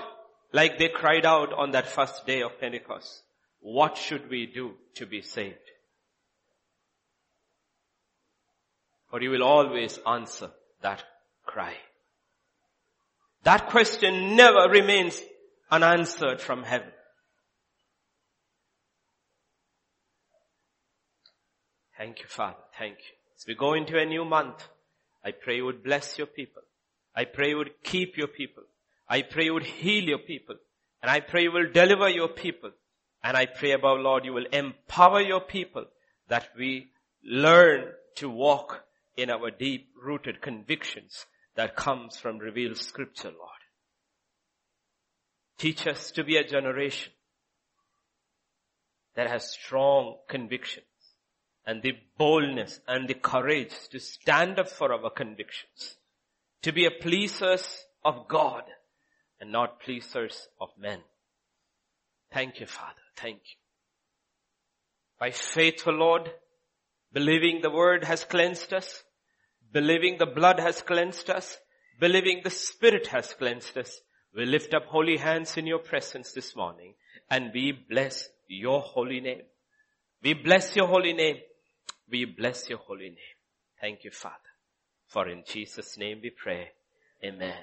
like 0.52 0.78
they 0.78 0.89
cried 0.89 1.27
out 1.27 1.52
on 1.52 1.73
that 1.73 1.89
first 1.89 2.27
day 2.27 2.43
of 2.43 2.59
Pentecost. 2.59 3.23
What 3.61 3.98
should 3.98 4.31
we 4.31 4.47
do 4.47 4.73
to 4.94 5.06
be 5.06 5.20
saved? 5.20 5.56
For 9.11 9.23
you 9.23 9.31
will 9.31 9.43
always 9.43 9.98
answer 10.06 10.51
that 10.82 11.02
cry. 11.45 11.75
That 13.45 13.69
question 13.69 14.37
never 14.37 14.69
remains 14.71 15.21
unanswered 15.71 16.41
from 16.41 16.62
heaven. 16.62 16.89
Thank 21.97 22.21
you, 22.21 22.27
Father. 22.27 22.57
Thank 22.79 22.99
you. 22.99 23.15
As 23.37 23.45
we 23.47 23.55
go 23.55 23.75
into 23.75 23.99
a 23.99 24.07
new 24.07 24.25
month, 24.25 24.66
I 25.25 25.33
pray 25.33 25.57
you 25.57 25.65
would 25.66 25.83
bless 25.85 26.19
your 26.19 26.27
people. 26.27 26.62
I 27.15 27.25
pray 27.25 27.51
you 27.51 27.59
would 27.59 27.83
keep 27.83 28.16
your 28.16 28.27
people. 28.29 28.65
I 29.09 29.23
pray 29.23 29.45
you 29.45 29.55
would 29.55 29.65
heal 29.65 30.05
your 30.05 30.19
people. 30.19 30.57
And 31.03 31.11
I 31.11 31.21
pray 31.21 31.45
you 31.45 31.53
will 31.53 31.71
deliver 31.71 32.09
your 32.09 32.29
people. 32.29 32.71
And 33.23 33.37
I 33.37 33.47
pray 33.47 33.73
about 33.73 34.01
Lord, 34.01 34.25
you 34.25 34.33
will 34.33 34.47
empower 34.53 35.21
your 35.21 35.41
people 35.41 35.85
that 36.29 36.49
we 36.59 36.89
learn 37.25 37.93
to 38.16 38.29
walk 38.29 38.85
in 39.16 39.31
our 39.31 39.51
deep 39.51 39.89
rooted 40.03 40.41
convictions 40.41 41.27
that 41.56 41.76
comes 41.76 42.16
from 42.16 42.39
revealed 42.39 42.76
scripture, 42.76 43.28
Lord. 43.28 43.51
Teach 45.59 45.86
us 45.86 46.10
to 46.12 46.24
be 46.24 46.36
a 46.36 46.47
generation 46.47 47.12
that 49.14 49.28
has 49.28 49.51
strong 49.51 50.16
convictions 50.28 50.86
and 51.66 51.82
the 51.82 51.93
boldness 52.18 52.81
and 52.86 53.09
the 53.09 53.14
courage 53.14 53.72
to 53.90 54.01
stand 54.01 54.59
up 54.59 54.68
for 54.68 54.93
our 54.93 55.10
convictions, 55.10 55.97
to 56.62 56.72
be 56.72 56.85
a 56.85 56.90
pleasers 56.90 57.85
of 58.05 58.28
God 58.28 58.64
and 59.40 59.52
not 59.52 59.81
pleasers 59.81 60.48
of 60.60 60.68
men. 60.78 61.01
Thank 62.32 62.60
you, 62.60 62.66
Father. 62.66 63.01
Thank 63.16 63.36
you. 63.36 63.56
By 65.18 65.31
faith, 65.31 65.86
O 65.86 65.93
Lord, 65.93 66.31
believing 67.12 67.60
the 67.62 67.70
word 67.70 68.05
has 68.05 68.24
cleansed 68.24 68.74
us, 68.74 69.05
believing 69.75 70.17
the 70.19 70.27
blood 70.27 70.61
has 70.61 70.81
cleansed 70.81 71.29
us, 71.29 71.59
believing 71.99 72.41
the 72.43 72.51
spirit 72.51 73.09
has 73.09 73.35
cleansed 73.35 73.77
us, 73.77 74.01
we 74.35 74.47
lift 74.47 74.73
up 74.73 74.87
holy 74.87 75.17
hands 75.17 75.57
in 75.57 75.67
your 75.67 75.81
presence 75.81 76.33
this 76.33 76.55
morning 76.57 76.95
and 77.29 77.51
we 77.53 77.73
bless 77.73 78.29
your 78.49 78.81
holy 78.81 79.21
name. 79.21 79.43
We 80.23 80.35
bless 80.35 80.77
your 80.77 80.87
holy 80.87 81.13
name. 81.13 81.39
We 82.09 82.25
bless 82.25 82.69
your 82.69 82.79
holy 82.79 83.11
name. 83.11 83.37
Thank 83.81 84.05
you, 84.05 84.13
Father. 84.13 84.37
For 85.09 85.29
in 85.29 85.43
Jesus' 85.47 85.99
name 85.99 86.21
we 86.23 86.31
pray. 86.31 86.69
Amen. 87.25 87.59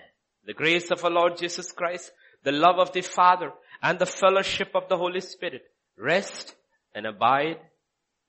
The 0.45 0.53
grace 0.53 0.91
of 0.91 1.03
our 1.05 1.11
Lord 1.11 1.37
Jesus 1.37 1.71
Christ, 1.71 2.11
the 2.43 2.51
love 2.51 2.77
of 2.77 2.91
the 2.91 3.01
Father, 3.01 3.53
and 3.81 3.97
the 3.97 4.05
fellowship 4.05 4.71
of 4.75 4.89
the 4.89 4.97
Holy 4.97 5.21
Spirit 5.21 5.63
rest 5.97 6.55
and 6.93 7.05
abide 7.05 7.59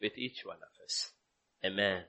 with 0.01 0.17
each 0.17 0.43
one 0.45 0.57
of 0.57 0.85
us. 0.85 1.11
Amen. 1.65 2.03